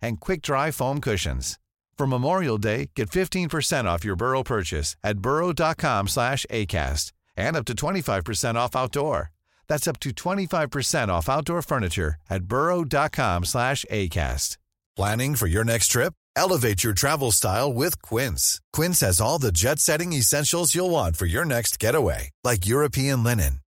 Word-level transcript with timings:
and 0.00 0.20
quick-dry 0.20 0.70
foam 0.70 1.00
cushions. 1.00 1.58
For 1.98 2.06
Memorial 2.06 2.58
Day, 2.58 2.90
get 2.94 3.10
15% 3.10 3.86
off 3.86 4.04
your 4.04 4.16
Burrow 4.16 4.42
purchase 4.42 4.96
at 5.02 5.18
burrow.com 5.18 6.08
slash 6.08 6.44
ACAST 6.50 7.12
and 7.36 7.56
up 7.56 7.64
to 7.66 7.74
25% 7.74 8.54
off 8.54 8.76
outdoor. 8.76 9.32
That's 9.68 9.88
up 9.88 9.98
to 10.00 10.10
25% 10.10 11.08
off 11.08 11.28
outdoor 11.28 11.62
furniture 11.62 12.16
at 12.30 12.44
burrow.com 12.44 13.44
slash 13.44 13.84
ACAST. 13.90 14.58
Planning 14.96 15.34
for 15.34 15.46
your 15.46 15.64
next 15.64 15.88
trip? 15.88 16.14
Elevate 16.36 16.84
your 16.84 16.92
travel 16.92 17.32
style 17.32 17.72
with 17.72 18.00
Quince. 18.02 18.60
Quince 18.72 19.00
has 19.00 19.20
all 19.20 19.38
the 19.38 19.52
jet 19.52 19.78
setting 19.78 20.12
essentials 20.12 20.74
you'll 20.74 20.90
want 20.90 21.16
for 21.16 21.26
your 21.26 21.44
next 21.44 21.78
getaway, 21.78 22.30
like 22.44 22.66
European 22.66 23.22
linen, 23.22 23.60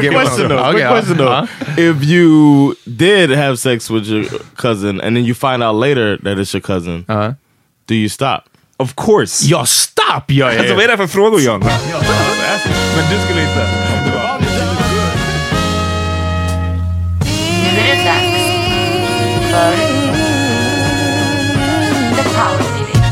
Quick 0.00 0.10
question 0.12 0.48
though. 0.48 0.58
Okay, 0.58 0.72
Quick 0.72 0.88
question 0.88 1.16
though. 1.16 1.28
uh-huh. 1.32 1.74
If 1.90 2.04
you 2.04 2.74
did 2.84 3.30
have 3.30 3.56
sex 3.56 3.90
with 3.90 4.06
your 4.06 4.24
cousin 4.56 5.00
and 5.00 5.16
then 5.16 5.24
you 5.24 5.34
find 5.34 5.62
out 5.62 5.74
later 5.74 6.18
that 6.22 6.38
it's 6.38 6.52
your 6.54 6.62
cousin, 6.62 7.04
Uh-huh. 7.08 7.32
do 7.86 7.94
you 7.94 8.08
stop? 8.08 8.48
Of 8.78 8.94
course! 8.96 9.46
Ja, 9.46 9.64
stopp 9.66 10.30
gör 10.30 10.50
jag 10.50 10.58
Alltså 10.58 10.74
vad 10.74 10.84
är 10.84 10.88
det 10.88 10.96
för 10.96 11.06
frågor 11.06 11.40
John? 11.40 11.60
Men 11.60 11.70
du 13.10 13.18
skulle 13.26 13.40
inte. 13.42 13.66
Nu 17.74 17.80
är 17.80 17.96
det 17.96 18.04
dags 18.04 18.34
för 19.50 19.76
The 22.16 22.22
Power 22.34 22.58
Meeting. 22.74 23.02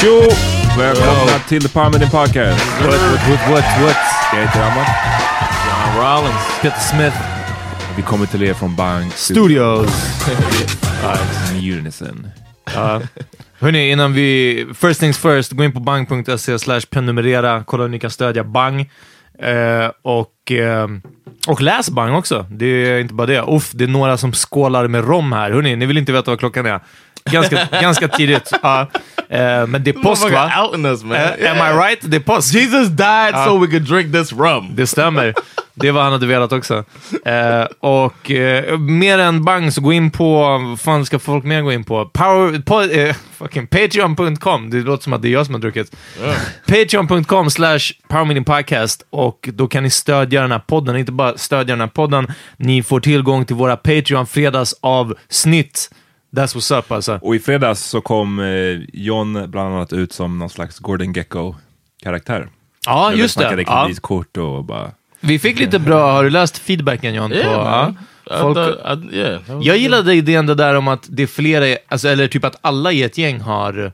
Tjo! 0.00 0.36
Välkomna 0.78 1.38
till 1.48 1.62
The 1.62 1.68
Power 1.68 1.90
Meeting 1.90 2.10
Podcast. 2.10 2.60
What, 2.80 2.90
what, 2.90 3.00
what, 3.28 3.50
what, 3.50 3.64
what? 3.82 3.96
Jag 4.34 4.40
heter 4.40 4.62
Amat. 4.62 4.88
John 5.66 6.04
Rollins. 6.04 6.60
Peter 6.62 6.80
Smith. 6.80 7.16
Vi 7.96 8.02
kommer 8.02 8.26
till 8.26 8.42
er 8.42 8.54
från 8.54 8.76
Bank 8.76 9.12
Studios. 9.12 10.20
Unison. 11.52 12.26
Hörni, 13.60 13.90
innan 13.90 14.12
vi... 14.12 14.66
First 14.74 15.00
things 15.00 15.18
first, 15.18 15.52
gå 15.52 15.64
in 15.64 15.72
på 15.72 15.80
bang.se 15.80 16.58
slash 16.58 16.80
prenumerera. 16.90 17.64
Kolla 17.66 17.82
hur 17.82 17.90
ni 17.90 17.98
kan 17.98 18.10
stödja 18.10 18.44
Bang. 18.44 18.80
Eh, 19.38 19.90
och, 20.02 20.52
eh, 20.52 20.88
och 21.48 21.60
läs 21.60 21.90
Bang 21.90 22.14
också. 22.14 22.46
Det 22.50 22.66
är 22.66 23.00
inte 23.00 23.14
bara 23.14 23.26
det. 23.26 23.44
Uff, 23.48 23.70
det 23.72 23.84
är 23.84 23.88
några 23.88 24.16
som 24.16 24.32
skålar 24.32 24.88
med 24.88 25.04
rom 25.04 25.32
här. 25.32 25.50
Hörni, 25.50 25.76
ni 25.76 25.86
vill 25.86 25.98
inte 25.98 26.12
veta 26.12 26.30
vad 26.30 26.38
klockan 26.38 26.66
är. 26.66 26.80
Ganska, 27.24 27.68
ganska 27.80 28.08
tidigt. 28.08 28.50
Ja. 28.62 28.86
Eh, 29.32 29.66
men 29.66 29.84
det 29.84 29.90
är 29.90 30.02
påsk 30.02 30.30
va? 30.30 30.50
Outing 30.62 30.84
us 30.84 31.04
man. 31.04 31.16
Eh, 31.16 31.50
am 31.50 31.56
I 31.56 31.86
right? 31.86 31.98
Det 32.02 32.16
är 32.16 32.20
påsk. 32.20 32.54
Jesus 32.54 32.88
died 32.88 33.34
so 33.46 33.58
we 33.58 33.66
could 33.66 33.82
drink 33.82 34.12
this 34.12 34.32
rum. 34.32 34.70
Det 34.74 34.86
stämmer. 34.86 35.34
Det 35.74 35.90
var 35.90 36.02
han 36.02 36.12
hade 36.12 36.26
velat 36.26 36.52
också. 36.52 36.84
Eh, 37.24 37.64
och 37.80 38.30
mer 38.80 39.18
än 39.18 39.44
bang 39.44 39.72
så 39.72 39.80
gå 39.80 39.92
in 39.92 40.10
på, 40.10 40.38
vad 40.38 40.80
fan 40.80 41.06
ska 41.06 41.18
folk 41.18 41.44
mer 41.44 41.62
gå 41.62 41.72
in 41.72 41.84
på? 41.84 42.06
Power, 42.06 42.98
eh, 42.98 43.14
fucking 43.38 43.66
Patreon.com. 43.66 44.70
Det 44.70 44.80
låter 44.80 45.02
som 45.02 45.12
att 45.12 45.22
det 45.22 45.28
är 45.28 45.32
jag 45.32 45.46
som 45.46 45.54
har 45.54 45.60
druckit. 45.60 45.96
Patreon.com 46.66 47.50
slash 47.50 47.78
podcast 48.44 49.06
och 49.10 49.48
då 49.52 49.66
kan 49.66 49.82
ni 49.82 49.90
stödja 49.90 50.42
den 50.42 50.52
här 50.52 50.58
podden. 50.58 50.96
Inte 50.96 51.12
bara 51.12 51.38
stödja 51.38 51.72
den 51.72 51.80
här 51.80 51.88
podden, 51.88 52.26
ni 52.56 52.82
får 52.82 53.00
tillgång 53.00 53.44
till 53.44 53.56
våra 53.56 53.76
Patreon 53.76 54.26
fredagsavsnitt. 54.26 55.90
That's 56.36 56.56
what's 56.56 56.78
up 56.78 56.92
alltså. 56.92 57.18
Och 57.22 57.34
i 57.36 57.38
fredags 57.38 57.80
så 57.84 58.00
kom 58.00 58.38
eh, 58.40 58.46
John 58.92 59.50
bland 59.50 59.74
annat 59.74 59.92
ut 59.92 60.12
som 60.12 60.38
någon 60.38 60.50
slags 60.50 60.78
Gordon 60.78 61.12
Gecko-karaktär. 61.12 62.48
Ja, 62.86 63.08
Där 63.08 63.16
vi 63.16 63.22
just 63.22 63.38
det. 63.38 63.40
snackade 63.42 63.62
Ja. 63.66 63.82
kreditkort 63.84 64.36
och 64.36 64.64
bara... 64.64 64.90
Vi 65.20 65.38
fick 65.38 65.58
lite 65.58 65.78
bra, 65.78 66.12
har 66.12 66.24
du 66.24 66.30
läst 66.30 66.58
feedbacken 66.58 67.14
John? 67.14 67.32
Yeah, 67.32 67.56
på, 67.58 67.64
man. 67.64 67.96
ja? 68.26 68.36
I 68.36 68.40
Folk, 68.40 68.58
thought- 68.58 69.12
I- 69.12 69.16
yeah, 69.16 69.40
Jag 69.62 69.76
gillade 69.76 70.14
idén 70.14 70.46
det 70.46 70.54
där 70.54 70.74
om 70.74 70.88
att 70.88 71.06
det 71.10 71.22
är 71.22 71.26
flera, 71.26 71.76
alltså, 71.88 72.08
eller 72.08 72.28
typ 72.28 72.44
att 72.44 72.56
alla 72.60 72.92
i 72.92 73.02
ett 73.02 73.18
gäng 73.18 73.40
har, 73.40 73.92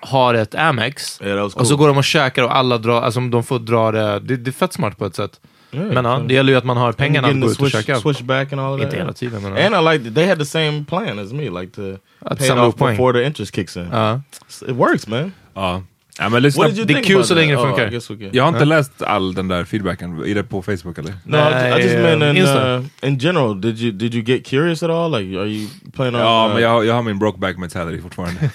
har 0.00 0.34
ett 0.34 0.54
Amex. 0.54 1.20
Yeah, 1.22 1.42
was 1.42 1.54
Och 1.54 1.66
så 1.66 1.74
cool. 1.74 1.78
går 1.78 1.88
de 1.88 1.96
och 1.98 2.04
käkar 2.04 2.42
och 2.42 2.56
alla 2.56 2.78
drar, 2.78 3.02
alltså 3.02 3.20
de 3.20 3.42
får 3.44 3.58
dra 3.58 3.92
det. 3.92 4.20
Det, 4.20 4.36
det 4.36 4.50
är 4.50 4.52
fett 4.52 4.72
smart 4.72 4.98
på 4.98 5.06
ett 5.06 5.14
sätt. 5.16 5.40
Yeah, 5.70 5.86
men 5.86 6.04
ja, 6.04 6.18
det 6.18 6.34
gäller 6.34 6.52
ju 6.52 6.58
att 6.58 6.64
man 6.64 6.76
har 6.76 6.92
pengarna 6.92 7.28
att 7.28 7.40
gå 7.40 7.50
ut 7.50 7.60
och 7.60 7.70
käka. 7.70 8.00
switch 8.00 8.20
back 8.20 8.52
and 8.52 8.60
all 8.60 8.78
that. 8.78 8.84
Inte 8.84 8.96
hela 8.96 9.12
tiden. 9.12 9.42
Men. 9.42 9.74
And 9.74 9.88
I 9.88 9.92
liked 9.92 10.06
it. 10.06 10.14
They 10.14 10.26
had 10.28 10.38
the 10.38 10.44
same 10.44 10.84
plan 10.88 11.18
as 11.18 11.32
me, 11.32 11.50
like 11.60 11.72
to 11.72 11.96
Att 12.20 12.38
pay 12.38 12.46
it 12.48 12.52
off 12.52 12.76
poäng. 12.76 12.96
before 12.96 13.12
the 13.20 13.26
interest 13.26 13.54
kicks 13.54 13.76
in. 13.76 13.88
Ja. 13.92 14.20
It 14.68 14.76
works, 14.76 15.06
man. 15.06 15.32
Ja. 15.54 15.82
Ja, 16.18 16.28
men 16.28 16.42
lyssna, 16.42 16.68
det 16.68 16.94
är 16.94 17.02
kul 17.02 17.24
så 17.24 17.34
länge 17.34 17.56
det 17.56 17.62
funkar. 17.62 18.28
Jag 18.32 18.44
har 18.44 18.48
inte 18.48 18.64
läst 18.64 19.02
all 19.02 19.34
den 19.34 19.48
där 19.48 19.64
feedbacken. 19.64 20.24
Är 20.24 20.34
det 20.34 20.44
på 20.44 20.62
Facebook 20.62 20.98
eller? 20.98 21.14
No, 21.24 21.36
I, 21.36 21.80
I 21.80 21.84
just 21.84 21.94
meant 21.94 22.36
in, 22.36 22.44
uh, 22.44 22.84
in 23.02 23.18
general. 23.18 23.60
Did 23.60 23.78
you 23.78 23.92
did 23.92 24.14
you 24.14 24.24
get 24.24 24.46
curious 24.46 24.82
at 24.82 24.90
all? 24.90 25.10
Like, 25.10 25.38
are 25.38 25.46
you 25.46 25.68
playing 25.92 26.14
on? 26.14 26.20
Ja, 26.20 26.46
uh, 26.48 26.54
men 26.54 26.62
jag, 26.62 26.86
jag 26.86 26.94
har 26.94 27.02
min 27.02 27.18
brokeback 27.18 27.56
mentality 27.56 28.02
fortfarande. 28.02 28.40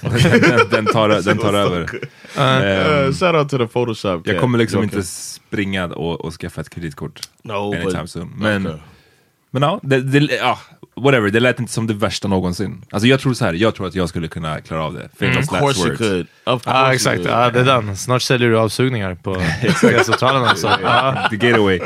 den, 0.72 0.86
tar, 0.86 1.10
den 1.26 1.38
tar 1.38 1.54
över. 1.54 1.90
Ehm, 2.38 3.08
uh, 3.08 3.14
shout 3.14 3.36
out 3.36 3.50
to 3.50 3.58
the 3.58 3.68
Photoshop. 3.68 4.28
jag 4.28 4.40
kommer 4.40 4.58
liksom 4.58 4.78
You 4.78 4.84
inte 4.84 4.96
okay? 4.96 5.06
springa 5.06 5.86
och, 5.86 6.26
och 6.26 6.34
skaffa 6.34 6.62
ett 6.62 6.70
kreditkort 6.70 7.20
No, 7.44 7.74
anytime 7.74 8.02
but, 8.02 8.10
soon. 8.10 8.34
Men, 8.38 8.68
Okay. 8.68 8.80
men 9.52 9.62
ja, 9.62 9.80
det, 9.84 10.02
det, 10.02 10.20
ja, 10.20 10.60
whatever. 10.96 11.30
Det 11.30 11.40
lät 11.40 11.60
inte 11.60 11.72
som 11.72 11.88
det 11.88 11.94
värsta 11.94 12.28
någonsin. 12.28 12.86
Alltså 12.92 13.08
jag 13.08 13.20
tror 13.20 13.34
så 13.34 13.46
här, 13.46 13.54
jag 13.54 13.76
tror 13.76 13.88
att 13.88 13.96
jag 13.96 14.10
skulle 14.10 14.28
kunna 14.28 14.62
klara 14.62 14.84
av 14.86 14.94
det. 14.94 15.10
Famous 15.20 15.38
Of 15.38 15.52
last 15.52 15.60
course 15.64 15.80
you 15.80 15.90
words. 15.90 15.98
could. 16.00 16.28
Of 16.46 16.64
course 16.64 16.78
Ja, 16.80 16.86
you 16.86 16.94
exakt. 16.94 17.16
could. 17.16 17.30
Ja, 17.30 17.50
det 17.52 17.60
är 17.60 17.66
den. 17.66 17.98
Snart 17.98 18.22
säljer 18.22 18.50
du 18.50 18.58
avsugningar 18.60 19.16
på 19.16 19.36
Centralen 20.06 20.44
alltså. 20.44 20.68
Ja. 20.84 21.28
The 21.30 21.36
gateway. 21.36 21.80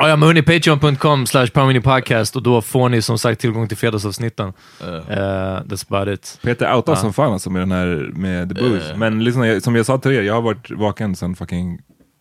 Ja, 0.00 0.08
ja, 0.08 0.16
men 0.16 0.26
hörni, 0.26 0.42
patreon.com 0.42 1.26
slash 1.26 1.46
podcast 1.82 2.36
och 2.36 2.42
då 2.42 2.62
får 2.62 2.88
ni 2.88 3.02
som 3.02 3.18
sagt 3.18 3.40
tillgång 3.40 3.68
till 3.68 3.76
fredagsavsnitten. 3.76 4.48
Uh, 4.48 4.86
that's 4.86 5.84
about 5.88 6.14
it. 6.14 6.38
Peter 6.42 6.74
outar 6.74 6.94
som 6.94 7.12
fan 7.12 7.32
alltså 7.32 7.50
med 7.50 7.62
den 7.62 7.72
här 7.72 8.10
med 8.14 8.48
The 8.56 8.62
Booze. 8.62 8.94
Men 8.96 9.24
liksom, 9.24 9.60
som 9.60 9.76
jag 9.76 9.86
sa 9.86 9.98
till 9.98 10.10
er, 10.12 10.22
jag 10.22 10.34
har 10.34 10.42
varit 10.42 10.70
vaken 10.70 11.16
sedan 11.16 11.36
fucking 11.36 11.78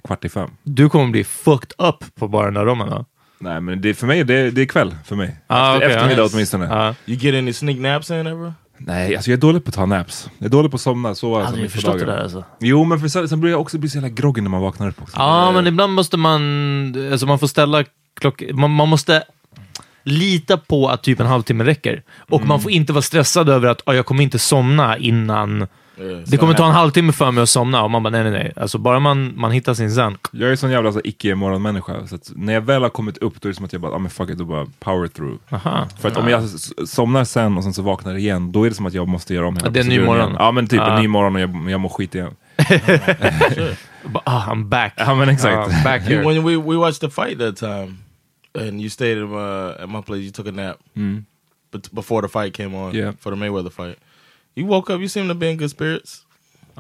kvart 0.08 0.26
i 0.26 0.30
fem. 0.30 0.50
Du 0.64 0.90
kommer 0.90 1.08
bli 1.12 1.24
fucked 1.24 1.72
up 1.88 2.16
på 2.20 2.28
bara 2.28 2.46
den 2.46 2.54
där 2.54 2.66
rommen. 2.66 3.06
Nej 3.40 3.62
men 3.62 3.82
det, 3.82 3.94
för 3.94 4.08
mig, 4.08 4.24
det, 4.24 4.52
det 4.52 4.62
är 4.62 4.66
kväll 4.66 4.96
för 5.06 5.16
mig. 5.16 5.36
Ah, 5.48 5.74
Efter, 5.74 5.78
okej, 5.86 5.96
eftermiddag 5.96 6.22
ja. 6.24 6.30
åtminstone. 6.34 6.66
Ja. 6.66 6.96
You 7.06 7.18
get 7.22 7.36
any 7.36 7.54
sneak 7.54 7.78
naps 7.78 8.12
in 8.12 8.28
ever? 8.28 8.54
Nej, 8.78 9.16
alltså 9.16 9.32
jag 9.32 9.38
är 9.38 9.42
dålig 9.42 9.64
på 9.66 9.70
att 9.70 9.76
ta 9.76 9.86
naps. 9.86 10.30
Jag 10.38 10.46
är 10.46 10.50
dålig 10.50 10.72
på 10.72 10.76
att 10.76 10.82
somna, 10.82 11.16
sova 11.16 11.46
Aldrig 11.46 11.64
mitt 11.64 11.72
på 11.72 11.76
förstått 11.76 12.00
det 12.00 12.06
där 12.06 12.18
alltså. 12.24 12.44
Jo, 12.60 12.84
men 12.84 13.00
för, 13.00 13.08
sen 13.08 13.30
sen 13.30 13.40
blir 13.42 13.52
jag 13.52 13.62
också 13.62 13.78
bli 13.78 13.90
så 13.90 13.98
jävla 13.98 14.10
groggy 14.10 14.42
när 14.42 14.50
man 14.50 14.62
vaknar 14.62 14.88
upp 14.88 15.02
också. 15.02 15.18
Ja, 15.18 15.52
men 15.52 15.68
ibland 15.68 15.94
måste 15.94 16.18
man, 16.18 17.12
alltså 17.12 17.26
man 17.26 17.40
får 17.40 17.48
ställa 17.48 17.84
klock, 18.20 18.44
man, 18.54 18.72
man 18.72 18.88
måste 18.90 19.24
lita 20.04 20.58
på 20.58 20.88
att 20.90 21.04
typ 21.04 21.20
en 21.20 21.26
halvtimme 21.28 21.64
räcker. 21.64 22.04
Och 22.30 22.46
man 22.46 22.62
får 22.62 22.72
inte 22.72 22.94
vara 22.94 23.02
stressad 23.02 23.50
över 23.50 23.68
att 23.68 23.82
"Ah, 23.86 23.94
jag 23.94 24.06
kommer 24.06 24.24
inte 24.24 24.40
somna 24.40 24.98
innan 24.98 25.68
det 26.28 26.38
kommer 26.38 26.54
ta 26.54 26.66
en 26.66 26.72
halvtimme 26.72 27.12
för 27.14 27.32
mig 27.32 27.42
att 27.44 27.50
somna 27.50 27.84
och 27.84 27.92
man 27.92 28.04
bara 28.04 28.10
nej, 28.10 28.24
nej, 28.24 28.32
nej. 28.32 28.54
Alltså 28.56 28.78
bara 28.78 29.00
man, 29.00 29.34
man 29.40 29.52
hittar 29.52 29.74
sin 29.74 29.92
zen. 29.92 30.18
Jag 30.32 30.52
är 30.52 30.56
sån 30.56 30.72
jävla 30.72 30.88
alltså, 30.90 31.02
icke-morgonmänniska. 31.04 32.08
Så 32.08 32.16
att 32.16 32.32
när 32.36 32.54
jag 32.54 32.62
väl 32.62 32.82
har 32.82 32.90
kommit 32.90 33.18
upp 33.18 33.42
då 33.42 33.48
är 33.48 33.52
det 33.52 33.56
som 33.56 33.66
att 33.66 33.74
jag 33.74 33.82
bara, 33.82 33.92
ah, 33.96 34.00
men 34.00 34.10
fuck 34.12 34.30
it, 34.30 34.38
då 34.38 34.46
bara 34.46 34.66
power 34.80 35.08
through. 35.08 35.38
Aha. 35.50 35.88
För 36.00 36.08
att 36.10 36.18
om 36.18 36.28
jag 36.28 36.44
somnar 36.88 37.24
sen 37.24 37.58
och 37.58 37.64
sen 37.64 37.74
så 37.74 37.82
vaknar 37.82 38.16
igen, 38.16 38.52
då 38.52 38.64
är 38.64 38.70
det 38.70 38.76
som 38.76 38.86
att 38.86 38.94
jag 38.94 39.08
måste 39.08 39.34
göra 39.34 39.48
om 39.48 39.56
hela 39.56 39.68
Ja, 39.68 39.72
det 39.72 39.80
är 39.80 39.84
en 39.84 39.90
ny 39.90 40.00
morgon. 40.00 40.26
igen. 40.28 40.36
Ja 40.40 40.52
men 40.52 40.68
typ 40.68 40.80
Ah. 40.82 40.96
en 40.96 41.02
ny 41.02 41.08
morgon 41.08 41.36
och 41.36 41.42
jag, 41.42 41.70
jag 41.72 41.80
mår 41.80 41.90
skit 41.90 42.16
igen. 42.16 42.32
Ah, 44.24 44.52
I'm 44.54 44.64
back. 44.70 44.94
Ja 44.98 45.16
men 45.16 45.30
exakt. 45.30 45.56
Ah, 45.58 45.84
back 45.84 46.02
here. 46.08 46.24
When 46.24 46.44
we 46.46 46.56
we 46.58 46.76
watched 46.78 47.02
the 47.02 47.10
fight 47.10 47.40
that 47.40 47.58
time, 47.58 47.98
and 48.60 48.82
you 48.82 48.90
stayed 48.90 49.18
at 49.18 49.30
my, 49.30 49.84
at 49.84 49.90
my 49.90 50.02
place, 50.02 50.22
you 50.22 50.32
took 50.32 50.48
a 50.48 50.52
nap, 50.52 50.78
but 51.72 51.92
before 51.92 52.22
the 52.22 52.28
fight 52.28 52.54
came 52.54 52.76
on 52.78 52.96
Yeah. 52.96 53.14
for 53.20 53.32
the 53.32 53.36
Mayweather 53.38 53.72
fight. 53.72 53.98
You 54.58 54.68
woke 54.68 54.94
up. 54.94 55.00
You 55.00 55.10
seemed 55.10 55.30
to 55.30 55.36
be 55.36 55.52
in 55.52 55.58
good 55.58 55.72
spirits. 55.72 56.24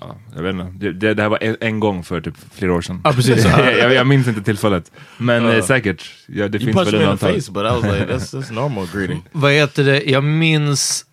Ja, 0.01 0.15
jag 0.35 0.43
vet 0.43 0.55
inte. 0.55 0.71
Det, 0.85 0.93
det, 0.93 1.13
det 1.13 1.21
här 1.21 1.29
var 1.29 1.43
en, 1.43 1.57
en 1.61 1.79
gång 1.79 2.03
för 2.03 2.21
typ 2.21 2.35
flera 2.53 2.73
år 2.73 2.81
sedan. 2.81 3.01
Ja, 3.03 3.11
precis. 3.11 3.45
jag, 3.57 3.93
jag, 3.93 4.07
minns 4.07 4.27
inte 4.27 4.41
tillfället. 4.41 4.91
Men 5.17 5.49
eh, 5.49 5.63
säkert. 5.63 6.11
Ja, 6.27 6.47
det 6.47 6.57
You 6.57 6.73
finns 6.73 6.87
väl 6.87 6.87
in 6.87 6.91
the 6.91 6.97
undantag. 6.97 7.35
face, 7.35 7.51
but 7.51 7.63
I 7.63 7.69
was 7.69 7.83
like, 7.83 8.13
that's 8.13 8.39
that's 8.39 8.53
normal 8.61 8.87
greeting. 8.93 9.23
Vad 9.31 9.51
heter 9.51 9.83
det? 9.83 10.03
Jag 10.03 10.23
minns 10.23 11.05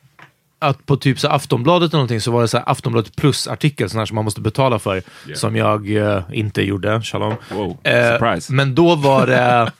att 0.58 0.86
på 0.86 0.96
typ 0.96 1.20
så 1.20 1.28
Aftonbladet 1.28 1.90
eller 1.90 1.98
någonting 1.98 2.20
så 2.20 2.30
var 2.30 2.42
det 2.42 2.48
så 2.48 2.58
här 2.58 2.70
Aftonbladet 2.70 3.16
plus-artikel, 3.16 3.90
sån 3.90 3.98
här 3.98 4.06
som 4.06 4.14
man 4.14 4.24
måste 4.24 4.40
betala 4.40 4.78
för, 4.78 5.02
som 5.34 5.56
jag 5.56 5.96
eh, 5.96 6.22
inte 6.32 6.62
gjorde. 6.62 7.02
Shalom. 7.02 7.34
Wow, 7.50 7.78
surprise. 7.84 8.52
men 8.52 8.74
då 8.74 8.94
var 8.94 9.26
det 9.26 9.72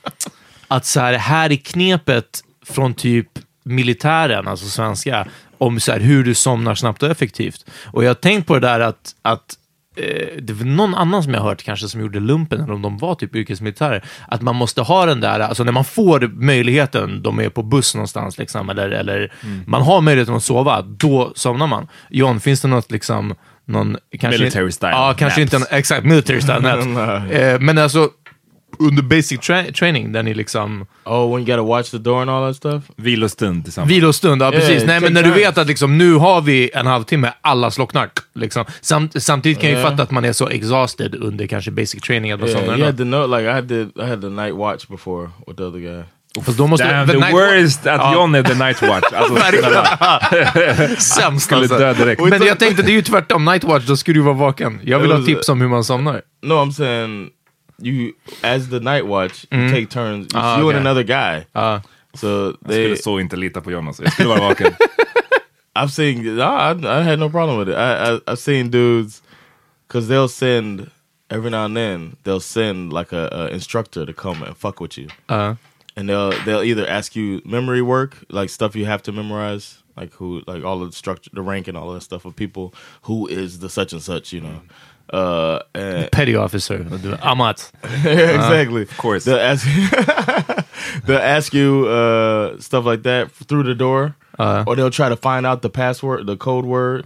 att 0.67 0.85
så 0.85 0.99
här, 0.99 1.13
här 1.13 1.51
är 1.51 1.55
knepet 1.55 2.43
från 2.65 2.93
typ 2.93 3.27
militären, 3.63 4.47
alltså 4.47 4.65
svenska, 4.65 5.27
om 5.57 5.79
så 5.79 5.91
här, 5.91 5.99
hur 5.99 6.23
du 6.23 6.33
somnar 6.33 6.75
snabbt 6.75 7.03
och 7.03 7.09
effektivt. 7.11 7.65
Och 7.85 8.03
jag 8.03 8.09
har 8.09 8.15
tänkt 8.15 8.47
på 8.47 8.53
det 8.53 8.67
där 8.67 8.79
att, 8.79 9.15
att 9.21 9.53
eh, 9.97 10.27
det 10.41 10.53
var 10.53 10.65
någon 10.65 10.95
annan 10.95 11.23
som 11.23 11.33
jag 11.33 11.41
hört 11.41 11.63
kanske 11.63 11.87
som 11.87 12.01
gjorde 12.01 12.19
lumpen, 12.19 12.61
eller 12.61 12.73
om 12.73 12.81
de 12.81 12.97
var 12.97 13.15
typ 13.15 13.35
yrkesmilitärer, 13.35 14.03
att 14.27 14.41
man 14.41 14.55
måste 14.55 14.81
ha 14.81 15.05
den 15.05 15.19
där, 15.21 15.39
alltså 15.39 15.63
när 15.63 15.71
man 15.71 15.85
får 15.85 16.19
möjligheten, 16.27 17.21
de 17.21 17.39
är 17.39 17.49
på 17.49 17.63
buss 17.63 17.95
någonstans, 17.95 18.37
liksom, 18.37 18.69
eller, 18.69 18.89
eller 18.89 19.33
man 19.67 19.81
har 19.81 20.01
möjligheten 20.01 20.35
att 20.35 20.43
sova, 20.43 20.81
då 20.81 21.31
somnar 21.35 21.67
man. 21.67 21.87
John, 22.09 22.39
finns 22.39 22.61
det 22.61 22.67
något 22.67 22.91
liksom, 22.91 23.35
någon... 23.67 23.97
Kanske, 24.19 24.39
Military 24.39 24.71
style 24.71 24.91
Ja, 24.91 25.13
kanske 25.17 25.41
naps. 25.41 25.53
inte 25.53 25.75
exakt, 25.75 26.05
military 26.05 26.41
style 26.41 26.59
naps. 26.85 27.31
eh, 27.31 27.59
men 27.59 27.77
alltså, 27.77 28.09
under 28.79 29.03
basic 29.03 29.39
tra- 29.39 29.71
training, 29.73 30.11
där 30.11 30.23
ni 30.23 30.33
liksom... 30.33 30.85
Oh, 31.05 31.31
when 31.35 31.47
you 31.47 31.57
gotta 31.57 31.61
watch 31.77 31.91
the 31.91 31.97
door 31.97 32.21
and 32.21 32.29
all 32.29 32.47
that 32.49 32.55
stuff. 32.57 32.83
Vilostund 32.95 33.63
tillsammans. 33.63 33.91
Vilostund, 33.91 34.41
ja 34.41 34.51
precis. 34.51 34.69
Yeah, 34.69 34.87
Nej, 34.87 34.99
men 34.99 35.13
när 35.13 35.23
du 35.23 35.29
time. 35.31 35.45
vet 35.45 35.57
att 35.57 35.67
liksom, 35.67 35.97
nu 35.97 36.13
har 36.13 36.41
vi 36.41 36.69
en 36.73 36.87
halvtimme, 36.87 37.31
alla 37.41 37.71
slocknar. 37.71 38.09
Liksom. 38.35 38.65
Samt, 38.81 39.23
samtidigt 39.23 39.59
kan 39.59 39.69
jag 39.69 39.75
ju 39.77 39.79
Yeah. 39.81 39.91
fatta 39.91 40.03
att 40.03 40.11
man 40.11 40.25
är 40.25 40.33
så 40.33 40.49
exhausted 40.49 41.15
under 41.15 41.47
kanske 41.47 41.71
basic 41.71 42.01
training. 42.01 42.31
Man 42.31 42.49
Yeah, 42.49 42.77
you 42.77 42.85
had 42.85 42.97
to 42.97 43.03
know. 43.03 43.29
Like 43.29 43.43
I 43.49 43.53
had 43.53 43.69
to, 43.69 43.75
I 43.75 44.05
had 44.09 44.21
the 44.21 44.29
night 44.29 44.55
watch 44.55 44.87
before 44.87 45.29
with 45.47 45.57
the 45.57 45.63
other 45.63 45.79
guy. 45.79 46.03
Fast 46.45 46.57
då 46.57 46.67
måste 46.67 46.87
Damn, 46.87 47.07
the 47.07 47.13
the 47.13 47.19
night- 47.19 47.33
worst 47.33 47.87
att 47.87 48.13
John 48.13 48.35
är 48.35 48.43
the 48.43 48.53
night 48.53 48.81
watch. 48.81 49.13
Alltså. 49.13 49.35
Sämst 51.01 51.51
alltså. 51.53 51.77
dö 51.77 51.93
direkt. 51.93 52.21
Men 52.21 52.45
jag 52.45 52.59
tänkte, 52.59 52.83
det 52.83 52.91
är 52.91 52.93
ju 52.93 53.01
tvärtom. 53.01 53.45
Night 53.45 53.63
watch, 53.63 53.85
då 53.85 53.97
skulle 53.97 54.19
du 54.19 54.23
vara 54.23 54.33
vaken. 54.35 54.79
Jag 54.83 54.99
vill 54.99 55.11
ha 55.11 55.21
tips 55.25 55.49
om 55.49 55.61
hur 55.61 55.67
man 55.67 55.83
somnar. 55.83 56.21
No, 56.43 56.53
I'm 56.53 56.71
saying 56.71 57.29
you 57.77 58.13
as 58.43 58.69
the 58.69 58.79
night 58.79 59.05
watch, 59.05 59.45
you 59.51 59.57
mm-hmm. 59.57 59.73
take 59.73 59.89
turns. 59.89 60.25
It's 60.25 60.35
Ah, 60.35 60.57
you 60.57 60.67
okay. 60.67 60.77
and 60.77 60.87
another 60.87 61.03
guy. 61.03 61.45
Ja. 61.53 61.81
So 62.13 62.27
Jag 62.27 62.57
they, 62.67 62.83
skulle 62.83 62.97
så 62.97 63.19
inte 63.19 63.35
lita 63.35 63.61
på 63.61 63.71
John 63.71 63.87
alltså. 63.87 64.03
Jag 64.03 64.13
skulle 64.13 64.29
vara 64.29 64.39
vaken. 64.41 64.73
I've 65.75 65.89
seen. 65.89 66.35
No, 66.37 66.43
I, 66.43 66.71
I 66.99 67.01
had 67.03 67.19
no 67.19 67.29
problem 67.29 67.59
with 67.59 67.69
it. 67.69 67.75
I, 67.75 68.13
I 68.15 68.19
I've 68.27 68.39
seen 68.39 68.69
dudes 68.69 69.21
because 69.87 70.07
they'll 70.07 70.29
send 70.29 70.89
every 71.29 71.49
now 71.49 71.65
and 71.65 71.75
then 71.75 72.15
they'll 72.23 72.39
send 72.39 72.93
like 72.93 73.11
a, 73.11 73.27
a 73.31 73.47
instructor 73.49 74.05
to 74.05 74.13
come 74.13 74.41
and 74.43 74.55
fuck 74.55 74.79
with 74.79 74.97
you, 74.97 75.07
Ja. 75.29 75.55
and 75.97 76.07
they'll 76.07 76.31
they'll 76.45 76.63
either 76.63 76.87
ask 76.87 77.15
you 77.15 77.41
memory 77.45 77.81
work, 77.81 78.23
like 78.29 78.49
stuff 78.49 78.75
you 78.75 78.85
have 78.85 79.03
to 79.03 79.11
memorize, 79.11 79.83
like 79.97 80.13
who, 80.13 80.41
like 80.47 80.63
all 80.63 80.79
the 80.79 80.91
structure, 80.93 81.29
the 81.33 81.41
rank, 81.41 81.67
and 81.67 81.77
all 81.77 81.93
that 81.93 82.03
stuff 82.03 82.23
of 82.25 82.35
people. 82.35 82.73
Who 83.03 83.27
is 83.27 83.59
the 83.59 83.69
such 83.69 83.91
and 83.93 84.01
such, 84.01 84.31
you 84.33 84.41
know? 84.41 84.61
Uh, 85.13 85.59
and 85.73 86.11
Petty 86.11 86.35
officer. 86.35 86.85
Amat. 87.21 87.71
exactly. 87.83 88.81
of 88.81 88.97
course. 88.97 89.25
They'll 89.25 89.39
ask, 89.39 89.67
they'll 91.05 91.17
ask 91.17 91.53
you 91.53 91.87
uh, 91.87 92.59
stuff 92.59 92.85
like 92.85 93.03
that 93.03 93.31
through 93.31 93.63
the 93.63 93.75
door, 93.75 94.15
or 94.39 94.75
they'll 94.75 94.89
try 94.89 95.09
to 95.09 95.15
find 95.15 95.45
out 95.45 95.61
the 95.61 95.69
password, 95.69 96.25
the 96.27 96.35
code 96.37 96.65
word. 96.65 97.05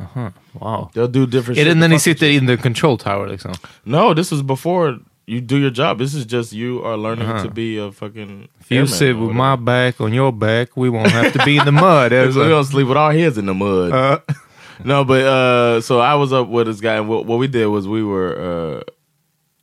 Wow. 0.53 0.89
They'll 0.93 1.07
do 1.07 1.25
different. 1.25 1.59
Är 1.59 1.63
shit 1.63 1.67
det 1.67 1.73
to 1.73 1.79
när 1.79 1.87
ni 1.87 1.99
fuck 1.99 2.21
in 2.21 2.47
the 2.47 2.57
control 2.57 2.97
tower 2.97 3.27
liksom? 3.27 3.51
you. 3.51 3.91
No, 3.91 4.13
this 4.13 4.31
was 4.31 4.41
before 4.41 4.99
you 5.29 5.41
do 5.41 5.57
your 5.57 5.71
job. 5.71 5.99
This 5.99 6.13
is 6.15 6.25
just 6.25 6.53
you 6.53 6.83
are 6.83 6.97
learning 6.97 7.27
to 7.43 7.51
be 7.51 7.77
a 7.77 7.91
fucking. 7.91 8.47
If 8.59 8.71
you 8.71 8.87
sit 8.87 9.15
with 9.15 9.35
my 9.35 9.55
back 9.55 10.01
on 10.01 10.13
your 10.13 10.31
back, 10.31 10.75
we 10.75 10.89
won't 10.89 11.11
have 11.11 11.31
to 11.33 11.45
be 11.45 11.57
in 11.57 11.65
the 11.65 11.71
mud. 11.71 12.11
So 12.11 12.25
Alltså. 12.25 12.43
we 12.43 12.49
don't 12.49 12.65
sleep 12.65 12.87
with 12.87 12.97
our 12.97 13.13
heads 13.13 13.37
in 13.37 13.45
the 13.45 13.53
mud. 13.53 13.91
No, 14.83 15.03
but 15.03 15.21
uh, 15.25 15.81
so 15.81 15.99
I 15.99 16.15
was 16.15 16.31
up 16.33 16.47
with 16.47 16.67
this 16.67 16.79
guy, 16.81 16.95
and 16.95 17.07
what, 17.09 17.25
what 17.25 17.39
we 17.39 17.47
did 17.47 17.67
was 17.67 17.87
we 17.87 18.03
were 18.03 18.81
uh, 18.87 18.91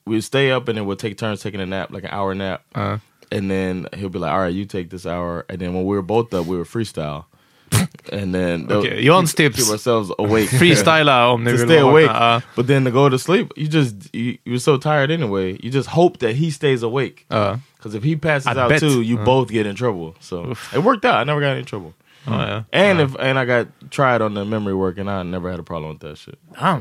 we'd 0.07 0.21
stay 0.23 0.51
up 0.51 0.69
and 0.69 0.79
then 0.79 0.87
we'd 0.87 0.99
take 0.99 1.19
turns 1.19 1.43
taking 1.43 1.61
a 1.61 1.67
nap, 1.67 1.91
like 1.91 2.05
an 2.05 2.11
hour 2.13 2.35
nap, 2.35 2.63
Uh. 2.75 2.99
and 3.33 3.51
then 3.51 3.87
he'll 3.97 4.09
be 4.09 4.19
like, 4.19 4.33
"All 4.33 4.41
right, 4.41 4.55
you 4.55 4.65
take 4.65 4.91
this 4.91 5.07
hour," 5.07 5.45
and 5.49 5.59
then 5.59 5.75
when 5.75 5.85
we 5.85 5.97
were 5.97 6.03
both 6.03 6.33
up, 6.35 6.47
we 6.47 6.57
were 6.57 6.65
freestyle, 6.65 7.25
and 8.13 8.35
then 8.35 8.69
Johns 8.69 9.33
keep, 9.33 9.53
tips. 9.55 9.65
keep 9.65 9.73
ourselves 9.73 10.13
awake, 10.19 10.49
Freestyla 10.51 11.33
om 11.33 11.45
ni 11.45 11.53
to 11.53 11.59
stay 11.59 11.79
awake. 11.79 12.07
Ja. 12.11 12.41
But 12.55 12.67
then 12.69 12.85
to 12.85 12.91
go 12.91 13.09
to 13.09 13.19
sleep, 13.19 13.53
you 13.57 13.67
just 13.69 14.15
you, 14.15 14.39
you're 14.45 14.59
so 14.61 14.77
tired 14.79 15.11
anyway. 15.11 15.59
You 15.63 15.71
just 15.71 15.89
hope 15.89 16.19
that 16.19 16.37
he 16.37 16.51
stays 16.51 16.83
awake. 16.83 17.27
Because 17.29 17.95
if 17.95 18.03
he 18.05 18.17
passes 18.17 18.47
I 18.47 18.55
out 18.61 18.69
bet. 18.69 18.81
too, 18.81 19.01
you 19.03 19.17
both 19.19 19.49
get 19.49 19.67
in 19.67 19.75
trouble. 19.77 20.15
So 20.21 20.55
it 20.75 20.79
worked 20.85 21.05
out. 21.05 21.17
I 21.17 21.25
never 21.25 21.41
got 21.41 21.57
in 21.57 21.65
trouble. 21.65 21.95
Ja, 22.27 22.49
ja. 22.73 22.89
And 22.91 23.01
if 23.01 23.17
and 23.21 23.39
I 23.39 23.45
got 23.47 23.91
tried 23.91 24.23
on 24.23 24.35
the 24.35 24.45
memory 24.45 24.75
work, 24.75 24.99
and 24.99 25.09
I 25.11 25.31
never 25.31 25.51
had 25.51 25.61
a 25.61 25.63
problem 25.63 25.91
with 25.93 26.01
that 26.01 26.19
shit. 26.19 26.35
Ah. 26.59 26.79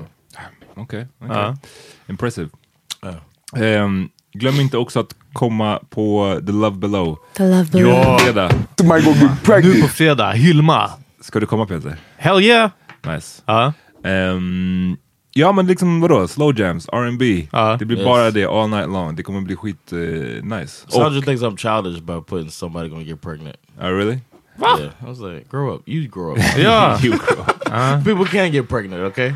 Okej. 0.75 1.07
okej. 1.21 1.35
Ja. 1.35 1.55
Impressive. 2.07 2.49
Ehm, 3.55 4.09
glöm 4.33 4.59
inte 4.59 4.77
också 4.77 4.99
att 4.99 5.15
komma 5.33 5.79
på 5.89 6.39
The 6.45 6.51
Love 6.51 6.77
Below. 6.77 7.17
The 7.33 7.43
love 7.43 7.65
below. 7.71 8.17
fredag. 8.19 8.49
Nu 9.63 9.81
på 9.81 9.87
fredag, 9.87 10.31
Hilma. 10.31 10.89
Ska 11.21 11.39
du 11.39 11.45
komma 11.45 11.65
Peter? 11.65 11.97
Hell 12.17 12.41
yeah! 12.41 12.71
Nice. 13.05 13.41
Ja. 13.45 13.73
Ehm, 14.03 14.97
ja 15.33 15.51
men 15.51 15.67
liksom 15.67 16.01
vadå? 16.01 16.27
Slow 16.27 16.59
jams, 16.59 16.89
R&B. 16.89 17.47
Ja. 17.51 17.75
Det 17.79 17.85
blir 17.85 17.97
Yes. 17.97 18.05
bara 18.05 18.31
det 18.31 18.45
all 18.45 18.69
night 18.69 18.89
long. 18.89 19.15
Det 19.15 19.23
kommer 19.23 19.41
bli 19.41 19.55
skit 19.55 19.93
eh, 19.93 19.97
nice. 20.43 20.85
Sandra 20.89 21.21
thinks 21.21 21.43
I'm 21.43 21.57
childish 21.57 22.01
by 22.03 22.21
putting 22.27 22.49
somebody 22.49 22.89
gonna 22.89 23.03
get 23.03 23.21
pregnant. 23.21 23.55
Oh, 23.81 23.89
really? 23.89 24.19
Yeah, 24.61 24.79
I 25.01 25.05
was 25.05 25.19
like, 25.19 25.49
grow 25.49 25.75
up. 25.75 25.81
You 25.89 26.07
grow 26.07 26.31
up. 26.35 26.39
Ja. 26.57 26.99
You 27.03 27.11
grow 27.17 27.39
up. 27.41 28.03
People 28.05 28.25
can't 28.25 28.49
get 28.51 28.69
pregnant, 28.69 29.01
okay? 29.03 29.33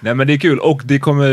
Nej 0.00 0.14
men 0.14 0.26
det 0.26 0.32
är 0.32 0.38
kul 0.38 0.58
och 0.58 0.80
det 0.84 0.98
kommer, 0.98 1.30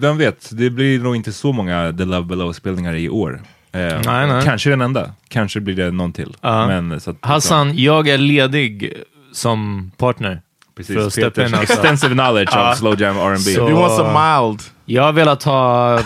vem 0.00 0.18
vet, 0.18 0.48
det 0.52 0.70
blir 0.70 0.98
nog 0.98 1.16
inte 1.16 1.32
så 1.32 1.52
många 1.52 1.92
The 1.98 2.04
Love 2.04 2.26
Below-spelningar 2.26 2.94
i 2.94 3.08
år. 3.08 3.42
Eh, 3.72 3.80
Nej, 4.04 4.26
nej. 4.26 4.44
Kanske 4.44 4.70
den 4.70 4.80
enda, 4.80 5.10
kanske 5.28 5.60
blir 5.60 5.74
det 5.76 5.90
någon 5.90 6.12
till. 6.12 6.36
Ja. 6.40 6.66
Men, 6.66 7.00
så 7.00 7.10
att, 7.10 7.16
Hassan, 7.20 7.72
jag 7.78 8.08
är 8.08 8.18
ledig 8.18 8.92
som 9.32 9.90
partner. 9.96 10.40
Precis, 10.76 11.14
för 11.14 11.26
att 11.26 11.38
in 11.38 11.54
extensive 11.54 12.14
knowledge 12.14 12.56
of 12.56 12.78
slow 12.78 13.00
jam 13.00 13.16
R&B. 13.18 13.38
Så- 13.38 13.50
You 13.68 13.72
want 13.80 13.92
some 13.96 14.08
mild? 14.48 14.60
Jag 14.84 15.02
har 15.02 15.12
velat 15.12 15.42
ha 15.42 15.94
eh, 15.98 16.02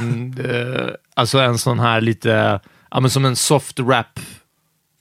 alltså 1.15 1.39
en 1.39 1.59
sån 1.59 1.79
här 1.79 2.01
lite, 2.01 2.61
ja 2.91 3.01
men 3.01 3.11
som 3.11 3.25
en 3.25 3.37
soft 3.37 3.81
rap 3.81 4.21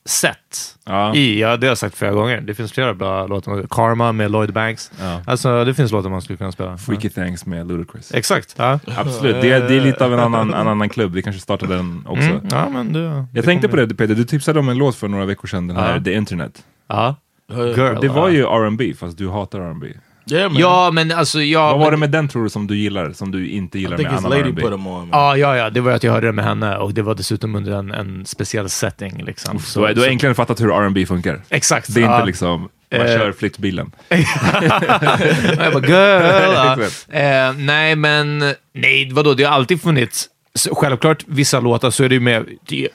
set 0.09 0.75
Ja. 0.85 1.15
i, 1.15 1.41
ja 1.41 1.57
det 1.57 1.67
har 1.67 1.71
jag 1.71 1.77
sagt 1.77 1.95
flera 1.97 2.11
gånger. 2.11 2.41
Det 2.41 2.53
finns 2.55 2.71
flera 2.71 2.93
bra 2.93 3.27
låtar. 3.27 3.65
Karma 3.69 4.11
med 4.11 4.31
Lloyd 4.31 4.53
Banks. 4.53 4.91
Ja. 4.99 5.21
Alltså 5.27 5.65
det 5.65 5.73
finns 5.73 5.91
låtar 5.91 6.09
man 6.09 6.21
skulle 6.21 6.37
kunna 6.37 6.51
spela. 6.51 6.77
Freaky 6.77 7.09
Thanks 7.09 7.45
med 7.45 7.67
Ludacris. 7.67 8.09
Ja. 8.13 8.17
Exakt. 8.19 8.55
Ja. 8.57 8.79
Absolut, 8.97 9.41
det 9.41 9.51
är, 9.51 9.67
det 9.67 9.75
är 9.75 9.81
lite 9.81 10.05
av 10.05 10.13
en 10.13 10.19
annan, 10.19 10.53
en 10.53 10.67
annan 10.67 10.89
klubb. 10.89 11.13
Vi 11.13 11.21
kanske 11.21 11.41
startar 11.41 11.67
den 11.67 12.03
också. 12.07 12.29
Mm, 12.29 12.41
ja 12.51 12.69
men 12.69 12.93
du. 12.93 13.23
Jag 13.33 13.45
tänkte 13.45 13.67
på 13.67 13.75
det 13.75 13.95
Peter, 13.95 14.15
du 14.15 14.23
tipsade 14.23 14.59
om 14.59 14.69
en 14.69 14.77
låt 14.77 14.95
för 14.95 15.07
några 15.07 15.25
veckor 15.25 15.47
sedan, 15.47 15.67
den 15.67 15.77
här 15.77 15.95
Ja. 15.97 16.03
The 16.03 16.13
Internet. 16.13 16.63
Ja. 16.87 17.15
Girl. 17.51 18.01
Det 18.01 18.07
var 18.07 18.29
ju 18.29 18.41
R&B 18.43 18.93
fast 18.99 19.17
du 19.17 19.29
hatar 19.29 19.59
R&B. 19.59 19.87
Yeah. 20.31 20.53
Ja 20.59 20.91
men 20.93 21.11
alltså 21.11 21.41
jag... 21.41 21.69
Vad 21.71 21.79
var 21.79 21.91
det 21.91 21.97
med 21.97 22.09
den 22.11 22.27
tror 22.27 22.43
du 22.43 22.49
som 22.49 22.67
du 22.67 22.77
gillar, 22.77 23.11
som 23.11 23.31
du 23.31 23.49
inte 23.49 23.79
gillar 23.79 23.97
med 23.97 24.07
annan 24.07 24.31
lady 24.31 24.41
R&B? 24.41 24.61
put 24.61 24.73
on. 24.73 24.81
Man. 24.81 25.09
Ja, 25.11 25.37
ja, 25.37 25.57
ja, 25.57 25.69
det 25.69 25.81
var 25.81 25.91
att 25.91 26.03
jag 26.03 26.11
hörde 26.13 26.27
det 26.27 26.33
med 26.33 26.45
henne 26.45 26.77
och 26.77 26.93
det 26.93 27.01
var 27.01 27.15
dessutom 27.15 27.55
under 27.55 27.71
en, 27.71 27.91
en 27.91 28.25
speciell 28.25 28.69
setting. 28.69 29.23
Liksom. 29.25 29.59
Du 29.73 29.79
har, 29.79 29.93
du 29.93 30.01
har 30.01 30.07
äntligen 30.07 30.35
fattat 30.35 30.61
hur 30.61 30.71
R&B 30.71 31.05
funkar. 31.05 31.41
Exakt. 31.49 31.93
Det 31.93 32.01
är 32.01 32.05
ja. 32.05 32.15
inte 32.15 32.25
liksom, 32.25 32.69
man 32.91 33.01
Eh. 33.01 33.17
kör 33.17 33.31
flyttbilen. 33.31 33.91
jag 34.09 35.73
bara, 35.73 35.87
girl. 35.87 36.53
ja. 36.53 36.73
Exakt. 36.83 37.07
eh, 37.09 37.53
nej, 37.57 37.95
men 37.95 38.39
nej, 38.73 39.09
vadå? 39.13 39.33
Det 39.33 39.43
har 39.43 39.51
alltid 39.51 39.81
funnits. 39.81 40.27
Så 40.53 40.75
självklart, 40.75 41.23
vissa 41.27 41.59
låtar 41.59 41.89
så 41.89 42.03
är 42.03 42.09
det 42.09 42.15
ju 42.15 42.21
med, 42.21 42.45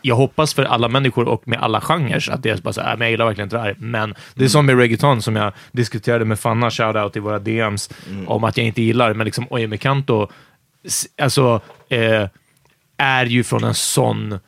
jag 0.02 0.16
hoppas 0.16 0.54
för 0.54 0.64
alla 0.64 0.88
människor 0.88 1.28
och 1.28 1.49
med 1.49 1.58
alla 1.58 1.80
genrer 1.80 2.30
att 2.30 2.42
det 2.42 2.50
är 2.50 2.56
bara 2.56 2.73
så 2.73 2.80
här, 2.80 2.92
"Äh, 2.92 2.99
men 2.99 3.04
jag 3.06 3.11
gillar 3.11 3.25
verkligen 3.26 3.46
inte 3.46 3.56
det 3.56 3.62
här. 3.62 3.76
Men 3.78 4.14
det 4.34 4.44
är 4.44 4.49
som 4.49 4.66
med 4.66 4.78
reggaeton 4.78 5.23
som 5.23 5.37
jag 5.37 5.52
diskuterade 5.73 6.25
med 6.25 6.40
Fanna, 6.40 6.70
shoutout 6.70 7.16
i 7.16 7.20
våra 7.20 7.38
DMs, 7.38 7.90
om 8.26 8.44
att 8.44 8.56
jag 8.56 8.66
inte 8.66 8.82
gillar, 8.82 9.14
men 9.14 9.25
liksom 9.25 9.46
Oye 9.50 9.66
Mecanto, 9.66 10.28
s- 10.87 11.06
alltså, 11.23 11.61
eh, 11.88 12.28
är 12.99 13.26
ju 13.26 13.44
från 13.44 13.64
en 13.64 13.75
sån 13.75 14.38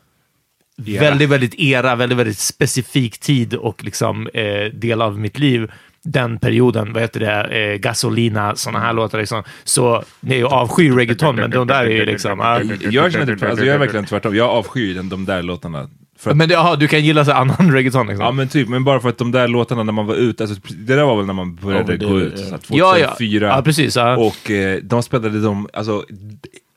väldigt, 1.00 1.28
väldigt 1.28 1.54
era, 1.54 1.94
väldigt, 1.96 2.18
väldigt 2.18 2.38
specifik 2.38 3.18
tid 3.18 3.54
och 3.54 3.84
liksom 3.84 4.28
eh, 4.34 4.64
del 4.72 5.02
av 5.02 5.18
mitt 5.18 5.38
liv. 5.38 5.70
Den 6.08 6.38
perioden, 6.38 6.92
vad 6.92 7.02
heter 7.02 7.20
det, 7.20 7.42
eh, 7.72 7.76
Gasolina, 7.78 8.56
sådana 8.56 8.78
här 8.78 8.92
låtar 8.92 9.18
liksom. 9.18 9.42
Så, 9.64 10.04
nej, 10.20 10.38
jag 10.38 10.52
avskyr 10.52 10.92
reggaeton, 10.92 11.36
men 11.36 11.50
de 11.50 11.66
där 11.66 11.84
är 11.84 11.90
ju 11.90 12.04
liksom... 12.04 12.40
ah. 12.40 12.60
Jag 12.90 13.12
känner 13.12 13.26
typ, 13.26 13.42
alltså 13.42 13.64
jag 13.64 13.74
är 13.74 13.78
verkligen 13.78 14.04
tvärtom. 14.04 14.36
Jag 14.36 14.50
avskyr 14.50 14.94
den, 14.94 15.08
de 15.08 15.24
där 15.24 15.42
låtarna. 15.42 15.88
För 16.18 16.30
att, 16.30 16.36
men 16.36 16.48
det, 16.48 16.54
aha, 16.58 16.76
du 16.76 16.88
kan 16.88 17.04
gilla 17.04 17.24
så 17.24 17.32
annan 17.32 17.72
reggaeton 17.72 18.06
liksom? 18.06 18.24
ja 18.24 18.32
men 18.32 18.48
typ, 18.48 18.68
men 18.68 18.84
bara 18.84 19.00
för 19.00 19.08
att 19.08 19.18
de 19.18 19.32
där 19.32 19.48
låtarna 19.48 19.82
när 19.82 19.92
man 19.92 20.06
var 20.06 20.14
ute, 20.14 20.44
alltså, 20.44 20.60
det 20.78 20.94
där 20.96 21.04
var 21.04 21.16
väl 21.16 21.26
när 21.26 21.34
man 21.34 21.54
började 21.54 21.92
Ja, 21.92 21.98
det- 21.98 22.06
gå 22.06 22.20
ut, 22.20 22.32
ja. 22.36 22.44
så 22.44 22.50
här, 22.50 22.60
ja, 22.68 22.98
ja. 22.98 23.06
2004. 23.06 23.46
Ja, 23.46 23.62
precis. 23.62 23.96
Ja. 23.96 24.16
Och 24.16 24.50
eh, 24.50 24.78
de 24.82 25.02
spelade 25.02 25.40
dem, 25.40 25.68
alltså 25.72 26.04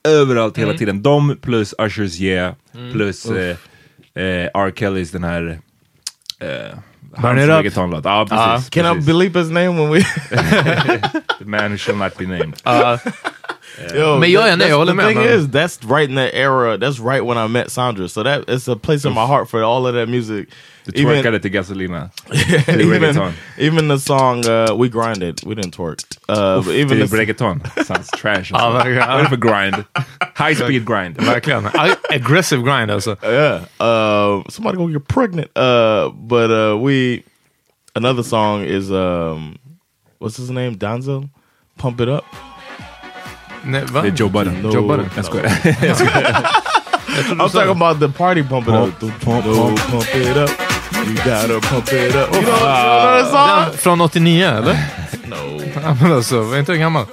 överallt 0.08 0.58
Mm. 0.58 0.68
hela 0.68 0.78
tiden. 0.80 1.02
De 1.02 1.38
plus 1.42 1.74
Ushers 1.80 2.20
Yeah, 2.22 2.54
plus 2.94 3.26
eh, 3.26 3.50
eh, 4.16 4.50
R. 4.54 4.72
Kellys 4.76 5.12
den 5.12 5.24
här... 5.24 5.60
Burn 7.18 7.38
It 7.40 7.50
Up. 7.50 7.58
reggaetonlåt. 7.58 8.06
Ja, 8.06 8.26
ah, 8.30 8.54
precis. 8.56 8.70
Can 8.70 8.86
I 8.98 9.00
believe 9.02 9.40
his 9.40 9.50
name 9.50 9.78
when 9.78 9.90
we... 9.90 10.00
The 11.40 11.46
man 11.46 11.72
who 11.72 11.78
shall 11.78 11.96
not 11.96 12.18
be 12.18 12.26
named. 12.26 12.62
Ah. 12.66 13.00
Ja. 13.02 13.96
Yo, 13.96 14.20
Men 14.20 14.32
jag 14.32 14.50
är 14.50 14.58
nej, 14.58 14.68
that's- 14.68 14.70
jag 14.70 14.78
håller 14.78 14.94
the 14.94 15.14
thing 15.14 15.24
is, 15.24 15.48
that's 15.48 15.84
right 15.98 16.10
in 16.10 16.16
that 16.16 16.34
era. 16.34 16.78
That's 16.78 17.00
right 17.00 17.24
when 17.26 17.38
I 17.38 17.48
met 17.48 17.72
Sandra. 17.72 18.08
So 18.10 18.24
that 18.24 18.50
it's 18.50 18.68
a 18.68 18.76
place 18.76 19.06
in 19.06 19.14
my 19.14 19.26
heart 19.26 19.50
for 19.50 19.64
all 19.64 19.88
of 19.88 19.94
that 19.96 20.10
music. 20.10 20.50
Du 20.92 21.04
twerkade 21.04 21.40
till 21.40 21.52
Gasolina. 21.52 22.10
Till 22.66 22.94
even, 22.96 23.34
even 23.58 23.90
the 23.90 24.00
song 24.00 24.46
uh, 24.46 24.82
"We 24.82 24.88
Grinded," 24.88 25.42
we 25.46 25.56
didn't 25.56 25.72
twerk. 25.72 26.00
Uh, 26.30 26.64
but 26.64 26.76
even 26.76 26.90
Till 26.98 27.10
the, 27.10 27.18
reggaeton. 27.18 27.62
Sounds 27.86 28.08
trash. 28.08 28.52
Ja, 28.52 28.58
Alltså. 28.58 28.78
verkligen. 28.78 29.08
Vad 29.08 29.20
är 29.20 29.24
det 29.24 29.30
för 29.30 29.38
grind? 29.38 29.76
High 30.38 30.56
speed 30.56 30.88
grind. 30.88 31.16
Verkligen. 31.26 31.68
Aggressive 32.10 32.64
grind 32.64 32.92
alltså. 32.92 33.16
yeah, 33.24 33.62
uh, 33.80 34.44
somebody 34.50 34.78
gonna 34.78 34.94
get 34.94 35.08
pregnant. 35.08 35.48
Uh, 35.58 36.10
but 36.14 36.50
uh, 36.52 36.86
we 36.88 37.22
another 37.96 38.24
song 38.24 38.64
is 38.64 38.90
um, 38.92 39.58
what's 40.20 40.38
his 40.38 40.50
name? 40.50 40.72
Donzel. 40.78 41.30
Pump 41.78 42.02
it 42.02 42.08
up. 42.10 42.26
Nej, 43.64 43.86
va? 43.92 44.02
Det 44.02 44.08
är 44.08 44.14
Joe 44.16 44.30
Budden. 44.30 44.54
No, 44.62 44.74
Joe 44.74 44.88
Budden. 44.88 45.10
Jag 45.16 45.26
skojar. 45.26 45.50
I'm 47.32 47.50
talking 47.50 47.70
about 47.82 48.00
the 48.00 48.10
party 48.10 48.44
pump 48.44 48.68
it 48.68 48.74
up. 48.74 49.00
Pump, 49.00 49.20
pump, 49.22 49.78
pump 49.78 50.16
it 50.16 50.38
up. 50.38 50.69
You 51.08 51.16
gotta 51.16 51.60
pump 51.70 51.88
it 51.94 52.16
up. 52.16 52.36
You 52.36 52.42
know? 52.42 53.68
Den 53.68 53.78
från 53.78 54.02
89, 54.02 54.46
eller? 54.46 54.78
No, 55.26 55.62
men 56.04 56.14
alltså, 56.14 56.42
var 56.42 56.58
inte 56.58 56.72
den 56.72 56.82
gammal? 56.82 57.06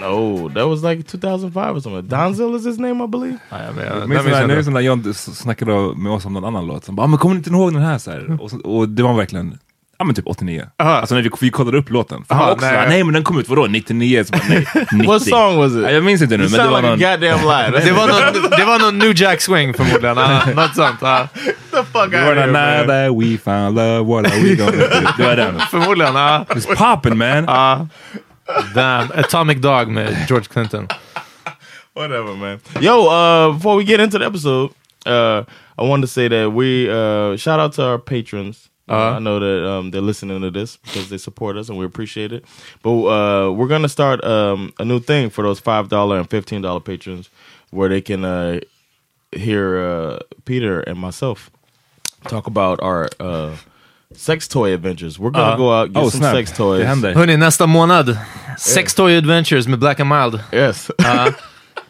no, 0.00 0.48
that 0.54 0.66
was 0.66 0.82
like 0.82 1.02
2005 1.02 1.76
or 1.76 1.80
something. 1.80 2.08
Donzel 2.08 2.56
is 2.56 2.66
his 2.66 2.78
name, 2.78 3.04
I 3.04 3.06
believe. 3.08 3.38
Ja, 3.50 3.56
jag 3.66 3.74
men, 3.74 4.08
minns 4.08 4.26
är 4.66 4.70
där 4.70 4.80
John 4.80 5.14
snackade 5.14 5.72
med 5.96 6.12
oss 6.12 6.24
om 6.26 6.32
någon 6.32 6.44
annan 6.44 6.66
låt. 6.66 6.84
Som 6.84 6.96
bara, 6.96 7.02
"Ah, 7.02 7.06
men 7.06 7.18
kommer 7.18 7.34
ni 7.34 7.38
inte 7.38 7.50
ihåg 7.50 7.72
den 7.72 7.82
här? 7.82 7.98
Så 7.98 8.10
här? 8.10 8.38
Och, 8.40 8.52
och 8.78 8.88
det 8.88 9.02
var 9.02 9.14
verkligen, 9.14 9.58
ja 9.98 10.04
men 10.04 10.14
typ 10.14 10.26
89. 10.26 10.66
Aha. 10.78 10.90
Alltså 10.90 11.14
när 11.14 11.22
vi, 11.22 11.30
vi 11.40 11.50
kollade 11.50 11.78
upp 11.78 11.90
låten. 11.90 12.24
För 12.24 12.34
Aha, 12.34 12.52
också, 12.52 12.66
nej. 12.66 12.88
nej. 12.88 13.04
men 13.04 13.14
den 13.14 13.22
kom 13.24 13.38
ut, 13.38 13.48
vadå 13.48 13.66
99? 13.66 14.24
Så 14.24 14.32
bara, 14.32 14.42
nej, 14.48 14.66
90. 14.92 15.06
What 15.08 15.22
song 15.22 15.56
was 15.58 15.72
Ja, 15.74 15.88
it? 15.88 15.94
jag 15.94 16.04
minns 16.04 16.22
inte 16.22 16.36
nu 16.36 16.44
You 16.44 16.50
men 16.56 16.60
det 16.66 16.70
var 16.72 16.82
like 16.82 16.88
a 16.88 16.90
någon... 16.90 16.98
goddamn 17.20 17.72
lie. 17.72 17.80
Det 17.84 17.92
var, 17.92 18.06
någon, 18.08 18.50
det 18.50 18.64
var 18.64 18.78
någon 18.78 18.98
New 18.98 19.12
Jack 19.20 19.40
Swing 19.40 19.74
förmodligen. 19.74 20.16
Ja, 20.16 20.40
något 20.56 20.74
sånt. 20.74 20.96
Ja. 21.00 21.28
the 21.70 21.76
fuck 21.76 22.10
Det 22.10 22.28
out 22.28 22.36
here, 22.36 22.86
that 22.86 23.16
we 23.22 23.38
found 23.38 23.74
love, 23.76 24.00
what 24.04 24.32
are 24.32 24.40
we 24.42 24.54
gonna 24.54 24.70
do? 24.70 25.08
Det 25.16 25.24
var 25.26 25.36
den. 25.36 25.60
Förmodligen. 25.70 26.14
Ja. 26.14 26.44
It's 26.48 26.76
popping 26.76 27.18
man! 27.18 27.44
Ja. 27.44 27.86
Damn. 28.74 29.10
Atomic 29.14 29.58
Dog 29.58 29.88
med 29.88 30.16
George 30.28 30.46
Clinton. 30.52 30.88
Whatever, 31.96 32.36
man. 32.36 32.58
Yo, 32.80 33.06
uh, 33.08 33.54
before 33.54 33.76
we 33.78 33.84
get 33.84 34.00
into 34.00 34.18
the 34.18 34.24
episode, 34.26 34.70
uh, 35.06 35.44
I 35.78 35.88
wanted 35.88 36.08
to 36.08 36.12
say 36.12 36.28
that 36.28 36.52
we 36.52 36.88
uh, 36.90 37.36
shout 37.36 37.60
out 37.60 37.72
to 37.74 37.82
our 37.82 37.98
patrons. 37.98 38.68
Uh, 38.88 38.92
Uh-huh. 38.94 39.16
I 39.16 39.18
know 39.18 39.38
that 39.40 39.70
um, 39.70 39.90
they're 39.90 40.06
listening 40.06 40.42
to 40.42 40.50
this 40.50 40.76
because 40.76 41.08
they 41.08 41.18
support 41.18 41.56
us 41.56 41.68
and 41.70 41.78
we 41.78 41.84
appreciate 41.86 42.32
it. 42.32 42.44
But 42.82 42.90
uh, 42.90 43.50
we're 43.56 43.68
gonna 43.68 43.88
start 43.88 44.22
um, 44.24 44.72
a 44.78 44.84
new 44.84 45.00
thing 45.00 45.30
for 45.30 45.42
those 45.44 45.60
five 45.62 45.88
dollar 45.88 46.18
and 46.18 46.28
fifteen 46.30 46.62
dollar 46.62 46.80
patrons, 46.80 47.30
where 47.70 47.88
they 47.88 48.00
can 48.02 48.24
uh, 48.24 48.60
hear 49.32 49.78
uh, 49.78 50.18
Peter 50.44 50.80
and 50.88 50.98
myself 50.98 51.50
talk 52.28 52.46
about 52.46 52.78
our 52.82 53.08
uh, 53.20 53.50
sex 54.14 54.48
toy 54.48 54.74
adventures. 54.74 55.18
We're 55.18 55.30
gonna 55.32 55.54
Uh, 55.54 55.56
go 55.56 55.72
out 55.72 55.92
get 55.92 56.02
Oh 56.02 56.10
some 56.10 56.20
snap, 56.20 56.34
sex 56.34 56.52
toys. 56.52 56.80
det 56.80 56.86
händer. 56.86 57.14
Hörni, 57.14 57.36
nästa 57.36 57.66
månad. 57.66 58.16
Sex 58.58 58.94
Toy 58.94 59.16
Adventures 59.16 59.66
med 59.68 59.78
Black 59.78 60.00
and 60.00 60.08
Mild. 60.10 60.40
Yes. 60.52 60.90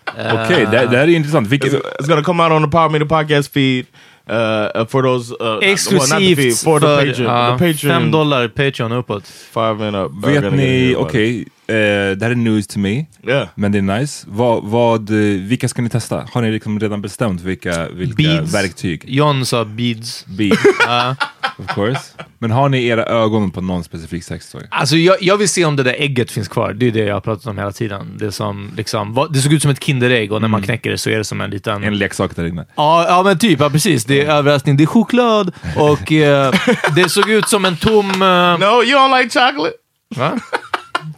Okej, 0.06 0.66
det, 0.70 0.86
det 0.86 0.96
här 0.96 1.08
är 1.08 1.08
intressant. 1.08 1.48
Vilket, 1.48 1.72
It's, 1.72 1.80
it's 1.98 2.06
gonna 2.08 2.22
come 2.22 2.42
out 2.42 2.52
on 2.52 2.62
the 2.62 2.68
Power 2.70 2.88
Meter 2.90 3.04
podcast 3.06 3.52
feed 3.52 3.86
uh, 4.30 4.86
for 4.86 5.02
those 5.02 5.32
uh, 5.32 5.38
well, 5.40 5.62
Exklusivt 5.72 6.36
feed, 6.36 6.56
for 6.56 6.80
the 6.80 6.86
för 6.86 7.06
Patreon. 7.06 7.58
the 7.58 7.64
Patreon 7.66 7.92
fem 8.00 8.10
dollar 8.10 8.48
Patreon 8.48 8.92
uppåt. 8.92 9.26
five 9.26 9.86
and 9.88 9.96
up. 9.96 10.12
vet 10.24 10.52
ni, 10.52 10.94
okej, 10.98 11.48
det 11.66 12.18
här 12.22 12.30
är 12.30 12.34
news 12.34 12.66
to 12.66 12.78
me. 12.78 13.06
Yeah. 13.28 13.48
Men 13.54 13.72
det 13.72 13.78
är 13.78 13.82
nice. 14.00 14.26
Vad, 14.28 14.64
vad, 14.64 15.10
vilka 15.10 15.68
ska 15.68 15.82
ni 15.82 15.88
testa? 15.88 16.26
Har 16.32 16.42
ni 16.42 16.50
liksom 16.50 16.80
redan 16.80 17.02
bestämt 17.02 17.40
vilka, 17.40 17.88
vilka 17.88 18.14
Beads. 18.16 18.54
verktyg? 18.54 19.04
John 19.06 19.46
sa 19.46 19.64
beads. 19.64 20.26
Beads. 20.26 20.62
of 21.58 21.74
course. 21.74 22.00
Men 22.38 22.50
har 22.50 22.68
ni 22.68 22.86
era 22.86 23.04
ögon 23.04 23.50
på 23.50 23.60
någon 23.60 23.84
specifik 23.84 24.24
sextoy? 24.24 24.62
Alltså 24.70 24.96
jag, 24.96 25.16
jag 25.22 25.36
vill 25.36 25.48
se 25.48 25.64
om 25.64 25.76
det 25.76 25.82
där 25.82 25.92
ägget 25.98 26.30
finns 26.30 26.48
kvar. 26.48 26.72
Det 26.72 26.86
är 26.86 26.90
det 26.90 26.98
jag 27.04 27.14
har 27.14 27.20
pratat 27.20 27.46
om 27.46 27.58
hela 27.58 27.72
tiden. 27.72 28.16
Det, 28.18 28.32
som, 28.32 28.70
liksom, 28.76 29.14
vad- 29.14 29.32
det 29.32 29.38
såg 29.38 29.52
ut 29.52 29.62
som 29.62 29.70
ett 29.70 29.84
Kinderägg 29.84 30.32
och 30.32 30.40
när 30.40 30.48
man 30.48 30.62
knäcker 30.62 30.90
det 30.90 30.98
så 30.98 31.10
är 31.10 31.18
det 31.18 31.24
som 31.24 31.40
en 31.40 31.50
liten... 31.50 31.84
En 31.84 31.98
leksak 31.98 32.36
där 32.36 32.44
inne. 32.46 32.66
Ja, 32.76 33.06
ja 33.08 33.22
men 33.22 33.38
typ. 33.38 33.60
Ja, 33.60 33.70
precis. 33.70 34.04
Det 34.04 34.20
är 34.24 34.30
överraskning. 34.30 34.76
Det 34.76 34.84
är 34.84 34.86
choklad 34.86 35.52
och 35.76 36.12
eh, 36.12 36.54
det 36.96 37.08
såg 37.08 37.30
ut 37.30 37.48
som 37.48 37.64
en 37.64 37.76
tom... 37.76 38.10
eh, 38.10 38.18
No, 38.58 38.82
you 38.84 38.98
don't 38.98 39.18
like 39.22 39.40
chocolate. 39.40 39.74
Va? 40.16 40.32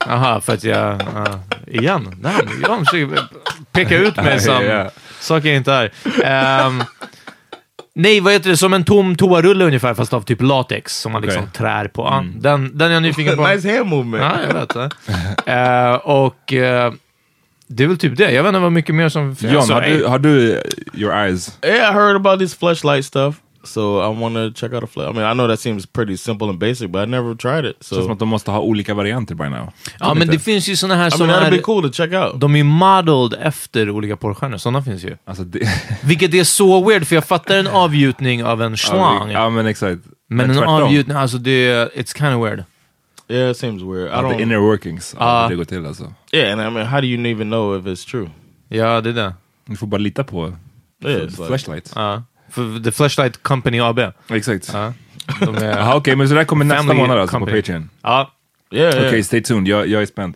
Jaha, 0.07 0.41
för 0.41 0.53
att 0.55 0.65
jag... 0.65 1.03
ja, 1.15 1.41
igen. 1.67 2.15
Damn, 2.21 2.35
jag 2.63 2.79
försöker 2.87 3.19
peka 3.73 3.97
ut 3.97 4.17
mig 4.17 4.41
som 4.41 4.89
saker 5.21 5.49
jag 5.49 5.57
inte 5.57 5.73
är. 5.73 5.93
Ehm, 6.25 6.83
nej, 7.97 8.21
vad 8.21 8.33
heter 8.33 8.51
det? 8.51 8.57
Som 8.57 8.73
en 8.75 8.85
tom 8.85 9.17
toarulle 9.17 9.65
ungefär, 9.65 9.95
fast 9.95 10.13
av 10.13 10.21
typ 10.21 10.43
latex 10.43 10.97
som 11.01 11.13
man 11.13 11.23
liksom 11.23 11.43
Okej. 11.43 11.53
trär 11.53 11.89
på. 11.89 12.03
Ja, 12.03 12.25
den, 12.37 12.79
den 12.79 12.91
är 12.91 12.95
jag 12.95 13.03
nyfiken 13.03 13.37
på. 13.37 13.47
nice 13.49 13.77
hand 13.77 13.89
movement. 13.89 14.23
Ja, 14.25 14.37
jag 14.49 14.55
vet. 14.55 14.77
Eh, 15.47 15.95
och 15.95 16.53
eh, 16.53 16.93
det 17.69 17.85
är 17.85 17.89
väl 17.89 17.99
typ 17.99 18.17
det. 18.17 18.31
Jag 18.33 18.43
vet 18.43 18.49
inte 18.49 18.61
vad 18.61 18.73
mycket 18.73 18.95
mer 18.95 19.09
som... 19.09 19.37
John, 19.41 19.57
Alltså, 19.57 19.73
har 19.75 19.81
du, 19.83 20.05
har 20.05 20.19
du 20.19 20.53
eh, 20.57 20.61
your 20.95 21.15
eyes? 21.15 21.59
Yeah, 21.65 21.91
I 21.91 21.95
heard 21.95 22.17
about 22.17 22.39
this 22.41 22.55
fleshlight 22.55 23.05
stuff. 23.05 23.35
So 23.67 24.01
I 24.13 24.21
want 24.21 24.35
to 24.35 24.61
check 24.61 24.73
out 24.73 24.85
a 24.85 24.87
flavor. 24.87 25.11
I 25.11 25.15
mean, 25.15 25.33
I 25.33 25.35
know 25.35 25.49
that 25.49 25.61
seems 25.61 25.87
pretty 25.87 26.17
simple 26.17 26.49
and 26.51 26.59
basic, 26.59 26.91
but 26.91 27.03
I 27.03 27.11
never 27.11 27.35
tried 27.35 27.65
it. 27.65 27.77
Känns 27.77 27.89
som 27.89 28.05
So 28.05 28.13
att 28.13 28.19
de 28.19 28.29
måste 28.29 28.51
ha 28.51 28.61
olika 28.61 28.95
varianter 28.95 29.35
by 29.35 29.49
now. 29.49 29.73
Ja, 30.01 30.15
men 30.15 30.29
det 30.29 30.39
finns 30.39 30.69
ju 30.69 30.77
såna 30.77 30.95
här 30.95 31.09
I 31.09 31.11
som 31.11 31.27
mean, 31.27 31.53
är... 31.53 31.59
cool 31.59 31.83
to 31.83 31.93
check 31.93 32.13
out. 32.13 32.41
De 32.41 32.57
är 32.57 32.65
modeled 32.65 33.41
efter 33.43 33.91
olika 33.91 34.17
porrstjärnor, 34.17 34.57
sådana 34.59 34.83
finns 34.83 35.05
ju. 35.05 35.17
Alltså 35.25 35.45
det, 35.45 35.69
Vilket 36.05 36.35
är 36.35 36.45
så 36.45 36.89
weird, 36.89 37.07
för 37.07 37.15
jag 37.15 37.25
fattar 37.25 37.59
en 37.59 37.67
avgjutning 37.67 38.45
av 38.45 38.63
en 38.63 38.77
slang. 38.77 39.31
ja 39.31 39.51
men 39.51 39.67
exakt. 39.67 40.01
men 40.29 40.51
en 40.51 40.59
avgjutning, 40.65 41.17
alltså 41.17 41.39
det... 41.39 41.89
It's 41.95 42.19
kind 42.19 42.35
of 42.35 42.45
weird. 42.45 42.65
Yeah, 43.29 43.51
it 43.51 43.57
seems 43.57 43.83
weird. 43.83 44.09
I 44.09 44.15
don't. 44.15 44.37
the 44.37 44.43
inner 44.43 44.59
workings 44.59 45.15
av 45.15 45.21
Ja. 45.29 45.43
hur 45.43 45.51
det 45.51 45.57
går 45.57 45.65
till 45.65 45.87
alltså. 45.87 46.13
yeah, 46.33 46.53
and 46.53 46.61
I 46.61 46.71
mean, 46.71 46.87
how 46.87 47.01
do 47.01 47.07
you 47.07 47.27
even 47.27 47.49
know 47.51 47.79
if 47.79 47.85
it's 47.85 48.11
true? 48.11 48.31
Ja, 48.69 49.01
det 49.01 49.11
är 49.11 49.15
det. 49.15 49.35
Du 49.67 49.77
får 49.77 49.87
bara 49.87 49.99
lita 49.99 50.25
på 50.25 50.53
Yeah, 51.05 51.21
it's 51.21 51.31
like, 51.31 51.47
Flashlight. 51.47 51.93
För 52.51 52.85
The 52.85 52.93
Flashlight 52.93 53.43
Company 53.43 53.81
AB. 53.81 54.01
Exakt. 54.31 54.71
Ja. 54.73 54.93
Är... 55.41 55.95
Okej, 55.97 56.17
men 56.17 56.29
så 56.29 56.35
det 56.35 56.41
här 56.41 56.45
kommer 56.45 56.65
nästa 56.65 56.95
månad 56.95 57.19
alltså 57.19 57.37
company. 57.39 57.53
på 57.53 57.63
Patreon. 57.63 57.91
Ja. 58.03 58.33
yeah, 58.71 58.89
Okej, 58.95 59.11
yeah. 59.13 59.23
stay 59.25 59.43
tuned. 59.43 59.69
Jag, 59.69 59.89
jag 59.89 60.03
är 60.03 60.07
spänd. 60.07 60.35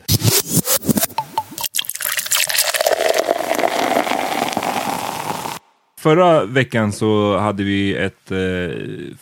Förra 5.99 6.45
veckan 6.45 6.93
så 6.93 7.39
hade 7.39 7.63
vi 7.65 7.95
ett, 7.95 8.31
eh, 8.31 8.39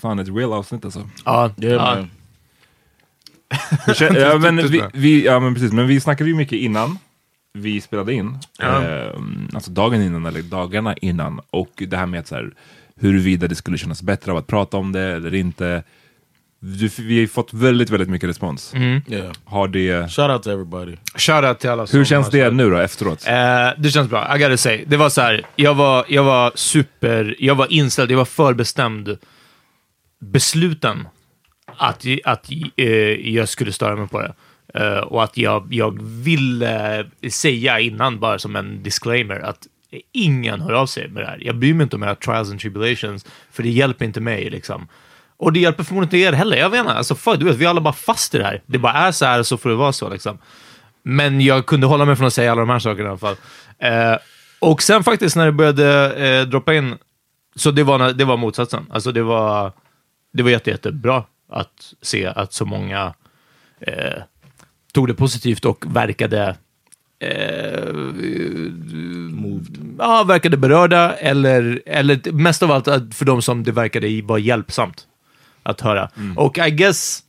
fan 0.00 0.18
ett 0.18 0.28
real 0.28 0.52
avsnitt 0.52 0.84
alltså. 0.84 1.08
Ja. 1.24 1.50
Hur 3.86 3.92
kän- 3.94 4.18
ja, 4.18 4.38
men 4.38 4.56
Typiskt 4.56 4.74
vi, 4.74 4.78
bra. 4.78 4.90
vi, 4.92 5.24
ja 5.24 5.40
men 5.40 5.54
precis, 5.54 5.72
men 5.72 5.86
vi 5.86 6.00
snackade 6.00 6.30
ju 6.30 6.36
mycket 6.36 6.58
innan 6.58 6.98
vi 7.52 7.80
spelade 7.80 8.12
in. 8.14 8.38
Ja. 8.58 8.84
Eh, 8.84 9.10
alltså 9.54 9.70
dagen 9.70 10.02
innan 10.02 10.26
eller 10.26 10.42
dagarna 10.42 10.94
innan. 10.96 11.40
Och 11.50 11.70
det 11.88 11.96
här 11.96 12.06
med 12.06 12.20
att 12.20 12.26
så 12.26 12.34
här, 12.34 12.50
huruvida 13.00 13.48
det 13.48 13.54
skulle 13.54 13.78
kännas 13.78 14.02
bättre 14.02 14.32
av 14.32 14.38
att 14.38 14.46
prata 14.46 14.76
om 14.76 14.92
det 14.92 15.02
eller 15.02 15.34
inte. 15.34 15.82
Du, 16.60 16.90
vi 16.98 17.20
har 17.20 17.26
fått 17.26 17.52
väldigt, 17.52 17.90
väldigt 17.90 18.08
mycket 18.08 18.28
respons. 18.28 18.74
Mm. 18.74 19.00
Yeah. 19.08 19.32
Har 19.44 19.68
det, 19.68 20.12
Shout 20.12 20.30
out 20.30 20.42
to 20.42 20.50
everybody. 20.50 20.96
Shoutout 21.14 21.58
till 21.58 21.70
alla 21.70 21.86
som 21.86 21.98
hur 21.98 22.04
känns 22.04 22.30
det 22.30 22.50
nu 22.50 22.70
då 22.70 22.76
efteråt? 22.76 23.26
Eh, 23.26 23.68
det 23.78 23.90
känns 23.90 24.10
bra, 24.10 24.36
I 24.36 24.38
gotta 24.38 24.56
say. 24.56 24.84
Det 24.86 24.96
var 24.96 25.08
så 25.08 25.20
här, 25.20 25.46
jag 25.56 25.74
var, 25.74 26.04
jag 26.08 26.24
var 26.24 26.52
super, 26.54 27.36
jag 27.38 27.54
var 27.54 27.72
inställd, 27.72 28.10
jag 28.10 28.16
var 28.16 28.24
förbestämd, 28.24 29.18
besluten 30.20 31.08
att, 31.76 32.06
att 32.24 32.50
eh, 32.76 32.86
jag 33.34 33.48
skulle 33.48 33.72
störa 33.72 33.96
mig 33.96 34.08
på 34.08 34.20
det. 34.20 34.34
Eh, 34.74 34.98
och 34.98 35.24
att 35.24 35.36
jag, 35.36 35.74
jag 35.74 36.02
ville 36.02 37.04
säga 37.30 37.80
innan, 37.80 38.20
bara 38.20 38.38
som 38.38 38.56
en 38.56 38.82
disclaimer, 38.82 39.40
att 39.40 39.66
ingen 40.12 40.60
hör 40.60 40.72
av 40.72 40.86
sig 40.86 41.08
med 41.08 41.22
det 41.22 41.26
här. 41.26 41.38
Jag 41.40 41.56
bryr 41.56 41.74
mig 41.74 41.84
inte 41.84 41.96
om 41.96 42.02
era 42.02 42.14
trials 42.14 42.50
and 42.50 42.60
tribulations, 42.60 43.26
för 43.50 43.62
det 43.62 43.68
hjälper 43.68 44.04
inte 44.04 44.20
mig. 44.20 44.50
Liksom. 44.50 44.88
Och 45.36 45.52
det 45.52 45.60
hjälper 45.60 45.84
förmodligen 45.84 46.06
inte 46.06 46.28
er 46.28 46.38
heller. 46.38 46.56
Jag 46.56 46.70
vet 46.70 46.80
inte, 46.80 46.92
alltså, 46.92 47.14
fuck, 47.14 47.38
du 47.38 47.44
vet, 47.44 47.56
vi 47.56 47.64
är 47.64 47.68
alla 47.68 47.80
bara 47.80 47.92
fast 47.92 48.34
i 48.34 48.38
det 48.38 48.44
här. 48.44 48.62
Det 48.66 48.78
bara 48.78 48.92
är 48.92 49.12
så 49.12 49.24
här, 49.24 49.42
så 49.42 49.56
får 49.56 49.70
det 49.70 49.76
vara 49.76 49.92
så. 49.92 50.08
Liksom. 50.08 50.38
Men 51.02 51.40
jag 51.40 51.66
kunde 51.66 51.86
hålla 51.86 52.04
mig 52.04 52.16
från 52.16 52.26
att 52.26 52.34
säga 52.34 52.52
alla 52.52 52.60
de 52.60 52.70
här 52.70 52.78
sakerna 52.78 53.04
i 53.04 53.08
alla 53.08 53.18
fall. 53.18 53.36
Eh, 53.78 54.16
och 54.58 54.82
sen 54.82 55.04
faktiskt 55.04 55.36
när 55.36 55.46
det 55.46 55.52
började 55.52 56.12
eh, 56.14 56.46
droppa 56.46 56.74
in, 56.74 56.96
så 57.56 57.70
det 57.70 57.82
var, 57.82 58.12
det 58.12 58.24
var 58.24 58.36
motsatsen. 58.36 58.86
Alltså 58.90 59.12
det 59.12 59.22
var, 59.22 59.72
det 60.32 60.42
var 60.42 60.50
jätte, 60.50 60.70
jättebra 60.70 61.24
att 61.48 61.94
se 62.02 62.26
att 62.26 62.52
så 62.52 62.64
många 62.64 63.14
eh, 63.80 64.22
tog 64.92 65.08
det 65.08 65.14
positivt 65.14 65.64
och 65.64 65.84
verkade 65.96 66.56
eh, 67.20 67.94
ja, 69.98 70.24
verkade 70.24 70.56
berörda 70.56 71.16
eller, 71.16 71.82
eller 71.86 72.32
mest 72.32 72.62
av 72.62 72.70
allt 72.70 73.14
för 73.14 73.24
de 73.24 73.42
som 73.42 73.62
det 73.62 73.72
verkade 73.72 74.22
vara 74.22 74.38
hjälpsamt 74.38 75.06
att 75.62 75.80
höra. 75.80 76.10
Och 76.36 76.58
I 76.58 76.70
guess 76.70 77.22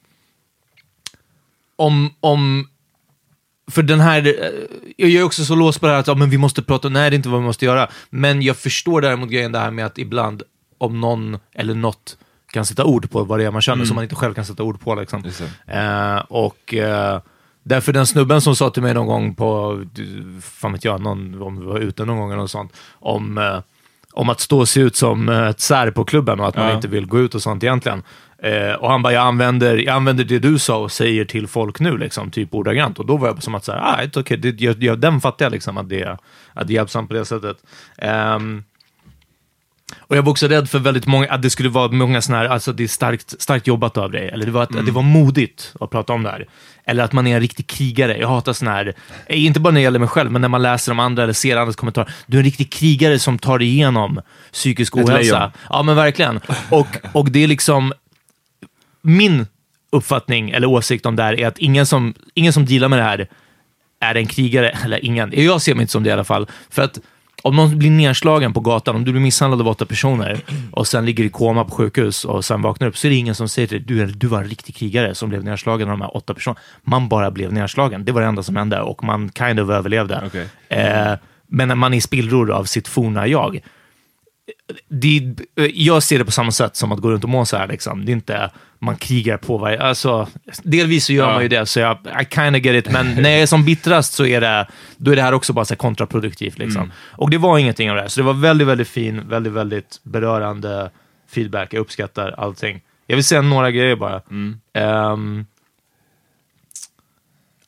om, 1.75 2.13
om 2.19 2.67
för 3.71 3.83
den 3.83 3.99
här, 3.99 4.27
eh, 4.27 4.33
jag 4.97 5.11
är 5.11 5.23
också 5.23 5.45
så 5.45 5.55
låst 5.55 5.79
på 5.79 5.85
det 5.85 5.91
här 5.91 5.99
att 5.99 6.07
ja, 6.07 6.15
men 6.15 6.29
vi 6.29 6.37
måste 6.37 6.61
prata, 6.61 6.89
nej 6.89 7.09
det 7.09 7.13
är 7.13 7.17
inte 7.17 7.29
vad 7.29 7.39
vi 7.39 7.45
måste 7.45 7.65
göra. 7.65 7.87
Men 8.09 8.41
jag 8.41 8.57
förstår 8.57 9.01
däremot 9.01 9.29
grejen 9.29 9.51
det 9.51 9.59
här 9.59 9.71
med 9.71 9.85
att 9.85 9.97
ibland 9.97 10.43
om 10.77 11.01
någon 11.01 11.37
eller 11.53 11.73
något 11.73 12.17
kan 12.51 12.65
sätta 12.65 12.85
ord 12.85 13.11
på 13.11 13.23
vad 13.23 13.39
det 13.39 13.45
är 13.45 13.51
man 13.51 13.61
känner 13.61 13.85
som 13.85 13.95
man 13.95 14.03
inte 14.03 14.15
själv 14.15 14.33
kan 14.33 14.45
sätta 14.45 14.63
ord 14.63 14.79
på. 14.79 14.95
Liksom. 14.95 15.23
Eh, 15.67 16.17
och 16.17 16.73
eh, 16.73 17.21
därför 17.63 17.93
den 17.93 18.07
snubben 18.07 18.41
som 18.41 18.55
sa 18.55 18.69
till 18.69 18.83
mig 18.83 18.93
någon 18.93 19.07
gång 19.07 19.35
på, 19.35 19.81
fan 20.41 20.73
vet 20.73 20.85
jag, 20.85 21.01
någon, 21.01 21.41
om 21.41 21.59
vi 21.59 21.65
var 21.65 21.79
ute 21.79 22.05
någon 22.05 22.17
gång 22.17 22.29
eller 22.31 22.41
något 22.41 22.51
sånt, 22.51 22.73
om, 22.93 23.37
eh, 23.37 23.59
om 24.13 24.29
att 24.29 24.39
stå 24.39 24.59
och 24.59 24.69
se 24.69 24.79
ut 24.79 24.95
som 24.95 25.29
eh, 25.29 25.47
ett 25.47 25.59
sär 25.59 25.91
på 25.91 26.03
klubben 26.03 26.39
och 26.39 26.47
att 26.47 26.55
man 26.55 26.67
Ja. 26.67 26.75
inte 26.75 26.87
vill 26.87 27.05
gå 27.05 27.19
ut 27.19 27.35
och 27.35 27.41
sånt 27.41 27.63
egentligen. 27.63 28.03
Eh, 28.43 28.73
och 28.73 28.91
han 28.91 29.01
bara, 29.01 29.13
jag 29.13 29.23
använder, 29.23 29.77
jag 29.77 29.95
använder 29.95 30.23
det 30.23 30.39
du 30.39 30.59
sa 30.59 30.77
och 30.77 30.91
säger 30.91 31.25
till 31.25 31.47
folk 31.47 31.79
nu, 31.79 31.97
liksom, 31.97 32.31
typ 32.31 32.53
ordagrant. 32.53 32.99
Och 32.99 33.05
då 33.05 33.17
var 33.17 33.27
jag 33.27 33.43
som 33.43 33.55
att, 33.55 33.65
så 33.65 33.71
här, 33.71 33.79
ah, 33.79 34.19
okay. 34.19 34.37
det, 34.37 34.61
jag, 34.61 34.83
jag, 34.83 34.99
den 34.99 35.21
fattar 35.21 35.45
jag, 35.45 35.51
liksom, 35.51 35.77
att, 35.77 35.89
det, 35.89 36.17
att 36.53 36.67
det 36.67 36.73
är 36.73 36.75
hjälpsamt 36.75 37.09
på 37.09 37.13
det 37.15 37.25
sättet. 37.25 37.57
Ehm, 37.97 38.63
och 39.97 40.17
jag 40.17 40.21
var 40.21 40.31
också 40.31 40.47
rädd 40.47 40.69
för 40.69 40.79
väldigt 40.79 41.05
många, 41.05 41.27
att 41.27 41.41
det 41.41 41.49
skulle 41.49 41.69
vara 41.69 41.91
många 41.91 42.21
sådana 42.21 42.43
här, 42.43 42.49
alltså 42.49 42.73
det 42.73 42.83
är 42.83 42.87
starkt, 42.87 43.41
starkt 43.41 43.67
jobbat 43.67 43.97
av 43.97 44.11
dig, 44.11 44.29
eller 44.29 44.45
det 44.45 44.51
var, 44.51 44.63
att, 44.63 44.75
att 44.75 44.85
det 44.85 44.91
var 44.91 45.01
modigt 45.01 45.73
att 45.79 45.89
prata 45.89 46.13
om 46.13 46.23
det 46.23 46.29
här. 46.29 46.47
Eller 46.85 47.03
att 47.03 47.13
man 47.13 47.27
är 47.27 47.35
en 47.35 47.41
riktig 47.41 47.67
krigare. 47.67 48.17
Jag 48.17 48.27
hatar 48.27 48.53
sådana 48.53 48.77
här, 48.77 48.93
eh, 49.25 49.45
inte 49.45 49.59
bara 49.59 49.71
när 49.71 49.79
det 49.79 49.83
gäller 49.83 49.99
mig 49.99 50.07
själv, 50.07 50.31
men 50.31 50.41
när 50.41 50.49
man 50.49 50.61
läser 50.61 50.91
om 50.91 50.99
andra 50.99 51.23
eller 51.23 51.33
ser 51.33 51.57
andras 51.57 51.75
kommentarer. 51.75 52.11
Du 52.25 52.37
är 52.37 52.39
en 52.39 52.45
riktig 52.45 52.71
krigare 52.71 53.19
som 53.19 53.39
tar 53.39 53.61
igenom 53.61 54.21
psykisk 54.51 54.97
ohälsa. 54.97 55.51
Ja, 55.69 55.83
men 55.83 55.95
verkligen. 55.95 56.39
Och, 56.69 56.87
och 57.13 57.31
det 57.31 57.43
är 57.43 57.47
liksom, 57.47 57.93
min 59.01 59.47
uppfattning 59.91 60.49
eller 60.49 60.67
åsikt 60.67 61.05
om 61.05 61.15
det 61.15 61.23
här 61.23 61.39
är 61.39 61.47
att 61.47 61.57
ingen 61.57 61.85
som, 61.85 62.13
ingen 62.33 62.53
som 62.53 62.65
dealar 62.65 62.87
med 62.87 62.99
det 62.99 63.03
här 63.03 63.27
är 63.99 64.15
en 64.15 64.27
krigare, 64.27 64.69
eller 64.69 65.05
ingen. 65.05 65.33
Jag 65.35 65.61
ser 65.61 65.75
mig 65.75 65.81
inte 65.81 65.91
som 65.91 66.03
det 66.03 66.09
i 66.09 66.13
alla 66.13 66.23
fall. 66.23 66.47
För 66.69 66.81
att 66.81 66.99
om 67.41 67.55
någon 67.55 67.79
blir 67.79 67.91
nedslagen 67.91 68.53
på 68.53 68.59
gatan, 68.59 68.95
om 68.95 69.05
du 69.05 69.11
blir 69.11 69.21
misshandlad 69.21 69.61
av 69.61 69.67
åtta 69.67 69.85
personer 69.85 70.41
och 70.71 70.87
sen 70.87 71.05
ligger 71.05 71.23
i 71.23 71.29
koma 71.29 71.65
på 71.65 71.71
sjukhus 71.71 72.25
och 72.25 72.45
sen 72.45 72.61
vaknar 72.61 72.87
upp, 72.87 72.97
så 72.97 73.07
är 73.07 73.09
det 73.09 73.15
ingen 73.15 73.35
som 73.35 73.49
säger 73.49 73.67
till 73.67 73.85
dig, 73.85 73.97
du, 73.97 74.05
du 74.05 74.27
var 74.27 74.37
en 74.37 74.49
riktig 74.49 74.75
krigare 74.75 75.15
som 75.15 75.29
blev 75.29 75.43
nedslagen 75.43 75.89
av 75.89 75.97
de 75.97 76.01
här 76.01 76.17
åtta 76.17 76.33
personerna. 76.33 76.59
Man 76.83 77.09
bara 77.09 77.31
blev 77.31 77.53
nedslagen. 77.53 78.05
Det 78.05 78.11
var 78.11 78.21
det 78.21 78.27
enda 78.27 78.43
som 78.43 78.55
hände 78.55 78.81
och 78.81 79.03
man 79.03 79.31
kind 79.37 79.59
of 79.59 79.69
överlevde. 79.69 80.23
Okej. 80.25 80.47
Eh, 80.69 81.13
men 81.47 81.77
man 81.77 81.93
är 81.93 82.01
spillror 82.01 82.51
av 82.51 82.63
sitt 82.63 82.87
forna 82.87 83.27
jag, 83.27 83.59
det, 84.87 85.35
jag 85.73 86.03
ser 86.03 86.19
det 86.19 86.25
på 86.25 86.31
samma 86.31 86.51
sätt 86.51 86.75
som 86.75 86.91
att 86.91 86.99
gå 86.99 87.09
runt 87.11 87.23
och 87.23 87.29
må 87.29 87.45
så 87.45 87.57
här. 87.57 87.67
Liksom. 87.67 88.05
Det 88.05 88.11
är 88.11 88.13
inte, 88.13 88.51
man 88.79 88.95
krigar 88.95 89.37
på 89.37 89.57
varje... 89.57 89.81
Alltså, 89.81 90.27
delvis 90.63 91.05
så 91.05 91.13
gör 91.13 91.27
Ja. 91.27 91.33
man 91.33 91.41
ju 91.41 91.47
det, 91.47 91.65
så 91.65 91.79
jag 91.79 91.97
I 92.21 92.25
kind 92.35 92.55
of 92.55 92.61
get 92.61 92.85
it. 92.85 92.91
Men 92.93 93.15
när 93.15 93.29
jag 93.29 93.41
är 93.41 93.45
som 93.45 93.65
bittrast 93.65 94.13
så 94.13 94.25
är 94.25 94.41
det, 94.41 94.67
då 94.97 95.11
är 95.11 95.15
det 95.15 95.21
här 95.21 95.33
också 95.33 95.53
bara 95.53 95.65
så 95.65 95.75
kontraproduktivt. 95.75 96.57
Liksom. 96.57 96.91
Och 97.01 97.29
det 97.29 97.37
var 97.37 97.57
ingenting 97.57 97.89
av 97.89 97.95
det 97.95 98.01
här. 98.01 98.09
Så 98.09 98.19
det 98.19 98.25
var 98.25 98.33
väldigt, 98.33 98.67
väldigt 98.67 98.87
fin, 98.87 99.27
väldigt, 99.29 99.53
väldigt 99.53 99.99
berörande 100.03 100.91
feedback. 101.31 101.73
Jag 101.73 101.81
uppskattar 101.81 102.35
allting. 102.37 102.81
Jag 103.07 103.15
vill 103.15 103.25
säga 103.25 103.41
några 103.41 103.71
grejer 103.71 103.95
bara. 103.95 104.21
Ehm, 104.73 105.45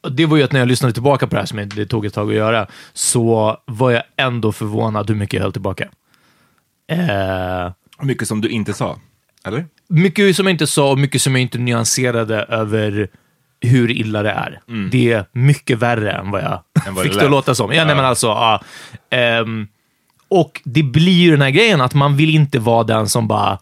och 0.02 0.12
det 0.12 0.26
var 0.26 0.38
ju 0.38 0.44
att 0.44 0.52
när 0.52 0.60
jag 0.60 0.68
lyssnade 0.68 0.94
tillbaka 0.94 1.28
på 1.28 1.36
det 1.36 1.42
här, 1.42 1.46
som 1.46 1.70
det 1.76 1.86
tog 1.86 2.06
ett 2.06 2.14
tag 2.14 2.30
att 2.30 2.36
göra, 2.36 2.68
så 2.94 3.58
var 3.66 3.92
jag 3.92 4.04
ändå 4.18 4.52
förvånad 4.52 5.10
hur 5.10 5.16
mycket 5.18 5.34
jag 5.34 5.42
höll 5.42 5.52
tillbaka. 5.52 5.88
Eh, 6.92 7.72
Mycket 8.02 8.28
som 8.28 8.42
du 8.42 8.50
inte 8.50 8.74
sa, 8.74 9.00
eller? 9.46 9.66
mycket 9.90 10.36
som 10.36 10.46
jag 10.46 10.54
inte 10.54 10.68
sa 10.68 10.92
och 10.92 10.98
mycket 11.00 11.22
som 11.22 11.36
jag 11.36 11.42
inte 11.42 11.58
nyanserade 11.58 12.36
över 12.44 13.08
hur 13.62 13.92
illa 13.92 14.24
det 14.24 14.32
är. 14.32 14.62
Det 14.92 15.12
är 15.12 15.26
mycket 15.32 15.78
värre 15.80 16.12
än 16.12 16.32
vad 16.32 16.42
jag 16.42 16.48
Mm. 16.52 16.88
Än 16.88 16.96
vad 16.96 17.04
fick 17.04 17.14
det 17.14 17.26
att 17.26 17.32
låta 17.32 17.56
som. 17.56 17.72
Ja, 17.72 17.84
nej, 17.84 17.90
Ja. 17.92 17.96
men 17.96 18.06
alltså, 18.06 18.28
ja. 18.28 18.62
Ehm, 19.10 19.68
och 20.30 20.62
det 20.66 20.84
blir 20.84 21.12
ju 21.22 21.32
den 21.32 21.42
här 21.42 21.50
grejen 21.50 21.82
att 21.82 21.94
man 21.94 22.18
vill 22.18 22.36
inte 22.36 22.60
vara 22.60 22.84
den 22.84 23.10
som 23.10 23.28
bara 23.28 23.60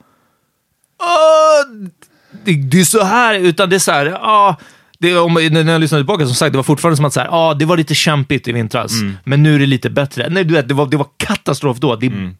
det, 2.44 2.54
det 2.54 2.80
är 2.80 2.84
så 2.84 3.04
här, 3.04 3.36
utan 3.40 3.70
det 3.70 3.76
är 3.76 3.80
så 3.80 3.92
här, 3.92 4.06
ja, 4.06 4.56
det, 5.00 5.18
om, 5.18 5.34
när 5.34 5.72
jag 5.72 5.82
lyssnade 5.82 6.02
tillbaka, 6.02 6.26
som 6.26 6.36
sagt, 6.36 6.54
det 6.54 6.58
var 6.58 6.64
fortfarande 6.64 6.96
som 6.96 7.06
att 7.06 7.14
så 7.14 7.20
här, 7.20 7.28
ja, 7.28 7.54
det 7.54 7.66
var 7.66 7.78
lite 7.78 7.96
kämpigt 7.96 8.48
i 8.48 8.52
vintras, 8.52 8.92
men 9.24 9.44
nu 9.44 9.56
är 9.56 9.60
det 9.60 9.66
lite 9.66 9.90
bättre. 9.90 10.30
Nej, 10.30 10.44
du 10.44 10.54
vet, 10.54 10.68
det 10.68 10.74
var, 10.74 10.86
det 10.86 10.98
var 10.98 11.08
katastrof 11.18 11.78
då. 11.78 11.96
Det 11.96 12.06
är 12.06 12.34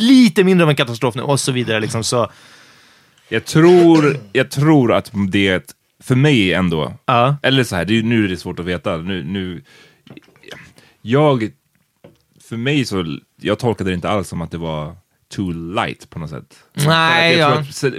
lite 0.00 0.44
mindre 0.44 0.64
av 0.64 0.70
en 0.70 0.76
katastrof 0.76 1.14
nu 1.14 1.22
och 1.22 1.40
så 1.40 1.52
vidare. 1.52 1.80
Liksom, 1.80 2.04
så, 2.04 2.30
Jag 3.28 3.44
tror, 3.44 4.16
jag 4.32 4.50
tror 4.50 4.92
att 4.92 5.10
det 5.30 5.76
för 6.02 6.14
mig 6.14 6.52
ändå, 6.52 6.92
ja. 7.06 7.36
eller 7.42 7.64
så 7.64 7.76
här, 7.76 7.84
det, 7.84 8.02
nu 8.02 8.24
är 8.24 8.28
det 8.28 8.36
svårt 8.36 8.60
att 8.60 8.66
veta. 8.66 8.96
Nu, 8.96 9.24
nu, 9.24 9.62
jag, 11.02 11.50
för 12.48 12.56
mig 12.56 12.84
så, 12.84 13.18
jag 13.40 13.58
tolkade 13.58 13.90
det 13.90 13.94
inte 13.94 14.08
alls 14.08 14.28
som 14.28 14.42
att 14.42 14.50
det 14.50 14.58
var 14.58 14.96
too 15.36 15.52
light 15.52 16.10
på 16.10 16.18
något 16.18 16.30
sätt. 16.30 16.58
Nej, 16.86 17.36
jag 17.36 17.50
ja. 17.50 17.54
tror 17.54 17.60
att, 17.62 17.74
så- 17.74 17.90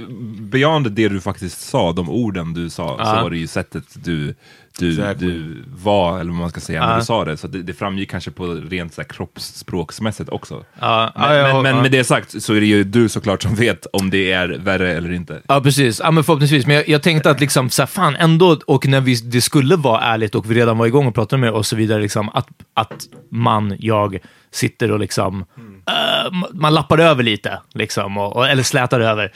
beyond 0.42 0.92
det 0.92 1.08
du 1.10 1.22
faktiskt 1.22 1.62
sa, 1.62 1.92
de 1.94 2.10
orden 2.10 2.54
du 2.54 2.70
sa, 2.70 2.88
så 2.98 3.04
Ja. 3.04 3.24
var 3.24 3.30
det 3.30 3.38
ju 3.38 3.48
sättet 3.48 3.84
du, 4.06 4.36
du, 4.80 4.90
Exactly. 4.92 5.28
du 5.32 5.64
var, 5.84 6.20
eller 6.20 6.32
vad 6.32 6.40
man 6.42 6.50
ska 6.50 6.60
säga, 6.60 6.86
när 6.86 6.92
Ja. 6.94 7.00
du 7.00 7.06
sa 7.06 7.26
det. 7.26 7.38
Så 7.38 7.48
det, 7.48 7.62
det 7.64 7.74
framgick 7.74 8.12
kanske 8.12 8.32
på 8.32 8.46
rent 8.48 8.94
så 8.94 9.02
här, 9.02 9.08
kroppsspråksmässigt 9.10 10.30
också. 10.30 10.64
Ja, 10.80 11.12
Men, 11.16 11.36
ja, 11.38 11.54
men, 11.54 11.64
men 11.64 11.82
med 11.82 11.92
det 11.92 12.04
sagt 12.04 12.44
så 12.44 12.54
är 12.54 12.60
det 12.60 12.66
ju 12.66 12.84
du 12.84 13.10
såklart 13.10 13.44
som 13.44 13.56
vet 13.56 13.86
om 13.94 14.10
det 14.10 14.32
är 14.32 14.48
värre 14.48 14.94
eller 14.94 15.12
inte. 15.12 15.42
Ja, 15.48 15.62
precis. 15.62 16.00
Ja, 16.04 16.12
men 16.12 16.24
förhoppningsvis. 16.24 16.68
Men 16.68 16.76
jag, 16.76 16.90
jag 16.90 17.04
tänkte 17.04 17.30
att 17.32 17.40
liksom, 17.40 17.70
så 17.70 17.82
här, 17.82 17.88
fan 17.88 18.16
ändå, 18.16 18.60
och 18.68 18.88
när 18.88 19.02
vi, 19.02 19.16
det 19.16 19.42
skulle 19.42 19.76
vara 19.76 20.02
ärligt 20.02 20.36
och 20.36 20.52
vi 20.52 20.56
redan 20.56 20.78
var 20.78 20.86
igång 20.86 21.08
och 21.08 21.16
pratade 21.16 21.40
med 21.40 21.52
och 21.52 21.66
så 21.66 21.76
vidare, 21.76 22.02
liksom, 22.02 22.30
att, 22.30 22.48
att 22.74 22.94
man, 23.32 23.76
jag, 23.80 24.18
sitter 24.52 24.92
och 24.92 25.00
liksom, 25.00 25.46
eh, 25.88 26.32
ma- 26.32 26.50
man 26.54 26.74
lappar 26.74 26.98
över 26.98 27.24
lite, 27.24 27.60
liksom, 27.74 28.18
och, 28.18 28.36
och, 28.36 28.48
eller 28.48 28.64
slätar 28.64 29.00
över, 29.00 29.32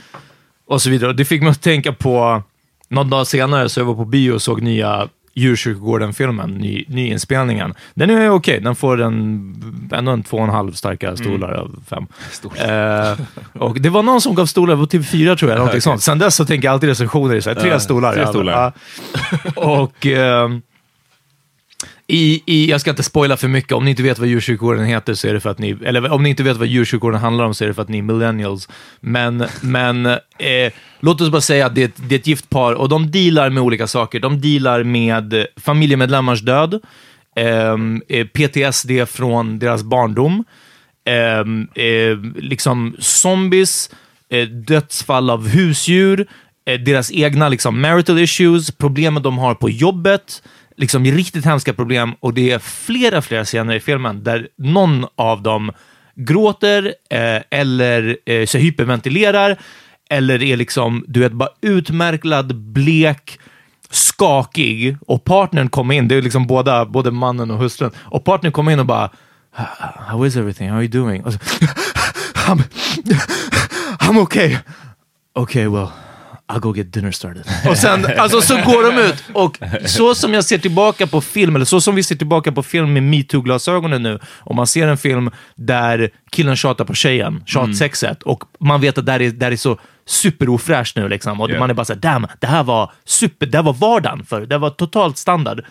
och 0.67 0.81
så 0.81 0.89
vidare. 0.89 1.09
Och 1.09 1.15
det 1.15 1.25
fick 1.25 1.41
mig 1.41 1.51
att 1.51 1.61
tänka 1.61 1.93
på, 1.93 2.43
någon 2.89 3.09
dag 3.09 3.27
senare 3.27 3.69
så 3.69 3.79
jag 3.79 3.85
var 3.85 3.93
på 3.95 4.05
bio 4.05 4.31
och 4.31 4.41
såg 4.41 4.61
nya 4.61 5.07
Djurkyrkogården-filmen, 5.33 6.49
ny, 6.49 6.85
nyinspelningen. 6.87 7.73
Den 7.93 8.09
är 8.09 8.29
okej, 8.29 8.59
den 8.59 8.75
får 8.75 9.01
en, 9.01 9.89
ändå 9.93 10.11
en 10.11 10.23
två 10.23 10.37
och 10.37 10.43
en 10.43 10.49
halv 10.49 10.71
starka 10.71 11.15
stolar 11.15 11.51
av 11.51 11.83
fem. 11.89 12.07
Eh, 12.69 13.19
och 13.53 13.81
det 13.81 13.89
var 13.89 14.03
någon 14.03 14.21
som 14.21 14.35
gav 14.35 14.45
stolar 14.45 14.75
på 14.75 14.85
TV4 14.85 15.35
tror 15.35 15.51
jag, 15.51 15.57
någonting 15.57 15.81
sånt. 15.81 16.03
Sen 16.03 16.19
dess 16.19 16.35
så 16.35 16.45
tänker 16.45 16.67
jag 16.67 16.73
alltid 16.73 16.89
recensioner 16.89 17.39
så 17.39 17.49
här, 17.49 17.61
tre 17.61 17.79
stolar. 17.79 18.13
tre 18.13 18.27
stolar. 18.27 18.73
ja. 19.55 19.61
och 19.61 20.05
ehm, 20.05 20.61
i, 22.13 22.43
i, 22.45 22.69
jag 22.69 22.81
ska 22.81 22.89
inte 22.89 23.03
spoila 23.03 23.37
för 23.37 23.47
mycket, 23.47 23.71
om 23.71 23.85
ni 23.85 23.89
inte 23.91 24.03
vet 24.03 24.19
vad 24.19 24.27
djursjukvården 24.27 24.85
heter 24.85 25.13
så 25.13 25.27
är 25.27 25.33
det 25.33 25.39
för 25.39 25.49
att 25.49 25.59
ni, 25.59 25.77
eller 25.85 26.11
om 26.11 26.23
ni 26.23 26.29
inte 26.29 26.43
vet 26.43 26.57
vad 26.57 26.67
djursjukvården 26.67 27.19
handlar 27.19 27.45
om 27.45 27.53
så 27.53 27.63
är 27.63 27.67
det 27.67 27.73
för 27.73 27.81
att 27.81 27.89
ni 27.89 27.97
är 27.97 28.01
millennials. 28.01 28.69
Men, 28.99 29.45
men 29.61 30.05
eh, 30.05 30.73
låt 30.99 31.21
oss 31.21 31.29
bara 31.29 31.41
säga 31.41 31.65
att 31.65 31.75
det, 31.75 31.81
är 31.81 31.85
ett- 31.85 32.09
det 32.09 32.15
är 32.15 32.19
ett 32.19 32.27
gift 32.27 32.49
par 32.49 32.73
och 32.73 32.89
de 32.89 33.11
dealar 33.11 33.49
med 33.49 33.63
olika 33.63 33.87
saker. 33.87 34.19
De 34.19 34.41
dealar 34.41 34.83
med 34.83 35.45
familjemedlemmars 35.57 36.41
död, 36.41 36.79
ehm, 37.35 38.01
eh, 38.09 38.27
PTSD 38.27 39.05
från 39.09 39.59
deras 39.59 39.83
barndom, 39.83 40.43
ehm, 41.05 41.67
eh, 41.75 42.41
liksom 42.41 42.95
zombies, 42.99 43.89
eh, 44.29 44.47
dödsfall 44.47 45.29
av 45.29 45.47
husdjur, 45.47 46.27
eh, 46.69 46.79
deras 46.79 47.11
egna 47.11 47.49
liksom, 47.49 47.81
marital 47.81 48.19
issues, 48.19 48.71
problemen 48.71 49.23
de 49.23 49.37
har 49.37 49.55
på 49.55 49.69
jobbet, 49.69 50.43
liksom 50.77 51.05
riktigt 51.05 51.45
hemska 51.45 51.73
problem 51.73 52.13
och 52.19 52.33
det 52.33 52.51
är 52.51 52.59
flera, 52.59 53.21
flera 53.21 53.45
scener 53.45 53.75
i 53.75 53.79
filmen 53.79 54.23
där 54.23 54.47
någon 54.57 55.05
av 55.15 55.41
dem 55.41 55.71
gråter 56.15 56.93
eh, 57.09 57.41
eller 57.59 58.17
eh, 58.25 58.45
så 58.45 58.57
hyperventilerar 58.57 59.57
eller 60.09 60.43
är 60.43 60.57
liksom, 60.57 61.05
du 61.07 61.19
vet, 61.19 61.31
bara 61.31 61.49
utmärklad, 61.61 62.55
blek, 62.55 63.39
skakig 63.89 64.97
och 65.07 65.23
partnern 65.23 65.69
kommer 65.69 65.95
in, 65.95 66.07
det 66.07 66.15
är 66.15 66.21
liksom 66.21 66.47
båda, 66.47 66.85
både 66.85 67.11
mannen 67.11 67.51
och 67.51 67.57
hustrun, 67.57 67.91
och 67.97 68.23
partnern 68.23 68.51
kommer 68.51 68.71
in 68.71 68.79
och 68.79 68.85
bara 68.85 69.09
How 70.07 70.25
is 70.25 70.35
everything? 70.35 70.69
How 70.69 70.77
are 70.77 70.83
you 70.83 70.91
doing? 70.91 71.23
Och 71.23 71.33
så, 71.33 71.39
I'm, 72.33 72.63
I'm 73.99 74.17
okay. 74.17 74.57
Okay, 75.33 75.67
well, 75.67 75.91
I'll 76.51 76.59
go 76.59 76.75
get 76.75 76.93
dinner 76.93 77.11
started. 77.11 77.43
Och 77.69 77.77
sen, 77.77 78.05
alltså 78.17 78.41
så 78.41 78.55
går 78.55 78.91
de 78.91 79.01
ut. 79.01 79.23
Och 79.33 79.57
så 79.85 80.15
som 80.15 80.33
jag 80.33 80.45
ser 80.45 80.57
tillbaka 80.57 81.07
på 81.07 81.21
film, 81.21 81.55
eller 81.55 81.65
så 81.65 81.81
som 81.81 81.95
vi 81.95 82.03
ser 82.03 82.15
tillbaka 82.15 82.51
på 82.51 82.63
film 82.63 82.93
med 82.93 83.03
metoo-glasögonen 83.03 84.03
nu, 84.03 84.19
om 84.39 84.55
man 84.55 84.67
ser 84.67 84.87
en 84.87 84.97
film 84.97 85.29
där 85.55 86.09
killen 86.31 86.55
tjatar 86.55 86.85
på 86.85 86.93
tjejen, 86.93 87.43
tjatsexet, 87.45 88.23
och 88.23 88.43
man 88.59 88.81
vet 88.81 88.97
att 88.97 89.05
det 89.05 89.11
här 89.11 89.21
är, 89.21 89.31
det 89.31 89.45
här 89.45 89.51
är 89.51 89.55
så 89.55 89.79
superofräscht 90.05 90.95
nu, 90.95 91.09
liksom, 91.09 91.41
och 91.41 91.49
Yeah. 91.49 91.59
man 91.59 91.69
är 91.69 91.73
bara 91.73 91.85
såhär, 91.85 91.99
damn, 91.99 92.27
det 92.39 92.47
här 92.47 92.63
var 92.63 92.91
super, 93.05 93.45
det 93.45 93.57
här 93.57 93.63
var 93.63 93.73
vardagen 93.73 94.25
för 94.25 94.45
det 94.45 94.57
var 94.57 94.69
totalt 94.69 95.17
standard. 95.17 95.65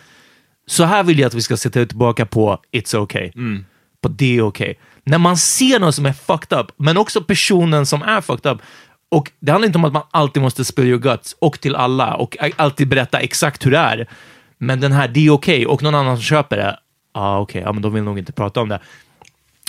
Så 0.66 0.85
här 0.85 1.03
vill 1.03 1.19
jag 1.19 1.27
att 1.27 1.35
vi 1.35 1.43
ska 1.43 1.57
se 1.57 1.71
tillbaka 1.71 2.27
på 2.27 2.59
It's 2.73 2.97
okay. 2.97 3.31
På 4.03 4.09
det 4.09 4.37
är 4.37 4.43
okej. 4.43 4.79
När 5.05 5.19
man 5.19 5.37
ser 5.37 5.81
någon 5.81 5.93
som 5.93 6.07
är 6.07 6.12
fucked 6.12 6.59
up, 6.59 6.66
men 6.77 6.97
också 6.97 7.21
personen 7.23 7.87
som 7.87 8.03
är 8.03 8.21
fucked 8.21 8.53
up. 8.53 8.59
Och 9.11 9.31
det 9.40 9.53
handlar 9.53 9.66
inte 9.66 9.79
om 9.79 9.85
att 9.85 9.92
man 9.92 10.03
alltid 10.11 10.42
måste 10.42 10.64
spill 10.64 10.87
your 10.87 10.99
guts, 10.99 11.37
och 11.38 11.61
till 11.61 11.77
alla, 11.77 12.14
och 12.14 12.37
alltid 12.57 12.88
berätta 12.88 13.18
exakt 13.18 13.66
hur 13.66 13.70
det 13.70 13.79
är. 13.79 14.09
Men 14.59 14.81
den 14.81 14.92
här, 14.92 15.09
det 15.09 15.27
är 15.27 15.31
okej, 15.31 15.66
och 15.66 15.83
någon 15.83 15.94
annan 15.94 16.16
som 16.16 16.23
köper 16.23 16.57
det, 16.57 16.79
ja 17.14 17.20
ah, 17.20 17.38
okej, 17.38 17.62
ja, 17.64 17.73
men 17.73 17.83
de 17.83 17.94
vill 17.94 18.03
nog 18.03 18.18
inte 18.18 18.33
prata 18.33 18.61
om 18.61 18.68
det. 18.68 18.81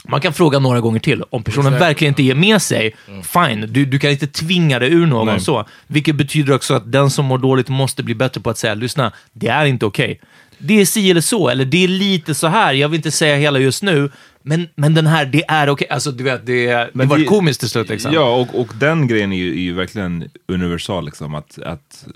Man 0.04 0.22
kan 0.22 0.34
fråga 0.34 0.60
några 0.60 0.80
gånger 0.80 1.00
till. 1.00 1.24
Om 1.30 1.44
personen 1.44 1.74
verkligen 1.74 2.12
inte 2.12 2.24
ger 2.24 2.36
med 2.36 2.62
sig, 2.62 2.96
fine. 3.24 3.66
Du, 3.70 3.86
du 3.86 4.00
kan 4.00 4.12
inte 4.12 4.28
tvinga 4.28 4.80
det 4.80 4.88
ur 4.88 5.06
någon 5.06 5.28
Nej. 5.28 5.40
så. 5.40 5.66
Vilket 5.88 6.16
betyder 6.16 6.54
också 6.54 6.74
att 6.74 6.92
den 6.92 7.10
som 7.10 7.26
mår 7.26 7.38
dåligt 7.38 7.70
måste 7.70 8.04
bli 8.04 8.16
bättre 8.16 8.42
på 8.42 8.50
att 8.50 8.58
säga, 8.58 8.74
lyssna, 8.74 9.12
det 9.34 9.48
är 9.48 9.66
inte 9.66 9.86
okej. 9.86 10.20
Det 10.58 10.82
är 10.82 10.86
si 10.86 11.12
eller 11.12 11.22
så, 11.22 11.50
eller 11.50 11.66
det 11.66 11.84
är 11.84 11.88
lite 11.88 12.36
så 12.36 12.48
här. 12.48 12.74
Jag 12.74 12.90
vill 12.90 12.98
inte 12.98 13.12
säga 13.12 13.36
hela 13.36 13.60
just 13.60 13.84
nu, 13.84 14.12
men, 14.44 14.68
men 14.76 14.94
den 14.94 15.08
här, 15.08 15.26
det 15.26 15.44
är 15.48 15.70
okej. 15.70 15.88
Alltså, 15.90 16.12
du 16.12 16.24
vet, 16.24 16.46
det, 16.46 16.66
det 16.68 16.90
Men 16.94 17.08
var 17.08 17.18
det- 17.18 17.24
komiskt 17.26 17.60
till 17.60 17.70
slut. 17.70 17.90
Liksom. 17.90 18.14
Ja, 18.14 18.36
och, 18.36 18.60
och 18.62 18.74
den 18.80 19.08
grejen 19.08 19.32
är 19.34 19.38
ju, 19.38 19.52
är 19.52 19.62
ju 19.62 19.74
verkligen 19.74 20.30
universal. 20.48 21.06
Liksom, 21.06 21.36
att, 21.36 21.60
att, 21.60 22.08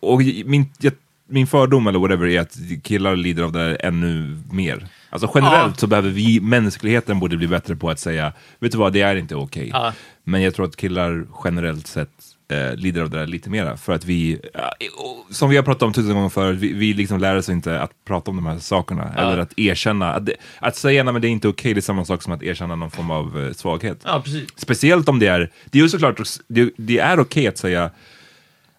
och 0.00 0.18
min, 0.44 0.66
jag, 0.78 0.92
min 1.28 1.46
fördom 1.46 1.86
eller 1.86 1.98
whatever 1.98 2.26
är 2.26 2.40
att 2.40 2.56
killar 2.82 3.16
lider 3.16 3.42
av 3.42 3.52
det 3.52 3.58
här 3.58 3.78
ännu 3.80 4.36
mer. 4.52 4.86
Alltså 5.10 5.30
generellt 5.34 5.72
Ja. 5.74 5.78
så 5.80 5.86
behöver 5.86 6.10
vi, 6.10 6.40
mänskligheten 6.40 7.18
borde 7.20 7.36
bli 7.36 7.46
bättre 7.48 7.76
på 7.76 7.90
att 7.90 7.98
säga, 8.00 8.32
vet 8.58 8.72
du 8.72 8.78
vad, 8.78 8.92
det 8.92 9.00
är 9.00 9.16
inte 9.16 9.34
okej. 9.34 9.70
Ja. 9.72 9.92
Men 10.24 10.42
jag 10.42 10.54
tror 10.54 10.66
att 10.66 10.76
killar 10.76 11.26
generellt 11.44 11.86
sett 11.86 12.10
eh, 12.48 12.74
lider 12.76 13.02
av 13.02 13.10
det 13.10 13.18
där 13.18 13.26
lite 13.26 13.50
mera. 13.50 13.76
För 13.76 13.92
att 13.92 14.04
vi, 14.04 14.40
ja, 14.54 14.72
och 14.96 15.34
som 15.34 15.50
vi 15.50 15.56
har 15.56 15.62
pratat 15.62 15.82
om 15.82 15.92
tusen 15.92 16.14
gånger 16.14 16.28
förut, 16.28 16.58
vi, 16.58 16.72
vi 16.72 16.94
liksom 16.94 17.20
lär 17.20 17.36
oss 17.36 17.48
inte 17.48 17.80
att 17.80 17.90
prata 18.06 18.30
om 18.30 18.36
de 18.36 18.46
här 18.46 18.58
sakerna. 18.58 19.14
Eller 19.16 19.38
att 19.38 19.58
erkänna, 19.58 20.12
att, 20.12 20.26
det, 20.26 20.34
att 20.58 20.76
säga 20.76 21.02
nej 21.04 21.12
men 21.12 21.22
det 21.22 21.28
är 21.28 21.30
inte 21.30 21.48
okej, 21.48 21.74
det 21.74 21.80
är 21.80 21.82
samma 21.82 22.04
sak 22.04 22.22
som 22.22 22.32
att 22.32 22.42
erkänna 22.42 22.76
någon 22.76 22.90
form 22.90 23.10
av 23.10 23.46
eh, 23.46 23.52
svaghet. 23.52 24.00
Ja. 24.04 24.24
Speciellt 24.56 25.08
om 25.08 25.18
det 25.18 25.26
är, 25.26 25.50
det 25.70 25.78
är 25.78 25.82
ju 25.82 25.88
såklart, 25.88 26.20
det, 26.48 26.70
det 26.76 26.98
är 26.98 27.20
okej 27.20 27.46
att 27.46 27.58
säga 27.58 27.90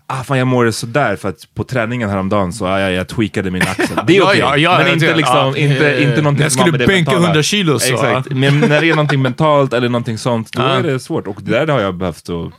Ah, 0.09 0.23
fan 0.23 0.37
jag 0.37 0.47
mår 0.47 0.71
sådär 0.71 1.15
för 1.15 1.29
att 1.29 1.53
på 1.53 1.63
träningen 1.63 2.09
häromdagen 2.09 2.53
så 2.53 2.65
ah, 2.67 2.79
jag, 2.79 2.91
jag 2.91 3.07
tweakade 3.07 3.51
min 3.51 3.61
axel. 3.61 3.87
Det 4.07 4.13
är 4.13 4.17
Ja, 4.17 4.23
okej, 4.25 4.39
ja, 4.39 4.57
ja, 4.57 4.77
men 4.77 4.87
ja, 4.87 4.93
inte, 4.93 5.05
ja, 5.05 5.15
liksom, 5.15 5.35
ja. 5.37 5.57
inte, 5.57 6.03
inte 6.03 6.21
någonting 6.21 6.43
Jag 6.43 6.51
som 6.51 6.59
har 6.59 6.67
skulle 6.67 6.71
med 6.71 6.79
det 6.79 6.87
bänka 6.87 7.11
mentala. 7.11 7.27
100 7.27 7.43
kilo, 7.43 7.79
så. 7.79 7.93
Exakt, 7.93 8.31
men 8.31 8.59
när 8.59 8.81
det 8.81 8.89
är 8.89 8.95
någonting 8.95 9.21
mentalt 9.21 9.73
eller 9.73 9.89
någonting 9.89 10.17
sånt, 10.17 10.53
då 10.53 10.61
Ja. 10.61 10.67
är 10.69 10.83
det 10.83 10.99
svårt. 10.99 11.27
Och 11.27 11.37
det 11.41 11.51
där 11.51 11.67
har 11.67 11.81
jag 11.81 11.95
behövt 11.95 12.29
att 12.29 12.51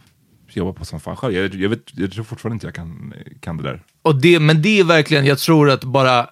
jobba 0.56 0.72
på 0.72 0.84
som 0.84 1.00
fan 1.00 1.16
själv. 1.16 1.34
Jag, 1.34 1.54
jag, 1.54 1.68
vet, 1.68 1.98
jag 1.98 2.12
tror 2.12 2.24
fortfarande 2.24 2.54
inte 2.54 2.66
jag 2.66 2.74
kan, 2.74 3.14
kan 3.40 3.56
det 3.56 3.62
där. 3.62 3.82
Och 4.02 4.20
det, 4.20 4.40
men 4.40 4.62
det 4.62 4.80
är 4.80 4.84
verkligen, 4.84 5.26
jag 5.26 5.38
tror 5.38 5.70
att 5.70 5.84
bara 5.84 6.26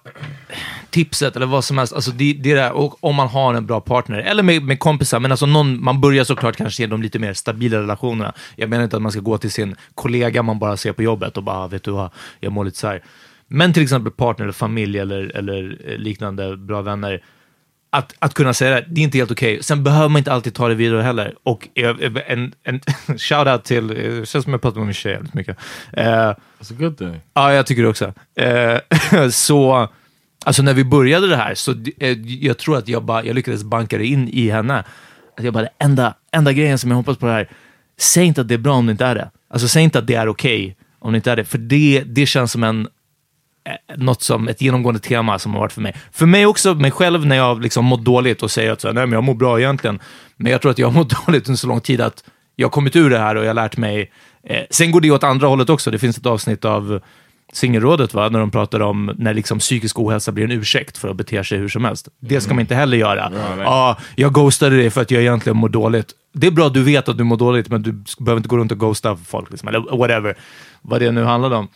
tipset 0.89 1.35
eller 1.35 1.45
vad 1.45 1.63
som 1.63 1.77
helst, 1.77 1.93
alltså 1.93 2.11
det, 2.11 2.33
det 2.33 2.51
är 2.51 2.55
det, 2.55 2.61
här, 2.61 2.71
och 2.71 3.03
om 3.03 3.15
man 3.15 3.27
har 3.27 3.53
en 3.53 3.65
bra 3.65 3.81
partner, 3.81 4.19
eller 4.19 4.43
med, 4.43 4.63
med 4.63 4.79
kompisar, 4.79 5.19
men 5.19 5.31
alltså 5.31 5.45
någon, 5.45 5.83
man 5.83 6.01
börjar 6.01 6.23
såklart 6.23 6.55
kanske 6.55 6.83
genom 6.83 7.01
lite 7.01 7.19
mer 7.19 7.33
stabila 7.33 7.77
relationerna. 7.77 8.33
Jag 8.55 8.69
menar 8.69 8.83
inte 8.83 8.95
att 8.95 9.01
man 9.01 9.11
ska 9.11 9.21
gå 9.21 9.37
till 9.37 9.51
sin 9.51 9.75
kollega 9.95 10.43
man 10.43 10.59
bara 10.59 10.77
ser 10.77 10.93
på 10.93 11.03
jobbet 11.03 11.37
och 11.37 11.43
bara, 11.43 11.57
ah, 11.57 11.67
vet 11.67 11.83
du 11.83 11.91
vad, 11.91 12.09
jag 12.39 12.51
mår 12.51 12.65
lite 12.65 12.77
så 12.77 12.87
här. 12.87 13.03
Men 13.47 13.73
till 13.73 13.83
exempel 13.83 14.11
partner 14.11 14.45
eller 14.45 14.53
familj 14.53 14.99
eller, 14.99 15.37
eller 15.37 15.77
liknande 15.97 16.57
bra 16.57 16.81
vänner, 16.81 17.23
att, 17.89 18.15
att 18.19 18.33
kunna 18.33 18.53
säga 18.53 18.75
det, 18.75 18.85
det 18.89 19.01
är 19.01 19.03
inte 19.03 19.17
helt 19.17 19.31
okej. 19.31 19.63
Sen 19.63 19.83
behöver 19.83 20.09
man 20.09 20.17
inte 20.17 20.31
alltid 20.31 20.53
ta 20.53 20.67
det 20.67 20.75
vidare 20.75 21.01
heller. 21.01 21.35
Och 21.43 21.67
en, 21.75 22.53
en 22.63 22.79
shout-out 23.07 23.63
till, 23.63 23.89
eh, 23.89 23.95
det 23.95 24.29
känns 24.29 24.43
som 24.43 24.53
jag 24.53 24.61
pratar 24.61 24.77
med 24.77 24.85
min 24.85 24.93
tjej 24.93 25.13
väldigt 25.13 25.33
mycket. 25.33 25.57
Eh, 25.93 26.05
That's 26.05 26.71
a 26.71 26.75
good 26.77 26.97
thing. 26.97 27.21
Ja, 27.33 27.53
jag 27.53 27.65
tycker 27.65 27.81
det 27.81 27.89
också. 27.89 28.13
Eh, 28.35 29.29
så, 29.29 29.89
alltså 30.45 30.61
när 30.61 30.73
vi 30.73 30.83
började 30.83 31.27
det 31.27 31.35
här, 31.35 31.55
så 31.55 31.71
eh, 31.99 32.11
jag 32.21 32.57
tror 32.57 32.77
att 32.77 32.87
jag, 32.87 33.03
bara, 33.03 33.23
jag 33.23 33.35
lyckades 33.35 33.63
banka 33.63 33.97
det 33.97 34.05
in 34.05 34.29
i 34.29 34.49
henne. 34.49 34.83
Att 35.37 35.43
jag 35.43 35.53
bara, 35.53 35.63
det 35.63 35.73
enda, 35.77 36.13
enda 36.31 36.53
grejen 36.53 36.77
som 36.77 36.91
jag 36.91 36.97
hoppas 36.97 37.17
på 37.17 37.25
det 37.25 37.31
här, 37.31 37.49
säg 37.99 38.25
inte 38.25 38.41
att 38.41 38.47
det 38.47 38.53
är 38.53 38.57
bra 38.57 38.73
om 38.73 38.85
det 38.85 38.91
inte 38.91 39.05
är 39.05 39.15
det. 39.15 39.31
Alltså 39.49 39.67
säg 39.67 39.83
inte 39.83 39.99
att 39.99 40.07
det 40.07 40.15
är 40.15 40.27
okej 40.27 40.77
om 40.99 41.11
det 41.11 41.15
inte 41.15 41.31
är 41.31 41.35
det, 41.35 41.45
för 41.45 41.57
det, 41.57 42.03
det 42.05 42.25
känns 42.25 42.51
som 42.51 42.63
en 42.63 42.87
något 43.95 44.21
som 44.21 44.47
ett 44.47 44.61
genomgående 44.61 44.99
tema 44.99 45.39
som 45.39 45.53
har 45.53 45.59
varit 45.59 45.73
för 45.73 45.81
mig. 45.81 45.95
För 46.11 46.25
mig 46.25 46.45
också, 46.45 46.75
mig 46.75 46.91
själv, 46.91 47.25
när 47.25 47.35
jag 47.35 47.61
liksom 47.61 47.85
mått 47.85 48.05
dåligt 48.05 48.43
och 48.43 48.51
säger 48.51 48.71
att 48.71 48.81
så 48.81 48.87
här, 48.87 48.93
nej, 48.93 49.05
men 49.05 49.13
jag 49.13 49.23
mår 49.23 49.33
bra 49.33 49.59
egentligen. 49.59 49.99
Men 50.37 50.51
jag 50.51 50.61
tror 50.61 50.71
att 50.71 50.79
jag 50.79 50.87
har 50.91 50.93
mått 50.93 51.25
dåligt 51.25 51.47
under 51.47 51.57
så 51.57 51.67
lång 51.67 51.81
tid 51.81 52.01
att 52.01 52.23
jag 52.55 52.67
har 52.67 52.71
kommit 52.71 52.95
ur 52.95 53.09
det 53.09 53.19
här 53.19 53.35
och 53.35 53.43
jag 53.43 53.49
har 53.49 53.53
lärt 53.53 53.77
mig. 53.77 54.11
Eh, 54.43 54.63
sen 54.69 54.91
går 54.91 55.01
det 55.01 55.11
åt 55.11 55.23
andra 55.23 55.47
hållet 55.47 55.69
också. 55.69 55.91
Det 55.91 55.99
finns 55.99 56.17
ett 56.17 56.25
avsnitt 56.25 56.65
av 56.65 57.01
Singelrådet, 57.53 58.13
va? 58.13 58.29
när 58.29 58.39
de 58.39 58.51
pratar 58.51 58.79
om 58.79 59.11
när 59.17 59.33
liksom 59.33 59.59
psykisk 59.59 59.99
ohälsa 59.99 60.31
blir 60.31 60.43
en 60.45 60.51
ursäkt 60.51 60.97
för 60.97 61.09
att 61.09 61.15
bete 61.15 61.43
sig 61.43 61.57
hur 61.57 61.69
som 61.69 61.85
helst. 61.85 62.07
Det 62.19 62.41
ska 62.41 62.53
man 62.53 62.59
inte 62.59 62.75
heller 62.75 62.97
göra. 62.97 63.31
Ja, 63.57 63.97
jag 64.15 64.33
ghostade 64.33 64.77
dig 64.77 64.89
för 64.89 65.01
att 65.01 65.11
jag 65.11 65.21
egentligen 65.21 65.57
mår 65.57 65.69
dåligt. 65.69 66.11
Det 66.33 66.47
är 66.47 66.51
bra 66.51 66.67
att 66.67 66.73
du 66.73 66.83
vet 66.83 67.09
att 67.09 67.17
du 67.17 67.23
mår 67.23 67.37
dåligt, 67.37 67.69
men 67.69 67.81
du 67.81 67.91
behöver 68.19 68.37
inte 68.37 68.49
gå 68.49 68.57
runt 68.57 68.71
och 68.71 68.79
ghosta 68.79 69.15
folk, 69.15 69.51
liksom, 69.51 69.67
eller 69.69 69.97
whatever, 69.97 70.37
vad 70.81 71.01
det 71.01 71.11
nu 71.11 71.23
handlar 71.23 71.51
om. 71.51 71.67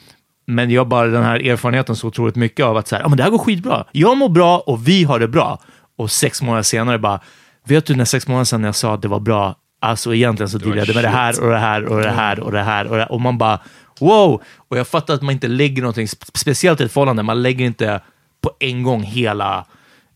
Men 0.56 0.70
jag 0.72 0.82
har 0.82 0.86
bara 0.86 1.08
den 1.08 1.24
här 1.24 1.48
erfarenheten 1.48 1.96
så 1.96 2.08
otroligt 2.08 2.36
mycket 2.36 2.66
av 2.66 2.78
att 2.78 2.88
så 2.88 2.96
här, 2.96 3.04
ah, 3.04 3.08
men 3.10 3.18
det 3.18 3.24
här 3.24 3.30
går 3.30 3.38
skitbra. 3.38 3.86
Jag 3.92 4.18
mår 4.18 4.30
bra 4.30 4.60
och 4.60 4.88
vi 4.88 5.04
har 5.04 5.20
det 5.20 5.28
bra. 5.28 5.60
Och 5.98 6.12
sex 6.12 6.42
månader 6.42 6.64
senare 6.64 7.00
bara, 7.00 7.20
vet 7.66 7.86
du 7.86 7.96
när 7.96 8.06
sex 8.06 8.28
månader 8.28 8.46
sedan 8.46 8.64
jag 8.64 8.76
sa 8.76 8.94
att 8.94 9.02
det 9.02 9.08
var 9.08 9.20
bra, 9.20 9.56
alltså 9.82 10.16
egentligen 10.16 10.50
så 10.50 10.58
dealar 10.58 10.86
jag 10.86 10.96
med 10.96 11.04
det 11.04 11.10
här 11.10 11.44
och 11.44 11.50
det 11.50 11.58
här 11.58 11.84
och 11.86 12.02
det 12.02 12.10
här 12.10 12.40
och 12.40 12.52
det 12.52 12.64
här 12.64 12.86
och, 12.88 12.96
det 12.96 13.02
här. 13.02 13.12
och 13.12 13.22
man 13.22 13.38
bara 13.38 13.60
wow! 14.00 14.42
Och 14.58 14.78
jag 14.78 14.88
fattar 14.88 15.14
att 15.14 15.22
man 15.22 15.32
inte 15.34 15.48
lägger 15.48 15.82
någonting, 15.82 16.06
spe- 16.06 16.32
speciellt 16.34 16.82
i 16.82 16.84
ett 16.84 16.92
förhållande, 16.92 17.24
man 17.24 17.42
lägger 17.42 17.66
inte 17.66 18.02
på 18.42 18.52
en 18.60 18.84
gång 18.84 19.04
hela 19.04 19.66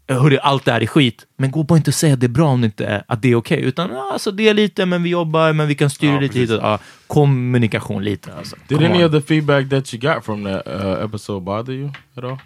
Hörru, 0.07 0.37
allt 0.37 0.65
det 0.65 0.71
här 0.71 0.81
är 0.81 0.87
skit, 0.87 1.25
men 1.37 1.51
gå 1.51 1.63
bara 1.63 1.77
inte 1.77 1.89
och 1.89 1.93
säga 1.95 2.13
att 2.13 2.19
det 2.19 2.25
är 2.25 2.29
bra 2.29 2.47
om 2.47 2.61
det 2.61 2.65
inte 2.65 2.85
är, 2.85 3.03
att 3.07 3.21
det 3.21 3.31
är 3.31 3.35
okej. 3.35 3.61
Utan 3.61 3.89
ja, 3.93 4.09
alltså, 4.13 4.31
det 4.31 4.49
är 4.49 4.53
lite, 4.53 4.85
men 4.85 5.03
vi 5.03 5.09
jobbar, 5.09 5.53
men 5.53 5.67
vi 5.67 5.75
kan 5.75 5.89
styra 5.89 6.13
Ja, 6.13 6.19
lite 6.19 6.39
hit 6.39 6.49
och, 6.49 6.57
ja, 6.61 6.79
Kommunikation 7.07 8.03
lite 8.03 8.33
alltså. 8.33 8.55
Did 8.67 8.77
Come 8.77 8.89
any 8.89 9.03
on. 9.03 9.05
of 9.05 9.11
the 9.11 9.21
feedback 9.21 9.69
that 9.69 9.93
you 9.93 10.13
got 10.13 10.25
from 10.25 10.43
that 10.43 10.67
uh, 10.67 11.03
episode 11.05 11.45
bother 11.45 11.73
you 11.73 11.89
at 12.15 12.23
all? 12.23 12.37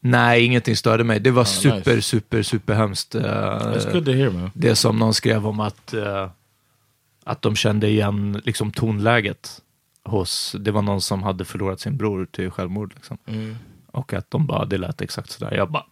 Nej, 0.00 0.44
ingenting 0.44 0.76
störde 0.76 1.04
mig. 1.04 1.20
Det 1.20 1.30
var 1.30 1.44
super, 1.44 1.94
nice. 1.94 2.02
super, 2.02 2.42
super 2.42 2.74
hemskt. 2.74 3.14
eh, 3.14 3.22
That's 3.22 3.92
good 3.92 4.04
to 4.04 4.12
hear, 4.12 4.30
man. 4.30 4.50
det 4.54 4.76
som 4.76 4.98
någon 4.98 5.14
skrev 5.14 5.46
om 5.46 5.60
att, 5.60 5.94
eh, 5.94 6.30
att 7.24 7.42
de 7.42 7.56
kände 7.56 7.88
igen 7.88 8.40
liksom, 8.44 8.70
tonläget 8.72 9.60
hos, 10.04 10.56
det 10.58 10.70
var 10.70 10.82
någon 10.82 11.00
som 11.00 11.22
hade 11.22 11.44
förlorat 11.44 11.80
sin 11.80 11.96
bror 11.96 12.26
till 12.30 12.50
självmord. 12.50 12.92
Liksom. 12.94 13.18
Och 13.92 14.12
att 14.12 14.30
de 14.30 14.46
bara, 14.46 14.64
det 14.64 14.78
lät 14.78 15.00
exakt 15.00 15.30
sådär. 15.30 15.54
Jag 15.56 15.70
bara, 15.70 15.84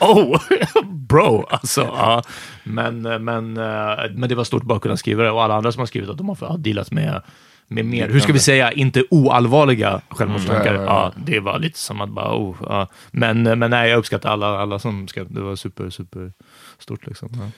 oh, 0.00 0.40
bro, 0.84 1.46
alltså. 1.50 1.80
Ja. 1.80 2.22
Men, 2.64 3.06
eh, 3.06 3.18
men, 3.18 3.56
eh, 3.56 3.96
men 4.14 4.28
det 4.28 4.34
var 4.34 4.44
stort 4.44 4.62
bara 4.62 4.76
att 4.76 4.82
kunna 4.82 4.96
skriva 4.96 5.22
det 5.22 5.30
och 5.30 5.42
alla 5.42 5.54
andra 5.54 5.72
som 5.72 5.80
har 5.80 5.86
skrivit 5.86 6.10
att 6.10 6.18
de 6.18 6.28
har 6.28 6.58
dealat 6.58 6.90
med 6.90 7.22
med 7.68 7.84
mer, 7.84 8.08
hur 8.08 8.20
ska 8.20 8.32
vi 8.32 8.38
säga, 8.38 8.72
inte 8.72 9.04
oallvarliga 9.10 10.00
självmordstankar. 10.08 10.74
Mm, 10.74 10.82
ja, 10.82 10.88
ja, 10.88 11.12
Ja, 11.16 11.22
det 11.26 11.40
var 11.40 11.58
lite 11.58 11.78
som 11.78 12.00
att 12.00 12.10
bara, 12.10 12.36
oh, 12.36 12.56
ja. 12.60 12.88
men, 13.10 13.42
men 13.42 13.70
nej, 13.70 13.90
jag 13.90 13.98
uppskattar 13.98 14.30
alla, 14.30 14.58
alla 14.58 14.78
som 14.78 15.08
skrev, 15.08 15.32
det 15.32 15.40
var 15.40 15.56
super, 15.56 15.90
super 15.90 16.32
stort 16.78 17.06
liksom. 17.06 17.28
Ja. 17.32 17.50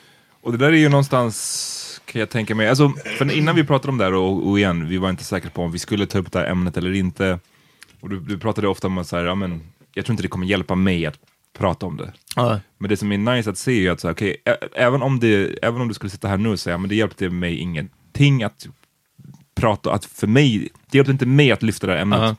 Och 0.42 0.52
det 0.52 0.58
där 0.58 0.72
är 0.72 0.76
ju 0.76 0.88
någonstans, 0.88 2.00
kan 2.04 2.20
jag 2.20 2.30
tänka 2.30 2.54
mig, 2.54 2.68
alltså, 2.68 2.92
för 3.18 3.32
innan 3.32 3.56
vi 3.56 3.64
pratade 3.64 3.90
om 3.90 3.98
det 3.98 4.04
här 4.04 4.14
och, 4.14 4.48
och 4.48 4.58
igen, 4.58 4.88
vi 4.88 4.98
var 4.98 5.10
inte 5.10 5.24
säkra 5.24 5.50
på 5.50 5.62
om 5.62 5.72
vi 5.72 5.78
skulle 5.78 6.06
ta 6.06 6.18
upp 6.18 6.32
det 6.32 6.38
här 6.38 6.46
ämnet 6.46 6.76
eller 6.76 6.92
inte. 6.92 7.38
Och 8.00 8.10
du, 8.10 8.20
du 8.20 8.38
pratade 8.38 8.68
ofta 8.68 8.86
om 8.86 8.98
att 8.98 9.06
så 9.06 9.16
här, 9.16 9.24
ja, 9.24 9.34
men, 9.34 9.62
jag 9.94 10.04
tror 10.04 10.12
inte 10.12 10.22
det 10.22 10.28
kommer 10.28 10.46
hjälpa 10.46 10.74
mig 10.74 11.06
att 11.06 11.18
prata 11.58 11.86
om 11.86 11.96
det. 11.96 12.12
Ja. 12.36 12.60
Men 12.78 12.88
det 12.88 12.96
som 12.96 13.12
är 13.12 13.18
nice 13.18 13.50
att 13.50 13.58
se 13.58 13.86
är 13.86 13.90
att 13.90 14.00
så 14.00 14.08
ä- 14.10 14.36
även, 14.74 15.02
om 15.02 15.20
det, 15.20 15.58
även 15.62 15.80
om 15.80 15.88
du 15.88 15.94
skulle 15.94 16.10
sitta 16.10 16.28
här 16.28 16.36
nu 16.36 16.48
och 16.48 16.60
säga, 16.60 16.78
men 16.78 16.88
det 16.88 16.94
hjälpte 16.94 17.30
mig 17.30 17.56
ingenting 17.58 18.42
att 18.42 18.66
prata, 19.54 19.92
att 19.92 20.04
för 20.04 20.26
mig, 20.26 20.68
det 20.90 20.98
hjälpte 20.98 21.12
inte 21.12 21.26
mig 21.26 21.52
att 21.52 21.62
lyfta 21.62 21.86
det 21.86 21.92
här 21.92 22.00
ämnet. 22.00 22.20
Ja. 22.22 22.36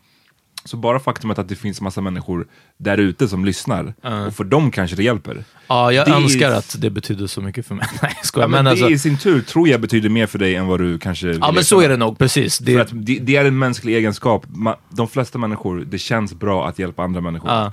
Så 0.65 0.77
bara 0.77 0.99
faktumet 0.99 1.39
att 1.39 1.49
det 1.49 1.55
finns 1.55 1.81
massa 1.81 2.01
människor 2.01 2.47
där 2.77 2.97
ute 2.97 3.27
som 3.27 3.45
lyssnar, 3.45 3.93
och 4.27 4.33
för 4.35 4.43
dem 4.43 4.71
kanske 4.71 4.95
det 4.95 5.03
hjälper. 5.03 5.43
Ja, 5.67 5.91
jag 5.91 6.07
Det 6.07 6.11
är- 6.11 6.15
önskar 6.15 6.51
att 6.51 6.75
det 6.79 6.89
betyder 6.89 7.27
så 7.27 7.41
mycket 7.41 7.65
för 7.65 7.75
mig. 7.75 7.87
Nej, 8.01 8.13
jag 8.17 8.25
skojar. 8.25 8.43
Ja, 8.43 8.47
men 8.47 8.63
men 8.63 8.71
alltså, 8.71 8.87
det 8.87 8.93
i 8.93 8.99
sin 8.99 9.17
tur 9.17 9.41
tror 9.41 9.67
jag 9.69 9.81
betyder 9.81 10.09
mer 10.09 10.27
för 10.27 10.39
dig 10.39 10.55
än 10.55 10.67
vad 10.67 10.79
du 10.79 10.99
kanske 10.99 11.27
ja, 11.27 11.51
men 11.51 11.63
så 11.63 11.81
är 11.81 11.89
det 11.89 11.97
nog, 11.97 12.17
precis. 12.17 12.57
För 12.57 12.65
Det, 12.65 12.77
att 12.79 12.89
det, 12.91 13.19
det 13.19 13.35
är 13.35 13.45
en 13.45 13.59
mänsklig 13.59 13.95
egenskap. 13.95 14.45
De 14.89 15.07
flesta 15.07 15.37
människor, 15.37 15.79
det 15.87 15.97
känns 15.97 16.33
bra 16.33 16.67
att 16.67 16.79
hjälpa 16.79 17.03
andra 17.03 17.21
människor. 17.21 17.49
ja. 17.49 17.71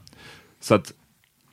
Så 0.60 0.74
att 0.74 0.92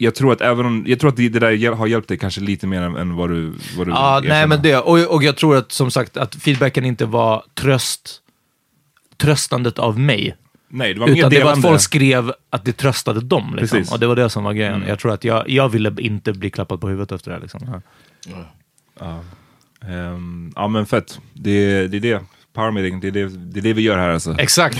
jag 0.01 0.15
tror 0.15 0.33
att 0.33 0.41
även 0.41 0.65
om, 0.65 0.83
jag 0.87 0.99
tror 0.99 1.09
att 1.09 1.15
det, 1.15 1.29
det 1.29 1.39
där 1.39 1.71
har 1.71 1.87
hjälpt 1.87 2.07
dig 2.07 2.17
kanske 2.17 2.41
lite 2.41 2.67
mer 2.67 2.81
än, 2.81 2.95
än 2.95 3.15
vad 3.15 3.29
du, 3.29 3.53
vad 3.77 3.87
du 3.87 3.91
Ja, 3.91 4.21
nej 4.23 4.47
men 4.47 4.61
det. 4.61 4.77
Och, 4.77 5.15
och 5.15 5.23
jag 5.23 5.37
tror 5.37 5.57
att 5.57 5.71
som 5.71 5.91
sagt 5.91 6.17
att 6.17 6.35
feedbacken 6.35 6.85
inte 6.85 7.05
var 7.05 7.43
tröst, 7.53 8.21
tröstandet 9.17 9.79
av 9.79 9.99
mig. 9.99 10.35
Nej, 10.69 10.93
det 10.93 10.99
var 10.99 11.07
mer 11.07 11.17
Utan 11.17 11.29
det 11.29 11.43
var 11.43 11.51
att 11.51 11.61
folk 11.61 11.81
skrev 11.81 12.33
att 12.49 12.65
det 12.65 12.73
tröstade 12.73 13.21
dem. 13.21 13.55
Liksom. 13.55 13.77
Precis. 13.77 13.93
Och 13.93 13.99
det 13.99 14.07
var 14.07 14.15
det 14.15 14.29
som 14.29 14.43
var 14.43 14.53
grejen. 14.53 14.83
Jag 14.87 14.99
tror 14.99 15.13
att 15.13 15.23
jag, 15.23 15.49
jag 15.49 15.69
ville 15.69 15.95
inte 15.97 16.33
bli 16.33 16.49
klappad 16.49 16.81
på 16.81 16.87
huvudet 16.89 17.11
efter 17.11 17.31
det. 17.31 17.35
här, 17.35 17.41
Liksom. 17.41 17.81
Ja. 18.99 19.23
Ehm, 19.87 20.53
ja 20.55 20.67
men 20.67 20.85
fett. 20.85 21.19
Det, 21.33 21.87
det 21.87 21.97
är 21.97 22.01
det. 22.01 22.21
Power 22.53 22.71
meeting, 22.71 22.99
det 22.99 23.07
är 23.07 23.11
det, 23.11 23.27
det 23.27 23.59
är 23.59 23.61
det 23.61 23.73
vi 23.73 23.81
gör 23.81 23.97
här 23.97 24.09
alltså. 24.09 24.35
Exakt. 24.39 24.77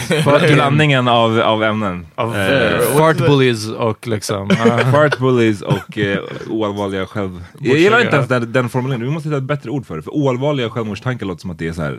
Blandningen 0.54 1.08
av, 1.08 1.40
av 1.40 1.64
ämnen. 1.64 2.08
Av 2.16 2.36
Eh, 2.38 2.80
fart 2.98 3.18
bullies 3.18 3.70
och 3.70 4.08
liksom... 4.08 4.50
ja. 4.66 4.78
Fart 4.92 5.18
bullies 5.20 5.62
och 5.62 5.98
eh, 5.98 6.20
oallvarliga 6.50 7.06
själv... 7.06 7.44
Jag 7.60 7.78
gillar 7.78 8.02
inte 8.02 8.16
ens 8.16 8.28
den, 8.30 8.52
den 8.52 8.70
formuleringen, 8.70 9.08
vi 9.08 9.14
måste 9.14 9.30
hitta 9.30 9.38
ett 9.38 9.44
bättre 9.44 9.70
ord 9.70 9.86
för 9.86 9.96
det. 9.96 10.02
För 10.02 10.12
oallvarliga 10.12 10.70
självmordstankar 10.70 11.26
låter 11.26 11.42
som 11.42 11.52
att 11.52 11.58
det 11.58 11.68
är 11.68 11.74
så 11.74 11.82
här, 11.82 11.92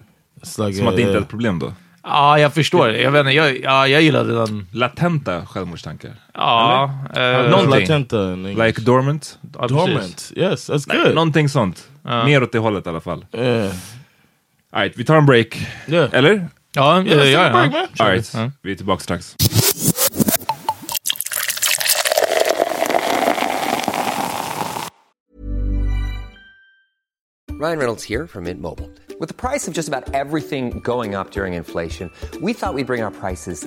like 0.59 0.79
som 0.79 0.89
att 0.89 0.97
det 0.97 1.03
inte 1.03 1.13
är 1.13 1.17
uh, 1.17 1.23
ett 1.23 1.29
problem 1.29 1.59
då. 1.59 1.73
ja, 2.03 2.39
jag 2.39 2.55
förstår. 2.55 2.91
Jag, 2.91 3.11
vet 3.11 3.21
inte, 3.21 3.33
jag, 3.33 3.61
ja, 3.61 3.87
jag 3.89 4.03
gillade 4.03 4.35
den. 4.35 4.67
Latenta 4.73 5.47
självmordstankar. 5.47 6.11
Ja, 6.35 6.91
eh, 7.17 7.51
Någonting. 7.51 8.07
English. 8.13 8.67
Like 8.67 8.81
dormant. 8.81 9.39
ja, 9.59 9.67
dormant. 9.67 10.33
Yes, 10.37 10.71
that's 10.71 11.05
good. 11.05 11.15
Någonting 11.15 11.49
sånt. 11.49 11.89
Ja. 12.03 12.25
Mer 12.25 12.43
åt 12.43 12.53
det 12.53 12.59
hållet 12.59 12.87
i 12.87 12.89
alla 12.89 13.01
fall. 13.01 13.27
Yeah. 13.33 13.73
Alright, 14.73 14.97
vi 14.99 15.05
tar 15.05 15.19
en 15.19 15.27
break. 15.27 15.57
Yeah. 15.89 16.11
Eller? 16.13 16.49
Ja, 16.75 17.03
ja, 17.07 17.15
ja, 17.25 17.25
ja. 17.27 17.89
Alright, 17.99 18.35
Ja. 18.35 18.51
vi 18.63 18.73
är 18.73 18.77
tillbaka 18.77 19.03
strax. 19.03 19.37
Ryan 27.51 27.79
Reynolds 27.79 28.05
here 28.05 28.27
from 28.27 28.45
Mint 28.45 28.61
Mobile. 28.61 28.89
With 29.19 29.29
the 29.29 29.35
price 29.35 29.69
of 29.69 29.75
just 29.75 29.89
about 29.89 30.15
everything 30.15 30.81
going 30.81 31.15
up 31.15 31.31
during 31.31 31.53
inflation, 31.55 32.11
we 32.41 32.55
thought 32.55 32.73
we'd 32.75 32.87
bring 32.87 33.03
our 33.03 33.11
prices 33.11 33.67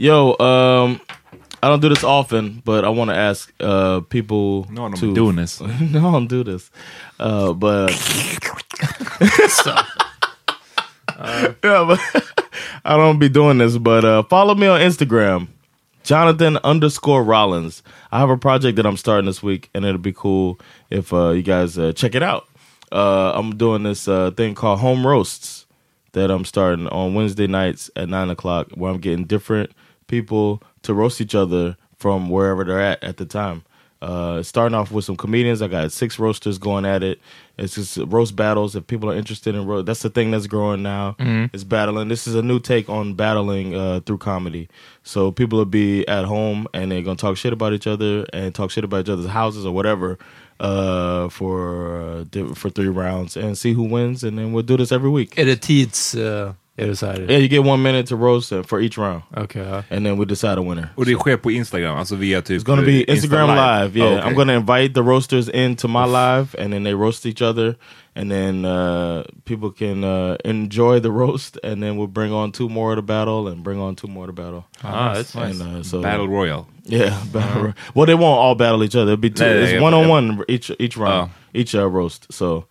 Yo, 0.00 0.36
um, 0.38 1.00
I 1.60 1.68
don't 1.68 1.80
do 1.80 1.88
this 1.88 2.04
often, 2.04 2.62
but 2.64 2.84
I 2.84 2.88
want 2.88 3.10
to 3.10 3.16
ask 3.16 3.52
uh, 3.58 3.98
people 4.02 4.64
No, 4.70 4.84
I'm 4.84 4.92
to 4.92 5.12
doing 5.12 5.34
this. 5.34 5.60
no, 5.60 6.08
I 6.08 6.12
don't 6.12 6.28
do 6.28 6.44
this, 6.44 6.70
uh, 7.18 7.52
but 7.52 7.90
yeah, 11.18 11.54
but 11.64 11.98
I 12.84 12.96
don't 12.96 13.18
be 13.18 13.28
doing 13.28 13.58
this. 13.58 13.76
But 13.76 14.04
uh, 14.04 14.22
follow 14.22 14.54
me 14.54 14.68
on 14.68 14.80
Instagram, 14.80 15.48
Jonathan 16.04 16.58
underscore 16.58 17.24
Rollins. 17.24 17.82
I 18.12 18.20
have 18.20 18.30
a 18.30 18.38
project 18.38 18.76
that 18.76 18.86
I'm 18.86 18.96
starting 18.96 19.26
this 19.26 19.42
week, 19.42 19.68
and 19.74 19.84
it'll 19.84 19.98
be 19.98 20.12
cool 20.12 20.60
if 20.90 21.12
uh, 21.12 21.30
you 21.30 21.42
guys 21.42 21.76
uh, 21.76 21.92
check 21.92 22.14
it 22.14 22.22
out. 22.22 22.46
Uh, 22.92 23.32
I'm 23.34 23.56
doing 23.56 23.82
this 23.82 24.06
uh, 24.06 24.30
thing 24.30 24.54
called 24.54 24.78
Home 24.78 25.04
Roasts 25.04 25.66
that 26.12 26.30
I'm 26.30 26.44
starting 26.44 26.86
on 26.86 27.14
Wednesday 27.14 27.48
nights 27.48 27.90
at 27.96 28.08
nine 28.08 28.30
o'clock, 28.30 28.68
where 28.74 28.92
I'm 28.92 28.98
getting 28.98 29.24
different 29.24 29.72
people 30.08 30.60
to 30.82 30.92
roast 30.92 31.20
each 31.20 31.34
other 31.34 31.76
from 31.96 32.28
wherever 32.30 32.64
they're 32.64 32.80
at 32.80 33.02
at 33.04 33.16
the 33.16 33.24
time. 33.24 33.62
Uh, 34.00 34.42
starting 34.44 34.76
off 34.78 34.92
with 34.92 35.04
some 35.04 35.16
comedians. 35.16 35.60
I 35.60 35.66
got 35.66 35.90
six 35.90 36.20
roasters 36.20 36.56
going 36.56 36.84
at 36.86 37.02
it. 37.02 37.18
It's 37.56 37.74
just 37.74 37.96
roast 37.96 38.36
battles. 38.36 38.76
If 38.76 38.86
people 38.86 39.10
are 39.10 39.16
interested 39.16 39.56
in 39.56 39.66
roast, 39.66 39.86
that's 39.86 40.02
the 40.02 40.10
thing 40.10 40.30
that's 40.30 40.46
growing 40.46 40.82
now. 40.82 41.16
Mhm. 41.18 41.50
Is 41.52 41.64
battling. 41.64 42.06
This 42.08 42.28
is 42.28 42.36
a 42.36 42.42
new 42.42 42.60
take 42.60 42.88
on 42.88 43.14
battling 43.14 43.74
uh, 43.74 43.98
through 44.06 44.18
comedy. 44.18 44.68
So 45.02 45.32
people 45.32 45.58
will 45.58 45.64
be 45.64 46.06
at 46.06 46.24
home 46.26 46.68
and 46.72 46.92
they're 46.92 47.02
gonna 47.02 47.16
talk 47.16 47.36
shit 47.36 47.52
about 47.52 47.72
each 47.72 47.88
other 47.88 48.24
and 48.32 48.54
talk 48.54 48.70
shit 48.70 48.84
about 48.84 49.00
each 49.00 49.08
other's 49.10 49.26
houses 49.30 49.66
or 49.66 49.72
whatever 49.74 50.16
uh, 50.60 51.28
for 51.28 52.24
uh, 52.32 52.54
for 52.54 52.70
three 52.70 52.88
rounds 52.88 53.36
and 53.36 53.58
see 53.58 53.72
who 53.72 53.82
wins. 53.82 54.22
And 54.22 54.38
then 54.38 54.52
we'll 54.52 54.62
do 54.66 54.76
this 54.76 54.92
every 54.92 55.10
week. 55.10 55.34
Är 55.36 55.44
det 55.44 55.56
tids... 55.60 56.14
Uh, 56.78 56.84
är 56.84 56.88
det 56.88 56.96
så 56.96 57.06
här? 57.06 57.20
Yeah, 57.30 57.40
you 57.42 57.48
get 57.48 57.60
one 57.66 57.82
minute 57.82 58.08
to 58.08 58.16
roast 58.16 58.52
uh, 58.52 58.62
for 58.62 58.80
each 58.82 58.98
round. 58.98 59.22
Okay. 59.36 59.62
ja. 59.62 59.82
And 59.90 60.06
then 60.06 60.18
we 60.18 60.24
decide 60.24 60.58
a 60.58 60.62
winner. 60.62 60.88
Och 60.94 61.06
det 61.06 61.14
sker 61.14 61.36
på 61.36 61.50
Instagram, 61.50 61.96
alltså 61.98 62.14
via 62.16 62.42
typ... 62.42 62.60
It's 62.60 62.64
gonna 62.66 62.82
be 62.82 63.04
Insta 63.04 63.12
Instagram 63.14 63.48
live. 63.48 63.98
Yeah, 63.98 64.08
Oh, 64.12 64.18
okay. 64.18 64.30
I'm 64.30 64.34
gonna 64.36 64.52
invite 64.54 64.94
the 64.94 65.02
roasters 65.02 65.48
into 65.48 65.88
my 65.88 66.04
live, 66.06 66.46
and 66.58 66.72
then 66.72 66.84
they 66.84 66.94
roast 66.94 67.26
each 67.26 67.42
other, 67.42 67.74
and 68.14 68.30
then 68.30 68.64
uh, 68.64 69.22
people 69.44 69.70
can 69.70 70.04
uh, 70.04 70.36
enjoy 70.44 71.00
the 71.00 71.10
roast, 71.10 71.58
and 71.64 71.82
then 71.82 71.96
we'll 71.96 72.06
bring 72.12 72.32
on 72.32 72.52
two 72.52 72.68
more 72.68 72.94
to 72.94 73.02
battle, 73.02 73.48
and 73.48 73.62
bring 73.62 73.80
on 73.80 73.94
two 73.96 74.08
more 74.08 74.26
to 74.26 74.32
battle. 74.32 74.64
Ah, 74.84 75.14
that's 75.14 75.34
nice. 75.34 75.60
And, 75.60 75.76
uh, 75.76 75.82
so 75.82 76.00
Battle 76.02 76.28
Royal. 76.28 76.66
Yeah, 76.84 77.16
battle. 77.32 77.62
ro- 77.62 77.74
Well, 77.94 78.06
they 78.06 78.14
won't 78.14 78.38
all 78.38 78.54
battle 78.54 78.82
each 78.84 78.94
other. 78.96 79.12
It'll 79.12 79.20
be 79.20 79.30
two. 79.30 79.44
Yeah, 79.44 79.54
yeah, 79.54 79.60
it's 79.62 79.72
yeah. 79.72 79.80
one 79.82 79.94
on 79.94 80.08
one 80.08 80.44
each 80.48 80.70
each 80.78 80.96
round, 80.96 81.30
Oh. 81.30 81.34
each 81.60 81.74
uh, 81.74 81.86
roast. 81.88 82.32
So 82.32 82.64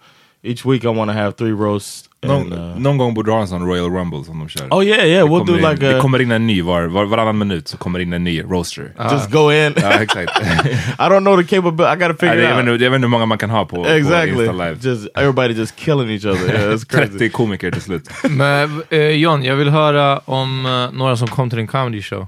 each 0.44 0.66
week 0.66 0.86
I 0.86 0.90
want 0.90 1.10
to 1.10 1.14
have 1.14 1.36
three 1.36 1.52
roasts. 1.54 2.07
Någon, 2.26 2.54
uh, 2.54 2.80
någon 2.80 2.98
gång 2.98 3.14
borde 3.14 3.28
du 3.32 3.34
ha 3.34 3.42
en 3.42 3.48
sån 3.48 3.66
Royal 3.68 3.92
Rumble 3.92 4.24
som 4.24 4.40
de 4.40 4.50
kör. 4.50 4.68
Oh, 4.72 4.86
yeah, 4.86 5.06
yeah, 5.08 5.26
Det 5.28 5.32
we'll 5.34 5.40
kommer 5.40 5.60
do 5.60 5.66
in, 5.68 5.72
like 5.72 5.86
Det 5.88 5.98
a- 5.98 6.02
kommer 6.02 6.22
in 6.22 6.32
en 6.32 6.48
ny 6.48 6.62
var, 6.62 6.84
var, 6.88 7.06
varannan 7.06 7.38
minut 7.38 7.68
så 7.68 7.78
kommer 7.78 8.00
in 8.00 8.14
en 8.14 8.24
ny 8.24 8.42
roaster. 8.44 8.92
Just 9.12 9.32
go 9.32 9.52
in. 9.52 9.74
Ja, 9.82 9.90
exakt. 10.02 10.32
I 11.00 11.10
don't 11.10 11.20
know 11.20 11.38
the 11.38 11.44
capability. 11.56 11.84
I 11.94 11.96
got 12.08 12.20
to 12.20 12.26
Ja, 12.26 12.32
figure 12.32 12.48
det- 12.48 12.64
it 12.64 12.70
out. 12.70 12.82
jag 12.82 12.90
vet 12.92 12.96
inte 12.96 13.06
hur 13.06 13.08
många 13.08 13.26
man 13.26 13.38
kan 13.38 13.50
ha 13.50 13.66
på, 13.66 13.86
exactly. 13.88 14.34
på 14.36 14.42
Insta 14.42 14.66
Live. 14.66 14.78
Just 14.82 15.08
everybody 15.18 15.54
just 15.54 15.76
killing 15.76 16.10
each 16.10 16.26
other. 16.26 16.54
Yeah, 16.54 16.74
it's 16.74 16.86
crazy. 16.98 17.12
30 17.12 17.30
komiker 17.30 17.72
till 17.72 17.82
slut. 17.82 18.10
Men 18.30 18.84
eh, 18.90 19.00
John, 19.10 19.44
jag 19.44 19.56
vill 19.56 19.70
höra 19.70 20.20
om 20.26 20.66
eh, 20.66 20.98
några 20.98 21.18
som 21.18 21.28
kom 21.28 21.50
till 21.50 21.58
din 21.58 21.68
comedy 21.68 22.02
show. 22.02 22.28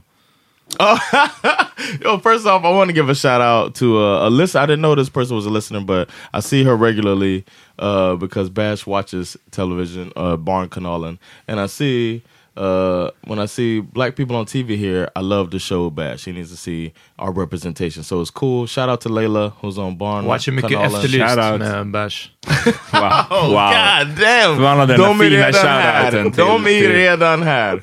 Yo, 2.01 2.17
first 2.17 2.45
off, 2.45 2.63
I 2.63 2.69
want 2.71 2.89
to 2.89 2.93
give 2.93 3.09
a 3.09 3.15
shout 3.15 3.41
out 3.41 3.75
to 3.75 3.99
uh, 3.99 4.27
a 4.27 4.29
listener. 4.29 4.61
I 4.61 4.65
didn't 4.65 4.81
know 4.81 4.95
this 4.95 5.09
person 5.09 5.35
was 5.35 5.45
a 5.45 5.49
listener, 5.49 5.81
but 5.81 6.09
I 6.33 6.39
see 6.39 6.63
her 6.63 6.75
regularly 6.75 7.45
uh, 7.77 8.15
because 8.15 8.49
Bash 8.49 8.85
watches 8.85 9.37
television, 9.51 10.11
uh, 10.15 10.37
Barn 10.37 10.69
Canalin, 10.69 11.17
and 11.47 11.59
I 11.59 11.67
see 11.67 12.23
uh, 12.57 13.11
when 13.23 13.39
I 13.39 13.45
see 13.45 13.79
black 13.79 14.17
people 14.17 14.35
on 14.35 14.45
TV 14.45 14.75
here, 14.75 15.09
I 15.15 15.21
love 15.21 15.51
the 15.51 15.59
show 15.59 15.89
Bash. 15.89 16.21
She 16.21 16.33
needs 16.33 16.51
to 16.51 16.57
see 16.57 16.93
our 17.17 17.31
representation, 17.31 18.03
so 18.03 18.19
it's 18.19 18.31
cool. 18.31 18.65
Shout 18.65 18.89
out 18.89 18.99
to 19.01 19.09
Layla 19.09 19.53
who's 19.61 19.77
on 19.77 19.95
Barn. 19.95 20.25
Watchar 20.25 20.53
mycket 20.53 20.71
Canalen. 20.71 21.01
Efterlyst 21.01 21.35
Shout 21.35 21.39
out. 21.39 21.59
med 21.59 21.91
Bash. 21.91 22.31
Wow. 22.91 23.27
Oh, 23.31 23.53
wow. 23.53 23.71
God 23.71 24.17
damn! 24.17 24.55
Förvandla 24.55 24.85
den 24.85 24.99
De 24.99 25.21
är 25.21 25.29
fina 25.29 25.47
redan 25.47 25.53
här. 25.65 26.11
shoutouten 26.11 26.31
till... 26.31 26.45
De 26.45 26.67
är 26.67 26.89
redan 26.89 27.43
här. 27.43 27.81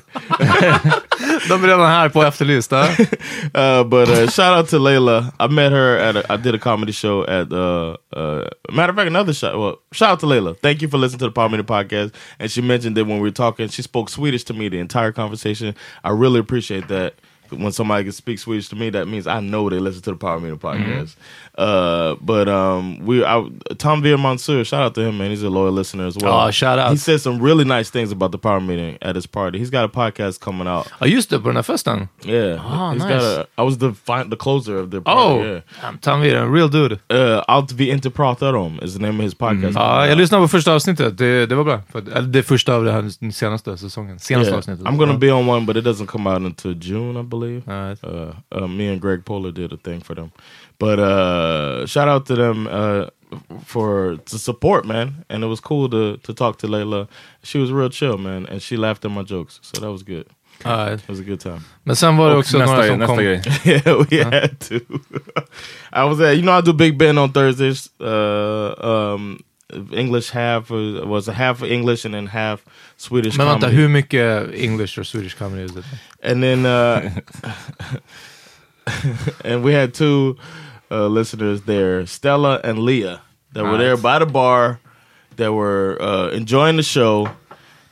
De 1.49 1.67
redan 1.67 1.87
här 1.87 2.09
på 2.09 2.23
Efterlyst. 2.23 2.73
uh, 2.73 3.83
but 3.83 4.09
uh, 4.09 4.27
shout 4.27 4.57
out 4.57 4.69
to 4.69 4.79
Layla. 4.79 5.31
I 5.39 5.47
met 5.47 5.71
her 5.71 5.97
at 5.97 6.15
a, 6.15 6.33
I 6.33 6.37
did 6.37 6.55
a 6.55 6.59
comedy 6.59 6.91
show 6.91 7.23
at 7.23 7.51
uh, 7.51 7.95
uh 8.15 8.47
matter 8.71 8.89
of 8.89 8.95
fact 8.95 9.07
another 9.07 9.33
shout 9.33 9.57
well 9.57 9.75
shout 9.91 10.09
out 10.09 10.19
to 10.19 10.25
Layla. 10.25 10.55
Thank 10.61 10.81
you 10.81 10.87
for 10.87 10.97
listening 10.97 11.19
to 11.19 11.29
the 11.29 11.49
Meter 11.49 11.63
podcast. 11.63 12.13
And 12.39 12.51
she 12.51 12.61
mentioned 12.61 12.97
that 12.97 13.05
when 13.05 13.17
we 13.17 13.21
were 13.21 13.31
talking, 13.31 13.69
she 13.69 13.81
spoke 13.81 14.09
Swedish 14.09 14.43
to 14.45 14.53
me 14.53 14.69
the 14.69 14.79
entire 14.79 15.11
conversation. 15.11 15.75
I 16.03 16.09
really 16.09 16.39
appreciate 16.39 16.87
that. 16.87 17.13
When 17.51 17.71
somebody 17.71 18.03
can 18.03 18.11
speak 18.13 18.39
Swedish 18.39 18.69
to 18.69 18.75
me, 18.75 18.89
that 18.91 19.07
means 19.07 19.27
I 19.27 19.39
know 19.39 19.69
they 19.69 19.79
listen 19.79 20.01
to 20.03 20.11
the 20.11 20.17
Power 20.17 20.39
Meter 20.39 20.55
podcast. 20.57 21.15
Uh, 21.57 22.15
but 22.21 22.47
um, 22.47 22.99
we, 23.05 23.23
I, 23.25 23.43
Tom 23.77 24.03
Veer 24.03 24.17
Mansour, 24.17 24.63
shout 24.63 24.81
out 24.83 24.93
to 24.95 25.01
him, 25.01 25.17
man. 25.17 25.31
He's 25.31 25.41
a 25.43 25.49
loyal 25.49 25.71
listener 25.73 26.05
as 26.07 26.15
well. 26.17 26.47
Oh, 26.47 26.51
shout 26.51 26.77
out. 26.79 26.91
He 26.91 26.97
said 26.97 27.19
some 27.19 27.39
really 27.41 27.63
nice 27.65 27.89
things 27.89 28.11
about 28.11 28.31
the 28.31 28.37
Power 28.37 28.59
Meeting 28.59 28.97
at 29.01 29.15
his 29.15 29.25
party. 29.25 29.57
He's 29.57 29.71
got 29.71 29.83
a 29.85 29.87
podcast 29.87 30.39
coming 30.39 30.67
out. 30.67 30.87
Ja, 30.99 31.07
just 31.07 31.29
det, 31.29 31.39
på 31.39 31.47
den 31.47 31.55
här 31.55 31.63
festen. 31.63 32.07
Yeah. 32.25 32.59
Oh, 32.65 32.93
He's 32.93 32.99
nice. 32.99 33.13
got 33.13 33.23
a, 33.23 33.45
I 33.57 33.63
was 33.65 33.77
the 33.77 33.93
fi- 33.93 34.29
the 34.29 34.35
closer 34.35 34.75
of 34.77 34.91
the 34.91 35.01
party. 35.01 35.19
Oh, 35.19 35.43
yeah. 35.43 35.61
I'm 35.83 35.97
Tom 35.99 36.21
Viren, 36.21 36.53
real 36.53 36.69
dude. 36.69 36.99
Uh, 37.13 37.41
Allt 37.47 37.71
vi 37.71 37.89
inte 37.89 38.09
pratar 38.09 38.53
om 38.53 38.79
is 38.83 38.93
the 38.93 39.01
name 39.01 39.19
of 39.19 39.23
his 39.23 39.35
podcast. 39.35 39.75
Ja, 39.75 40.07
jag 40.07 40.17
lyssnade 40.17 40.43
på 40.43 40.47
första 40.47 40.73
avsnittet. 40.73 41.17
Det, 41.17 41.45
det 41.45 41.55
var 41.55 41.63
bra. 41.63 41.81
För, 41.91 42.21
det 42.21 42.43
första 42.43 42.75
av 42.75 42.83
den 42.85 43.31
senaste 43.31 43.77
säsongen. 43.77 44.19
Senaste 44.19 44.47
Yeah. 44.49 44.57
avsnittet. 44.57 44.85
I'm 44.85 44.97
gonna 44.97 45.17
be 45.17 45.31
on 45.31 45.49
one, 45.49 45.65
but 45.65 45.75
it 45.77 45.85
doesn't 45.85 46.05
come 46.05 46.29
out 46.29 46.41
until 46.41 46.77
June, 46.81 47.19
I 47.19 47.23
believe. 47.23 47.36
Alright. 47.67 48.03
Uh, 48.03 48.33
uh, 48.51 48.67
me 48.67 48.87
and 48.87 49.01
Greg 49.01 49.25
Polar 49.25 49.51
did 49.51 49.73
a 49.73 49.77
thing 49.77 50.01
for 50.01 50.15
them, 50.15 50.31
but 50.79 50.99
uh, 50.99 51.85
shout 51.85 52.07
out 52.07 52.25
to 52.27 52.35
them 52.35 52.67
uh, 52.67 53.07
for 53.63 54.17
to 54.17 54.37
support, 54.37 54.85
man. 54.85 55.25
And 55.29 55.43
it 55.43 55.47
was 55.47 55.59
cool 55.59 55.89
to 55.89 56.17
to 56.17 56.33
talk 56.33 56.57
to 56.59 56.67
Layla. 56.67 57.07
She 57.43 57.59
was 57.59 57.71
real 57.71 57.89
chill, 57.89 58.17
man, 58.17 58.45
and 58.45 58.61
she 58.61 58.77
laughed 58.77 59.05
at 59.05 59.11
my 59.11 59.23
jokes, 59.23 59.59
so 59.61 59.81
that 59.81 59.91
was 59.91 60.03
good. 60.03 60.27
Alright. 60.65 60.99
It 60.99 61.09
was 61.09 61.19
a 61.19 61.23
good 61.23 61.39
time. 61.39 61.61
Men 61.83 61.95
sen 61.95 62.17
var 62.17 62.27
det 62.27 62.33
Och 62.33 62.39
också 62.39 62.57
nästa, 62.57 62.75
några 62.75 62.87
som 62.87 62.99
nästa 62.99 63.15
kom... 63.15 63.23
grej. 63.23 63.41
yeah, 63.65 64.05
we 64.09 64.23
had 64.23 64.59
to. 64.59 64.75
I 65.93 66.03
was 66.03 66.19
at, 66.19 66.35
you 66.35 66.41
know, 66.41 66.57
I 66.57 66.61
do 66.61 66.73
Big 66.73 66.97
Ben 66.97 67.17
on 67.17 67.31
Thursdays. 67.31 67.89
Uh, 67.99 68.73
um, 68.79 69.43
English 69.91 70.29
half 70.29 70.69
was, 70.69 71.27
half 71.27 71.61
English 71.61 72.05
and 72.05 72.13
then 72.13 72.27
half 72.27 72.63
Swedish 72.97 73.37
Men 73.37 73.47
vänta, 73.47 73.61
comedy. 73.61 73.75
hur 73.75 73.89
mycket 73.89 74.53
English 74.55 74.97
or 74.97 75.03
Swedish 75.03 75.33
comedy 75.33 75.63
is 75.63 75.75
it? 75.75 75.83
and 76.21 76.41
then, 76.41 76.65
uh, 76.65 77.11
and 79.43 79.63
we 79.63 79.73
had 79.73 79.93
two 79.93 80.37
uh, 80.89 81.07
listeners 81.07 81.61
there, 81.63 82.05
Stella 82.05 82.61
and 82.63 82.79
Leah, 82.79 83.21
that 83.53 83.63
were 83.63 83.77
there 83.77 83.97
by 83.97 84.19
the 84.19 84.25
bar, 84.25 84.79
that 85.35 85.51
were 85.53 85.97
uh, 86.01 86.29
enjoying 86.29 86.77
the 86.77 86.83
show. 86.83 87.29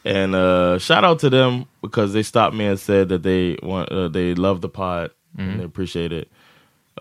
And 0.06 0.36
uh, 0.36 0.78
shout 0.78 1.04
out 1.04 1.20
to 1.20 1.30
them 1.30 1.66
because 1.82 2.14
they 2.14 2.22
stopped 2.24 2.56
me 2.56 2.66
and 2.68 2.80
said 2.80 3.10
that 3.10 3.24
they 3.24 3.58
want 3.64 3.92
uh, 3.92 4.08
they 4.08 4.36
love 4.36 4.62
the 4.62 4.70
pod 4.70 5.12
and 5.38 5.60
they 5.60 5.64
appreciate 5.64 6.12
it. 6.14 6.30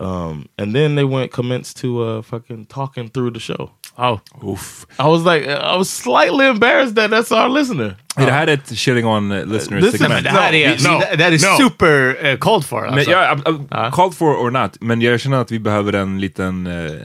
Um, 0.01 0.47
and 0.57 0.73
then 0.75 0.95
they 0.95 1.05
went 1.05 1.31
commenced 1.31 1.81
to 1.81 2.03
uh, 2.03 2.21
fucking 2.21 2.65
talking 2.65 3.09
through 3.09 3.31
the 3.33 3.39
show. 3.39 3.69
Oh. 3.97 4.19
Uff. 4.43 4.85
I 4.99 5.07
was 5.07 5.23
like, 5.23 5.47
I 5.47 5.77
was 5.77 5.89
slightly 5.89 6.47
embarrassed 6.47 6.95
that 6.95 7.11
that's 7.11 7.31
our 7.31 7.49
listener. 7.49 7.95
Är 8.17 8.25
det 8.25 8.31
här 8.31 8.47
ett 8.47 8.77
shitting 8.77 9.05
on 9.05 9.31
uh, 9.31 9.45
listeners 9.45 9.83
This 9.83 9.93
is- 9.93 10.01
segment? 10.01 10.23
Det 10.23 10.29
här 10.29 10.53
är, 10.53 10.69
No, 10.69 10.99
det 11.17 11.23
här 11.23 11.31
är 11.31 11.51
no. 11.51 11.57
super 11.69 12.25
uh, 12.31 12.37
called 12.37 12.65
for. 12.65 12.81
Men, 12.81 12.93
Alltså. 12.93 13.11
ja, 13.11 13.37
uh, 13.47 13.55
uh, 13.55 13.91
called 13.91 14.13
for 14.15 14.35
or 14.35 14.51
not, 14.51 14.77
men 14.81 15.01
jag 15.01 15.19
känner 15.19 15.37
att 15.41 15.51
vi 15.51 15.59
behöver 15.59 15.93
en 15.93 16.19
liten 16.21 16.67
uh, 16.67 17.01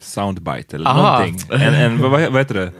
soundbite 0.00 0.76
eller 0.76 0.90
Aha. 0.90 1.18
någonting. 1.18 1.40
En, 1.52 1.74
en, 1.74 1.98
vad, 2.02 2.10
vad 2.10 2.36
heter 2.40 2.54
det? 2.54 2.72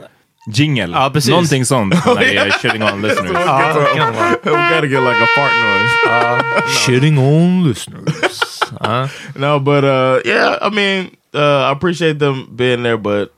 Jingle. 0.53 0.89
Ja, 0.93 1.09
precis. 1.13 1.29
Någonting 1.29 1.65
sånt 1.65 1.93
när 2.05 2.19
vi 2.19 2.35
är 2.37 2.49
shitting 2.51 2.83
on 2.83 3.01
listeners. 3.01 3.31
Ja, 3.33 3.73
det 3.93 3.99
kan 3.99 4.13
vara. 4.15 4.29
we 4.43 4.75
gotta 4.75 4.85
get 4.87 5.01
like 5.03 5.23
a 5.23 5.27
fart 5.35 5.51
noise. 5.63 6.77
Shitting 6.85 7.17
on 7.17 7.67
listeners. 7.69 8.39
Ja. 8.81 9.07
No, 9.35 9.59
but 9.59 9.83
uh, 9.83 10.21
yeah, 10.25 10.57
I 10.61 10.69
mean, 10.69 11.15
uh, 11.33 11.65
I 11.65 11.71
appreciate 11.71 12.19
them 12.19 12.55
being 12.55 12.83
there, 12.83 12.97
but 12.97 13.33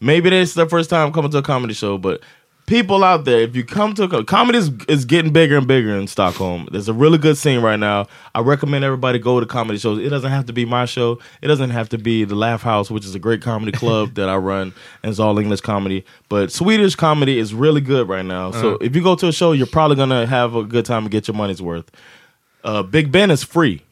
maybe 0.00 0.30
this 0.30 0.50
is 0.50 0.54
their 0.54 0.68
first 0.68 0.90
time 0.90 1.12
coming 1.12 1.30
to 1.30 1.38
a 1.38 1.42
comedy 1.42 1.74
show. 1.74 1.98
But 1.98 2.20
people 2.70 3.02
out 3.02 3.24
there, 3.24 3.40
if 3.40 3.56
you 3.56 3.64
come 3.64 3.94
to 3.94 4.04
a 4.04 4.24
comedy 4.24 4.58
is, 4.58 4.70
is 4.88 5.04
getting 5.04 5.32
bigger 5.32 5.58
and 5.58 5.66
bigger 5.66 5.96
in 5.96 6.06
Stockholm. 6.06 6.68
There's 6.70 6.88
a 6.88 6.92
really 6.92 7.18
good 7.18 7.36
scene 7.36 7.60
right 7.62 7.78
now. 7.78 8.06
I 8.32 8.40
recommend 8.40 8.84
everybody 8.84 9.18
go 9.18 9.40
to 9.40 9.46
comedy 9.46 9.78
shows. 9.78 9.98
It 9.98 10.08
doesn't 10.08 10.30
have 10.30 10.46
to 10.46 10.52
be 10.52 10.64
my 10.64 10.84
show. 10.84 11.18
It 11.42 11.48
doesn't 11.48 11.70
have 11.70 11.88
to 11.88 11.98
be 11.98 12.22
the 12.24 12.36
Laugh 12.36 12.62
House, 12.62 12.88
which 12.88 13.04
is 13.04 13.14
a 13.16 13.18
great 13.18 13.42
comedy 13.42 13.72
club 13.72 14.14
that 14.14 14.28
I 14.28 14.36
run, 14.36 14.72
and 15.02 15.10
it's 15.10 15.18
all 15.18 15.36
English 15.38 15.62
comedy. 15.62 16.04
But 16.28 16.52
Swedish 16.52 16.94
comedy 16.94 17.38
is 17.40 17.52
really 17.52 17.80
good 17.80 18.08
right 18.08 18.24
now. 18.24 18.52
So 18.52 18.74
if 18.80 18.94
you 18.94 19.02
go 19.02 19.16
to 19.16 19.26
a 19.26 19.32
show, 19.32 19.50
you're 19.50 19.66
probably 19.66 19.96
gonna 19.96 20.26
have 20.26 20.54
a 20.54 20.62
good 20.62 20.84
time 20.84 21.02
and 21.02 21.10
get 21.10 21.26
your 21.26 21.36
money's 21.36 21.60
worth. 21.60 21.90
Uh, 22.62 22.84
Big 22.84 23.10
Ben 23.10 23.32
is 23.32 23.42
free. 23.42 23.82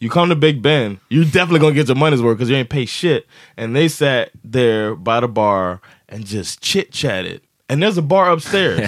You 0.00 0.08
come 0.08 0.30
to 0.30 0.34
Big 0.34 0.62
Ben, 0.62 0.98
you're 1.10 1.26
definitely 1.26 1.60
gonna 1.60 1.74
get 1.74 1.88
your 1.88 1.96
money's 1.96 2.22
worth 2.22 2.38
because 2.38 2.48
you 2.48 2.56
ain't 2.56 2.70
pay 2.70 2.86
shit. 2.86 3.26
And 3.58 3.76
they 3.76 3.86
sat 3.86 4.30
there 4.42 4.96
by 4.96 5.20
the 5.20 5.28
bar 5.28 5.82
and 6.08 6.24
just 6.24 6.62
chit 6.62 6.90
chatted. 6.90 7.42
And 7.70 7.80
there's 7.80 7.96
a 7.98 8.02
bar 8.02 8.32
upstairs, 8.32 8.80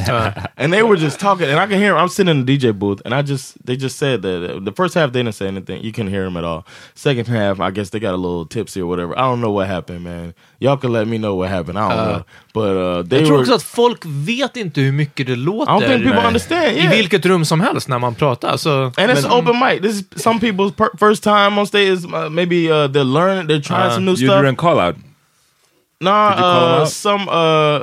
and 0.57 0.73
they 0.73 0.83
were 0.83 0.97
just 0.97 1.21
talking. 1.21 1.47
And 1.49 1.61
I 1.61 1.66
can 1.68 1.79
hear. 1.79 1.92
'em. 1.95 1.99
I'm 2.03 2.09
sitting 2.09 2.31
in 2.40 2.45
the 2.45 2.59
DJ 2.59 2.73
booth, 2.73 3.01
and 3.05 3.14
I 3.14 3.23
just 3.23 3.55
they 3.66 3.77
just 3.77 3.97
said 3.97 4.23
that 4.23 4.38
uh, 4.57 4.61
the 4.68 4.73
first 4.73 4.95
half 4.95 5.12
they 5.12 5.21
didn't 5.23 5.37
say 5.37 5.47
anything. 5.47 5.85
You 5.85 5.92
couldn't 5.92 6.11
hear 6.11 6.25
them 6.25 6.37
at 6.37 6.42
all. 6.45 6.64
Second 6.95 7.29
half, 7.29 7.61
I 7.61 7.71
guess 7.71 7.90
they 7.90 8.01
got 8.01 8.14
a 8.14 8.16
little 8.27 8.45
tipsy 8.45 8.81
or 8.81 8.87
whatever. 8.88 9.12
I 9.16 9.23
don't 9.23 9.40
know 9.40 9.53
what 9.53 9.68
happened, 9.68 10.03
man. 10.05 10.35
Y'all 10.59 10.77
can 10.77 10.90
let 10.92 11.07
me 11.07 11.16
know 11.18 11.37
what 11.37 11.49
happened. 11.49 11.79
I 11.79 11.88
don't 11.88 11.99
Uh, 11.99 12.12
know, 12.12 12.25
but 12.55 12.71
uh, 12.77 13.03
they 13.09 13.18
Jag 13.18 13.27
tror 13.27 13.37
were. 13.37 13.42
också 13.42 13.55
att 13.55 13.62
folk 13.62 14.03
vet 14.07 14.57
inte 14.57 14.81
hur 14.81 14.92
mycket 14.92 15.27
det 15.27 15.37
låter. 15.37 15.73
I 15.73 15.75
don't 15.75 15.87
think 15.88 16.03
people 16.03 16.18
Nej. 16.21 16.27
understand. 16.27 16.77
I 16.77 16.79
Yeah. 16.79 16.90
vilket 16.90 17.27
rum 17.27 17.45
som 17.45 17.61
helst 17.61 17.88
när 17.88 17.99
man 17.99 18.14
pratar. 18.14 18.57
Så, 18.57 18.71
And 18.85 19.11
it's 19.11 19.23
men- 19.23 19.31
open 19.33 19.59
mic. 19.59 19.81
This 19.83 19.92
is 20.01 20.23
some 20.23 20.40
people's 20.40 20.73
per- 20.77 20.97
first 20.99 21.23
time 21.23 21.59
on 21.61 21.66
stage. 21.66 21.88
Is, 21.88 22.05
uh, 22.05 22.29
maybe 22.31 22.57
uh, 22.68 22.88
they're 22.88 23.12
learning. 23.12 23.47
They're 23.49 23.62
trying 23.62 23.87
Uh, 23.88 23.95
some 23.95 24.05
new 24.05 24.11
You 24.16 24.16
stuff. 24.16 24.42
Nah, 26.01 26.31
you 26.31 26.37
call 26.37 26.57
him 26.57 26.72
uh, 26.78 26.83
out? 26.83 26.89
some 26.89 27.28
uh, 27.28 27.80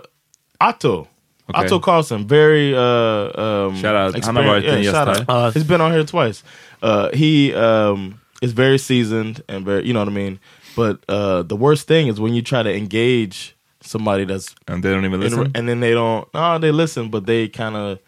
Otto. 0.59 1.07
Okay. 1.49 1.65
Otto 1.65 1.79
Carlson, 1.79 2.27
very 2.27 2.75
uh, 2.75 2.81
um, 2.81 3.75
Shout 3.77 3.95
out. 3.95 4.15
Experienced- 4.15 4.65
varit 4.65 4.83
yeah, 4.83 4.91
gäst 4.91 4.91
shout 4.91 5.29
out. 5.29 5.53
He's 5.53 5.63
been 5.63 5.81
on 5.81 5.91
here 5.91 6.03
twice. 6.03 6.43
Uh, 6.81 7.09
he 7.11 7.53
um, 7.55 8.21
is 8.41 8.51
very 8.51 8.77
seasoned 8.77 9.41
and 9.47 9.65
very, 9.65 9.85
you 9.85 9.93
know 9.93 9.99
what 9.99 10.09
I 10.09 10.11
mean. 10.11 10.39
But 10.75 11.03
uh, 11.09 11.41
the 11.41 11.55
worst 11.55 11.87
thing 11.87 12.07
is 12.07 12.19
when 12.19 12.33
you 12.35 12.43
try 12.43 12.61
to 12.61 12.71
engage 12.73 13.55
somebody 13.81 14.25
that's 14.25 14.53
And 14.67 14.83
they 14.83 14.91
don't 14.91 15.05
even 15.05 15.19
listen? 15.19 15.51
and 15.55 15.67
then 15.67 15.79
they 15.79 15.91
don't. 15.91 16.31
No, 16.33 16.59
they 16.59 16.71
listen, 16.71 17.09
but 17.09 17.25
they 17.25 17.47
kind 17.47 17.75
of 17.75 17.99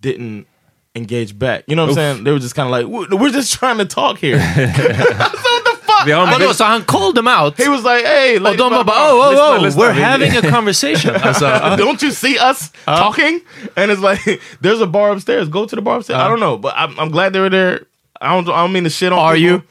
didn't 0.00 0.46
engage 0.94 1.36
back. 1.38 1.64
You 1.66 1.74
know 1.76 1.82
what 1.82 1.90
I'm 1.90 1.94
saying? 1.96 2.24
They 2.24 2.30
were 2.30 2.38
just 2.38 2.54
kind 2.54 2.66
of 2.66 2.70
like, 2.70 2.86
"We're 2.86 3.16
we're 3.18 3.30
just 3.32 3.52
trying 3.54 3.78
to 3.78 3.84
talk 3.86 4.18
here. 4.18 4.38
Vi 6.06 6.12
har 6.12 6.22
en 6.26 6.30
Vadå, 6.40 6.54
så 6.54 6.64
han 6.64 6.82
called 6.84 7.14
them 7.14 7.28
out? 7.28 7.54
he 7.58 7.68
was 7.68 7.82
like, 7.84 8.06
hey, 8.06 8.38
Och 8.38 8.56
de 8.56 8.70
bara, 8.70 8.84
blah, 8.84 8.96
oh, 8.96 9.28
oh, 9.28 9.56
oh, 9.56 9.62
lyssna, 9.62 9.82
we're 9.82 9.92
vi- 9.94 10.02
having 10.02 10.36
a 10.36 10.50
conversation. 10.50 11.14
Alltså, 11.22 11.46
uh, 11.46 11.76
Don't 11.84 12.02
you 12.02 12.10
see 12.12 12.38
us 12.50 12.70
uh, 12.86 12.98
talking? 12.98 13.40
And 13.76 13.90
it's 13.90 14.02
like, 14.02 14.40
there's 14.62 14.80
a 14.82 14.86
bar 14.86 15.10
upstairs. 15.12 15.48
Go 15.48 15.64
to 15.66 15.76
the 15.76 15.82
bar 15.82 15.96
upstairs. 15.96 16.20
I 16.20 16.24
uh. 16.24 16.28
don't 16.28 16.40
know, 16.40 16.56
but 16.58 16.72
I'm, 16.76 16.98
I'm 17.00 17.10
glad 17.10 17.32
they 17.32 17.40
were 17.40 17.50
there. 17.50 17.80
I 18.20 18.34
don't. 18.34 18.48
I 18.48 18.62
don't 18.62 18.72
mean 18.72 18.84
to 18.84 18.90
shit 18.90 19.12
on. 19.12 19.18
Are 19.18 19.34
people. 19.34 19.50
you? 19.50 19.62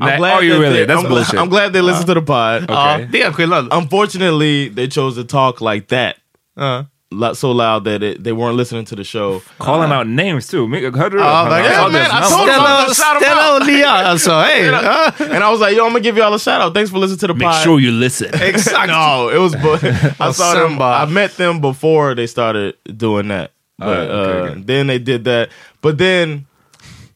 I'm 0.00 0.18
glad 0.18 0.32
are 0.34 0.44
you 0.44 0.52
that 0.54 0.60
really? 0.60 0.76
they- 0.78 0.84
That's 0.86 1.02
I'm 1.02 1.08
bullshit. 1.08 1.30
Glad, 1.32 1.42
I'm 1.42 1.48
glad 1.50 1.72
they 1.72 1.80
listened 1.82 2.06
to 2.06 2.14
the 2.14 2.22
pod. 2.22 2.66
ja, 2.68 2.98
det 3.12 3.22
är 3.22 3.32
skillnad. 3.32 3.68
Unfortunately, 3.72 4.68
they 4.74 4.86
chose 4.88 5.16
to 5.22 5.24
talk 5.24 5.60
like 5.72 5.86
that, 5.88 6.14
Ja. 6.56 6.84
Lo- 7.12 7.34
so 7.34 7.52
loud 7.52 7.84
that 7.84 8.02
it, 8.02 8.24
they 8.24 8.32
weren't 8.32 8.56
listening 8.56 8.84
to 8.86 8.96
the 8.96 9.04
show. 9.04 9.40
Calling 9.58 9.92
out 9.92 10.06
names 10.06 10.48
too. 10.48 10.66
Mi- 10.68 10.80
Hörde 10.80 11.10
du? 11.10 11.18
Ja, 11.18 11.24
Han- 11.24 11.50
verkligen. 11.50 11.74
han 11.76 11.90
sa 11.90 11.98
Yeah, 11.98 12.08
man, 12.08 12.10
I 12.10 12.20
namn. 12.20 12.30
told 12.30 12.48
him 12.48 12.54
Stella, 12.54 12.68
I'm 12.68 12.82
gonna 12.82 12.94
Stella 12.94 13.52
out. 13.54 13.60
och 13.60 13.66
Lia, 13.66 13.88
alltså, 13.90 14.30
hej! 14.40 14.66
Ja. 14.66 15.12
And 15.20 15.44
I 15.44 15.50
was 15.50 15.60
like, 15.60 15.72
"Yo, 15.76 15.84
I'm 15.86 15.92
gonna 15.92 16.00
give 16.00 16.16
y'all 16.20 16.34
a 16.34 16.38
shout 16.38 16.60
out. 16.62 16.74
Thanks 16.74 16.90
for 16.90 16.98
listening 16.98 17.18
to 17.20 17.26
the 17.26 17.34
Make 17.34 17.48
pod." 17.48 17.62
sure 17.64 17.80
you 17.80 17.90
listen. 17.92 18.28
Exactly. 18.42 18.86
No, 18.86 19.28
it 19.30 19.38
was. 19.38 19.54
Bu- 19.56 19.78
I 20.20 20.32
saw 20.32 20.54
them. 20.54 20.80
I 20.82 21.04
met 21.06 21.36
them 21.36 21.60
before 21.60 22.14
they 22.14 22.26
started 22.26 22.74
doing 22.96 23.28
that. 23.28 23.50
But 23.78 23.88
Alright, 23.88 24.10
okay, 24.10 24.38
uh, 24.38 24.50
okay. 24.52 24.62
then 24.66 24.86
they 24.86 24.98
did 24.98 25.24
that. 25.24 25.48
But 25.80 25.98
then 25.98 26.46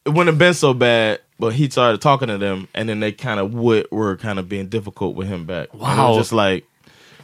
it 0.05 0.11
wouldn't 0.11 0.27
have 0.29 0.39
been 0.39 0.55
so 0.55 0.75
bad. 0.75 1.19
But 1.39 1.53
he 1.53 1.69
started 1.69 2.01
talking 2.01 2.29
to 2.29 2.39
them, 2.39 2.67
and 2.75 2.89
then 2.89 3.01
they 3.01 3.13
kind 3.13 3.39
of 3.41 3.53
would, 3.53 3.87
were 3.91 4.17
kind 4.17 4.39
of 4.39 4.49
being 4.49 4.69
difficult 4.69 5.17
with 5.17 5.29
him 5.29 5.45
back. 5.45 5.69
And 5.73 5.83
it 5.83 5.87
was 5.87 5.97
Wow. 5.99 6.17
just 6.17 6.33
like 6.33 6.65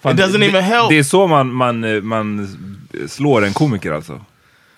Fan, 0.02 0.12
it 0.14 0.20
doesn't 0.24 0.42
even 0.44 0.62
help. 0.64 0.88
Det 0.88 0.98
är 0.98 1.02
så 1.02 1.26
man, 1.26 1.52
man, 1.52 1.84
eh, 1.84 2.00
man 2.02 2.48
slår 3.08 3.44
en 3.44 3.52
komiker 3.52 3.92
alltså. 3.92 4.20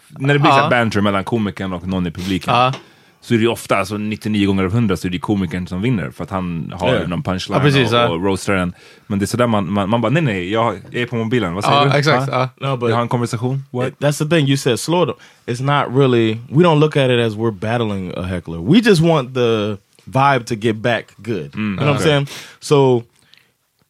När 0.08 0.34
det 0.34 0.40
blir 0.40 0.50
Ja. 0.50 0.62
så 0.64 0.70
banter 0.70 1.00
mellan 1.00 1.24
komikern 1.24 1.72
och 1.72 1.86
någon 1.88 2.06
i 2.06 2.10
publiken. 2.10 2.54
Ja. 2.54 2.72
Så 3.20 3.34
är 3.34 3.38
det 3.38 3.46
ofta, 3.48 3.76
alltså 3.76 3.96
99 3.98 4.46
gånger 4.46 4.64
av 4.64 4.70
100 4.72 4.96
så 4.96 5.06
är 5.06 5.10
det 5.10 5.18
komikern 5.18 5.66
som 5.66 5.82
vinner 5.82 6.10
för 6.10 6.24
att 6.24 6.30
han 6.30 6.72
har 6.76 6.94
Ja. 6.94 7.06
någon 7.06 7.22
punchline 7.22 7.56
Ja, 7.58 7.62
precis, 7.64 7.92
och, 7.92 8.10
och 8.10 8.24
roastar 8.24 8.54
den. 8.54 8.74
Men 9.06 9.18
det 9.18 9.24
är 9.24 9.26
sådär 9.26 9.46
man, 9.46 9.72
man, 9.72 9.88
man 9.90 10.00
bara, 10.00 10.10
nej 10.12 10.22
nej, 10.22 10.52
jag 10.52 10.80
är 10.92 11.06
på 11.06 11.16
mobilen, 11.16 11.54
vad 11.54 11.64
säger 11.64 11.76
Ja, 11.78 11.84
du? 11.84 11.98
exakt. 11.98 12.28
Ja. 12.32 12.48
no, 12.60 12.76
but 12.76 12.88
Jag 12.90 12.96
har 12.96 13.02
en 13.02 13.08
konversation. 13.08 13.64
What? 13.70 13.92
That's 13.98 14.18
the 14.18 14.36
thing 14.36 14.46
you 14.48 14.56
said. 14.56 14.80
Slow 14.80 15.06
them. 15.06 15.14
It's 15.46 15.62
not 15.62 15.96
really. 15.96 16.38
We 16.50 16.64
don't 16.64 16.78
look 16.80 16.96
at 16.96 17.10
it 17.10 17.20
as 17.26 17.34
we're 17.34 17.50
battling 17.58 18.12
a 18.16 18.22
heckler. 18.22 18.58
We 18.72 18.78
just 18.80 19.00
want 19.02 19.34
the 19.34 19.76
vibe 20.04 20.44
to 20.44 20.54
get 20.54 20.76
back 20.76 21.04
good. 21.16 21.54
you 21.54 21.62
know 21.76 21.86
what 21.86 21.96
I'm 21.96 22.02
saying? 22.02 22.28
So 22.60 23.02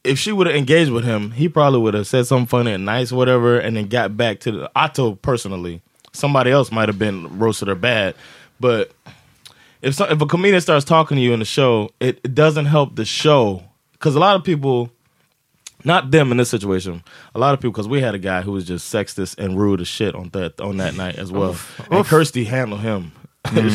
if 0.04 0.18
she 0.18 0.32
would 0.32 0.46
have 0.46 0.54
engaged 0.54 0.90
with 0.90 1.04
him, 1.04 1.32
he 1.32 1.48
probably 1.48 1.80
would 1.80 1.94
have 1.94 2.06
said 2.06 2.26
something 2.26 2.46
funny 2.46 2.72
and 2.72 2.84
nice, 2.84 3.10
whatever, 3.10 3.58
and 3.58 3.76
then 3.76 3.88
got 3.88 4.16
back 4.16 4.40
to 4.40 4.52
the. 4.52 4.70
Otto 4.76 5.14
personally, 5.16 5.82
somebody 6.12 6.50
else 6.50 6.70
might 6.70 6.88
have 6.88 6.98
been 6.98 7.38
roasted 7.38 7.68
or 7.68 7.74
bad, 7.74 8.14
but 8.60 8.92
if 9.82 9.94
some, 9.94 10.10
if 10.10 10.20
a 10.20 10.26
comedian 10.26 10.60
starts 10.60 10.84
talking 10.84 11.16
to 11.16 11.22
you 11.22 11.32
in 11.32 11.38
the 11.38 11.44
show, 11.44 11.90
it, 12.00 12.20
it 12.22 12.34
doesn't 12.34 12.66
help 12.66 12.96
the 12.96 13.04
show 13.04 13.62
because 13.92 14.14
a 14.14 14.20
lot 14.20 14.36
of 14.36 14.44
people 14.44 14.90
not 15.84 16.10
them 16.10 16.30
in 16.30 16.38
this 16.38 16.48
situation. 16.48 17.02
A 17.34 17.38
lot 17.38 17.52
of 17.52 17.60
people, 17.60 17.72
because 17.72 17.88
we 17.88 18.00
had 18.00 18.14
a 18.14 18.18
guy 18.18 18.40
who 18.40 18.52
was 18.52 18.64
just 18.64 18.92
sexist 18.92 19.38
and 19.38 19.58
rude 19.58 19.80
as 19.80 19.88
shit 19.88 20.14
on 20.14 20.30
that 20.30 20.60
on 20.60 20.78
that 20.78 20.94
night 20.94 21.16
as 21.16 21.30
well. 21.30 21.56
And 21.90 22.04
Kirsty 22.06 22.44
handled 22.44 22.80
him. 22.80 23.12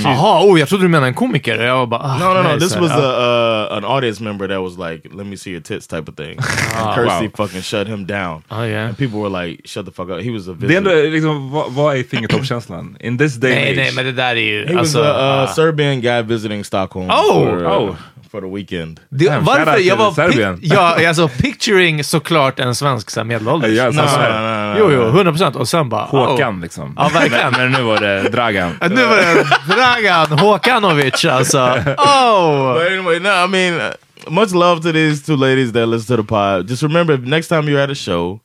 Jaha, 0.03 0.43
oh, 0.45 0.59
jag 0.59 0.70
trodde 0.70 0.84
du 0.84 0.88
menade 0.88 1.07
en 1.07 1.13
komiker. 1.13 1.59
Jag 1.63 1.76
var 1.78 1.86
bara, 1.88 2.01
ah, 2.01 2.17
No, 2.17 2.26
no, 2.26 2.34
no. 2.34 2.49
nej, 2.49 2.59
This 2.59 2.76
was 2.76 2.91
a 2.91 3.67
uh, 3.72 3.78
an 3.78 3.86
audience 3.86 4.24
member 4.24 4.47
that 4.47 4.61
was 4.61 4.78
like, 4.91 5.09
"Let 5.17 5.28
me 5.28 5.38
see 5.38 5.51
your 5.51 5.61
tits" 5.61 5.88
type 5.88 6.03
of 6.11 6.15
thing. 6.15 6.38
and 6.78 6.95
Kirsty 6.95 7.26
wow. 7.28 7.32
fucking 7.38 7.61
shut 7.61 7.88
him 7.88 8.05
down. 8.05 8.43
Oh, 8.49 8.63
yeah. 8.67 8.88
And 8.88 8.97
people 8.97 9.20
were 9.20 9.45
like, 9.47 9.61
"Shut 9.67 9.86
the 9.86 9.91
fuck 9.91 10.09
up." 10.09 10.22
He 10.22 10.32
was 10.32 10.47
a 10.47 10.53
Det 10.59 10.65
är 10.65 10.67
visitor. 10.70 10.91
ändå 10.91 11.09
liksom, 11.09 11.51
vad, 11.51 11.72
vad 11.72 11.97
är 11.97 12.03
fingertoppskänslan? 12.03 12.97
In 12.99 13.17
this 13.17 13.36
day 13.36 13.51
Nej, 13.51 13.67
and 13.67 13.78
nej, 13.78 13.88
age. 13.88 13.95
men 13.95 14.05
det 14.05 14.11
där 14.11 14.36
är 14.36 14.41
ju... 14.41 14.65
He 14.67 14.76
was 14.76 14.95
a 14.95 14.99
uh, 14.99 15.43
ah. 15.43 15.47
Serbian 15.47 16.01
guy 16.01 16.22
visiting 16.22 16.63
Stockholm 16.63 17.09
Oh! 17.09 17.34
for, 17.34 17.63
uh, 17.65 17.72
Oh. 17.72 17.95
For 18.32 18.41
the 18.41 18.47
weekend. 18.55 18.99
Det, 19.09 19.25
Damn, 19.25 19.43
varför? 19.43 19.77
Jag 19.77 19.95
var 19.95 20.11
pic- 20.11 20.57
ja, 20.61 21.07
alltså 21.07 21.27
picturing 21.27 22.03
såklart 22.03 22.59
en 22.59 22.75
svensk 22.75 23.23
medelålders. 23.25 23.71
Ja, 23.71 23.86
No, 23.86 23.91
så- 23.91 24.01
no, 24.01 24.07
no, 24.07 24.41
no, 24.41 24.73
no. 24.73 24.80
Jo, 24.80 24.91
jo, 24.91 25.01
100 25.07 25.32
procent. 25.32 25.55
Och 25.55 25.67
sen 25.67 25.89
bara... 25.89 26.03
Håkan 26.05 26.61
liksom. 26.61 26.93
Ja, 26.97 27.09
verkligen. 27.13 27.51
Men, 27.51 27.61
men 27.61 27.71
nu 27.71 27.82
var 27.88 27.99
det 27.99 28.30
Dragan. 28.30 28.71
Oh. 28.82 28.89
Nu 28.89 29.05
var 29.05 29.15
det 29.17 29.45
Dragan 29.75 30.39
Håkanovic 30.39 31.25
alltså. 31.25 31.57
Oh! 31.97 32.73
But 32.73 32.88
anyway, 32.91 33.19
no, 33.19 33.30
I 33.45 33.47
mean, 33.47 33.91
much 34.27 34.51
love 34.51 34.82
to 34.82 34.91
these 34.91 35.25
two 35.25 35.36
ladies 35.36 35.71
that 35.73 35.88
listen 35.88 36.17
to 36.17 36.23
the 36.23 36.27
pod. 36.27 36.69
Just 36.69 36.84
remember, 36.84 37.17
next 37.17 37.47
time 37.47 37.61
you're 37.61 37.84
at 37.84 37.89
a 37.91 37.95
show, 37.95 38.39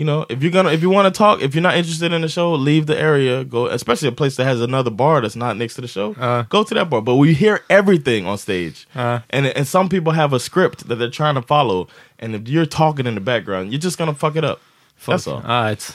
you 0.00 0.06
know, 0.06 0.24
if 0.30 0.42
you're 0.42 0.50
gonna, 0.50 0.70
if 0.72 0.80
you 0.80 0.88
want 0.88 1.12
to 1.12 1.18
talk, 1.18 1.42
if 1.42 1.54
you're 1.54 1.60
not 1.60 1.76
interested 1.76 2.10
in 2.10 2.22
the 2.22 2.28
show, 2.28 2.54
leave 2.54 2.86
the 2.86 2.98
area. 2.98 3.44
Go, 3.44 3.66
especially 3.66 4.08
a 4.08 4.12
place 4.12 4.34
that 4.36 4.44
has 4.44 4.62
another 4.62 4.90
bar 4.90 5.20
that's 5.20 5.36
not 5.36 5.58
next 5.58 5.74
to 5.74 5.82
the 5.82 5.88
show. 5.88 6.14
Uh. 6.14 6.44
go 6.48 6.64
to 6.64 6.72
that 6.74 6.88
bar. 6.88 7.02
But 7.02 7.16
we 7.16 7.34
hear 7.34 7.60
everything 7.68 8.26
on 8.26 8.38
stage, 8.38 8.86
Uh. 8.96 9.20
and 9.28 9.44
and 9.46 9.68
some 9.68 9.90
people 9.90 10.14
have 10.14 10.32
a 10.32 10.40
script 10.40 10.88
that 10.88 10.94
they're 10.96 11.10
trying 11.10 11.34
to 11.34 11.42
follow, 11.42 11.86
and 12.18 12.34
if 12.34 12.48
you're 12.48 12.64
talking 12.64 13.06
in 13.06 13.14
the 13.14 13.20
background, 13.20 13.72
you're 13.72 13.80
just 13.84 13.98
gonna 13.98 14.14
fuck 14.14 14.36
it 14.36 14.44
up. 14.44 14.58
That's 15.06 15.26
all. 15.26 15.34
all. 15.34 15.42
Right. 15.42 15.94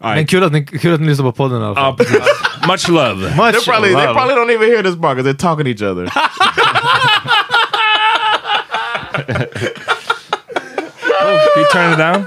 Aj. 0.00 0.14
Men 0.16 0.26
kul 0.26 0.42
att, 0.44 0.52
ni, 0.52 0.64
kul 0.64 0.94
att 0.94 1.00
ni 1.00 1.06
lyssnar 1.06 1.26
på 1.26 1.32
podden 1.32 1.62
i 1.62 1.64
alla 1.64 1.74
fall. 1.74 1.96
Ja. 2.12 2.66
Much 2.66 2.88
love. 2.88 3.36
Much 3.36 3.52
They 3.54 3.64
probably 3.64 3.94
they 3.94 4.12
probably 4.14 4.34
don't 4.34 4.50
even 4.50 4.68
hear 4.68 4.82
this 4.82 4.96
bar 4.96 5.14
because 5.14 5.24
they're 5.24 5.48
talking 5.48 5.64
to 5.64 5.70
each 5.70 5.82
other. 5.82 6.08
You 11.56 11.64
turn 11.72 11.92
it 11.92 11.98
down? 11.98 12.24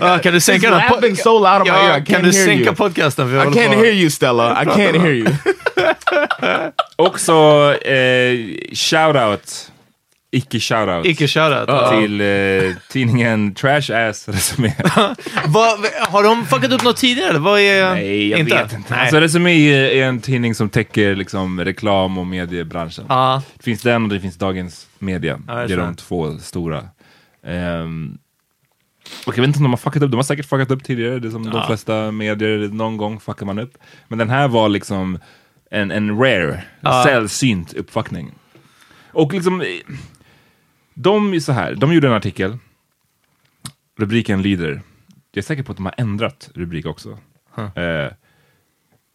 Ja, 0.00 0.18
kan 0.22 0.32
du 0.32 0.40
sänka 0.40 0.70
den? 0.70 0.78
laughing 0.78 1.16
so 1.16 1.38
loud 1.38 1.66
in 1.66 1.72
my 1.72 1.78
ear, 1.78 1.98
I 1.98 2.04
kan 2.04 2.16
can't 2.16 2.24
du 2.24 2.30
hear 2.38 2.46
sänka 2.46 2.64
you. 2.64 2.74
podcasten? 2.74 3.28
I 3.28 3.44
can't 3.54 3.74
hear 3.74 3.92
you, 3.92 4.10
Stella. 4.10 4.62
I 4.62 4.66
can't 4.66 5.00
hear 5.00 5.12
you. 5.12 5.26
Också 6.96 7.32
eh, 7.74 8.36
shoutout, 8.72 9.72
icke 10.32 10.60
shoutout, 10.60 11.06
Icke 11.06 11.28
shoutout. 11.28 11.90
till 12.00 12.20
eh, 12.20 12.74
tidningen 12.92 13.54
Trash 13.54 13.90
Ass 13.92 14.28
Resumé. 14.28 14.72
Vad, 15.46 15.78
har 16.00 16.22
de 16.22 16.46
fuckat 16.46 16.72
upp 16.72 16.82
något 16.84 16.96
tidigare? 16.96 17.30
eller? 17.30 17.40
Vad 17.40 17.60
är... 17.60 17.90
Nej, 17.94 18.28
jag 18.30 18.40
inte? 18.40 18.56
vet 18.56 18.72
inte. 18.72 18.94
Nej. 18.94 19.00
Alltså 19.00 19.20
Resumé 19.20 19.68
är 20.00 20.04
en 20.04 20.20
tidning 20.20 20.54
som 20.54 20.68
täcker 20.68 21.14
liksom, 21.16 21.64
reklam 21.64 22.18
och 22.18 22.26
mediebranschen. 22.26 23.04
Ja. 23.08 23.42
Det 23.56 23.62
finns 23.64 23.82
den 23.82 24.02
och 24.02 24.08
det 24.08 24.20
finns 24.20 24.36
Dagens 24.36 24.86
Media. 24.98 25.38
Det 25.46 25.52
är 25.52 25.66
tror 25.68 25.76
de 25.78 25.90
det. 25.92 25.96
två 26.02 26.38
stora. 26.38 26.82
Um, 27.46 28.18
och 29.26 29.36
jag 29.38 29.40
vet 29.42 29.46
inte 29.48 29.58
om 29.58 29.62
de 29.62 29.70
har 29.72 29.76
fuckat 29.76 30.02
upp, 30.02 30.10
de 30.10 30.16
har 30.16 30.22
säkert 30.24 30.46
fuckat 30.46 30.70
upp 30.70 30.84
tidigare, 30.84 31.18
det 31.18 31.28
är 31.28 31.30
som 31.30 31.50
de 31.50 31.66
flesta 31.66 32.10
medier, 32.12 32.68
någon 32.68 32.96
gång 32.96 33.20
fuckar 33.20 33.46
man 33.46 33.58
upp. 33.58 33.78
Men 34.08 34.18
den 34.18 34.30
här 34.30 34.48
var 34.48 34.68
liksom 34.68 35.18
en, 35.70 35.90
en 35.90 36.18
rare, 36.18 36.64
Ja. 36.80 37.02
sällsynt 37.06 37.72
uppfuckning. 37.74 38.32
Och 39.12 39.32
liksom, 39.32 39.60
eh, 39.60 39.66
de 40.94 41.34
är 41.34 41.40
så 41.40 41.52
här, 41.52 41.74
de 41.74 41.92
gjorde 41.94 42.06
en 42.08 42.12
artikel, 42.14 42.58
rubriken 43.98 44.42
lyder, 44.42 44.82
jag 45.32 45.42
är 45.42 45.46
säker 45.46 45.62
på 45.62 45.72
att 45.72 45.76
de 45.78 45.84
har 45.86 45.94
ändrat 45.98 46.50
rubrik 46.54 46.86
också. 46.86 47.18
Eh, 47.56 48.12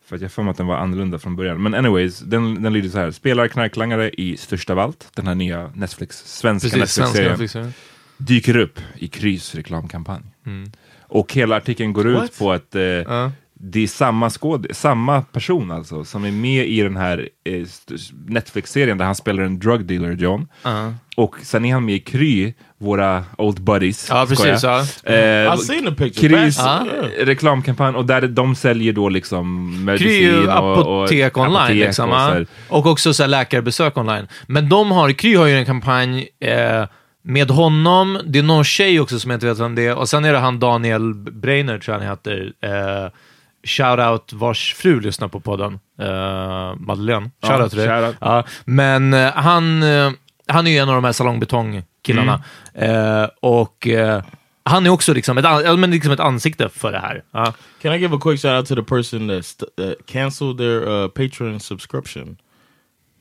för 0.06 0.16
att 0.16 0.22
jag 0.22 0.32
för 0.32 0.44
mig 0.44 0.52
att 0.52 0.58
den 0.58 0.68
var 0.68 0.78
annorlunda 0.78 1.20
från 1.20 1.36
början. 1.36 1.64
Men 1.64 1.74
anyways, 1.74 2.20
den, 2.20 2.64
den 2.64 2.74
lyder 2.74 2.90
så 2.90 2.98
här. 3.00 3.12
Spelar 3.12 3.48
knarklangare 3.48 4.10
i 4.10 4.38
Största 4.38 4.76
Valt, 4.76 5.10
den 5.16 5.28
här 5.28 5.36
nya 5.36 5.72
Netflix, 5.76 6.18
svenska 6.18 6.78
Netflix-serien, 6.78 7.30
Netflix-serien. 7.30 7.74
Dyker 8.26 8.58
upp 8.58 8.80
i 8.98 9.08
Krys 9.08 9.56
reklamkampanj. 9.56 10.22
Och 11.02 11.34
hela 11.34 11.56
artikeln 11.58 11.94
går 11.94 12.08
ut 12.08 12.18
What? 12.20 12.40
på 12.40 12.52
att 12.52 12.76
eh, 12.76 12.82
Ja. 12.82 13.32
det 13.54 13.84
är 13.84 13.88
samma, 13.88 14.30
skåd 14.30 14.68
samma 14.72 15.22
person 15.22 15.72
alltså 15.72 16.04
som 16.06 16.26
är 16.26 16.32
med 16.32 16.68
i 16.68 16.82
den 16.82 16.98
här 16.98 17.30
eh, 17.44 17.66
Netflix-serien 18.28 18.98
där 18.98 19.06
han 19.06 19.16
spelar 19.16 19.44
en 19.44 19.60
drug 19.60 19.86
dealer, 19.86 20.12
John. 20.12 20.48
Ja. 20.64 20.94
Och 21.16 21.36
sen 21.44 21.66
är 21.66 21.74
han 21.74 21.86
med 21.86 21.96
i 21.96 22.00
Kry, 22.00 22.54
våra 22.78 23.24
old 23.38 23.62
buddies. 23.62 24.08
Ja, 24.10 24.26
precis, 24.30 24.60
skojar. 24.60 24.86
ja. 25.04 25.12
Eh, 25.14 25.54
I've 25.54 25.58
seen 25.58 25.86
the 25.86 25.92
picture. 25.92 26.30
Krys 26.30 26.60
eh, 26.60 27.26
reklamkampanj 27.26 27.96
och 27.96 28.06
där 28.06 28.22
de 28.28 28.56
säljer 28.56 28.94
då 28.94 29.10
liksom 29.10 29.72
medicin 29.86 30.08
Kry 30.08 30.18
ju 30.22 30.48
och, 30.48 30.58
apotek 30.58 31.38
och, 31.38 31.44
online 31.44 31.58
apotek 31.58 31.76
liksom. 31.78 32.12
och. 32.70 32.78
Och 32.78 32.86
också 32.86 33.14
så 33.14 33.24
här 33.24 33.28
läkarbesök 33.28 33.98
online. 33.98 34.28
Men 34.48 34.70
de 34.70 34.92
har, 34.92 35.12
Kry 35.12 35.36
har 35.36 35.46
ju 35.46 35.56
en 35.58 35.66
kampanj 35.66 36.30
eh, 36.40 36.86
med 37.22 37.52
honom, 37.52 38.20
det 38.26 38.40
är 38.40 38.44
någon 38.44 38.64
tjej 38.64 39.00
också 39.00 39.20
som 39.20 39.32
jag 39.32 39.36
inte 39.36 39.46
vet 39.46 39.60
vem 39.60 39.76
det 39.76 39.86
är, 39.88 39.96
och 39.96 40.10
sen 40.10 40.26
är 40.26 40.34
det 40.34 40.40
han 40.40 40.60
Daniel 40.60 41.14
Breiner, 41.14 41.80
tror 41.80 41.96
jag 41.96 42.02
han 42.02 42.10
heter. 42.10 42.54
Eh, 42.62 43.12
Shoutout 43.64 44.34
vars 44.34 44.74
fru 44.74 45.00
lyssnar 45.00 45.28
på 45.28 45.40
podden. 45.40 45.80
Eh, 46.00 46.76
Madeleine. 46.76 47.32
Ja, 47.42 47.48
Shoutout 47.48 47.70
till 47.70 47.80
dig. 47.80 47.88
shoutout. 47.88 48.18
Ja, 48.22 48.44
men 48.66 49.14
eh, 49.14 49.32
han, 49.32 49.84
eh, 49.84 50.12
han 50.48 50.68
är 50.68 50.72
ju 50.72 50.78
en 50.78 50.90
av 50.90 50.96
de 50.96 51.04
här 51.04 51.12
salongbetongkillarna. 51.12 52.44
Mm. 52.74 53.22
Eh, 53.24 53.30
och 53.40 53.88
eh, 53.88 54.24
han 54.64 54.86
är 54.86 54.90
också 54.90 55.14
liksom 55.14 55.38
ett, 55.38 55.46
ja, 55.46 55.76
men 55.76 55.92
liksom 55.92 56.12
ett 56.12 56.20
ansikte 56.20 56.70
för 56.70 56.92
det 56.92 57.00
här. 57.00 57.24
Ja. 57.32 57.54
Can 57.82 57.94
I 57.94 57.98
give 57.98 58.16
a 58.16 58.20
quick 58.22 58.42
shout 58.42 58.58
out 58.58 58.68
to 58.68 58.76
the 58.76 58.84
person 58.84 59.28
that 59.28 59.64
that 59.78 60.08
canceled 60.08 60.58
their 60.58 60.88
uh, 60.90 61.08
Patreon 61.08 61.60
subscription? 61.60 62.38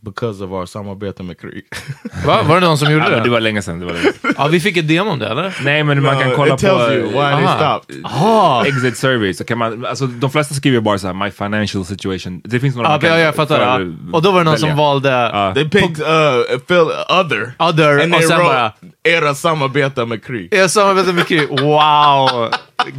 Because 0.01 0.45
of 0.45 0.51
our 0.51 0.67
samarbete 0.67 1.23
med 1.23 1.41
Kry. 1.41 1.63
Va? 2.27 2.43
Var 2.43 2.61
det 2.61 2.67
någon 2.67 2.79
som 2.79 2.93
gjorde 2.93 3.11
det? 3.11 3.21
det 3.21 3.31
var 3.31 3.41
länge 3.41 3.63
sedan. 3.63 3.81
Det 3.81 3.87
var 3.87 3.93
länge 3.93 4.13
sedan. 4.23 4.35
Ja, 4.39 4.47
vi 4.47 4.61
fick 4.61 4.77
ett 4.77 4.89
demo 4.89 5.11
om 5.11 5.19
det, 5.19 5.29
eller? 5.29 5.57
Nej, 5.65 5.85
men 5.85 6.03
man 6.03 6.19
kan 6.21 6.33
kolla 6.37 6.55
it 6.55 6.61
tells 6.61 6.87
på... 6.87 6.93
you 6.93 7.07
why 7.07 7.13
they 7.13 7.23
Aha. 7.23 7.57
stopped. 7.57 8.05
Ah. 8.05 8.65
Exit 8.65 8.97
survey, 8.97 9.35
så 9.35 9.45
kan 9.45 9.59
man, 9.59 9.87
alltså, 9.87 10.07
de 10.07 10.31
flesta 10.31 10.55
skriver 10.55 10.81
bara 10.81 10.99
så 10.99 11.07
här, 11.07 11.15
my 11.15 11.31
financial 11.31 11.85
situation. 11.85 12.41
Det 12.45 12.61
finns 12.61 12.77
några 12.77 12.89
Ja, 12.89 12.93
man 12.93 13.01
kan 13.01 13.11
ja, 13.11 13.19
jag 13.19 13.35
fattar. 13.35 13.61
Ja. 13.61 13.81
Och 14.13 14.23
då 14.23 14.31
var 14.31 14.39
det 14.39 14.45
någon 14.45 14.55
välja. 14.55 14.69
som 14.69 14.77
valde 14.77 15.11
Ja. 15.11 15.53
They 15.55 15.69
picked 15.69 16.01
uh, 16.01 16.59
Phil 16.67 16.79
Other. 17.09 17.53
Other, 17.59 18.03
And 18.03 18.15
och 18.15 18.21
they 18.21 18.29
sen 18.29 18.39
wrote 18.39 18.53
bara... 18.53 18.73
Era 19.05 19.35
samarbete 19.35 20.05
med 20.05 20.25
Kry. 20.25 20.49
Jag 20.51 20.71
samarbetar 20.71 21.13
med 21.13 21.27
Kry. 21.27 21.47
Wow! 21.47 22.51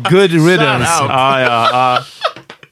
Good 0.10 0.48
riddance. 0.48 1.04
Out. 1.04 1.10
Ja, 1.10 1.42
ja, 1.42 2.00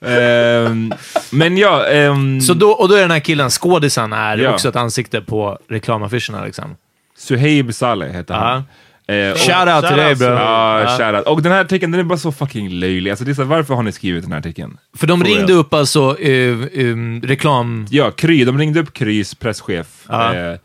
Ehm, 0.05 0.93
men 1.31 1.57
ja, 1.57 1.85
ehm, 1.87 2.41
Så 2.41 2.53
då, 2.53 2.69
och 2.71 2.89
då 2.89 2.95
är 2.95 3.01
den 3.01 3.11
här 3.11 3.19
killen, 3.19 3.49
skådisen, 3.49 4.13
är 4.13 4.37
Ja. 4.37 4.53
också 4.53 4.69
ett 4.69 4.75
ansikte 4.75 5.21
på 5.21 5.57
reklamaffischerna 5.69 6.45
liksom. 6.45 6.75
Suhaib 7.17 7.73
Saleh 7.73 8.11
heter 8.11 8.33
han. 8.33 8.63
Eh, 9.07 9.31
och- 9.31 9.37
Shout 9.37 9.67
out 9.75 9.87
till 9.87 9.97
dig 9.97 10.15
bro. 10.15 10.27
Ja, 10.27 10.85
shoutout. 10.97 11.27
Och 11.27 11.41
den 11.41 11.51
här 11.51 11.61
artikeln 11.61 11.91
den 11.91 11.99
är 12.01 12.03
bara 12.05 12.17
så 12.19 12.31
fucking 12.31 12.69
löjlig. 12.69 13.09
Alltså, 13.11 13.25
det 13.25 13.31
är 13.31 13.35
så 13.35 13.43
varför 13.43 13.73
har 13.73 13.83
ni 13.83 13.91
skrivit 13.91 14.23
den 14.23 14.31
här 14.31 14.39
artikeln? 14.39 14.77
För 14.97 15.07
de 15.07 15.19
For 15.19 15.25
ringde 15.27 15.45
real. 15.53 15.59
upp 15.59 15.73
alltså 15.73 16.19
eh, 16.19 16.59
eh, 16.73 16.95
reklam... 17.23 17.87
Ja, 17.89 18.11
Kry. 18.11 18.45
De 18.45 18.57
ringde 18.57 18.79
upp 18.79 18.93
Krys 18.93 19.35
presschef 19.35 19.87
Ja. 20.09 20.33
eh, 20.35 20.55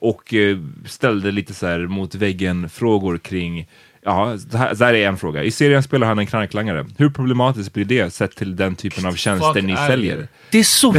och 0.00 0.34
eh, 0.34 0.56
ställde 0.86 1.30
lite 1.30 1.54
så 1.54 1.66
här 1.66 1.78
mot 1.86 2.14
väggen-frågor 2.14 3.18
kring 3.18 3.66
Ja, 4.04 4.36
det 4.50 4.58
här, 4.58 4.74
det 4.74 4.84
här 4.84 4.94
är 4.94 5.08
en 5.08 5.16
fråga. 5.16 5.42
I 5.42 5.50
serien 5.50 5.82
spelar 5.82 6.06
han 6.06 6.18
en 6.18 6.26
knarklangare. 6.26 6.86
Hur 6.98 7.10
problematiskt 7.10 7.72
blir 7.72 7.84
det 7.84 8.10
sett 8.14 8.36
till 8.36 8.56
den 8.56 8.76
typen 8.76 9.06
av 9.06 9.12
tjänster 9.14 9.62
ni 9.62 9.76
säljer? 9.76 10.28
Det 10.50 10.58
är 10.58 10.62
så 10.64 10.92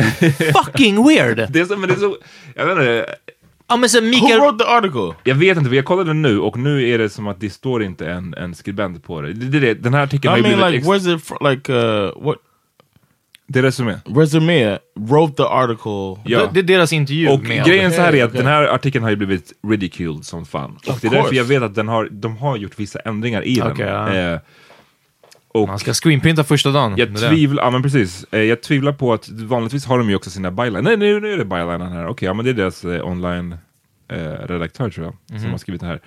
fucking 0.63 1.07
weird! 1.07 1.37
Det 1.51 1.59
är 1.59 1.65
så, 1.65 1.77
men 1.77 1.89
det 1.89 1.95
är 1.95 1.99
så, 1.99 2.17
jag 2.55 2.65
vet 2.65 2.77
inte, 2.77 3.05
Ja, 3.67 3.77
men 3.77 3.89
så 3.89 4.01
Who 4.01 4.05
Mikael... 4.07 4.39
wrote 4.39 4.63
the 4.65 4.69
article? 4.71 5.15
Jag 5.23 5.35
vet 5.35 5.57
inte, 5.57 5.75
jag 5.75 5.85
kollade 5.85 6.13
nu 6.13 6.39
och 6.39 6.57
nu 6.57 6.89
är 6.89 6.97
det 6.97 7.09
som 7.09 7.27
att 7.27 7.39
det 7.39 7.49
står 7.49 7.83
inte 7.83 8.09
en, 8.09 8.33
en 8.33 8.55
skribent 8.55 9.03
på 9.03 9.21
det. 9.21 9.33
det, 9.33 9.45
det, 9.45 9.59
det 9.59 9.73
den 9.73 9.93
här 9.93 10.03
artikeln 10.03 10.31
har 10.31 10.37
I 10.37 10.41
ju 10.41 10.47
mean, 10.57 10.71
blivit... 10.71 10.85
like, 10.87 10.95
ex- 10.97 11.05
where's 11.05 11.15
it 11.15 11.23
from? 11.23 11.37
Like, 11.49 11.73
uh, 11.73 12.23
what? 12.25 12.35
Det 13.47 13.59
är 13.59 13.63
resumé. 13.63 13.95
Resume 14.05 14.79
wrote 14.95 15.33
the 15.35 15.43
article. 15.43 16.21
Ja. 16.31 16.39
Det, 16.39 16.49
det 16.53 16.59
är 16.59 16.77
deras 16.77 16.93
intervju 16.93 17.29
Och 17.29 17.43
med... 17.43 17.65
grejen 17.65 17.91
så 17.91 18.01
här 18.01 18.15
är 18.15 18.23
att 18.23 18.29
Okej, 18.29 18.37
den 18.41 18.47
här 18.51 18.63
artikeln 18.63 19.03
har 19.03 19.09
ju 19.09 19.15
blivit 19.15 19.53
ridiculed 19.67 20.25
som 20.25 20.45
fan. 20.45 20.71
Och 20.85 20.89
Of 20.93 21.01
det 21.01 21.07
är 21.07 21.11
därför 21.11 21.23
course. 21.23 21.35
jag 21.35 21.43
vet 21.43 21.63
att 21.63 21.75
den 21.75 21.87
har, 21.87 22.07
de 22.11 22.37
har 22.37 22.57
gjort 22.57 22.79
vissa 22.79 22.99
ändringar 22.99 23.41
i 23.47 23.55
den. 23.55 23.71
Okej, 23.71 23.85
ja. 23.85 24.13
Eh, 24.13 24.39
och 25.47 25.67
Man 25.67 25.79
ska 25.79 25.93
screenprinta 25.93 26.43
första 26.43 26.71
dagen. 26.71 26.93
jag 26.97 27.17
tvivlar, 27.17 27.63
ja 27.63 27.69
men 27.69 27.83
precis. 27.83 28.25
Eh, 28.31 28.39
jag 28.41 28.61
tvivlar 28.61 28.91
på 28.93 29.13
att 29.13 29.29
vanligtvis 29.29 29.85
har 29.85 29.97
de 29.97 30.09
ju 30.09 30.15
också 30.15 30.29
sina 30.29 30.51
byline. 30.51 30.83
Nej, 30.83 30.97
nu, 30.97 31.19
nu 31.19 31.33
är 31.33 31.37
det 31.37 31.45
bylinen 31.45 31.81
här. 31.91 32.07
Okej, 32.07 32.25
ja 32.25 32.33
men 32.33 32.45
det 32.45 32.51
är 32.51 32.53
deras 32.53 32.85
eh, 32.85 33.07
online 33.07 33.57
eh, 34.11 34.17
redaktör 34.47 34.89
tror 34.89 35.05
jag, 35.05 35.15
Mhm. 35.31 35.41
som 35.41 35.51
har 35.51 35.57
skrivit 35.57 35.81
det 35.81 35.87
här. 35.87 35.99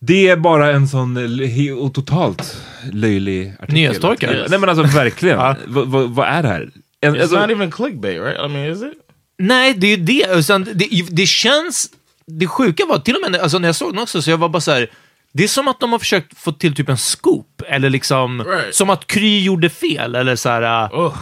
Det 0.00 0.28
är 0.28 0.36
bara 0.36 0.72
en 0.72 0.88
sån 0.88 1.18
he- 1.18 1.90
totalt 1.92 2.62
löjlig 2.92 3.48
artikel. 3.48 3.74
Nyhetstorka? 3.74 4.32
Ja, 4.36 4.46
Nej 4.48 4.58
men 4.58 4.68
alltså 4.68 4.82
verkligen. 4.82 5.38
Vad, 5.66 5.86
vad, 5.88 6.10
vad 6.10 6.28
är 6.28 6.42
det 6.42 6.48
här? 6.48 6.70
En, 7.00 7.16
It's 7.16 7.20
alltså, 7.20 7.40
not 7.40 7.50
even 7.50 7.70
clickbait, 7.70 8.20
right? 8.20 8.38
I 8.38 8.48
mean, 8.48 8.72
is 8.72 8.82
it? 8.82 8.92
Nej, 9.38 9.74
det 9.74 9.86
är 9.86 9.96
ju 9.96 10.04
det. 10.04 10.26
Utan 10.32 10.64
det, 10.74 10.88
det 11.10 11.26
känns... 11.26 11.90
Det 12.26 12.46
sjuka 12.46 12.86
var, 12.86 12.98
till 12.98 13.14
och 13.14 13.30
med 13.30 13.40
alltså, 13.40 13.58
när 13.58 13.68
jag 13.68 13.76
såg 13.76 13.92
den 13.92 14.02
också, 14.02 14.22
så 14.22 14.30
jag 14.30 14.38
var 14.38 14.48
bara 14.48 14.60
så 14.60 14.70
här... 14.72 14.90
Det 15.32 15.44
är 15.44 15.48
som 15.48 15.68
att 15.68 15.80
de 15.80 15.92
har 15.92 15.98
försökt 15.98 16.38
få 16.38 16.52
till 16.52 16.74
typ 16.74 16.88
en 16.88 16.96
scoop, 16.96 17.62
eller 17.68 17.90
liksom... 17.90 18.42
Right. 18.42 18.74
Som 18.74 18.90
att 18.90 19.06
Kry 19.06 19.42
gjorde 19.42 19.68
fel, 19.70 20.14
eller 20.14 20.36
så 20.36 20.48
här... 20.48 20.94
Ugh. 20.94 21.16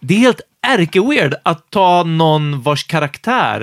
Det 0.00 0.14
är 0.14 0.18
helt 0.18 0.40
ärke-weird 0.66 1.34
att 1.42 1.70
ta 1.70 2.02
någon 2.02 2.62
vars 2.62 2.84
karaktär... 2.84 3.60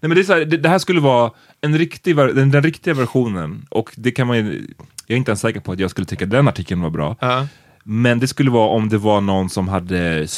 Nej, 0.00 0.08
men 0.08 0.10
det, 0.10 0.20
är 0.20 0.24
så 0.24 0.32
här, 0.32 0.44
det, 0.44 0.56
det 0.56 0.68
här 0.68 0.78
skulle 0.78 1.00
vara 1.00 1.30
en 1.60 1.78
riktig, 1.78 2.16
den, 2.16 2.50
den 2.50 2.62
riktiga 2.62 2.94
versionen 2.94 3.66
och 3.70 3.90
det 3.96 4.10
kan 4.10 4.26
man 4.26 4.36
ju, 4.36 4.66
jag 5.06 5.14
är 5.14 5.18
inte 5.18 5.30
ens 5.30 5.40
säker 5.40 5.60
på 5.60 5.72
att 5.72 5.78
jag 5.78 5.90
skulle 5.90 6.04
tycka 6.06 6.26
den 6.26 6.48
artikeln 6.48 6.80
var 6.80 6.90
bra. 6.90 7.16
Men 7.84 8.18
det 8.18 8.26
skulle 8.28 8.50
vara 8.50 8.68
om 8.68 8.88
det 8.88 8.98
var 8.98 9.20
någon 9.20 9.50
som 9.50 9.68
hade 9.68 10.28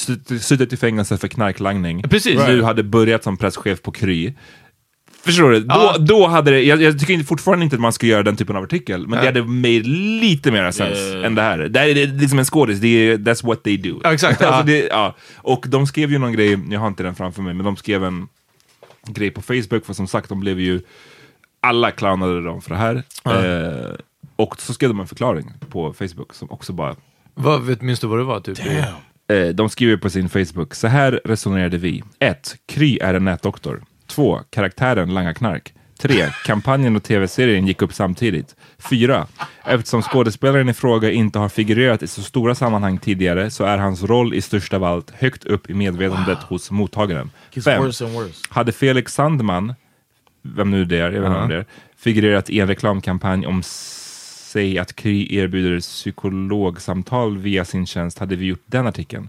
suttit 0.40 0.72
i 0.72 0.76
fängelse 0.76 1.18
för 1.18 1.28
knarklangning, 1.28 2.02
Precis. 2.02 2.34
nu 2.38 2.52
Right. 2.52 2.64
hade 2.64 2.82
börjat 2.82 3.24
som 3.24 3.36
presschef 3.36 3.82
på 3.82 3.92
Kry. 3.92 4.32
Förstår 5.24 5.50
du? 5.50 5.66
Ja. 5.68 5.94
Då, 5.98 6.04
då 6.04 6.26
hade 6.26 6.50
det, 6.50 6.62
jag, 6.62 6.82
jag 6.82 7.00
tycker 7.00 7.18
fortfarande 7.24 7.64
inte 7.64 7.76
att 7.76 7.80
man 7.82 7.92
ska 7.92 8.06
göra 8.06 8.22
den 8.22 8.36
typen 8.36 8.56
av 8.56 8.62
artikel, 8.62 9.06
men 9.08 9.18
det 9.20 9.26
hade 9.26 9.42
made 9.42 9.80
lite 10.20 10.50
mer 10.50 10.70
sens 10.70 10.98
Yeah. 10.98 11.26
än 11.26 11.34
det 11.34 11.42
här. 11.42 11.58
Det 11.58 11.78
här 11.78 11.88
är 11.88 12.06
liksom 12.06 12.38
en 12.38 12.44
skådis, 12.44 12.80
det 12.80 12.88
är, 12.88 13.16
that's 13.18 13.46
what 13.46 13.62
they 13.62 13.76
do. 13.76 14.00
Ja, 14.04 14.12
exakt, 14.12 14.42
alltså 14.42 14.66
det, 14.66 14.86
ja. 14.90 15.16
Och 15.36 15.64
de 15.68 15.86
skrev 15.86 16.12
ju 16.12 16.18
någon 16.18 16.32
grej, 16.32 16.58
jag 16.70 16.80
har 16.80 16.88
inte 16.88 17.02
den 17.02 17.14
framför 17.14 17.42
mig, 17.42 17.54
men 17.54 17.64
de 17.64 17.76
skrev 17.76 18.04
en 18.04 18.28
grej 19.06 19.30
på 19.30 19.42
Facebook, 19.42 19.86
för 19.86 19.92
som 19.92 20.06
sagt, 20.06 20.28
de 20.28 20.40
blev 20.40 20.60
ju 20.60 20.80
alla 21.60 21.90
clownade 21.90 22.42
dem 22.42 22.62
för 22.62 22.70
det 22.70 22.76
här. 22.76 23.02
Eh, 23.24 23.94
och 24.36 24.60
så 24.60 24.74
skrev 24.74 24.90
de 24.90 25.00
en 25.00 25.06
förklaring 25.06 25.52
på 25.70 25.92
Facebook 25.92 26.34
som 26.34 26.50
också 26.50 26.72
bara 26.72 26.96
Vad, 27.34 27.62
vet, 27.62 27.82
minns 27.82 28.00
du 28.00 28.06
vad 28.06 28.18
det 28.18 28.24
var? 28.24 28.40
Typ? 28.40 28.58
Eh, 29.30 29.48
de 29.48 29.68
skriver 29.70 29.96
på 29.96 30.10
sin 30.10 30.28
Facebook, 30.28 30.74
så 30.74 30.86
här 30.88 31.20
resonerade 31.24 31.78
vi. 31.78 32.02
1. 32.18 32.56
Kry 32.68 32.98
är 32.98 33.14
en 33.14 33.24
nätdoktor. 33.24 33.84
2. 34.06 34.40
Karaktären 34.50 35.14
langar 35.14 35.32
knark. 35.32 35.74
3. 36.00 36.26
Kampanjen 36.46 36.96
och 36.96 37.02
tv-serien 37.02 37.66
gick 37.66 37.82
upp 37.82 37.94
samtidigt. 37.94 38.56
4. 38.90 39.26
Eftersom 39.64 40.02
skådespelaren 40.02 40.68
i 40.68 40.74
fråga 40.74 41.10
inte 41.10 41.38
har 41.38 41.48
figurerat 41.48 42.02
i 42.02 42.06
så 42.06 42.22
stora 42.22 42.54
sammanhang 42.54 42.98
tidigare 42.98 43.50
så 43.50 43.64
är 43.64 43.78
hans 43.78 44.02
roll 44.02 44.34
i 44.34 44.40
största 44.40 44.76
av 44.76 44.84
allt 44.84 45.10
högt 45.10 45.44
upp 45.44 45.70
i 45.70 45.74
medvetandet 45.74 46.38
hos 46.38 46.70
mottagaren. 46.70 47.30
Gets 47.54 47.64
5. 47.64 47.82
worse 47.82 48.04
and 48.04 48.14
worse. 48.14 48.46
Hade 48.50 48.72
Felix 48.72 49.14
Sandman, 49.14 49.74
vem 50.42 50.70
nu 50.70 50.84
det 50.84 50.96
är, 50.98 51.10
jag 51.12 51.20
vet 51.22 51.30
om 51.30 51.48
det 51.48 51.56
är, 51.56 51.64
figurerat 51.96 52.50
i 52.50 52.60
en 52.60 52.68
reklamkampanj 52.68 53.46
om 53.46 53.62
sig 53.64 54.78
att 54.78 54.96
Kry 54.96 55.34
erbjuder 55.36 55.80
psykologsamtal 55.80 57.38
via 57.38 57.64
sin 57.64 57.86
tjänst 57.86 58.18
hade 58.18 58.36
vi 58.36 58.46
gjort 58.46 58.62
den 58.66 58.86
artikeln. 58.86 59.28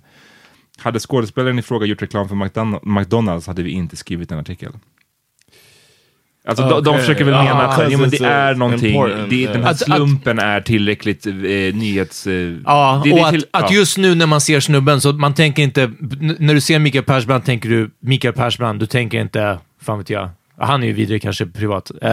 Hade 0.78 1.00
skådespelaren 1.00 1.60
i 1.60 1.62
fråga 1.62 1.86
gjort 1.86 2.02
reklam 2.02 2.30
för 2.30 2.36
McDon- 2.36 2.80
McDonalds 3.00 3.48
hade 3.48 3.64
vi 3.64 3.72
inte 3.72 3.96
skrivit 3.96 4.30
den 4.30 4.40
artikeln. 4.40 4.80
Alltså 6.46 6.70
de, 6.70 6.84
de 6.84 6.90
Okej. 6.90 7.00
försöker 7.02 7.24
väl 7.26 7.34
Ah, 7.34 7.44
mena 7.44 7.68
att 7.68 7.92
men 8.00 8.10
det 8.10 8.20
är 8.26 8.56
någonting, 8.56 9.02
det, 9.30 9.46
den 9.48 9.64
här 9.64 9.72
Att- 9.72 9.82
att- 9.82 9.96
slumpen 9.98 10.40
är 10.40 10.62
tillräckligt 10.62 11.26
eh, 11.28 11.34
nyhets... 11.34 12.28
Eh, 12.28 12.34
Ja, 12.66 13.02
det, 13.04 13.10
det 13.10 13.16
och 13.20 13.28
att, 13.28 13.34
till- 13.34 13.46
att 13.52 13.72
ja. 13.72 13.78
just 13.78 13.98
nu 13.98 14.16
när 14.16 14.26
man 14.26 14.42
ser 14.42 14.60
snubben, 14.60 15.02
så 15.02 15.14
man 15.14 15.34
tänker 15.34 15.64
inte... 15.64 15.92
När 16.40 16.54
du 16.54 16.62
ser 16.62 16.80
Mikael 16.80 17.04
Persbrandt 17.04 17.46
tänker 17.46 17.70
du 17.70 17.90
Mikael 18.00 18.34
Persbrandt, 18.34 18.80
du 18.80 18.86
tänker 18.86 19.22
inte, 19.22 19.60
fan 19.82 19.98
vet 19.98 20.10
jag. 20.10 20.30
Han 20.62 20.84
är 20.84 20.88
ju 20.88 20.94
vidrig 20.94 21.22
kanske 21.22 21.46
privat. 21.46 21.92
Eh, 22.02 22.10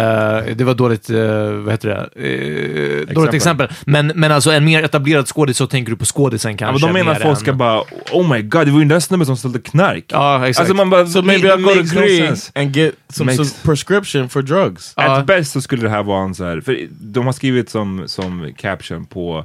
det 0.56 0.64
var 0.64 0.74
dåligt, 0.74 1.10
uh, 1.10 1.50
vad 1.50 1.72
heter 1.72 1.88
det? 1.88 2.28
Uh, 2.28 3.14
dåligt 3.14 3.34
exempel. 3.34 3.68
Men, 3.84 4.12
men 4.14 4.32
alltså 4.32 4.50
en 4.50 4.64
mer 4.64 4.82
etablerad 4.82 5.28
skådis 5.28 5.56
så 5.56 5.66
tänker 5.66 5.90
du 5.90 5.96
på 5.96 6.04
skådisen 6.04 6.52
Ja, 6.52 6.56
kanske. 6.56 6.86
men 6.86 6.94
de 6.94 7.00
menar 7.00 7.12
att 7.12 7.22
folk 7.22 7.38
än- 7.38 7.40
ska 7.40 7.52
bara, 7.52 7.82
oh 8.12 8.30
my 8.34 8.42
god, 8.42 8.66
det 8.66 8.70
var 8.70 8.78
ju 8.78 8.84
den 8.84 8.88
där 8.88 9.00
snubben 9.00 9.26
som 9.26 9.36
sålde 9.36 9.58
knark. 9.58 10.04
Ja, 10.08 10.48
exakt. 10.48 10.60
Alltså 10.60 10.74
man 10.74 10.90
bara, 10.90 11.06
So 11.06 11.22
maybe 11.22 11.48
I'll 11.48 11.62
go 11.62 11.70
to 11.70 12.00
no 12.00 12.26
sense. 12.26 12.52
and 12.54 12.76
get 12.76 12.94
some, 13.08 13.36
some 13.36 13.50
prescription 13.64 14.28
for 14.28 14.42
drugs. 14.42 14.92
At 14.96 15.26
best 15.26 15.52
så 15.52 15.60
skulle 15.60 15.82
det 15.82 15.90
här 15.90 16.02
vara 16.02 16.24
en 16.24 16.34
så 16.34 16.44
här, 16.44 16.60
för 16.60 16.88
de 16.90 17.26
har 17.26 17.32
skrivit 17.32 17.70
som, 17.70 18.02
som 18.06 18.52
caption 18.56 19.06
på, 19.06 19.44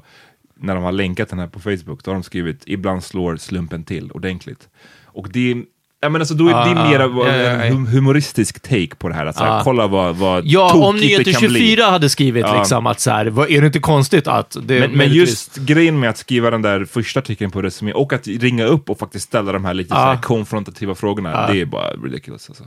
när 0.59 0.75
de 0.75 0.83
har 0.83 0.91
länkat 0.91 1.29
den 1.29 1.39
här 1.39 1.47
på 1.47 1.59
Facebook, 1.59 2.03
då 2.03 2.11
har 2.11 2.15
de 2.15 2.23
skrivit 2.23 2.63
ibland 2.65 3.03
slår 3.03 3.37
slumpen 3.37 3.83
till 3.83 4.11
ordentligt. 4.11 4.69
Och 5.05 5.27
det 5.31 5.51
är, 5.51 5.63
ja 6.03 6.09
men 6.09 6.21
alltså 6.21 6.33
då 6.35 6.47
är 6.47 6.51
det 6.53 6.57
Ah, 6.81 6.89
mer 6.89 6.99
ah, 6.99 7.09
ja, 7.17 7.27
ja, 7.27 7.35
ja. 7.35 7.49
en 7.63 7.73
hum- 7.73 7.87
humoristisk 7.87 8.59
take 8.61 8.95
på 8.97 9.09
det 9.09 9.15
här, 9.15 9.25
att 9.25 9.35
så 9.37 9.43
här, 9.43 9.59
Ah. 9.59 9.63
kolla 9.63 9.87
vad, 9.87 10.15
vad 10.15 10.45
Ja, 10.45 10.73
om 10.73 10.95
det 10.95 11.01
Nyheter 11.01 11.31
kan 11.31 11.41
24 11.41 11.75
bli. 11.75 11.83
hade 11.83 12.09
skrivit 12.09 12.45
Ja. 12.47 12.59
liksom 12.59 12.87
att 12.87 12.99
så 12.99 13.11
här, 13.11 13.25
vad- 13.25 13.51
är 13.51 13.61
det 13.61 13.67
inte 13.67 13.79
konstigt 13.79 14.27
att... 14.27 14.57
Det, 14.63 14.79
Men, 14.79 14.91
men 14.91 15.09
just 15.13 15.55
grejen 15.57 15.99
med 15.99 16.09
att 16.09 16.17
skriva 16.17 16.51
den 16.51 16.61
där 16.61 16.85
första 16.85 17.19
artikeln 17.19 17.51
på 17.51 17.61
Resumé 17.61 17.91
och 17.93 18.13
att 18.13 18.27
ringa 18.27 18.65
upp 18.65 18.89
och 18.89 18.99
faktiskt 18.99 19.25
ställa 19.25 19.51
de 19.51 19.65
här 19.65 19.73
lite 19.73 19.95
här 19.95 20.13
Ah. 20.13 20.21
konfrontativa 20.21 20.95
frågorna, 20.95 21.35
Ah. 21.35 21.51
det 21.51 21.61
är 21.61 21.65
bara 21.65 21.91
ridiculous 21.91 22.49
alltså. 22.49 22.63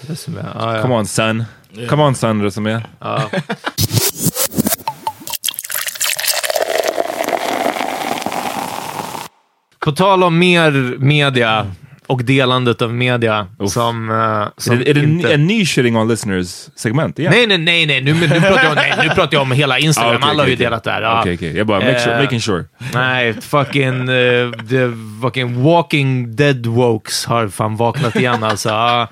Resumé, 0.00 0.40
ja, 0.54 0.76
ja. 0.76 0.82
Come 0.82 0.94
on 0.94 1.06
son, 1.06 1.44
come 1.88 2.02
on 2.02 2.14
son 2.14 2.42
Resumé. 2.42 2.80
Ja. 3.00 3.22
På 9.78 9.92
tal 9.92 10.22
om 10.24 10.38
mer 10.38 10.96
media 10.98 11.66
och 12.08 12.24
delandet 12.24 12.82
av 12.82 12.94
media 12.94 13.46
som... 13.68 14.10
eh, 14.10 14.48
som 14.56 14.74
är 14.74 14.78
det, 14.84 14.90
är 14.90 14.94
det 14.94 15.00
inte... 15.00 15.34
en 15.34 15.46
ny 15.46 15.66
shitting 15.66 15.96
on 15.96 16.08
listeners 16.08 16.68
segment 16.76 17.18
igen? 17.18 17.32
Nej, 17.36 17.46
nej, 17.46 17.58
nej, 17.58 17.86
nej. 17.86 18.00
Nu, 18.00 18.14
nu, 18.14 18.28
pratar 18.28 18.62
jag, 18.62 18.68
om- 18.68 18.74
nej, 18.74 18.92
nu 19.02 19.08
pratar 19.08 19.28
jag 19.36 19.42
om 19.42 19.52
hela 19.52 19.78
Instagram. 19.78 20.12
Ah, 20.12 20.16
okej, 20.16 20.30
Alla 20.30 20.42
har 20.42 20.48
ju 20.48 20.54
okej, 20.54 20.64
delat 20.66 20.84
där. 20.84 21.02
Ja. 21.02 21.20
Okej, 21.20 21.34
okej. 21.34 21.56
Jag 21.56 21.66
bara, 21.66 21.80
make 21.80 21.98
sure- 21.98 22.14
Eh, 22.16 22.22
making 22.22 22.40
sure. 22.40 22.64
Nej, 22.94 23.34
fucking, 23.40 24.08
uh, 24.08 24.52
the 24.52 24.90
fucking 25.22 25.62
walking 25.62 26.36
dead 26.36 26.66
wokes 26.66 27.26
har 27.26 27.48
fan 27.48 27.76
vaknat 27.76 28.16
igen 28.16 28.44
alltså. 28.44 28.68
Ja. 28.68 29.08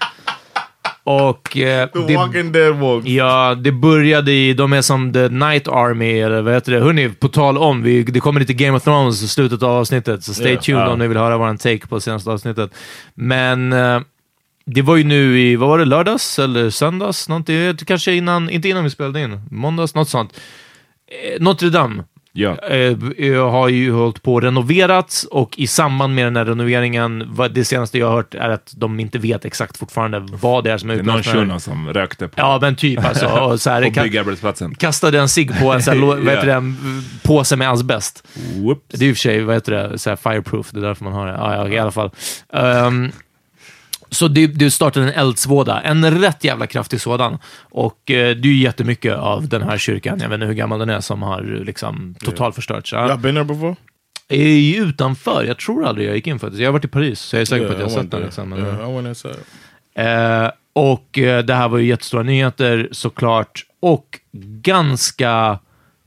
Och... 1.07 1.57
eh, 1.57 1.89
The 1.89 1.99
det- 2.07 2.17
Walking 2.17 2.53
Dead 2.53 2.75
woke. 2.77 3.11
Ja, 3.11 3.55
det 3.55 3.73
började 3.73 4.33
i, 4.33 4.55
de 4.55 4.73
är 4.73 4.83
som 4.83 5.13
The 5.13 5.29
Night 5.29 5.69
Army, 5.69 6.19
eller 6.21 6.43
vad 6.43 6.55
heter 6.55 6.73
det? 6.73 6.81
Hörni, 6.81 7.09
på 7.09 7.29
tal 7.29 7.59
om, 7.59 7.83
vi, 7.83 8.03
det 8.03 8.21
kommer 8.21 8.41
lite 8.41 8.53
Game 8.55 8.77
of 8.77 8.85
Thrones 8.85 9.23
i 9.23 9.29
slutet 9.29 9.63
av 9.63 9.71
avsnittet, 9.71 10.25
så 10.25 10.35
stay 10.35 10.53
Ja, 10.53 10.61
tuned 10.61 10.81
ja. 10.83 10.89
om 10.89 10.99
ni 10.99 11.09
vill 11.09 11.17
höra 11.19 11.39
våran 11.39 11.59
take 11.59 11.87
på 11.87 12.01
senaste 12.01 12.31
avsnittet. 12.31 12.71
Men 13.15 13.73
eh, 13.73 14.01
det 14.67 14.83
var 14.83 14.97
ju 14.97 15.05
nu 15.05 15.41
i, 15.41 15.57
vad 15.57 15.69
var 15.69 15.79
det, 15.79 15.85
lördags 15.85 16.39
eller 16.39 16.71
söndags? 16.71 17.29
Någonting, 17.29 17.77
kanske 17.87 18.13
innan, 18.15 18.51
inte 18.51 18.69
innan 18.69 18.85
vi 18.85 18.91
spelade 18.91 19.21
in, 19.23 19.41
måndags, 19.51 19.95
något 19.95 20.09
sånt. 20.09 20.33
Eh, 21.09 21.43
Notre 21.43 21.71
Dame 21.71 22.05
Ja. 22.39 22.57
eh, 22.69 22.97
eh, 23.19 23.51
har 23.51 23.69
ju 23.69 23.93
hållit 23.93 24.23
på 24.23 24.37
att 24.39 24.45
renoverats 24.45 25.25
och 25.25 25.59
i 25.59 25.67
samband 25.67 26.15
med 26.15 26.27
den 26.27 26.37
här 26.37 26.45
renoveringen, 26.45 27.37
det 27.51 27.65
senaste 27.65 27.99
jag 27.99 28.07
har 28.07 28.15
hört 28.17 28.35
är 28.35 28.49
att 28.49 28.73
de 28.77 29.01
inte 29.01 29.19
vet 29.19 29.45
exakt 29.45 29.77
fortfarande 29.77 30.19
vad 30.41 30.65
det 30.65 30.73
är 30.73 30.79
som 30.79 30.91
är 30.91 30.95
Det 30.95 31.01
är 31.01 31.05
någon 31.05 31.23
shuno 31.23 31.61
som 31.61 31.93
rökte 31.93 32.29
på, 32.29 32.35
Ja, 32.37 32.59
men 32.61 32.77
typ 32.77 33.05
alltså. 33.05 33.27
Och 33.27 33.61
så 33.61 33.71
här, 33.71 33.83
på 33.95 34.03
byggarbetsplatsen. 34.03 34.75
kastade 34.75 35.19
en 35.21 35.29
cigg 35.29 35.59
på 35.61 35.73
en 35.73 35.83
så 35.83 35.91
här, 35.91 35.99
lo- 35.99 36.07
vad 36.25 36.35
heter 36.35 36.47
det, 36.47 36.53
en 36.55 36.77
påse 37.23 37.57
med 37.57 37.71
asbest. 37.71 38.29
Whoops. 38.55 38.81
Det 38.89 39.05
är 39.05 39.09
i 39.09 39.13
och 39.13 39.17
för 39.17 39.21
sig, 39.21 39.41
vad 39.43 39.55
heter 39.57 39.73
det, 39.73 39.99
så 39.99 40.11
här 40.11 40.17
fireproof, 40.17 40.71
det 40.71 40.79
är 40.79 40.83
därför 40.83 41.05
man 41.05 41.13
har 41.13 41.27
det. 41.27 41.33
Ja, 41.33 41.55
ja, 41.57 41.69
i 41.69 41.79
alla 41.79 41.91
fall. 41.91 42.11
Ehm, 42.53 43.13
så 44.11 44.29
det, 44.29 44.47
det 44.47 44.71
startade 44.71 45.07
en 45.07 45.13
eldsvåda, 45.13 45.81
en 45.81 46.21
rätt 46.21 46.45
jävla 46.45 46.67
kraftig 46.67 47.01
sådan. 47.01 47.39
Och 47.61 48.11
eh, 48.11 48.37
det 48.37 48.49
är 48.49 48.53
ju 48.53 48.63
jättemycket 48.63 49.17
av 49.17 49.49
den 49.49 49.63
här 49.63 49.79
kyrkan, 49.79 50.19
jag 50.21 50.29
vet 50.29 50.35
inte 50.35 50.47
hur 50.47 50.55
gammal 50.55 50.79
den 50.79 50.91
är, 50.91 51.01
som 51.01 51.23
har 51.23 51.63
liksom 51.65 52.15
totalförstörts. 52.21 52.93
Ja. 52.93 53.09
Y'all 53.09 53.19
been 53.19 53.35
there 53.35 53.45
before? 53.45 53.77
Är 54.29 54.49
ju 54.49 54.77
utanför, 54.77 55.45
jag 55.45 55.59
tror 55.59 55.87
aldrig 55.87 56.09
jag 56.09 56.17
gick 56.17 56.27
in 56.27 56.39
det. 56.39 56.59
Jag 56.59 56.69
har 56.69 56.73
varit 56.73 56.85
i 56.85 56.89
Paris, 56.89 57.21
så 57.21 57.37
jag 57.37 57.41
är 57.41 57.45
säker 57.45 57.67
på 57.67 57.73
att 57.73 57.79
jag 57.79 57.87
har 57.87 57.95
sett 58.03 58.11
den. 58.11 58.23
Liksom. 58.23 58.49
Men, 58.49 58.59
Yeah. 59.99 60.45
Eh, 60.45 60.51
och 60.73 61.19
eh, 61.19 61.45
det 61.45 61.55
här 61.55 61.69
var 61.69 61.79
ju 61.79 61.87
jättestora 61.87 62.23
nyheter 62.23 62.89
såklart. 62.93 63.67
Och 63.81 64.21
ganska 64.63 65.59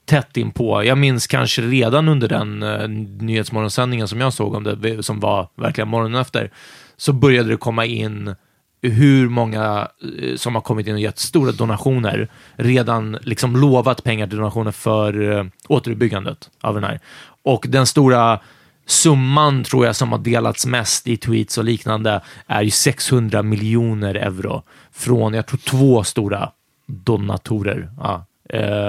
tätt 0.06 0.38
inpå. 0.38 0.84
Jag 0.84 0.98
minns 0.98 1.28
kanske 1.28 1.62
redan 1.62 2.08
under 2.08 2.28
den 2.28 2.64
eh, 2.64 2.88
nyhetsmorgonsändningen 3.24 4.08
som 4.08 4.22
jag 4.22 4.34
såg 4.34 4.56
om 4.56 4.64
det, 4.64 5.04
som 5.04 5.20
var 5.20 5.50
verkligen 5.56 5.88
morgonen 5.88 6.22
efter, 6.22 6.52
så 7.00 7.14
började 7.14 7.50
det 7.50 7.58
komma 7.58 7.86
in 7.86 8.36
hur 8.82 9.30
många 9.30 9.88
eh, 10.22 10.36
som 10.36 10.56
har 10.56 10.62
kommit 10.62 10.88
in 10.88 10.94
och 10.94 11.00
gett 11.00 11.20
stora 11.20 11.52
donationer, 11.52 12.28
redan 12.56 13.18
liksom 13.22 13.56
lovat 13.56 14.04
pengar 14.04 14.28
till 14.28 14.38
donationer 14.38 14.72
för 14.72 15.32
eh, 15.32 15.46
återuppbyggandet 15.68 16.50
av 16.62 16.74
den 16.74 16.84
här. 16.84 17.00
Och 17.44 17.66
den 17.68 17.88
stora 17.88 18.40
summan 18.86 19.64
tror 19.64 19.86
jag 19.86 19.96
som 19.96 20.12
har 20.12 20.20
delats 20.20 20.66
mest 20.66 21.08
i 21.08 21.18
tweets 21.18 21.58
och 21.58 21.64
liknande 21.64 22.22
är 22.48 22.62
ju 22.62 22.72
600 22.72 23.44
miljoner 23.44 24.16
euro 24.16 24.64
från, 24.92 25.34
jag 25.34 25.46
tror, 25.46 25.58
två 25.58 26.04
stora 26.04 26.52
donatorer. 26.88 27.90
Ja. 27.98 28.26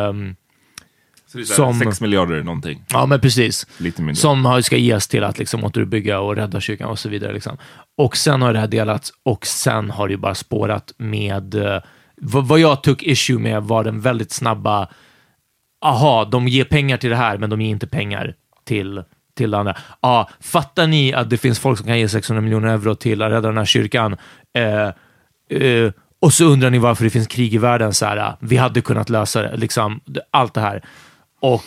Um, 0.08 0.36
så 1.33 1.39
det 1.39 1.43
är 1.43 1.45
Som- 1.45 1.78
6 1.78 2.01
miljarder 2.01 2.43
någonting. 2.43 2.85
Ja, 2.89 3.07
men 3.07 3.20
precis. 3.20 3.66
Lite 3.78 4.03
mindre. 4.03 4.16
Som 4.20 4.45
har- 4.45 4.61
ska 4.61 4.76
ges 4.76 5.09
till 5.09 5.24
att 5.24 5.39
liksom 5.39 5.64
återuppbygga 5.64 6.20
och 6.20 6.37
rädda 6.37 6.61
kyrkan 6.61 6.89
och 6.89 6.99
så 6.99 7.09
vidare. 7.09 7.33
Liksom. 7.33 7.57
Och 7.99 8.16
sen 8.16 8.43
har 8.43 8.53
det 8.53 8.59
här 8.59 8.66
delats 8.66 9.12
och 9.22 9.47
sen 9.47 9.91
har 9.91 10.09
det 10.09 10.12
ju 10.12 10.18
bara 10.18 10.35
spårat 10.35 10.93
med... 10.99 11.55
eh, 11.55 11.83
vad, 12.22 12.61
jag 12.61 12.83
tog 12.83 13.03
issue 13.03 13.39
med 13.39 13.62
var 13.62 13.85
den 13.85 14.01
väldigt 14.01 14.33
snabba... 14.33 14.89
Aha, 15.85 16.24
de 16.24 16.49
ger 16.49 16.64
pengar 16.64 16.97
till 16.97 17.11
det 17.11 17.16
här, 17.16 17.39
men 17.39 17.51
de 17.51 17.61
ger 17.61 17.70
inte 17.70 17.87
pengar 17.87 18.35
till, 18.64 19.03
till 19.37 19.55
andra. 19.55 19.76
Ja, 20.03 20.31
fattar 20.41 20.87
ni 20.87 21.14
att 21.14 21.31
det 21.31 21.37
finns 21.39 21.59
folk 21.59 21.78
som 21.78 21.87
kan 21.87 21.99
ge 21.99 22.09
600 22.09 22.41
miljoner 22.41 22.68
euro 22.68 22.95
till 22.95 23.22
att 23.22 23.31
rädda 23.33 23.49
den 23.49 23.59
här 23.59 23.64
kyrkan? 23.64 24.16
Eh, 24.59 24.89
eh, 25.61 25.93
och 26.20 26.33
så 26.33 26.45
undrar 26.45 26.70
ni 26.70 26.78
varför 26.78 27.05
det 27.05 27.11
finns 27.11 27.26
krig 27.26 27.55
i 27.55 27.59
världen. 27.59 27.95
Så 27.95 28.07
här, 28.07 28.16
ah, 28.16 28.37
vi 28.41 28.57
hade 28.57 28.81
kunnat 28.81 29.11
lösa 29.11 29.43
det. 29.43 29.57
Liksom, 29.57 30.01
allt 30.31 30.55
det 30.55 30.61
här. 30.61 30.83
Och 31.41 31.66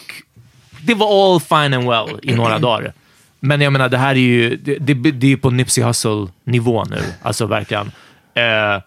det 0.86 0.94
var 0.94 1.34
all 1.34 1.40
fine 1.40 1.74
and 1.74 1.90
well 1.90 2.20
i 2.24 2.36
några 2.36 2.60
dagar. 2.70 2.94
Men 3.40 3.62
jag 3.62 3.74
menar, 3.74 3.90
det 3.90 3.98
här 3.98 4.16
är 4.16 4.20
ju, 4.20 4.56
det, 4.56 4.76
det, 4.76 4.94
det 4.94 5.32
är 5.32 5.38
på 5.38 5.50
Nipsey 5.50 5.84
Hussle-nivå 5.84 6.86
nu. 6.90 7.04
Alltså 7.22 7.46
verkligen. 7.46 7.92
Eh, 8.34 8.82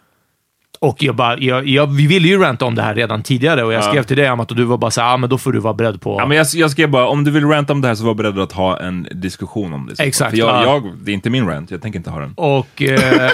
och 0.86 1.02
jag 1.02 1.14
bara, 1.14 1.38
jag, 1.38 1.68
jag, 1.68 1.86
vi 1.86 2.06
ville 2.06 2.28
ju 2.28 2.38
ranta 2.38 2.64
om 2.64 2.74
det 2.74 2.82
här 2.82 2.94
redan 2.94 3.22
tidigare 3.22 3.64
och 3.64 3.72
jag 3.72 3.78
Ja. 3.84 3.88
skrev 3.88 4.02
till 4.02 4.16
dig 4.16 4.26
Amat 4.26 4.50
och 4.50 4.56
du 4.56 4.64
var 4.64 4.78
bara 4.78 4.90
såhär, 4.90 5.14
ah, 5.14 5.16
men 5.16 5.30
då 5.30 5.38
får 5.38 5.52
du 5.52 5.58
vara 5.58 5.74
beredd 5.74 6.00
på... 6.00 6.16
Ja, 6.20 6.26
men 6.26 6.36
jag, 6.36 6.46
jag 6.54 6.70
skrev 6.70 6.90
bara, 6.90 7.06
om 7.08 7.24
du 7.24 7.30
vill 7.30 7.44
ranta 7.44 7.72
om 7.72 7.80
det 7.80 7.88
här 7.88 7.94
så 7.94 8.04
var 8.04 8.14
beredd 8.14 8.38
att 8.38 8.52
ha 8.52 8.80
en 8.80 9.08
diskussion 9.10 9.72
om 9.72 9.90
det. 9.96 10.02
Exakt, 10.04 10.30
För 10.30 10.38
jag, 10.38 10.48
ja. 10.48 10.62
jag, 10.64 10.92
det 11.04 11.10
är 11.10 11.14
inte 11.14 11.30
min 11.30 11.46
rant, 11.48 11.70
jag 11.70 11.82
tänker 11.82 11.98
inte 11.98 12.10
ha 12.10 12.20
den. 12.20 12.32
Och, 12.36 12.82
eh, 12.82 13.30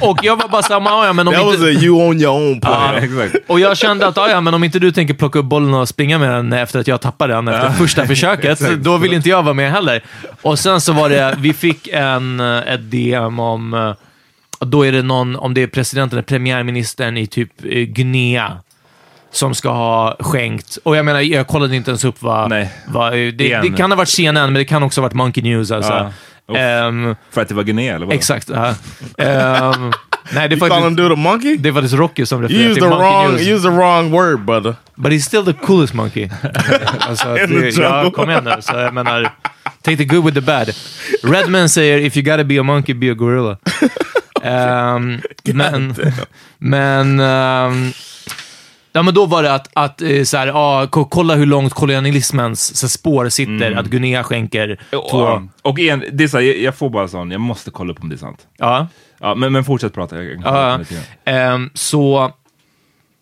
och 0.00 0.18
jag 0.22 0.36
var 0.36 0.48
bara 0.48 0.62
såhär, 0.62 0.80
"Ah, 0.80 1.06
ja, 1.06 1.12
men 1.12 1.28
om 1.28 1.34
That 1.34 1.44
was 1.44 1.54
inte... 1.54 1.66
a 1.66 1.70
you 1.70 2.08
on 2.08 2.20
your 2.20 2.32
own 2.34 2.60
play. 2.60 2.72
Ja, 2.74 2.92
exakt. 3.22 3.36
Och 3.50 3.60
jag 3.60 3.76
kände 3.76 4.06
att, 4.06 4.18
ah, 4.18 4.28
ja, 4.28 4.40
men 4.40 4.54
om 4.54 4.64
inte 4.64 4.78
du 4.78 4.92
tänker 4.92 5.14
plocka 5.14 5.38
upp 5.38 5.44
bollen 5.46 5.74
och 5.74 5.88
springa 5.88 6.18
med 6.18 6.30
den 6.30 6.52
efter 6.52 6.80
att 6.80 6.86
jag 6.88 7.00
tappade 7.00 7.34
den 7.34 7.48
efter 7.48 7.70
första 7.70 8.06
försöket, 8.06 8.60
då 8.84 8.96
vill 8.96 9.12
inte 9.12 9.28
jag 9.28 9.42
vara 9.42 9.54
med 9.54 9.72
heller. 9.72 10.02
Och 10.42 10.58
sen 10.58 10.80
så 10.80 10.92
var 10.92 11.08
det, 11.08 11.34
vi 11.38 11.52
fick 11.52 11.88
en, 11.92 12.40
eh, 12.40 12.72
ett 12.74 12.90
DM 12.90 13.40
om, 13.40 13.74
eh, 13.74 13.92
då 14.60 14.86
är 14.86 14.92
det 14.92 15.02
någon, 15.02 15.36
om 15.36 15.54
det 15.54 15.62
är 15.62 15.66
presidenten 15.66 16.18
eller 16.18 16.26
premiärministern 16.26 17.16
i 17.16 17.26
typ 17.26 17.50
eh, 17.64 17.82
Guinea, 17.82 18.52
som 19.30 19.54
ska 19.54 19.70
ha 19.70 20.16
skänkt. 20.20 20.78
Och 20.82 20.96
jag 20.96 21.04
menar, 21.04 21.20
jag 21.20 21.46
kollade 21.46 21.76
inte 21.76 21.90
ens 21.90 22.04
upp 22.04 22.22
vad... 22.22 22.50
Nej. 22.50 22.70
vad 22.88 23.12
det, 23.12 23.30
det 23.30 23.44
Igen. 23.44 23.76
kan 23.76 23.90
ha 23.90 23.96
varit 23.96 24.08
CNN, 24.08 24.34
men 24.34 24.54
det 24.54 24.64
kan 24.64 24.82
också 24.82 25.00
ha 25.00 25.02
varit 25.02 25.14
Monkey 25.14 25.42
News. 25.42 25.70
Alltså. 25.70 25.92
Ja. 25.92 26.10
Ehm, 26.54 27.16
För 27.30 27.42
att 27.42 27.48
det 27.48 27.54
var 27.54 27.62
Guinea, 27.62 27.94
eller 27.94 28.06
vad? 28.06 28.14
exakt. 28.14 28.48
ja. 28.48 28.66
Ehm, 29.18 29.92
nej, 30.34 30.48
det 30.48 30.54
är 30.54 30.56
faktiskt... 30.56 30.96
do 30.96 31.08
the 31.08 31.14
monkey? 31.20 31.56
Det 31.56 31.68
är 31.68 31.72
faktiskt 31.72 31.94
Rocky 31.94 32.26
som 32.26 32.44
used 32.44 32.56
till 32.56 32.74
the 32.74 32.88
Monkey 32.88 32.98
wrong, 32.98 33.30
News. 33.30 33.42
you 33.42 33.56
used 33.56 33.70
the 33.70 33.76
wrong 33.76 34.10
word, 34.10 34.40
brother. 34.40 34.74
But 34.94 35.12
he's 35.12 35.24
still 35.24 35.44
the 35.44 35.52
coolest 35.52 35.94
monkey. 35.94 36.28
alltså, 37.00 37.34
det, 37.34 37.76
ja, 37.76 38.10
kom 38.10 38.30
igen 38.30 38.44
nu. 38.44 38.56
Så 38.60 38.76
jag 38.76 38.94
menar, 38.94 39.30
take 39.82 39.96
the 39.96 40.04
good 40.04 40.24
with 40.24 40.34
the 40.34 40.40
bad. 40.40 40.70
Redman 41.22 41.68
säger 41.68 41.98
if 41.98 42.16
you 42.16 42.24
gotta 42.24 42.44
be 42.44 42.60
a 42.60 42.62
monkey, 42.62 42.94
be 42.94 43.10
a 43.10 43.14
gorilla. 43.14 43.56
Ehm, 44.46 45.20
men, 45.44 45.94
men, 46.58 47.20
ehm, 47.20 47.90
ja, 48.92 49.02
men 49.02 49.14
då 49.14 49.26
var 49.26 49.42
det 49.42 49.54
att, 49.54 49.68
att 49.72 50.02
eh, 50.02 50.22
så 50.22 50.36
här, 50.36 50.52
ah, 50.54 50.86
ko- 50.86 51.04
kolla 51.04 51.34
hur 51.34 51.46
långt 51.46 51.74
kolonialismens 51.74 52.76
så 52.76 52.88
spår 52.88 53.28
sitter, 53.28 53.72
att 53.72 53.86
Guinea 53.86 54.24
skänker 54.24 54.80
Och, 54.92 55.08
två... 55.10 55.18
och, 55.18 55.42
och 55.62 55.78
igen, 55.78 56.04
det 56.12 56.24
är 56.24 56.28
så 56.28 56.36
här, 56.36 56.44
jag, 56.44 56.58
jag 56.58 56.74
får 56.74 56.90
bara 56.90 57.08
sån, 57.08 57.30
jag 57.30 57.40
måste 57.40 57.70
kolla 57.70 57.92
upp 57.92 58.02
om 58.02 58.08
det 58.08 58.14
är 58.14 58.18
sant. 58.18 58.46
Ja. 58.58 58.86
Ja, 59.20 59.34
men, 59.34 59.52
men 59.52 59.64
fortsätt 59.64 59.94
prata. 59.94 60.16
Jag, 60.16 60.24
jag, 60.26 60.40
Ja, 60.44 60.80
ehm, 61.24 61.70
så 61.74 62.32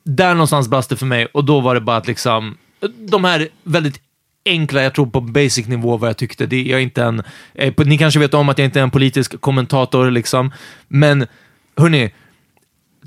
där 0.05 0.35
någonstans 0.35 0.68
brast 0.68 0.91
det 0.91 0.97
för 0.97 1.07
mig 1.07 1.27
och 1.27 1.45
då 1.45 1.61
var 1.61 1.75
det 1.75 1.81
bara 1.81 1.97
att 1.97 2.07
liksom, 2.07 2.57
de 2.99 3.25
här 3.25 3.49
väldigt 3.62 4.01
enkla, 4.47 4.82
jag 4.82 4.95
tror 4.95 5.07
på 5.07 5.20
basic 5.20 5.66
nivå 5.66 5.97
vad 5.97 6.09
jag 6.09 6.16
tyckte. 6.16 6.47
Det, 6.47 6.62
jag 6.62 6.78
är 6.78 6.82
inte 6.82 7.03
en, 7.03 7.22
eh, 7.55 7.72
ni 7.76 7.99
kanske 7.99 8.20
vet 8.20 8.34
om 8.34 8.49
att 8.49 8.59
jag 8.59 8.64
inte 8.64 8.78
är 8.78 8.82
en 8.82 8.90
politisk 8.90 9.40
kommentator, 9.40 10.11
liksom. 10.11 10.53
men 10.88 11.26
hörni, 11.76 12.11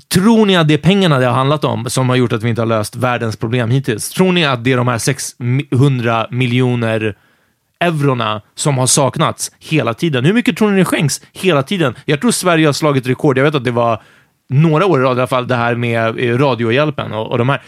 Tror 0.08 0.46
ni 0.46 0.56
att 0.56 0.68
det 0.68 0.74
är 0.74 0.78
pengarna 0.78 1.18
det 1.18 1.26
har 1.26 1.34
handlat 1.34 1.64
om 1.64 1.90
som 1.90 2.08
har 2.08 2.16
gjort 2.16 2.32
att 2.32 2.42
vi 2.42 2.48
inte 2.48 2.60
har 2.60 2.66
löst 2.66 2.96
världens 2.96 3.36
problem 3.36 3.70
hittills? 3.70 4.10
Tror 4.10 4.32
ni 4.32 4.44
att 4.44 4.64
det 4.64 4.72
är 4.72 4.76
de 4.76 4.88
här 4.88 4.98
600 4.98 6.26
miljoner 6.30 7.16
eurona 7.80 8.42
som 8.54 8.78
har 8.78 8.86
saknats 8.86 9.52
hela 9.58 9.94
tiden? 9.94 10.24
Hur 10.24 10.32
mycket 10.32 10.56
tror 10.56 10.70
ni 10.70 10.78
det 10.78 10.84
skänks 10.84 11.20
hela 11.32 11.62
tiden? 11.62 11.94
Jag 12.04 12.20
tror 12.20 12.30
Sverige 12.30 12.66
har 12.66 12.72
slagit 12.72 13.06
rekord. 13.06 13.38
Jag 13.38 13.44
vet 13.44 13.54
att 13.54 13.64
det 13.64 13.70
var 13.70 14.02
några 14.48 14.86
år 14.86 15.00
i 15.00 15.02
rad 15.02 15.16
i 15.16 15.20
alla 15.20 15.26
fall, 15.26 15.48
det 15.48 15.56
här 15.56 15.74
med 15.74 16.18
eh, 16.18 16.38
radiohjälpen 16.38 17.12
och, 17.12 17.30
och 17.30 17.38
de 17.38 17.48
här. 17.48 17.62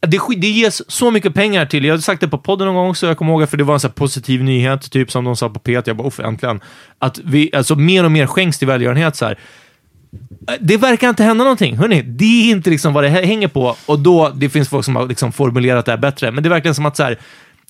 Det, 0.00 0.20
det 0.36 0.48
ges 0.48 0.90
så 0.90 1.10
mycket 1.10 1.34
pengar 1.34 1.66
till, 1.66 1.84
jag 1.84 1.94
har 1.94 1.98
sagt 1.98 2.20
det 2.20 2.28
på 2.28 2.38
podden 2.38 2.66
någon 2.66 2.76
gång 2.76 2.90
också, 2.90 3.06
jag 3.06 3.18
kommer 3.18 3.32
ihåg 3.32 3.40
det, 3.40 3.46
för 3.46 3.56
det 3.56 3.64
var 3.64 3.74
en 3.74 3.80
sån 3.80 3.88
här 3.88 3.94
positiv 3.94 4.44
nyhet, 4.44 4.90
typ 4.90 5.10
som 5.10 5.24
de 5.24 5.36
sa 5.36 5.48
på 5.48 5.60
P1, 5.60 5.82
jag 5.86 5.96
bara 5.96 6.08
uff, 6.08 6.20
äntligen. 6.20 6.60
Att 6.98 7.18
vi, 7.18 7.50
alltså 7.54 7.74
mer 7.74 8.04
och 8.04 8.12
mer 8.12 8.26
skänks 8.26 8.58
till 8.58 8.68
välgörenhet 8.68 9.16
så 9.16 9.24
här. 9.24 9.38
Det 10.60 10.76
verkar 10.76 11.08
inte 11.08 11.24
hända 11.24 11.44
någonting. 11.44 11.76
hörni. 11.76 12.02
det 12.02 12.24
är 12.24 12.50
inte 12.50 12.70
liksom 12.70 12.92
vad 12.92 13.04
det 13.04 13.08
hänger 13.08 13.48
på. 13.48 13.76
Och 13.86 13.98
då, 13.98 14.32
det 14.34 14.48
finns 14.48 14.68
folk 14.68 14.84
som 14.84 14.96
har 14.96 15.06
liksom 15.06 15.32
formulerat 15.32 15.86
det 15.86 15.92
här 15.92 15.98
bättre, 15.98 16.30
men 16.30 16.42
det 16.42 16.46
är 16.46 16.50
verkligen 16.50 16.74
som 16.74 16.86
att 16.86 16.96
så 16.96 17.02
här, 17.02 17.18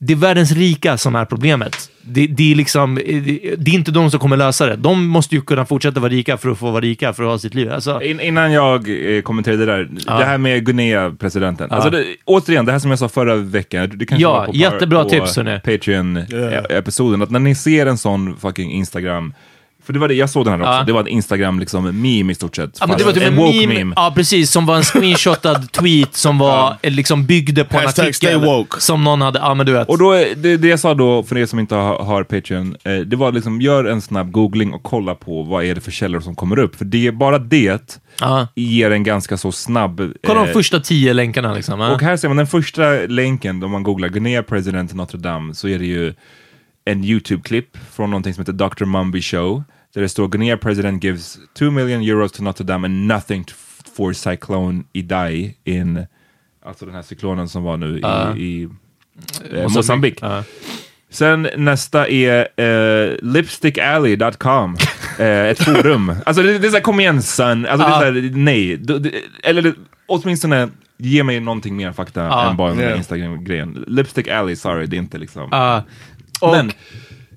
det 0.01 0.13
är 0.13 0.17
världens 0.17 0.53
rika 0.53 0.99
som 0.99 1.15
är 1.17 1.25
problemet. 1.25 1.91
Det, 2.03 2.27
det, 2.27 2.53
är 2.53 2.57
liksom, 2.57 2.95
det, 2.95 3.55
det 3.59 3.71
är 3.71 3.75
inte 3.75 3.91
de 3.91 4.11
som 4.11 4.21
kommer 4.21 4.37
lösa 4.37 4.67
det. 4.67 4.77
De 4.77 5.07
måste 5.07 5.35
ju 5.35 5.41
kunna 5.41 5.67
fortsätta 5.67 6.01
vara 6.01 6.11
rika 6.13 6.37
för 6.37 6.51
att 6.51 6.59
få 6.59 6.71
vara 6.71 6.81
rika, 6.81 7.13
för 7.13 7.23
att 7.23 7.29
ha 7.29 7.39
sitt 7.39 7.55
liv. 7.55 7.73
Alltså, 7.73 8.03
In, 8.03 8.21
innan 8.21 8.53
jag 8.53 9.15
eh, 9.17 9.23
kommenterar 9.23 9.57
det 9.57 9.67
där, 9.67 9.89
Ja. 10.07 10.19
det 10.19 10.25
här 10.25 10.39
med 10.39 10.67
Guinea-presidenten. 10.67 11.67
Ja. 11.71 11.77
Alltså 11.77 11.91
det, 11.91 12.05
återigen, 12.25 12.65
det 12.65 12.73
här 12.73 12.79
som 12.79 12.91
jag 12.91 12.99
sa 12.99 13.09
förra 13.09 13.35
veckan, 13.37 13.91
det 13.95 14.07
kanske 14.07 14.23
Ja, 14.23 14.33
var 14.39 14.47
på, 14.47 14.55
jättebra 14.55 15.03
på 15.05 15.11
tips. 15.11 15.39
Patreon-episoden, 15.39 17.23
att 17.23 17.31
när 17.31 17.41
ni 17.41 17.55
ser 17.55 17.87
en 17.87 17.99
sån 17.99 18.37
fucking 18.37 18.71
Instagram 18.73 19.35
För 19.89 19.93
det 19.93 19.99
var 19.99 20.09
det, 20.09 20.15
jag 20.15 20.31
såg 20.31 20.45
den 20.45 20.53
här 20.55 20.61
också. 20.61 20.73
Ja. 20.73 20.83
Det 20.85 20.93
var 20.93 21.01
en 21.01 21.09
Instagram 21.09 21.59
liksom 21.61 21.85
meme 21.85 22.33
i 22.33 22.35
stort 22.35 22.57
sett. 22.57 22.77
Ja, 22.81 22.87
men 22.87 22.99
det 22.99 23.05
var 23.05 23.13
typ 23.13 23.23
en 23.23 23.37
woke 23.37 23.67
meme, 23.67 23.93
Ja, 23.97 24.13
precis. 24.15 24.51
Som 24.51 24.67
var 24.67 24.77
en 24.77 24.83
screenshotad 24.83 25.73
tweet 25.73 26.15
som 26.17 26.39
var, 26.39 26.77
eh, 26.83 26.91
liksom 26.93 27.27
byggde 27.27 27.65
på 27.65 27.79
en 27.79 27.85
Hashtag 27.85 28.15
stay 28.15 28.31
artikel. 28.35 28.49
woke. 28.49 28.81
Som 28.81 29.05
någon 29.05 29.21
hade, 29.21 29.39
ja 29.39 29.55
men 29.55 29.67
du 29.67 29.73
vet. 29.73 29.89
Och 29.89 29.99
då, 29.99 30.13
det, 30.37 30.57
det 30.57 30.69
jag 30.69 30.81
sa 30.81 30.95
då, 30.95 31.23
för 31.23 31.39
er 31.39 31.47
som 31.47 31.59
inte 31.59 31.75
har, 31.75 31.99
har 32.05 32.23
Patreon, 32.23 32.77
eh, 32.85 32.95
det 32.95 33.17
var 33.17 33.33
liksom 33.33 33.61
gör 33.61 33.85
en 33.85 34.03
snabb 34.03 34.31
googling 34.31 34.73
och 34.73 34.83
kolla 34.83 35.15
på 35.15 35.43
vad 35.43 35.65
är 35.65 35.75
det 35.75 35.81
för 35.81 35.91
källor 35.91 36.21
som 36.21 36.35
kommer 36.35 36.59
upp. 36.59 36.77
För 36.77 36.85
det, 36.85 37.13
bara 37.13 37.39
det 37.39 38.01
Ja. 38.21 38.49
ger 38.55 38.91
en 38.91 39.03
ganska 39.05 39.37
så 39.37 39.53
snabb... 39.53 40.13
Kolla 40.27 40.41
de 40.41 40.49
eh, 40.49 40.53
första 40.53 40.81
tio 40.81 41.13
länkarna 41.13 41.55
liksom. 41.55 41.81
ja. 41.81 41.91
Och 41.95 42.03
här 42.03 42.17
ser 42.17 42.29
man 42.29 42.37
den 42.37 42.47
första 42.47 42.83
länken, 43.09 43.63
om 43.63 43.71
man 43.71 43.83
googlar 43.83 44.09
Guinea 44.09 44.43
President 44.43 44.95
Notre 44.95 45.19
Dame, 45.19 45.55
så 45.55 45.69
är 45.69 45.79
det 45.79 45.87
ju 45.87 46.15
en 46.85 47.05
YouTube-klipp 47.05 47.77
från 47.93 48.11
någonting 48.11 48.35
som 48.35 48.41
heter 48.43 48.53
Dr. 48.53 48.85
Mumby 48.85 49.23
Show, 49.23 49.63
där 49.95 50.01
det 50.03 50.09
står 50.09 50.29
Guinea 50.29 50.57
President 50.57 51.05
gives 51.05 51.39
2 51.59 51.71
million 51.71 52.03
euros 52.03 52.33
to 52.33 52.43
Notre 52.43 52.65
Dame 52.67 52.87
and 52.87 53.07
nothing 53.07 53.45
to, 53.45 53.55
for 53.97 54.13
Cyclone 54.13 54.83
Idai 54.93 55.55
in, 55.65 56.07
alltså 56.67 56.87
den 56.87 56.95
här 56.95 57.03
cyklonen 57.03 57.49
som 57.49 57.63
var 57.63 57.77
nu 57.77 57.99
Ja. 58.03 58.37
i, 58.37 58.41
i 58.43 58.63
eh, 58.63 59.63
Mosambik. 59.63 59.75
Mosambik. 59.77 60.19
Ja. 60.23 60.45
Sen 61.11 61.49
nästa 61.57 62.09
är 62.09 62.49
eh, 62.57 63.17
lipstickalley.com, 63.23 64.77
eh, 65.19 65.27
ett 65.27 65.63
forum. 65.65 66.13
Alltså 66.27 66.43
det, 66.43 66.59
det 66.59 66.67
är 66.67 66.71
såhär, 66.71 66.83
kom 66.83 67.01
igen 67.01 67.23
son, 67.23 67.67
alltså 67.67 67.87
det 67.89 67.95
är 67.95 67.99
såhär, 67.99 68.31
nej. 68.35 68.77
Du, 68.77 68.99
det, 68.99 69.11
eller 69.43 69.63
det, 69.63 69.75
åtminstone 70.07 70.69
ge 70.99 71.23
mig 71.25 71.41
någonting 71.41 71.77
mer 71.77 71.93
fakta 71.93 72.49
än 72.49 72.57
bara 72.57 72.75
Yeah. 72.75 72.99
Instagram-grejen. 72.99 73.85
Lipstick 73.87 74.29
Alley, 74.29 74.57
sorry, 74.57 74.87
det 74.87 74.97
är 74.97 74.99
inte 74.99 75.19
liksom... 75.19 75.49
Ja. 75.51 75.83
och 76.41 76.51
Men- 76.51 76.73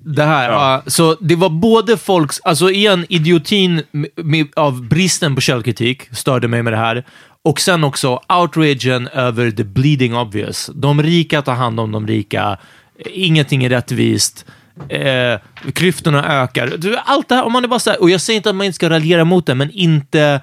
det 0.04 0.24
här, 0.24 0.50
ja. 0.50 0.82
så 0.86 1.16
det 1.20 1.36
var 1.36 1.48
både 1.48 1.96
folks, 1.96 2.40
alltså 2.40 2.70
igen, 2.70 3.06
idiotin 3.08 3.82
med, 3.90 4.10
med, 4.16 4.46
av 4.56 4.88
bristen 4.88 5.34
på 5.34 5.40
källkritik 5.40 6.08
störde 6.12 6.48
mig 6.48 6.62
med 6.62 6.72
det 6.72 6.76
här. 6.76 7.04
Och 7.44 7.60
sen 7.60 7.84
också 7.84 8.20
outragen 8.28 9.08
över 9.08 9.50
the 9.50 9.64
bleeding 9.64 10.16
obvious. 10.16 10.70
De 10.74 11.02
rika 11.02 11.42
tar 11.42 11.54
hand 11.54 11.80
om 11.80 11.92
de 11.92 12.06
rika, 12.06 12.58
ingenting 13.06 13.64
är 13.64 13.68
rättvist. 13.68 14.44
Eh, 14.88 15.38
klyftorna 15.74 16.42
ökar. 16.42 16.72
Allt 17.04 17.28
det 17.28 17.34
här, 17.34 17.44
om 17.44 17.52
man 17.52 17.64
är 17.64 17.68
bara 17.68 17.78
så 17.78 17.90
här, 17.90 18.02
och 18.02 18.10
jag 18.10 18.20
säger 18.20 18.36
inte 18.36 18.50
att 18.50 18.56
man 18.56 18.66
inte 18.66 18.76
ska 18.76 18.90
raljera 18.90 19.24
mot 19.24 19.46
det, 19.46 19.54
men 19.54 19.70
inte 19.70 20.40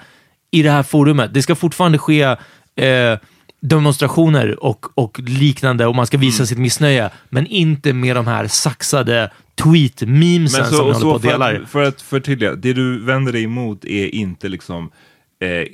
i 0.51 0.61
det 0.61 0.71
här 0.71 0.83
forumet. 0.83 1.33
Det 1.33 1.41
ska 1.41 1.55
fortfarande 1.55 1.97
ske 1.97 2.21
eh, 2.75 3.17
demonstrationer 3.59 4.63
och, 4.63 4.85
och 4.97 5.19
liknande 5.19 5.85
och 5.85 5.95
man 5.95 6.07
ska 6.07 6.17
visa 6.17 6.45
sitt 6.45 6.57
missnöje, 6.57 7.09
men 7.29 7.47
inte 7.47 7.93
med 7.93 8.15
de 8.15 8.27
här 8.27 8.47
saxade 8.47 9.31
tweet-memesen 9.55 10.65
som 10.65 10.87
ni 10.87 10.93
håller 10.93 10.99
på 10.99 11.09
och 11.09 11.21
för, 11.21 11.31
delar. 11.31 11.55
att, 11.55 11.69
för 11.69 11.83
att 11.83 12.01
förtydliga, 12.01 12.55
det 12.55 12.73
du 12.73 13.05
vänder 13.05 13.31
dig 13.31 13.43
emot 13.43 13.85
är 13.85 14.15
inte 14.15 14.49
liksom 14.49 14.91
eh, 15.39 15.67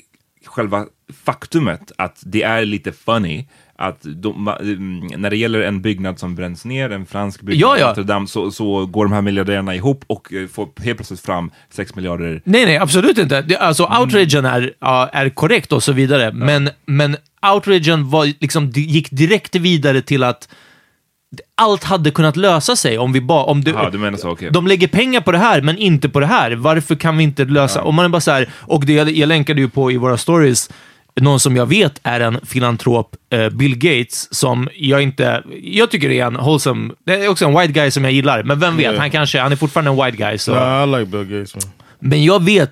själva 0.46 0.86
faktumet 1.24 1.92
att 1.98 2.24
det 2.26 2.44
är 2.44 2.66
lite 2.66 2.92
funny 2.92 3.48
att 3.78 3.98
de, 4.04 4.48
mm, 4.62 5.00
när 5.22 5.30
det 5.30 5.38
gäller 5.38 5.62
en 5.62 5.82
byggnad 5.82 6.20
som 6.20 6.36
bränns 6.36 6.66
ner, 6.66 6.90
en 6.90 7.06
fransk 7.06 7.42
byggnad 7.42 7.70
Ja, 7.70 7.78
ja. 7.80 7.88
Notre 7.88 8.04
Dame, 8.04 8.28
så, 8.28 8.52
så 8.52 8.86
går 8.86 9.06
de 9.06 9.14
här 9.14 9.22
miljardärerna 9.22 9.76
ihop 9.76 10.04
och 10.08 10.34
eh, 10.34 10.48
får 10.48 10.68
helt 10.84 10.98
plötsligt 10.98 11.20
fram 11.20 11.52
6 11.70 11.96
miljarder. 11.96 12.42
Nej, 12.44 12.66
nej, 12.66 12.78
absolut 12.78 13.18
inte. 13.18 13.42
Det, 13.42 13.58
alltså, 13.58 13.86
Mm. 13.86 14.02
outragen 14.02 14.46
är, 14.46 14.74
ja, 14.80 15.10
är 15.14 15.30
korrekt 15.30 15.72
och 15.72 15.84
så 15.84 15.92
vidare, 15.92 16.32
men, 16.34 16.70
men 16.86 17.18
outragen 17.54 18.10
var, 18.10 18.26
liksom, 18.40 18.70
gick 18.70 19.12
direkt 19.12 19.56
vidare 19.56 20.02
till 20.02 20.24
att 20.24 20.48
allt 21.56 21.84
hade 21.84 22.12
kunnat 22.12 22.36
lösa 22.36 22.76
sig 22.76 22.98
om 22.98 23.14
vi 23.14 23.22
bara... 23.22 23.44
Om 23.44 23.64
Jaha, 23.66 23.90
du 23.90 23.98
menar 23.98 24.18
så, 24.18 24.30
okej. 24.30 24.50
De 24.52 24.68
lägger 24.68 24.88
pengar 24.88 25.22
på 25.22 25.32
det 25.32 25.38
här, 25.38 25.62
men 25.62 25.78
inte 25.78 26.10
på 26.10 26.20
det 26.20 26.26
här. 26.26 26.52
Varför 26.52 26.96
kan 26.96 27.18
vi 27.18 27.24
inte 27.24 27.46
lösa... 27.46 27.84
Om 27.84 27.96
man 27.96 28.06
är 28.06 28.10
bara 28.10 28.22
så 28.22 28.32
här, 28.32 28.50
och 28.62 28.86
det, 28.86 28.94
jag 28.94 29.28
länkade 29.28 29.62
ju 29.62 29.70
på 29.70 29.92
i 29.92 29.98
våra 29.98 30.18
stories, 30.18 30.70
någon 31.22 31.40
som 31.40 31.56
jag 31.56 31.66
vet 31.66 32.00
är 32.04 32.20
en 32.20 32.40
filantrop, 32.46 33.16
eh, 33.30 33.50
Bill 33.50 33.78
Gates, 33.78 34.34
som 34.36 34.70
jag 34.76 35.02
inte... 35.02 35.44
Jag 35.64 35.92
tycker 35.92 36.10
det 36.10 36.20
är 36.20 36.26
en 36.26 36.38
wholesome... 36.38 36.94
Det 37.06 37.14
är 37.14 37.28
också 37.28 37.46
en 37.46 37.60
white 37.60 37.74
guy 37.74 37.92
som 37.92 38.04
jag 38.04 38.14
gillar, 38.14 38.44
men 38.44 38.60
vem 38.60 38.78
vet, 38.78 38.86
Yeah. 38.86 38.98
han 39.00 39.12
kanske... 39.12 39.40
Han 39.40 39.52
är 39.52 39.56
fortfarande 39.56 39.92
en 39.92 40.06
white 40.06 40.18
guy, 40.24 40.38
så... 40.38 40.54
Nah, 40.54 40.84
I 40.84 40.88
like 41.00 41.06
Bill 41.18 41.24
Gates. 41.40 41.56
Man. 41.56 41.64
Men 42.00 42.24
jag 42.24 42.44
vet, 42.44 42.72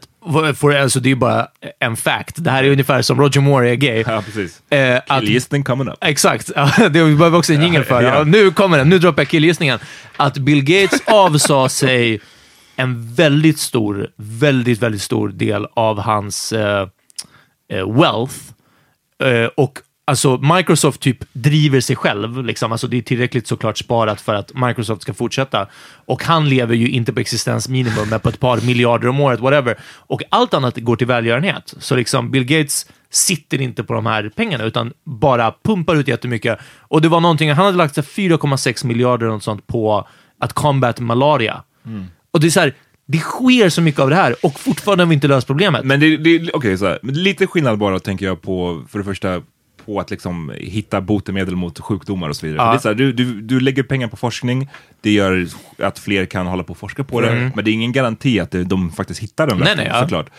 för, 0.56 0.76
alltså 0.76 1.00
det 1.00 1.12
är 1.12 1.16
bara 1.16 1.48
en 1.80 1.96
fact. 1.96 2.36
Det 2.44 2.52
här 2.52 2.64
är 2.64 2.72
ungefär 2.72 3.02
som 3.02 3.22
Roger 3.22 3.41
Moore 3.41 3.70
är 3.70 3.76
gay. 3.76 4.04
Ja, 4.08 4.22
precis. 4.26 4.72
Eh, 4.72 5.20
Killgissning 5.20 5.64
coming 5.64 5.88
up. 5.88 5.96
exakt, 6.02 6.48
det 6.78 7.04
vi 7.04 7.16
behöver 7.16 7.38
också 7.38 7.54
en 7.54 7.62
jingel 7.64 7.84
för. 7.84 8.02
Ja. 8.02 8.24
Nu 8.24 8.52
kommer 8.52 8.78
den, 8.78 8.89
nu 8.89 9.00
droppar 9.00 9.22
jag 9.22 9.28
killgissningen. 9.30 9.80
Att 10.18 10.38
Bill 10.38 10.64
Gates 10.64 11.02
avsade 11.06 11.70
sig 11.70 12.22
en 12.76 13.14
väldigt 13.16 13.60
stor, 13.60 14.08
väldigt, 14.18 14.82
väldigt 14.82 15.02
stor 15.02 15.30
del 15.30 15.68
av 15.74 16.00
hans 16.00 16.54
eh, 16.54 16.88
wealth. 17.70 18.36
Eh, 19.24 19.45
och 19.45 19.80
alltså 20.05 20.38
Microsoft 20.38 21.01
typ 21.01 21.18
driver 21.34 21.80
sig 21.80 21.95
själv. 21.95 22.45
Liksom. 22.45 22.72
Alltså, 22.72 22.88
det 22.88 22.97
är 22.97 23.01
tillräckligt 23.01 23.47
såklart 23.47 23.78
sparat 23.78 24.22
för 24.22 24.34
att 24.34 24.53
Microsoft 24.53 25.01
ska 25.01 25.14
fortsätta. 25.14 25.68
Och 26.05 26.24
han 26.24 26.49
lever 26.49 26.76
ju 26.76 26.89
inte 26.89 27.14
på 27.14 27.20
existensminimum, 27.20 28.09
men 28.09 28.20
på 28.20 28.30
ett 28.30 28.39
par 28.39 28.61
miljarder 28.61 29.07
om 29.07 29.22
året, 29.22 29.39
whatever. 29.39 29.80
Och 29.84 30.24
allt 30.30 30.53
annat 30.53 30.78
går 30.78 30.95
till 30.95 31.07
välgörenhet. 31.07 31.74
Så 31.78 31.95
liksom 31.95 32.32
Bill 32.32 32.45
Gates 32.45 32.86
sitter 33.09 33.61
inte 33.61 33.84
på 33.84 33.93
de 33.93 34.05
här 34.05 34.32
pengarna, 34.36 34.64
utan 34.64 34.93
bara 35.03 35.53
pumpar 35.64 35.95
ut 35.95 36.07
jättemycket. 36.07 36.59
Och 36.78 37.01
det 37.01 37.07
var 37.07 37.20
någonting, 37.20 37.51
han 37.51 37.66
hade 37.66 37.78
lagt 37.78 37.95
så 37.95 38.01
här 38.01 38.07
4,6 38.07 38.86
miljarder 38.86 39.28
något 39.28 39.43
sånt 39.43 39.68
på 39.68 40.07
att 40.39 40.53
combat 40.53 40.99
malaria. 40.99 41.64
Och 42.32 42.39
det 42.39 42.47
är 42.47 42.51
så 42.51 42.59
här, 42.59 42.74
det 43.14 43.20
sker 43.20 43.70
så 43.70 43.82
mycket 43.82 43.99
av 43.99 44.09
det 44.09 44.16
här 44.16 44.36
och 44.45 44.59
fortfarande 44.59 45.03
har 45.03 45.09
vi 45.09 45.16
inte 45.16 45.28
löst 45.28 45.47
problemet. 45.47 45.86
Men 45.86 45.99
det, 45.99 46.18
det, 46.18 46.51
okej. 46.53 46.78
Men 47.01 47.16
lite 47.24 47.47
skillnad 47.47 47.78
bara 47.78 47.99
tänker 47.99 48.26
jag 48.26 48.41
på, 48.41 48.84
för 48.89 48.99
det 48.99 49.05
första, 49.05 49.41
på 49.86 49.99
att 49.99 50.11
liksom 50.11 50.51
hitta 50.57 51.01
botemedel 51.01 51.55
mot 51.55 51.80
sjukdomar 51.80 52.30
och 52.30 52.36
så 52.36 52.45
vidare. 52.45 52.66
Ja. 52.66 52.72
Det 52.72 52.78
är 52.78 52.80
så 52.80 52.88
här, 52.88 52.95
du, 52.95 53.14
du, 53.14 53.41
du 53.41 53.59
lägger 53.59 53.84
pengar 53.84 54.07
på 54.07 54.18
forskning, 54.18 54.70
det 55.01 55.11
gör 55.11 55.47
att 55.78 55.99
fler 55.99 56.26
kan 56.26 56.47
hålla 56.47 56.64
på 56.64 56.72
och 56.72 56.78
forska 56.78 57.03
på 57.03 57.22
det, 57.22 57.51
men 57.55 57.66
det 57.66 57.72
är 57.72 57.74
ingen 57.74 57.91
garanti 57.91 58.39
att 58.39 58.51
de 58.51 58.91
faktiskt 58.91 59.20
hittar 59.20 59.47
den 59.47 59.55
Mm. 59.55 59.64
Nej, 59.64 59.76
lösningen, 59.76 59.91
nej, 59.91 59.99
ja. 59.99 60.05
såklart. 60.05 60.30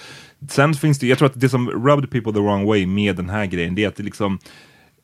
Sen 0.51 0.75
finns 0.75 0.99
det, 0.99 1.07
jag 1.07 1.19
tror 1.19 1.29
att 1.29 1.41
det 1.41 1.49
som 1.49 1.71
rubbed 1.71 2.11
people 2.11 2.33
the 2.33 2.41
wrong 2.41 2.67
way 2.67 2.87
med 2.87 3.17
den 3.17 3.31
här 3.31 3.47
grejen, 3.47 3.75
det 3.75 3.85
är 3.85 3.89
att 3.89 3.97
det 3.97 4.03
liksom 4.03 4.39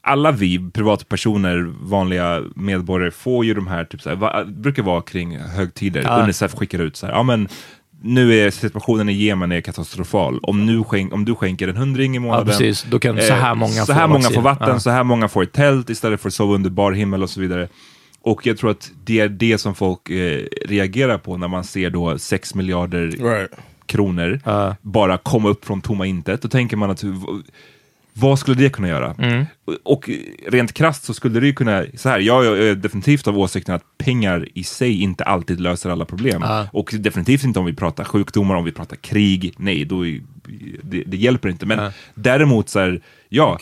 alla 0.02 0.32
vi 0.32 0.70
privatpersoner, 0.70 1.72
vanliga 1.80 2.42
medborgare, 2.56 3.10
får 3.10 3.44
ju 3.44 3.54
de 3.54 3.66
här, 3.66 3.84
typ 3.84 4.02
såhär, 4.02 4.16
va, 4.16 4.44
brukar 4.44 4.82
vara 4.82 5.00
kring 5.02 5.38
högtider. 5.38 6.02
Ja. 6.02 6.22
Unicef 6.22 6.54
skickar 6.54 6.78
ut 6.78 6.96
så 6.96 7.06
här, 7.06 7.12
ja 7.12 7.22
men 7.22 7.48
nu 8.02 8.34
är 8.38 8.50
situationen 8.50 9.08
i 9.08 9.12
Jemen 9.12 9.52
är 9.52 9.60
katastrofal. 9.60 10.38
Om, 10.42 10.66
nu 10.66 10.84
skänk, 10.84 11.12
om 11.12 11.24
du 11.24 11.34
skänker 11.34 11.68
en 11.68 11.76
hundring 11.76 12.16
i 12.16 12.18
månaden, 12.18 12.46
precis. 12.46 12.82
Då 12.90 12.98
kan 12.98 13.20
så 13.22 13.32
här 13.34 13.48
eh, 13.50 13.54
många 13.54 13.72
så 13.72 13.86
få 13.86 13.92
här 13.92 14.06
många 14.06 14.18
vaccin. 14.18 14.34
får 14.34 14.42
vatten, 14.42 14.68
Ja. 14.68 14.80
så 14.80 14.90
här 14.90 15.04
många 15.04 15.28
får 15.28 15.42
ett 15.42 15.52
tält 15.52 15.90
istället 15.90 16.20
för 16.20 16.28
att 16.28 16.34
sova 16.34 16.54
under 16.54 16.70
bar 16.70 16.92
himmel 16.92 17.22
och 17.22 17.30
så 17.30 17.40
vidare. 17.40 17.68
Och 18.22 18.46
jag 18.46 18.58
tror 18.58 18.70
att 18.70 18.90
det 19.04 19.20
är 19.20 19.28
det 19.28 19.58
som 19.58 19.74
folk 19.74 20.10
eh, 20.10 20.44
reagerar 20.66 21.18
på 21.18 21.36
när 21.36 21.48
man 21.48 21.64
ser 21.64 21.90
då 21.90 22.18
6 22.18 22.54
miljarder 22.54 23.06
Right. 23.06 23.50
kronor 23.86 24.40
Ja. 24.44 24.76
bara 24.82 25.18
komma 25.18 25.48
upp 25.48 25.64
från 25.64 25.80
tomma 25.80 26.06
intet. 26.06 26.42
Då 26.42 26.48
tänker 26.48 26.76
man 26.76 26.90
att 26.90 27.02
vad 28.20 28.38
skulle 28.38 28.62
det 28.62 28.70
kunna 28.70 28.88
göra? 28.88 29.14
Mm. 29.18 29.46
Och 29.82 30.10
rent 30.48 30.72
krasst 30.72 31.04
så 31.04 31.14
skulle 31.14 31.40
det 31.40 31.46
ju 31.46 31.52
kunna, 31.52 31.84
så 31.94 32.08
här, 32.08 32.18
jag 32.18 32.46
är 32.46 32.74
definitivt 32.74 33.28
av 33.28 33.38
åsikten 33.38 33.74
att 33.74 33.84
pengar 33.98 34.48
i 34.54 34.64
sig 34.64 35.02
inte 35.02 35.24
alltid 35.24 35.60
löser 35.60 35.90
alla 35.90 36.04
problem. 36.04 36.42
Ja. 36.42 36.68
Och 36.72 36.94
definitivt 36.98 37.44
inte 37.44 37.58
om 37.58 37.66
vi 37.66 37.74
pratar 37.74 38.04
sjukdomar, 38.04 38.54
om 38.54 38.64
vi 38.64 38.72
pratar 38.72 38.96
krig, 38.96 39.54
nej, 39.56 39.84
då 39.84 40.06
är, 40.06 40.20
det, 40.82 41.02
det 41.06 41.16
hjälper 41.16 41.48
inte. 41.48 41.66
Men 41.66 41.78
Ja. 41.78 41.92
däremot 42.14 42.68
så 42.68 42.78
här, 42.80 43.00
ja, 43.28 43.58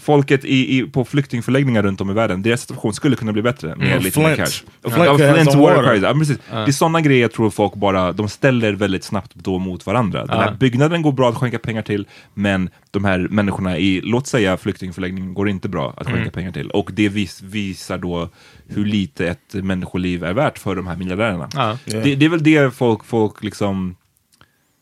folket 0.00 0.44
i, 0.44 0.78
i, 0.78 0.82
på 0.82 1.04
flyktingförläggningar 1.04 1.82
runt 1.82 2.00
om 2.00 2.10
i 2.10 2.12
världen, 2.14 2.42
deras 2.42 2.60
situation 2.60 2.94
skulle 2.94 3.16
kunna 3.16 3.32
bli 3.32 3.42
bättre 3.42 3.76
med 3.76 3.88
Mm. 3.88 4.02
lite 4.02 4.18
mer 4.20 4.34
Flint. 4.34 4.38
cash. 4.48 4.90
Flint 4.94 5.06
Ja, 5.20 5.34
Flint 5.34 5.52
some 5.52 5.62
water. 5.64 5.94
Ja, 6.02 6.14
precis. 6.14 6.38
Det 6.50 6.56
är 6.56 6.72
sådana 6.72 7.00
grejer 7.00 7.22
jag 7.22 7.32
tror 7.32 7.50
folk 7.50 7.74
bara, 7.74 8.12
de 8.12 8.28
ställer 8.28 8.72
väldigt 8.72 9.04
snabbt 9.04 9.34
då 9.34 9.58
mot 9.58 9.86
varandra. 9.86 10.26
Den 10.26 10.38
här 10.38 10.54
byggnaden 10.60 11.02
går 11.02 11.12
bra 11.12 11.28
att 11.28 11.34
skänka 11.36 11.58
pengar 11.58 11.82
till, 11.82 12.06
men 12.34 12.70
de 12.90 13.04
här 13.04 13.18
människorna 13.30 13.78
i, 13.78 14.00
låt 14.04 14.26
säga 14.26 14.56
flyktingförläggningen, 14.56 15.34
går 15.34 15.48
inte 15.48 15.68
bra 15.68 15.94
att 15.96 16.06
skänka 16.06 16.20
Mm. 16.20 16.32
pengar 16.32 16.52
till. 16.52 16.70
Och 16.70 16.90
det 16.92 17.08
vis, 17.08 17.42
visar 17.42 17.98
då 17.98 18.28
hur 18.68 18.84
lite 18.84 19.26
ett 19.28 19.54
människoliv 19.54 20.24
är 20.24 20.32
värt 20.32 20.58
för 20.58 20.76
de 20.76 20.86
här 20.86 20.96
miljardärerna. 20.96 21.48
Ja. 21.54 21.78
Det, 21.84 22.14
det 22.14 22.24
är 22.24 22.28
väl 22.30 22.42
det 22.42 22.74
folk, 22.74 23.04
folk 23.04 23.42
liksom 23.44 23.96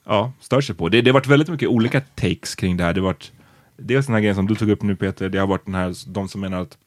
ja, 0.04 0.32
stör 0.40 0.60
sig 0.60 0.74
på. 0.74 0.88
Det, 0.88 1.00
det 1.00 1.10
har 1.10 1.14
varit 1.14 1.26
väldigt 1.26 1.48
mycket 1.48 1.68
olika 1.68 2.00
takes 2.00 2.54
kring 2.54 2.76
det 2.76 2.84
här. 2.84 2.92
Det 2.92 3.00
har 3.00 3.06
varit 3.06 3.32
dels 3.76 4.06
den 4.06 4.14
här 4.14 4.20
grejen 4.20 4.36
som 4.36 4.46
du 4.46 4.54
tog 4.54 4.70
upp 4.70 4.82
nu 4.82 4.96
Peter, 4.96 5.28
det 5.28 5.38
har 5.38 5.46
varit 5.46 5.64
den 5.64 5.74
här, 5.74 5.94
de 6.06 6.28
som 6.28 6.40
menar 6.40 6.60
att 6.60 6.78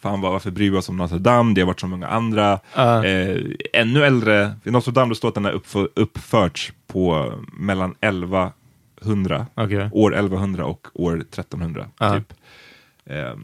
Fan 0.00 0.20
vad, 0.20 0.32
varför 0.32 0.50
bryr 0.50 0.70
vi 0.70 0.76
oss 0.76 0.88
om 0.88 0.96
Notre 0.96 1.18
Dame? 1.18 1.54
Det 1.54 1.60
har 1.60 1.66
varit 1.66 1.80
så 1.80 1.86
många 1.86 2.06
andra. 2.06 2.60
Ja. 2.74 3.04
Eh, 3.04 3.40
ännu 3.72 4.04
äldre, 4.04 4.54
i 4.64 4.70
Notre 4.70 4.92
Dame 4.92 5.10
det 5.10 5.16
står 5.16 5.28
att 5.28 5.34
den 5.34 5.44
har 5.44 5.52
uppför, 5.52 5.88
uppförts 5.94 6.72
på 6.86 7.32
mellan 7.52 7.94
1100, 8.00 9.46
Okej. 9.54 9.88
år 9.92 10.14
1100 10.14 10.64
och 10.64 10.88
år 10.94 11.16
1300. 11.16 11.86
Ja. 11.98 12.16
Typ. 12.18 12.32
Eh, 13.06 13.34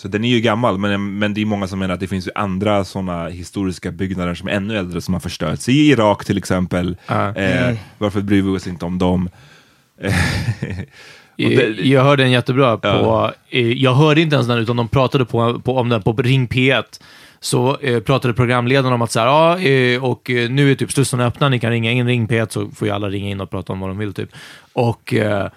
Så 0.00 0.08
den 0.08 0.24
är 0.24 0.28
ju 0.28 0.40
gammal, 0.40 0.78
men, 0.78 1.18
men 1.18 1.34
det 1.34 1.40
är 1.40 1.46
många 1.46 1.66
som 1.66 1.78
menar 1.78 1.94
att 1.94 2.00
det 2.00 2.06
finns 2.08 2.26
ju 2.26 2.30
andra 2.34 2.84
sådana 2.84 3.28
historiska 3.28 3.90
byggnader 3.90 4.34
som 4.34 4.48
är 4.48 4.52
ännu 4.52 4.76
äldre 4.78 5.00
som 5.00 5.14
har 5.14 5.20
förstörts. 5.20 5.68
I 5.68 5.72
Irak 5.90 6.24
till 6.24 6.38
exempel. 6.38 6.96
Ja. 7.06 7.34
Eh, 7.36 7.62
Mm. 7.68 7.76
Varför 7.98 8.20
bryr 8.20 8.42
vi 8.42 8.48
oss 8.48 8.66
inte 8.66 8.84
om 8.84 8.98
dem? 8.98 9.28
Det- 11.36 11.80
Jag 11.86 12.04
hörde 12.04 12.22
en 12.24 12.30
jättebra 12.30 12.76
på... 12.76 13.32
eh, 13.50 13.72
Jag 13.72 13.94
hörde 13.94 14.20
inte 14.20 14.34
ens 14.36 14.48
den, 14.48 14.58
utan 14.58 14.76
de 14.76 14.88
pratade 14.88 15.24
på, 15.24 15.60
på, 15.60 15.76
om 15.78 15.88
den 15.88 16.02
på 16.02 16.12
Ring 16.12 16.46
P1. 16.48 16.82
Så 17.40 17.76
eh, 17.80 18.00
pratade 18.00 18.34
programledaren 18.34 18.92
om 18.94 19.02
att 19.02 19.10
så 19.12 19.20
här, 19.20 19.26
ja, 19.26 19.58
eh, 19.58 20.04
och 20.04 20.30
eh, 20.30 20.50
nu 20.50 20.70
är 20.70 20.74
typ 20.74 20.92
slussarna 20.92 21.26
öppna, 21.26 21.48
ni 21.48 21.58
kan 21.60 21.70
ringa 21.70 21.92
in 21.92 22.06
Ring 22.06 22.26
P1 22.28 22.46
så 22.50 22.70
får 22.70 22.88
ju 22.88 22.94
alla 22.94 23.08
ringa 23.08 23.28
in 23.30 23.40
och 23.40 23.50
prata 23.50 23.72
om 23.72 23.80
vad 23.80 23.90
de 23.90 23.98
vill. 23.98 24.14
Typ. 24.14 24.30
Och 24.72 25.14
eh, 25.14 25.48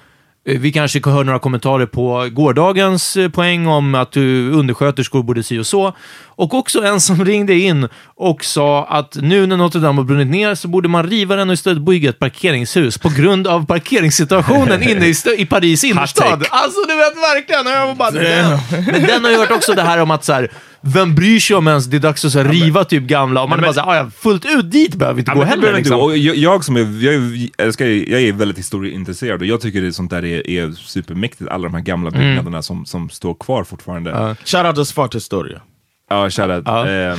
vi 0.46 0.72
kanske 0.72 1.00
kan 1.00 1.14
höra 1.14 1.24
några 1.24 1.40
kommentarer 1.40 1.86
på 1.86 2.30
gårdagens 2.32 3.18
eh, 3.18 3.30
poäng 3.30 3.68
om 3.68 3.96
att 3.96 4.18
uh, 4.18 4.58
undersköterskor 4.58 5.24
borde 5.24 5.44
si 5.44 5.60
och 5.60 5.68
så. 5.68 5.94
Och 6.36 6.54
också 6.54 6.84
en 6.84 7.02
som 7.02 7.26
ringde 7.26 7.54
in 7.54 7.88
och 8.16 8.46
sa 8.46 8.86
att 8.86 9.16
nu 9.16 9.48
när 9.48 9.58
Notre 9.58 9.82
Dame 9.82 10.00
har 10.00 10.06
brunnit 10.06 10.28
ner 10.28 10.56
så 10.56 10.68
borde 10.68 10.88
man 10.90 11.10
riva 11.10 11.36
den 11.36 11.50
och 11.50 11.54
istället 11.54 11.82
bygga 11.82 12.10
ett 12.10 12.20
parkeringshus 12.20 12.98
på 12.98 13.10
grund 13.10 13.48
av 13.48 13.66
parkeringssituationen 13.66 14.84
inne 14.90 15.06
i, 15.06 15.16
i 15.38 15.46
Paris 15.46 15.84
innerstad. 15.84 16.46
Alltså 16.50 16.82
du 16.88 16.96
vet 16.96 17.16
verkligen! 17.16 17.74
Jag 17.74 17.98
bara, 17.98 18.12
den. 18.12 18.60
Men 18.92 19.04
den 19.04 19.24
har 19.24 19.32
ju 19.32 19.38
hört 19.38 19.52
också 19.52 19.74
det 19.74 19.82
här 19.82 19.98
om 19.98 20.12
att 20.12 20.24
så 20.26 20.34
här, 20.34 20.52
vem 20.86 21.16
bryr 21.16 21.40
sig 21.40 21.56
om 21.56 21.68
ens 21.68 21.86
det 21.86 21.98
är 21.98 22.00
dags 22.00 22.26
att 22.26 22.32
så 22.32 22.40
här, 22.40 22.50
riva 22.50 22.84
typ 22.84 23.04
gamla 23.04 23.44
och 23.44 23.50
man 23.50 23.60
är 23.60 23.64
bara 23.64 23.74
såhär, 23.74 23.88
"Ah, 23.92 23.96
ja, 23.96 24.10
fullt 24.18 24.46
ut 24.46 24.72
dit 24.72 24.96
behöver 24.96 25.16
vi 25.16 25.22
inte 25.22 25.32
gå 25.32 25.40
men 25.40 25.48
heller. 25.48 25.74
Liksom. 25.74 26.00
Och 26.00 26.18
jag, 26.18 26.36
jag 26.36 26.64
som 26.64 26.76
är, 26.78 27.04
jag, 27.06 27.14
är, 27.14 27.20
jag, 27.58 27.66
älskar, 27.68 27.86
jag 27.86 28.22
är 28.22 28.34
väldigt 28.34 28.58
historieintresserad 28.58 29.42
och 29.42 29.48
jag 29.48 29.62
tycker 29.62 29.82
det 29.82 29.94
sånt 29.94 30.10
där 30.12 30.26
är, 30.26 30.50
är 30.50 30.72
supermäktigt, 30.72 31.50
alla 31.50 31.64
de 31.64 31.74
här 31.74 31.82
gamla 31.82 32.10
Mm. 32.10 32.22
byggnaderna 32.22 32.62
som, 32.62 32.86
som 32.86 33.10
står 33.10 33.34
kvar 33.34 33.64
fortfarande. 33.64 34.36
Shout 34.46 34.66
out 34.66 34.76
to 34.76 34.86
Svart 34.86 35.16
Historia. 35.16 35.62
Ja, 36.10 36.30
shoutout. 36.30 36.68
Ehm, 36.68 37.18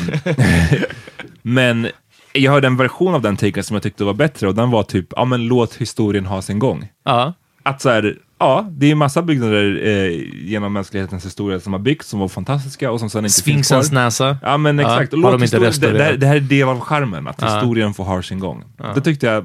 men 1.42 1.88
jag 2.32 2.52
hörde 2.52 2.66
en 2.66 2.76
version 2.76 3.14
av 3.14 3.22
den 3.22 3.36
taken 3.36 3.64
som 3.64 3.74
jag 3.74 3.82
tyckte 3.82 4.04
var 4.04 4.14
bättre 4.14 4.48
och 4.48 4.54
den 4.54 4.70
var 4.70 4.82
typ, 4.82 5.06
ja 5.16 5.24
men 5.24 5.46
låt 5.46 5.74
historien 5.74 6.26
ha 6.26 6.42
sin 6.42 6.58
gång. 6.58 6.88
Ja. 7.04 7.34
Att 7.66 7.80
så 7.82 7.90
här, 7.90 8.14
ja, 8.38 8.66
det 8.70 8.90
är 8.90 8.94
massa 8.94 9.22
byggnader 9.22 9.80
eh, 9.86 10.20
genom 10.48 10.72
mänsklighetens 10.72 11.24
historia 11.26 11.60
som 11.60 11.72
har 11.72 11.80
byggts, 11.80 12.08
som 12.08 12.20
var 12.20 12.28
fantastiska 12.28 12.90
och 12.90 13.00
som 13.00 13.10
sen 13.10 13.24
inte 13.24 13.42
finns 13.42 13.68
kvar. 13.68 13.84
näsa. 13.94 14.36
Ja 14.42 14.56
men 14.56 14.78
Ja, 14.78 14.84
exakt, 14.84 15.12
har 15.12 15.18
låt 15.18 15.40
de 15.50 15.58
det, 15.58 15.90
det, 15.92 16.04
här- 16.04 16.12
det 16.12 16.26
här 16.26 16.36
är 16.36 16.40
del 16.40 16.68
av 16.68 16.80
charmen, 16.80 17.28
att 17.28 17.36
Ja. 17.42 17.54
historien 17.54 17.94
får 17.94 18.04
ha 18.04 18.22
sin 18.22 18.38
gång. 18.38 18.64
Det 18.94 19.00
tyckte 19.00 19.26
jag, 19.26 19.44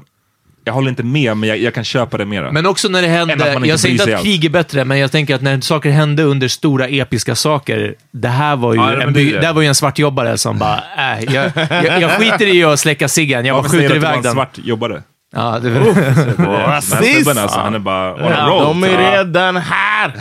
jag 0.64 0.72
håller 0.72 0.88
inte 0.90 1.02
med 1.02 1.36
men 1.36 1.48
jag, 1.48 1.58
jag 1.58 1.74
kan 1.74 1.84
köpa 1.84 2.18
det 2.18 2.24
mera. 2.26 2.52
Men 2.52 2.66
också 2.66 2.88
när 2.88 3.02
det 3.02 3.08
hände, 3.08 3.66
jag 3.66 3.80
säger 3.80 3.94
inte 4.00 4.16
att 4.16 4.22
krig 4.22 4.44
är 4.44 4.48
bättre, 4.50 4.84
men 4.84 4.98
jag 4.98 5.12
tänker 5.12 5.34
att 5.34 5.42
när 5.42 5.60
saker 5.60 5.90
hände 5.90 6.22
under 6.22 6.48
stora 6.48 6.86
episka 6.88 7.34
saker, 7.34 7.94
det 8.10 8.28
här 8.28 8.56
var 8.56 8.74
ju, 8.74 8.80
Ja, 8.80 9.02
en, 9.02 9.12
det 9.12 9.24
det. 9.32 9.40
det 9.40 9.52
var 9.52 9.62
ju 9.62 9.68
en 9.68 9.74
svartjobbare 9.74 10.38
som 10.38 10.58
bara, 10.58 10.82
äh, 11.18 11.34
jag, 11.34 11.52
jag, 11.84 12.00
jag 12.00 12.10
skiter 12.10 12.54
i 12.54 12.64
att 12.64 12.80
släcka 12.80 13.08
ciggen, 13.08 13.44
jag 13.44 13.54
bara 13.54 13.62
Varför 13.62 13.76
säger 13.76 13.88
skjuter 13.88 14.00
du 14.00 14.06
att 14.06 14.22
det 14.22 14.28
var 14.28 14.34
iväg 14.34 14.88
en 14.88 14.90
den. 14.90 15.02
Ja, 15.32 15.58
det 15.58 15.70
här 15.70 16.80
snubben 16.80 17.38
alltså, 17.42 17.60
han 17.60 17.74
är 17.74 17.78
bara 17.78 18.14
on 18.14 18.32
a 18.32 18.48
roll. 18.48 18.64
De 18.64 18.84
är 18.84 19.16
redan 19.16 19.56
här! 19.56 20.12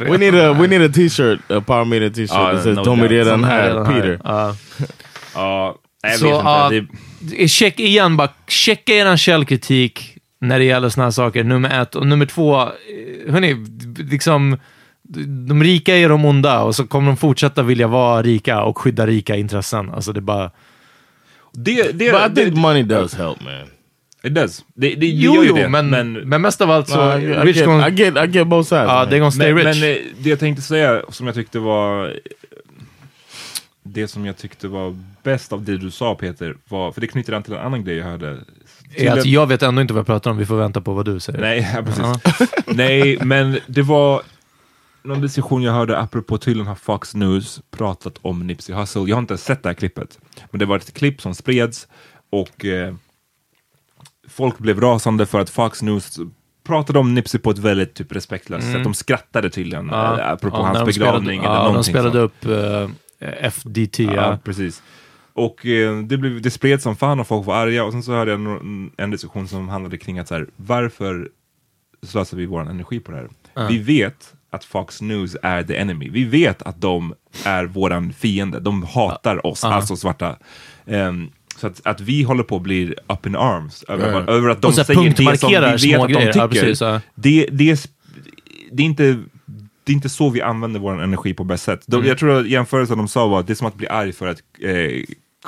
we, 0.10 0.18
need 0.18 0.34
a, 0.34 0.52
we 0.52 0.66
need 0.66 0.90
a 0.90 0.92
t-shirt, 0.94 1.40
a 1.50 1.60
Power 1.66 1.84
Media 1.84 2.10
t-shirt 2.10 2.30
Ja, 2.30 2.52
that 2.52 2.62
says 2.62 2.76
no 2.76 2.84
De 2.84 3.00
är 3.00 3.08
redan 3.08 3.44
här. 3.44 3.84
Peter. 3.84 4.20
Ja. 4.24 4.54
Ja, 5.34 5.74
nej, 6.02 6.12
jag 6.12 6.20
Så, 6.20 6.68
vet 6.70 6.82
inte. 7.30 7.48
check 7.48 7.80
igen, 7.80 8.16
bara 8.16 8.28
checka 8.48 8.92
er 8.92 9.16
källkritik 9.16 10.16
när 10.40 10.58
det 10.58 10.64
gäller 10.64 10.88
såna 10.88 11.04
här 11.04 11.10
saker, 11.10 11.44
nummer 11.44 11.82
ett. 11.82 11.94
Och 11.94 12.06
nummer 12.06 12.26
två, 12.26 12.60
eh, 12.62 13.32
hörni, 13.32 13.66
liksom, 14.10 14.58
de 15.48 15.62
rika 15.62 15.96
är 15.96 16.08
de 16.08 16.24
onda 16.24 16.62
och 16.62 16.74
så 16.74 16.86
kommer 16.86 17.06
de 17.06 17.16
fortsätta 17.16 17.62
vilja 17.62 17.86
vara 17.86 18.22
rika 18.22 18.62
och 18.62 18.78
skydda 18.78 19.06
rika 19.06 19.36
intressen. 19.36 19.90
Alltså 19.90 20.12
det 20.12 20.18
är 20.18 20.22
bara... 20.22 20.50
det, 21.52 21.82
det, 21.92 22.10
But 22.12 22.20
I 22.20 22.28
det, 22.34 22.44
think 22.44 22.56
money 22.56 22.82
does 22.82 23.14
help 23.14 23.40
man. 23.40 23.52
It 24.26 24.34
does. 24.34 24.64
Det, 24.74 24.88
det, 24.88 24.94
det 24.96 25.06
Jo, 25.06 25.34
gör 25.34 25.42
ju 25.42 25.48
jo, 25.48 25.54
det, 25.56 25.68
men, 25.68 25.90
men, 25.90 26.12
men 26.12 26.42
mest 26.42 26.60
av 26.60 26.70
allt 26.70 26.88
så... 26.88 26.96
No, 26.96 27.18
I, 27.18 27.24
I, 27.24 27.34
rich 27.34 27.56
get, 27.56 27.66
gonna- 27.66 27.88
I, 27.88 27.94
get, 27.94 28.16
I 28.16 28.26
get 28.38 28.46
both 28.46 28.68
sides. 28.68 28.84
Ja, 28.88 28.94
man. 28.94 29.08
they're 29.08 29.18
gonna 29.18 29.30
stay 29.30 29.54
Men, 29.54 29.64
rich. 29.66 29.80
men 29.80 29.90
eh, 29.90 29.96
det 30.18 30.30
jag 30.30 30.38
tänkte 30.40 30.62
säga, 30.62 31.02
som 31.08 31.26
jag 31.26 31.34
tyckte 31.34 31.58
var... 31.58 32.14
Det 33.82 34.08
som 34.08 34.26
jag 34.26 34.36
tyckte 34.36 34.68
var 34.68 34.96
bäst 35.22 35.52
av 35.52 35.62
det 35.64 35.76
du 35.76 35.90
sa 35.90 36.14
Peter, 36.14 36.56
var, 36.68 36.92
för 36.92 37.00
det 37.00 37.06
knyter 37.06 37.32
an 37.32 37.42
till 37.42 37.52
en 37.52 37.58
annan 37.58 37.84
grej 37.84 37.96
jag 37.96 38.04
hörde. 38.04 38.38
är 38.96 39.18
att 39.18 39.26
jag 39.26 39.46
vet 39.46 39.62
ändå 39.62 39.82
inte 39.82 39.94
vad 39.94 39.98
jag 40.00 40.06
pratar 40.06 40.30
om, 40.30 40.36
vi 40.36 40.46
får 40.46 40.56
vänta 40.56 40.80
på 40.80 40.92
vad 40.94 41.04
du 41.04 41.20
säger. 41.20 41.40
Nej, 41.40 41.68
ja, 41.74 41.82
precis. 41.82 42.52
Nej, 42.66 43.18
men 43.22 43.58
det 43.66 43.82
var 43.82 44.22
någon 45.02 45.20
diskussion 45.20 45.62
jag 45.62 45.72
hörde 45.72 45.98
apropå 45.98 46.38
tydligen 46.38 46.66
har 46.66 46.74
Fox 46.74 47.14
News 47.14 47.60
pratat 47.70 48.18
om 48.22 48.46
Nipsey 48.46 48.74
Hussle. 48.76 49.02
Jag 49.06 49.16
har 49.16 49.20
inte 49.20 49.38
sett 49.38 49.62
det 49.62 49.68
här 49.68 49.74
klippet, 49.74 50.18
men 50.50 50.58
det 50.58 50.66
var 50.66 50.76
ett 50.76 50.94
klipp 50.94 51.20
som 51.22 51.34
spreds 51.34 51.88
och 52.30 52.64
eh, 52.64 52.94
folk 54.36 54.58
blev 54.58 54.80
rasande 54.80 55.26
för 55.26 55.40
att 55.40 55.50
Fox 55.50 55.82
News 55.82 56.18
pratade 56.66 56.98
om 56.98 57.14
Nipsey 57.14 57.40
på 57.40 57.50
ett 57.50 57.58
väldigt 57.58 57.94
typ, 57.94 58.12
respektlöst 58.12 58.72
sätt. 58.72 58.84
De 58.84 58.94
skrattade 58.94 59.50
tydligen 59.50 59.90
eh, 59.90 60.30
apropå 60.30 60.56
Mm. 60.56 60.72
Ja, 60.72 60.78
hans 60.78 60.96
begravning 60.96 61.40
Spelade, 61.40 61.58
eller 61.58 61.68
ja, 61.68 61.74
de 61.74 61.84
spelade 61.84 62.10
sånt. 62.20 62.32
upp 62.32 62.90
eh, 63.20 63.50
FDT, 63.50 63.98
Ja, 63.98 64.12
ja. 64.14 64.38
precis. 64.44 64.82
Och 65.32 65.66
eh, 65.66 65.98
det, 66.02 66.16
blev, 66.16 66.42
det 66.42 66.50
spreds 66.50 66.82
som 66.82 66.96
fan 66.96 67.20
och 67.20 67.26
folk 67.26 67.46
var 67.46 67.54
arga 67.56 67.84
och 67.84 67.92
sen 67.92 68.02
så 68.02 68.12
hörde 68.12 68.30
jag 68.30 68.40
en, 68.40 68.90
en 68.96 69.10
diskussion 69.10 69.48
som 69.48 69.68
handlade 69.68 69.98
kring 69.98 70.18
att 70.18 70.28
så 70.28 70.34
här, 70.34 70.46
varför 70.56 71.28
slösar 72.02 72.36
vi 72.36 72.46
vår 72.46 72.60
energi 72.60 73.00
på 73.00 73.12
det 73.12 73.16
här? 73.18 73.28
Vi 73.68 73.78
vet 73.78 74.34
att 74.50 74.64
Fox 74.64 75.00
News 75.02 75.36
är 75.42 75.62
the 75.62 75.76
enemy. 75.76 76.08
Vi 76.10 76.24
vet 76.24 76.62
att 76.62 76.80
de 76.80 77.14
är 77.44 77.64
våran 77.64 78.12
fiende. 78.12 78.60
De 78.60 78.82
hatar 78.82 79.46
oss, 79.46 79.64
alltså 79.64 79.96
svarta. 79.96 80.36
Ehm, 80.86 81.30
så 81.56 81.66
att, 81.66 81.86
att 81.86 82.00
vi 82.00 82.22
håller 82.22 82.42
på 82.42 82.56
att 82.56 82.62
bli 82.62 82.94
up 83.08 83.26
in 83.26 83.36
arms 83.36 83.84
över, 83.88 84.12
Ja. 84.12 84.32
över 84.32 84.48
att 84.48 84.62
de 84.62 84.72
säger 84.72 84.84
det 85.32 85.38
som 85.38 85.56
vi 85.56 85.62
vet 85.92 86.00
att 86.00 86.08
de 86.08 86.12
grejer. 86.12 86.32
tycker. 86.32 86.40
Ja, 86.40 86.48
precis, 86.48 86.80
ja. 86.80 87.00
det, 87.14 87.48
det, 87.52 87.90
det, 88.72 88.82
är 88.82 88.86
inte, 88.86 89.02
det 89.84 89.92
är 89.92 89.94
inte 89.94 90.08
så 90.08 90.30
vi 90.30 90.42
använder 90.42 90.80
vår 90.80 91.02
energi 91.02 91.34
på 91.34 91.44
bäst 91.44 91.64
sätt. 91.64 91.80
De, 91.86 92.04
Jag 92.06 92.18
tror 92.18 92.40
att 92.40 92.48
jämförelsen 92.48 92.98
de 92.98 93.08
sa 93.08 93.26
var 93.26 93.40
att 93.40 93.46
det 93.46 93.52
är 93.52 93.54
som 93.54 93.66
att 93.66 93.74
bli 93.74 93.88
arg 93.88 94.12
för 94.12 94.26
att 94.26 94.38
eh, 94.62 94.70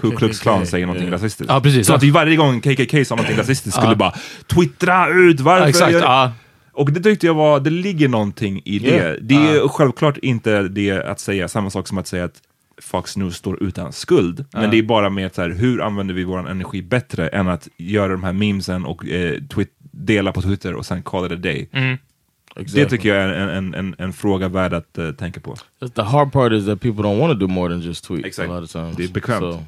Ku 0.01 0.11
Klux 0.17 0.41
Klan 0.41 0.67
säger 0.67 0.87
någonting 0.87 1.11
rasistiskt. 1.11 1.53
Ja, 1.53 1.61
precis, 1.61 1.87
så 1.87 1.93
ja. 1.93 1.97
att 1.97 2.03
vi 2.03 2.11
varje 2.11 2.37
gång 2.37 2.61
KKK 2.61 3.05
sa 3.05 3.15
någonting 3.17 3.37
rasistiskt 3.39 3.81
skulle 3.81 3.97
bara 3.97 4.15
twittra 4.47 5.09
ut 5.09 5.41
varför. 5.41 5.67
Exakt. 5.69 6.35
Och 6.73 6.93
det 6.93 7.01
tyckte 7.01 7.27
jag 7.27 7.35
var, 7.35 7.61
det 7.61 7.71
ligger 7.71 8.09
någonting 8.09 8.63
i 8.65 8.79
det. 8.79 8.89
Yeah. 8.89 9.17
Det 9.21 9.35
är 9.35 9.69
självklart 9.69 10.17
inte 10.17 10.63
det 10.63 10.91
att 10.91 11.21
säga 11.21 11.49
samma 11.49 11.71
sak 11.71 11.89
som 11.89 11.99
att 11.99 12.07
säga 12.07 12.25
att 12.25 12.43
Fox 12.83 13.17
News 13.17 13.37
står 13.37 13.63
utan 13.63 13.93
skuld. 13.93 14.45
Men 14.53 14.71
det 14.71 14.79
är 14.79 14.83
bara 14.83 15.11
med 15.11 15.27
att 15.27 15.35
så 15.35 15.43
här, 15.43 15.51
hur 15.51 15.83
använder 15.83 16.15
vi 16.15 16.25
vår 16.25 16.49
energi 16.51 16.83
bättre 16.83 17.29
än 17.29 17.49
att 17.49 17.69
göra 17.77 18.13
de 18.13 18.25
här 18.25 18.33
memesen 18.33 18.85
och 18.85 19.09
eh, 19.09 19.39
dela 19.91 20.33
på 20.33 20.43
Twitter 20.43 20.75
och 20.75 20.87
sen 20.87 21.03
call 21.03 21.27
it 21.27 21.33
a 21.33 21.37
day. 21.37 21.69
Det 22.75 22.87
tycker 22.87 23.09
jag 23.15 23.19
är 23.25 23.29
en, 23.29 23.49
en, 23.49 23.75
en, 23.75 23.95
en 23.99 24.13
fråga 24.13 24.49
värd 24.49 24.73
att 24.75 24.99
eh, 24.99 25.11
tänka 25.13 25.41
på. 25.41 25.57
The 25.95 26.03
hard 26.03 26.33
part 26.33 26.53
is 26.53 26.67
that 26.67 26.81
people 26.81 27.03
don't 27.03 27.19
want 27.21 27.33
to 27.33 27.47
do 27.47 27.49
more 27.53 27.69
than 27.75 27.81
just 27.81 28.05
tweet 28.05 28.27
Exakt. 28.27 28.51
a 28.51 28.53
lot 28.55 28.65
of 28.65 28.73
times. 28.73 28.97
Det 28.97 29.05
är 29.05 29.09
bekvämt. 29.09 29.41
So, 29.41 29.65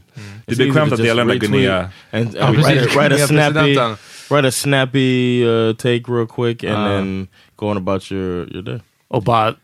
Det 0.46 0.52
är 0.52 0.56
bekvämt 0.66 0.92
att 0.92 0.98
dela 0.98 1.24
med 1.24 1.34
retweet 1.34 1.52
Guinea. 1.52 1.90
and, 2.12 2.34
write, 2.34 2.80
a, 2.82 2.86
write 2.96 3.14
a 3.24 3.26
snappy, 3.26 3.76
write 4.30 4.48
a 4.48 4.50
snappy 4.50 5.44
uh, 5.46 5.74
take 5.76 6.02
real 6.08 6.26
quick 6.26 6.64
and 6.64 6.76
Ah. 6.76 6.88
then 6.88 7.28
go 7.56 7.66
on 7.70 7.76
about 7.76 8.12
your, 8.12 8.48
your 8.52 8.62
day. 8.62 8.80
Och 9.10 9.22
bara, 9.22 9.54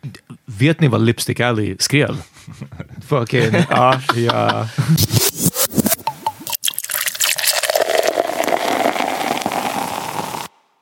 vet 0.46 0.80
ni 0.80 0.88
vad 0.88 1.00
Lipstick 1.00 1.40
Alley 1.40 1.76
skrev? 1.78 2.22
Fucking, 3.02 3.52
ja, 3.70 4.00
ja. 4.16 4.68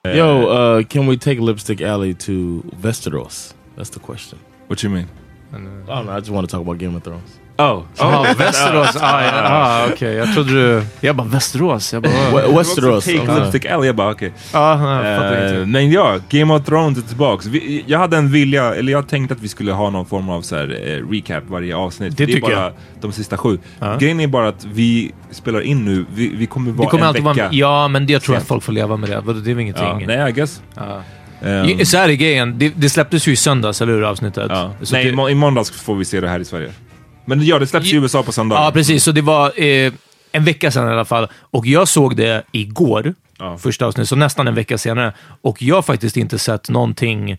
Yo, 0.05 0.49
uh, 0.49 0.83
can 0.85 1.07
we 1.07 1.17
take 1.17 1.41
Lipstick 1.41 1.81
Alley 1.81 2.15
to 2.15 2.63
Westeros? 2.81 3.55
That's 3.77 3.91
the 3.91 4.01
question. 4.01 4.39
What 4.69 4.83
you 4.83 4.91
mean? 4.91 5.09
I 5.53 5.57
don't 5.57 5.87
know. 5.87 6.17
I 6.17 6.21
just 6.21 6.31
want 6.31 6.49
to 6.49 6.57
talk 6.57 6.63
about 6.63 6.79
Game 6.79 6.97
of 6.97 7.03
Thrones. 7.03 7.41
Oh, 7.59 7.83
Ja, 7.99 8.27
Västerås. 8.39 8.97
Ah, 9.01 9.23
ja, 9.25 9.31
ah, 9.45 9.87
okej. 9.93 10.15
Jag 10.15 10.35
trodde 10.35 10.53
du... 10.53 10.83
Jag 11.01 11.17
bara, 11.17 11.27
Västerås? 11.29 11.93
Jag 11.93 12.03
bara, 12.03 12.13
We- 12.13 12.59
Westeros. 12.59 13.05
Take 13.05 13.21
okay. 13.21 13.41
Lipstick 13.41 13.67
Alley, 13.67 13.87
jag 13.87 13.97
bara 13.97 14.11
okej. 14.11 14.33
fattar 14.53 15.33
Eh, 15.33 15.39
ingenting. 15.51 15.73
men 15.73 15.91
ja, 15.91 16.19
Game 16.29 16.55
of 16.55 16.65
Thrones 16.65 16.99
är 16.99 17.03
tillbaks. 17.03 17.47
Vi, 17.47 17.85
jag 17.87 17.99
hade 17.99 18.17
en 18.17 18.33
vilja, 18.33 18.75
eller 18.75 18.93
jag 18.93 19.09
tänkte 19.09 19.35
att 19.35 19.41
vi 19.41 19.49
skulle 19.49 19.73
ha 19.73 19.91
någon 19.91 20.07
form 20.07 20.29
av 20.29 20.43
så 20.43 20.57
här, 20.57 20.79
eh, 20.87 21.11
recap 21.11 21.45
varje 21.49 21.77
avsnitt. 21.77 22.17
Det 22.17 22.23
är 22.23 22.27
tycker 22.27 22.41
bara 22.41 22.53
jag. 22.53 22.73
de 23.01 23.13
sista 23.13 23.37
sju. 23.37 23.59
Grejen 23.99 24.21
är 24.21 24.27
bara 24.27 24.49
att 24.49 24.65
vi 24.65 25.13
spelar 25.31 25.61
in 25.61 25.85
nu, 25.85 26.07
vi, 26.15 26.29
vi 26.37 26.47
kommer 26.47 26.73
vara 26.73 26.87
Det 26.87 26.91
kommer 26.91 27.03
en 27.03 27.09
alltid 27.09 27.25
vecka. 27.25 27.43
vara... 27.43 27.53
Ja, 27.55 27.89
men 27.89 28.07
det, 28.07 28.13
jag 28.13 28.23
tror 28.23 28.37
att 28.37 28.47
folk 28.47 28.63
får 28.63 28.73
leva 28.73 28.97
med 28.97 29.09
det. 29.11 29.15
Det 29.43 29.51
är 29.51 29.55
väl 29.55 29.61
ingenting. 29.61 30.07
nej, 30.07 30.31
I 30.31 30.33
guess. 30.33 30.63
I- 31.79 31.85
Så 31.85 31.97
här 31.97 32.09
är 32.09 32.13
grejen. 32.13 32.59
Det, 32.59 32.73
det 32.77 32.89
släpptes 32.91 33.29
ju 33.29 33.33
i 33.33 33.37
söndags, 33.37 33.83
eller 33.83 33.93
hur? 33.93 34.03
Avsnittet. 34.05 34.51
Nej, 34.93 35.05
det, 35.13 35.31
i 35.31 35.35
måndags 35.35 35.71
får 35.71 35.95
vi 35.95 36.05
se 36.05 36.21
det 36.21 36.29
här 36.29 36.41
i 36.41 36.45
Sverige. 36.45 36.71
Men 37.25 37.47
ja, 37.47 37.59
det 37.59 37.67
släpps 37.67 37.93
i 37.93 37.97
USA 37.97 38.23
på 38.23 38.33
söndag. 38.33 38.57
Ja, 38.57 38.71
precis. 38.73 39.05
Så 39.05 39.13
det 39.13 39.21
var 39.23 39.63
eh, 39.63 39.93
en 40.33 40.45
vecka 40.45 40.71
sedan 40.71 40.89
i 40.89 40.93
alla 40.93 41.05
fall. 41.05 41.29
Och 41.41 41.67
jag 41.67 41.89
såg 41.89 42.17
det 42.17 42.43
igår, 42.53 43.15
Ja. 43.39 43.59
första 43.59 43.87
avsnittet, 43.87 44.09
så 44.09 44.17
nästan 44.17 44.49
en 44.49 44.55
vecka 44.55 44.79
senare. 44.79 45.13
Och 45.43 45.63
jag 45.63 45.75
har 45.75 45.83
faktiskt 45.83 46.17
inte 46.17 46.39
sett 46.39 46.69
någonting 46.69 47.37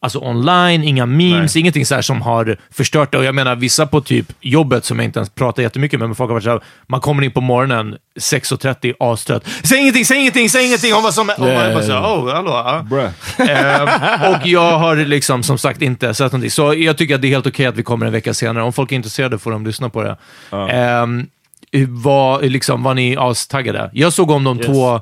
Alltså 0.00 0.18
online, 0.18 0.84
inga 0.84 1.06
memes, 1.06 1.56
ingenting 1.56 1.86
så 1.86 2.02
som 2.02 2.22
har 2.22 2.56
förstört 2.70 3.12
det. 3.12 3.18
Och 3.18 3.24
jag 3.24 3.34
menar, 3.34 3.56
vissa 3.56 3.86
på 3.86 4.00
typ 4.00 4.26
jobbet 4.40 4.84
som 4.84 4.98
jag 4.98 5.04
inte 5.04 5.18
ens 5.18 5.30
pratar 5.30 5.62
jättemycket 5.62 5.98
med, 6.00 6.08
men 6.08 6.14
folk 6.16 6.28
har 6.28 6.34
varit 6.34 6.44
så 6.44 6.50
här, 6.50 6.60
man 6.86 7.00
kommer 7.00 7.22
in 7.22 7.30
på 7.30 7.40
morgonen 7.40 7.96
6.30, 8.20 8.94
astrött. 9.12 9.44
Säg 9.62 9.78
ingenting, 9.80 10.04
säg 10.04 10.20
ingenting, 10.20 10.50
säg 10.50 10.66
ingenting! 10.66 10.92
Hon 10.92 11.02
var 11.02 11.10
som... 11.10 11.30
Och 11.30 11.40
man 11.40 11.54
bara 11.74 11.82
så 11.82 11.92
här, 11.92 12.00
oh, 12.00 12.32
hallå. 12.34 12.84
ja. 12.90 13.10
Eh, 13.44 14.30
och 14.30 14.46
jag 14.46 14.78
har 14.78 14.96
liksom 14.96 15.42
som 15.42 15.58
sagt 15.58 15.82
inte 15.82 16.14
sett 16.14 16.32
någonting. 16.32 16.50
Så 16.50 16.74
jag 16.74 16.98
tycker 16.98 17.14
att 17.14 17.22
det 17.22 17.28
är 17.28 17.30
helt 17.30 17.46
okej 17.46 17.66
att 17.66 17.76
vi 17.76 17.82
kommer 17.82 18.06
en 18.06 18.12
vecka 18.12 18.34
senare. 18.34 18.64
Om 18.64 18.72
folk 18.72 18.92
är 18.92 18.96
intresserade 18.96 19.38
får 19.38 19.50
de 19.50 19.66
lyssna 19.66 19.88
på 19.88 20.02
det. 20.02 20.16
Ehm, 20.70 21.26
var, 21.88 22.42
liksom, 22.42 22.82
var 22.82 22.94
ni 22.94 23.16
astaggade? 23.18 23.90
Jag 23.92 24.12
såg 24.12 24.30
om 24.30 24.44
de 24.44 24.56
Yes. 24.56 24.66
två, 24.66 25.00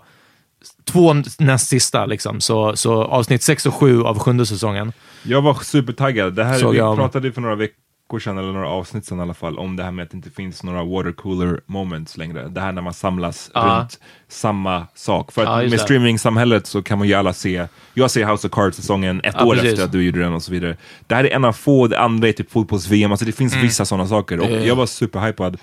två 0.85 1.15
näst 1.39 1.69
sista, 1.69 2.07
liksom. 2.07 2.41
så, 2.41 2.77
så 2.77 3.05
avsnitt 3.05 3.43
6 3.43 3.67
och 3.67 3.75
7 3.75 4.03
av 4.03 4.19
sjunde 4.19 4.47
säsongen. 4.47 4.93
Jag 5.23 5.43
var 5.43 5.55
supertaggad. 5.55 6.35
Det 6.35 6.45
här, 6.45 6.59
Såg 6.59 6.73
vi 6.73 6.79
jag 6.79 6.97
pratade 6.97 7.33
för 7.33 7.41
några 7.41 7.55
veckor 7.55 8.19
sedan, 8.21 8.39
eller 8.39 8.53
några 8.53 8.69
avsnitt 8.69 9.07
sedan 9.07 9.19
i 9.19 9.23
alla 9.23 9.35
fall, 9.35 9.59
om 9.59 9.77
det 9.77 9.83
här 9.83 9.91
med 9.91 10.03
att 10.03 10.11
det 10.11 10.17
inte 10.17 10.31
finns 10.31 10.63
några 10.63 10.85
watercooler 10.85 11.61
moments 11.67 12.17
längre. 12.17 12.49
Det 12.49 12.61
här 12.61 12.73
när 12.73 12.83
man 12.83 12.95
samlas 12.95 13.51
Ja. 13.55 13.79
runt 13.81 13.99
samma 14.29 14.87
sak. 14.95 15.33
För 15.33 15.45
att 15.45 15.63
just 15.63 15.71
med 15.71 15.79
det. 15.79 15.83
streaming-samhället 15.85 16.67
så 16.67 16.83
kan 16.83 16.99
man 16.99 17.09
ju 17.09 17.15
alla 17.15 17.33
se, 17.33 17.67
jag 17.95 18.11
ser 18.11 18.27
House 18.27 18.47
of 18.47 18.53
Cards-säsongen 18.53 19.21
ett 19.25 19.35
Ja, 19.39 19.45
år 19.47 19.55
precis. 19.55 19.71
efter 19.73 19.85
att 19.85 19.93
du 19.93 20.03
gjorde 20.05 20.21
den 20.21 20.33
och 20.35 20.43
så 20.43 20.53
vidare. 20.53 20.77
Det 21.07 21.15
här 21.15 21.25
är 21.25 21.31
en 21.31 21.45
av 21.45 21.53
få, 21.53 21.87
det 21.87 21.99
andra 21.99 22.29
är 22.29 22.33
typ 22.33 22.51
fotbolls-VM, 22.51 23.11
alltså 23.11 23.27
det 23.27 23.33
finns 23.33 23.53
Mm. 23.53 23.67
vissa 23.67 23.85
sådana 23.85 24.09
saker. 24.09 24.41
Och 24.41 24.67
jag 24.67 24.77
var 24.77 24.87
superhypad. 24.87 25.57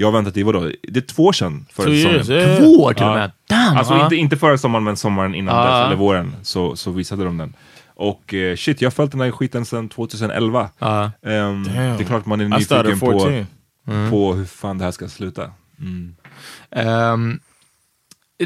Jag 0.00 0.06
har 0.06 0.12
väntat 0.12 0.36
i 0.36 0.42
vadå, 0.42 0.70
det 0.82 0.96
är 0.96 1.00
två 1.00 1.24
år 1.24 1.32
sedan 1.32 1.66
förra 1.72 1.86
säsongen. 1.86 2.56
Två 2.58 2.82
år 2.82 2.92
till 2.94 3.04
och 3.04 3.14
med. 3.14 3.30
Damn! 3.48 3.76
Alltså 3.76 3.94
ja. 3.94 4.04
inte, 4.04 4.16
inte 4.16 4.36
förra 4.36 4.58
sommaren 4.58 4.84
men 4.84 4.96
sommaren 4.96 5.34
innan 5.34 5.56
Ja. 5.56 5.78
dess, 5.78 5.86
eller 5.86 5.96
våren, 5.96 6.34
så, 6.42 6.76
så 6.76 6.90
visade 6.90 7.24
de 7.24 7.38
den. 7.38 7.54
Och 7.94 8.34
eh, 8.34 8.56
shit, 8.56 8.80
jag 8.80 8.86
har 8.86 8.90
följt 8.92 9.10
den 9.12 9.20
här 9.20 9.30
skiten 9.30 9.64
sedan 9.64 9.88
2011. 9.88 10.68
Ja. 10.78 11.10
Ehm, 11.26 11.64
det 11.64 11.70
är 12.02 12.04
klart 12.04 12.26
man 12.26 12.40
är 12.40 12.48
nyfiken 12.48 12.98
på, 13.00 13.20
14. 13.20 13.46
på 14.10 14.34
hur 14.34 14.44
fan 14.44 14.78
det 14.78 14.84
här 14.84 14.90
ska 14.90 15.08
sluta. 15.08 15.50
Ehm, 16.70 17.40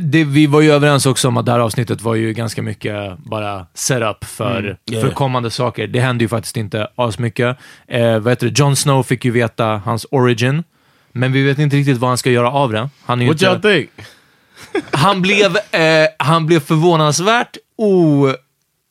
det, 0.00 0.24
vi 0.24 0.46
var 0.46 0.60
ju 0.60 0.70
överens 0.72 1.06
också 1.06 1.28
om 1.28 1.36
att 1.36 1.46
det 1.46 1.52
här 1.52 1.58
avsnittet 1.58 2.02
var 2.02 2.14
ju 2.14 2.32
ganska 2.32 2.62
mycket 2.62 3.18
bara 3.18 3.66
setup 3.74 4.24
för, 4.24 4.58
Mm. 4.60 4.76
för 4.88 4.94
Yeah. 4.94 5.10
kommande 5.14 5.50
saker. 5.50 5.86
Det 5.86 6.00
hände 6.00 6.24
ju 6.24 6.28
faktiskt 6.28 6.56
inte 6.56 6.88
asmycket. 6.94 7.56
Eh, 7.88 8.18
vad 8.18 8.32
heter 8.32 8.46
det? 8.46 8.58
Jon 8.58 8.76
Snow 8.76 9.02
fick 9.02 9.24
ju 9.24 9.30
veta 9.30 9.82
hans 9.84 10.06
origin, 10.10 10.64
men 11.16 11.32
vi 11.32 11.42
vet 11.42 11.58
inte 11.58 11.76
riktigt 11.76 11.98
vad 11.98 12.10
han 12.10 12.18
ska 12.18 12.30
göra 12.30 12.50
av 12.50 12.72
det. 12.72 12.88
Han, 13.04 13.22
är 13.22 13.26
What 13.26 13.36
y'all 13.36 13.54
inte, 13.54 13.68
think? 13.72 13.90
han, 14.90 15.22
blev, 15.22 15.56
eh, 15.56 16.08
han 16.18 16.46
blev 16.46 16.60
förvånansvärt 16.60 17.56
o... 17.76 18.28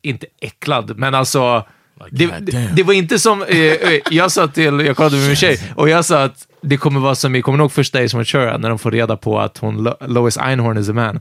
Inte 0.02 0.28
äcklad, 0.40 0.98
men 0.98 1.16
alltså... 1.16 1.66
Det, 2.12 2.26
det, 2.42 2.70
det 2.76 2.84
var 2.84 2.94
inte 2.94 3.20
som... 3.20 3.42
Eh, 3.44 3.58
eh, 3.58 4.00
jag 4.12 4.32
sa 4.32 4.48
till... 4.48 4.80
Jag 4.80 4.96
kollade 4.98 5.16
med 5.18 5.28
min 5.28 5.36
tjej 5.36 5.60
och 5.76 5.90
jag 5.90 6.06
sa 6.06 6.24
att 6.24 6.48
det 6.62 6.78
kommer 6.78 7.00
vara 7.00 7.16
som 7.16 7.36
i... 7.36 7.42
Kommer 7.42 7.58
ni 7.58 7.62
ihåg 7.62 7.72
första 7.72 8.00
Ace 8.00 8.18
Ventura 8.18 8.58
när 8.58 8.70
de 8.70 8.80
får 8.80 8.92
reda 8.92 9.18
på 9.18 9.40
att 9.40 9.58
hon, 9.58 9.84
Lo- 9.84 9.98
Lois 10.08 10.38
Einhorn 10.38 10.78
is 10.78 10.90
a 10.90 10.94
man? 10.94 11.20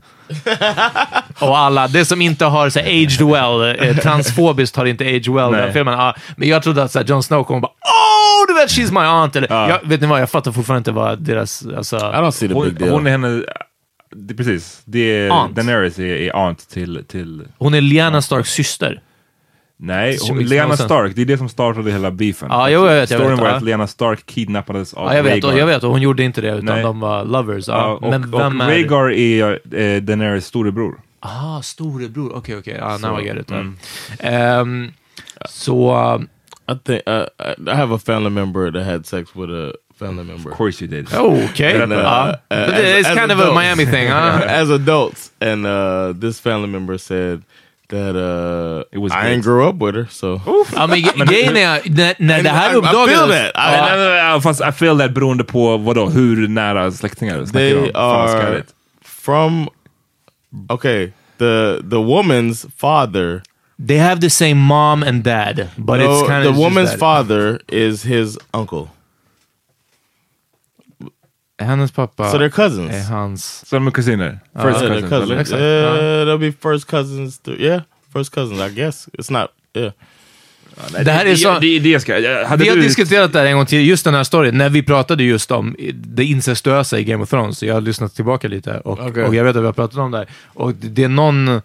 och 1.39 1.57
alla, 1.57 1.87
det 1.87 2.05
som 2.05 2.21
inte 2.21 2.45
har 2.45 2.69
så 2.69 2.79
aged 2.79 3.21
well, 3.21 3.75
eh, 3.89 3.97
transfobiskt 3.97 4.75
har 4.75 4.85
inte 4.85 5.03
aged 5.03 5.27
well, 5.33 5.51
Nej. 5.51 5.61
den 5.61 5.73
filmen. 5.73 5.93
Ja, 5.93 6.15
men 6.37 6.47
jag 6.47 6.63
trodde 6.63 6.83
att 6.83 6.91
så 6.91 6.99
här, 6.99 7.05
Jon 7.05 7.23
Snow 7.23 7.43
kommer 7.43 7.61
bara 7.61 7.71
Oh, 7.71 8.47
du 8.47 8.53
vet, 8.53 8.69
she's 8.69 8.91
my 8.93 9.07
aunt! 9.07 9.35
Eller, 9.35 9.69
jag, 9.69 9.79
vet 9.83 10.01
ni 10.01 10.07
vad, 10.07 10.21
jag 10.21 10.29
fattar 10.29 10.51
fortfarande 10.51 10.77
inte 10.77 10.91
vad 10.91 11.21
deras... 11.21 11.65
Alltså, 11.77 11.97
I 11.97 11.99
don't 11.99 12.31
see 12.31 12.47
the 12.47 12.53
big 12.53 12.63
Hon, 12.63 12.73
deal. 12.75 12.91
hon 12.91 13.07
är 13.07 13.11
henne, 13.11 13.43
det, 14.15 14.33
precis, 14.33 14.81
det 14.85 14.99
är, 14.99 15.29
Aunt. 15.29 15.55
Daenerys 15.55 15.99
är, 15.99 16.03
är 16.05 16.35
aunt 16.35 16.69
till, 16.69 17.03
till 17.07 17.41
hon 17.57 17.73
är 17.73 17.81
Lyanna 17.81 18.21
Starks 18.21 18.49
syster. 18.49 19.01
Nej, 19.77 20.17
hon, 20.21 20.47
sense. 20.47 20.83
Stark, 20.83 21.15
det 21.15 21.21
är 21.21 21.25
det 21.25 21.37
som 21.37 21.49
startade 21.49 21.91
hela 21.91 22.11
beefen. 22.11 22.47
Ja, 22.51 22.69
jo, 22.69 22.85
jag 22.87 22.95
vet, 22.95 23.09
jag 23.11 23.19
Storyn 23.19 23.31
vet, 23.31 23.39
var 23.39 23.47
ja. 23.49 23.55
att 23.55 23.63
Lyanna 23.63 23.87
Stark 23.87 24.25
kidnappades 24.25 24.93
av 24.93 25.05
Ja, 25.07 25.15
jag 25.15 25.23
vet, 25.23 25.43
och 25.43 25.49
Rhaegar. 25.49 25.59
jag 25.59 25.65
vet, 25.75 25.83
och 25.83 25.91
hon 25.91 26.01
gjorde 26.01 26.23
inte 26.23 26.41
det, 26.41 26.47
utan 26.47 26.65
Nej. 26.65 26.83
de 26.83 26.99
var 26.99 27.25
lovers. 27.25 27.67
Ja. 27.67 27.85
Och, 28.01 28.09
men 28.09 28.31
vem 28.31 28.61
och 28.61 28.67
är... 28.67 28.69
Rhaegar 28.69 29.11
är 29.11 29.59
eh, 29.79 30.01
Daenerys 30.01 30.45
storebror. 30.45 30.99
Ah, 31.19 31.61
storebror. 31.61 32.35
Okej, 32.35 32.57
okej. 32.57 32.79
Ah, 32.81 32.97
Så, 32.97 33.07
now 33.07 33.21
I 33.21 33.25
get 33.25 33.37
it. 33.37 33.51
mm. 33.51 33.77
Ehm, 34.19 34.91
så... 35.49 35.95
um, 36.15 36.27
I 36.71 36.75
think 36.85 37.01
uh, 37.07 37.25
I- 37.67 37.75
have 37.75 37.95
a 37.95 37.99
family 38.05 38.29
member 38.29 38.71
that 38.71 38.85
had 38.85 39.05
sex 39.05 39.35
with 39.35 39.51
a 39.51 39.71
family 39.99 40.23
member. 40.23 40.51
Of 40.51 40.57
course 40.57 40.81
you 40.85 40.87
did. 40.91 41.07
Okej. 41.13 41.81
And, 41.81 41.93
uh, 41.93 41.99
ja. 41.99 42.29
uh, 42.29 42.35
But 42.49 42.59
as- 42.73 42.79
it's 42.99 43.09
as 43.09 43.17
kind 43.17 43.31
of 43.31 43.39
a. 43.39 43.53
Miami 43.53 43.85
thing. 43.85 44.07
huh? 44.09 44.41
as 44.61 44.69
adults, 44.69 45.31
and 45.41 45.65
uh, 45.65 46.21
this 46.21 46.39
family 46.39 46.67
member 46.67 46.97
said 46.97 47.41
that 47.89 48.15
uh, 48.15 48.83
It 48.91 48.97
was 49.01 49.11
I 49.11 49.15
great. 49.21 49.33
ain't 49.33 49.43
grew 49.43 49.67
up 49.69 49.75
with 49.81 49.95
her, 49.95 50.07
so 50.09 50.41
ja, 50.75 50.87
men 50.87 50.99
ge- 50.99 51.25
grejen 51.25 51.57
är, 51.57 51.81
när, 51.89 52.15
när 52.19 52.43
det 52.43 52.49
här 52.49 52.67
I- 52.67 52.77
I 52.77 52.81
feel 52.81 52.85
uppdagades... 52.85 53.51
nej, 53.55 54.41
Fast 54.41 54.61
I 54.61 54.71
feel 54.71 54.97
that 54.97 55.11
beroende 55.13 55.43
på 55.43 55.77
vadå, 55.77 56.09
hur 56.09 56.47
nära 56.47 56.91
släktingar 56.91 57.45
snackar 57.45 57.59
vi 57.59 57.71
they 57.73 57.83
om? 57.83 57.93
Fan, 57.93 58.27
vad 58.27 58.45
are 58.53 58.63
from. 59.05 59.69
Okay, 60.69 61.11
the 61.37 61.77
the 61.89 61.97
woman's 61.97 62.65
father. 62.77 63.41
They 63.87 63.97
have 63.97 64.21
the 64.21 64.29
same 64.29 64.55
mom 64.55 65.03
and 65.03 65.23
dad, 65.23 65.67
but 65.77 65.99
no, 65.99 66.05
it's 66.05 66.27
kind 66.27 66.47
of 66.47 66.55
the 66.55 66.61
woman's 66.61 66.95
father 66.97 67.59
is 67.67 68.03
his 68.03 68.37
uncle, 68.53 68.87
Hennes 71.63 71.91
pappa 71.91 72.31
so 72.31 72.37
they're 72.37 72.49
cousins. 72.49 72.91
är 72.91 73.03
hans... 73.03 73.65
Så 73.65 73.75
de 73.75 73.87
är 73.87 73.91
kusiner? 73.91 74.39
Yeah, 74.55 74.67
First 74.67 74.85
they're 74.85 74.89
cousins, 74.89 75.09
cousins. 75.09 75.41
Exakt. 75.41 75.61
Yeah, 75.61 76.27
they'll 76.27 76.37
be 76.37 76.51
first 76.51 76.87
cousins. 76.87 77.39
th- 77.39 77.59
yeah, 77.59 77.81
first 78.13 78.33
cousins. 78.35 78.71
I 78.71 78.75
guess 78.75 79.07
it's 79.17 79.31
not. 79.31 79.49
Yeah. 79.73 79.91
Det 81.05 81.11
här 81.11 81.25
är 81.25 81.35
så... 81.35 81.59
Det, 81.59 81.79
det 81.79 81.99
ska, 81.99 82.13
hade 82.47 82.63
Vi 82.63 82.69
har 82.69 82.75
du, 82.75 82.81
diskuterat 82.81 83.33
det 83.33 83.39
här 83.39 83.45
en 83.45 83.55
gång 83.55 83.65
till, 83.65 83.87
just 83.87 84.05
den 84.05 84.13
här 84.13 84.23
storyn, 84.23 84.57
när 84.57 84.69
vi 84.69 84.83
pratade 84.83 85.23
just 85.23 85.51
om 85.51 85.75
det 85.93 86.23
incestuösa 86.25 86.99
i 86.99 87.03
Game 87.03 87.23
of 87.23 87.29
Thrones. 87.29 87.63
Jag 87.63 87.73
har 87.73 87.81
lyssnat 87.81 88.15
tillbaka 88.15 88.47
lite 88.47 88.79
och, 88.79 88.99
Okej. 88.99 89.23
och 89.23 89.35
jag 89.35 89.43
vet 89.43 89.55
att 89.55 89.61
vi 89.61 89.65
har 89.65 89.73
pratat 89.73 89.97
om 89.97 90.11
det 90.11 90.17
här. 90.17 90.27
Och 90.45 90.73
det 90.75 91.03
är 91.03 91.09
någon, 91.09 91.61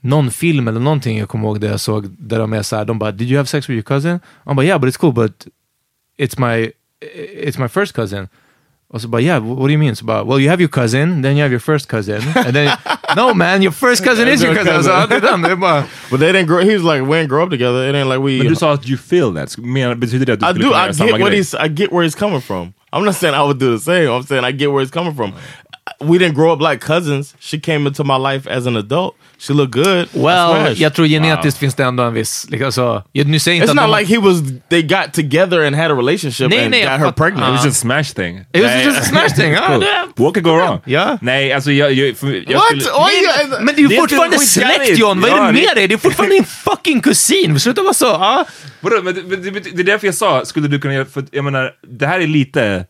någon 0.00 0.30
film 0.30 0.68
eller 0.68 0.80
någonting 0.80 1.18
jag 1.18 1.28
kommer 1.28 1.44
ihåg 1.48 1.60
det 1.60 1.66
jag 1.66 1.80
såg, 1.80 2.08
där 2.18 2.38
de 2.38 2.52
är 2.52 2.62
så 2.62 2.76
här, 2.76 2.84
de 2.84 2.98
bara 2.98 3.12
“Did 3.12 3.28
you 3.28 3.36
have 3.36 3.46
sex 3.46 3.68
with 3.68 3.74
your 3.74 3.82
cousin?” 3.82 4.20
Han 4.44 4.56
bara 4.56 4.66
“Yeah, 4.66 4.80
but 4.80 4.94
it's 4.94 4.98
cool, 4.98 5.12
but 5.12 5.46
it's 6.18 6.40
my, 6.40 6.70
it's 7.44 7.60
my 7.60 7.68
first 7.68 7.92
cousin”. 7.92 8.28
Och 8.88 9.00
så 9.02 9.08
bara 9.08 9.22
“Yeah, 9.22 9.42
what 9.44 9.58
do 9.58 9.70
you 9.70 9.78
mean?” 9.78 9.96
Så 9.96 10.04
bara 10.04 10.24
“Well, 10.24 10.40
you 10.40 10.50
have 10.50 10.62
your 10.62 10.70
cousin, 10.70 11.22
then 11.22 11.32
you 11.36 11.42
have 11.42 11.50
your 11.50 11.60
first 11.60 11.88
cousin, 11.90 12.22
and 12.36 12.52
then...” 12.54 12.70
“No 13.16 13.34
man, 13.34 13.62
your 13.62 13.72
first 13.72 14.04
cousin 14.04 14.28
is 14.28 14.42
your 14.42 14.54
Your 14.54 14.64
cousin!” 14.64 14.82
Så 14.82 14.90
cousin. 14.90 15.02
alltid 15.02 15.22
den, 15.22 15.42
det 15.42 15.50
är 15.50 15.56
bara... 15.56 15.84
But 16.10 16.20
they 16.20 16.32
didn't 16.32 16.46
grow. 16.46 16.60
He 16.60 16.76
was 16.78 16.82
like, 16.82 17.02
we 17.02 17.16
didn't 17.18 17.28
grow 17.28 17.42
up 17.44 17.50
together. 17.50 17.88
It 17.88 17.94
ain't 17.94 18.08
like 18.08 18.20
we. 18.20 18.38
men 18.38 18.46
du 18.46 18.54
sa 18.56 18.72
att 18.72 18.88
you 18.88 18.96
feel 18.98 19.34
that. 19.34 19.58
Men, 19.58 20.00
betyder 20.00 20.26
det 20.26 20.32
att 20.32 20.54
du 20.54 20.60
I 20.60 20.62
do. 20.62 20.74
I 20.74 20.92
get 20.92 21.20
what 21.20 21.32
he's. 21.32 21.54
I 21.66 21.68
get 21.68 21.92
where 21.92 22.04
he's 22.04 22.18
coming 22.18 22.40
from. 22.40 22.72
I'm 22.92 23.04
not 23.04 23.16
saying 23.16 23.34
I 23.34 23.42
would 23.42 23.58
do 23.58 23.76
the 23.76 23.84
same. 23.84 24.08
I'm 24.08 24.22
saying 24.22 24.44
I 24.44 24.52
get 24.52 24.70
where 24.70 24.80
he's 24.84 24.92
coming 24.92 25.14
from. 25.14 25.32
We 26.00 26.18
didn't 26.18 26.34
grow 26.34 26.52
up 26.52 26.60
like 26.70 26.84
cousins. 26.86 27.34
She 27.40 27.60
came 27.60 27.86
into 27.88 28.04
my 28.04 28.18
life 28.18 28.50
as 28.50 28.66
an 28.66 28.76
adult. 28.76 29.14
She 29.38 29.52
looked 29.54 29.74
good. 29.84 30.08
Well, 30.12 30.74
jag 30.76 30.94
tror 30.94 31.06
genetiskt 31.06 31.58
finns 31.60 31.74
det 31.74 31.84
ändå 31.84 32.02
en 32.02 32.14
viss... 32.14 32.46
Liksom, 32.50 32.72
så, 32.72 33.02
jag, 33.12 33.26
nu 33.26 33.38
säger 33.38 33.58
jag 33.58 33.66
It's 33.66 33.70
inte 33.70 33.82
att 33.82 33.88
not 33.90 33.96
de- 33.96 34.00
like 34.00 34.14
he 34.14 34.20
was. 34.20 34.36
They 34.70 34.82
got 34.82 35.12
together 35.12 35.66
and 35.66 35.76
had 35.76 35.90
a 35.90 35.94
relationship 35.94 36.50
Nej, 36.50 36.60
and 36.62 36.70
nej, 36.70 36.80
jag 36.80 36.90
got 36.90 36.98
her 36.98 37.06
fattar. 37.06 37.24
pregnant. 37.24 37.48
It 37.48 37.52
was 37.56 37.64
just 37.64 37.76
a 37.76 37.80
smash 37.80 38.04
thing. 38.14 38.38
It 38.38 38.62
was 38.62 38.62
Nej. 38.62 38.84
just 38.84 39.00
a 39.00 39.04
smash 39.04 39.28
thing. 39.36 39.54
Cool. 39.66 39.84
What 40.24 40.34
could 40.34 40.44
go 40.44 40.50
wrong? 40.56 40.80
Ja. 40.84 41.18
Nej, 41.20 41.52
alltså 41.52 41.72
jag... 41.72 41.92
jag, 41.92 42.16
för, 42.16 42.26
jag 42.50 42.54
What? 42.58 42.64
Skulle, 42.66 42.80
you- 42.82 43.60
Men 43.60 43.74
det 43.74 43.82
är 43.82 43.88
ju 43.90 43.96
fortfarande 43.96 44.36
inte 44.36 44.46
släkt. 44.46 44.98
John, 44.98 45.20
vad 45.20 45.30
är 45.30 45.36
det 45.46 45.52
med 45.52 45.76
dig? 45.76 45.88
Det 45.88 45.94
är 45.94 45.98
fortfarande 45.98 46.34
din 46.34 46.44
fucking 46.64 47.00
kusin! 47.00 47.60
Sluta 47.60 47.82
vara 47.82 47.94
så... 47.94 48.04
Ja. 48.04 48.44
Vadå, 48.80 49.02
men, 49.02 49.14
men, 49.14 49.42
det, 49.42 49.50
det 49.50 49.82
är 49.82 49.84
därför 49.84 50.06
jag 50.06 50.14
sa, 50.14 50.44
skulle 50.44 50.68
du 50.68 50.78
kunna 50.80 50.94
göra, 50.94 51.04
för 51.04 51.24
jag 51.30 51.44
menar, 51.44 51.72
det 51.88 52.06
här 52.06 52.20
är 52.20 52.26
lite 52.26 52.84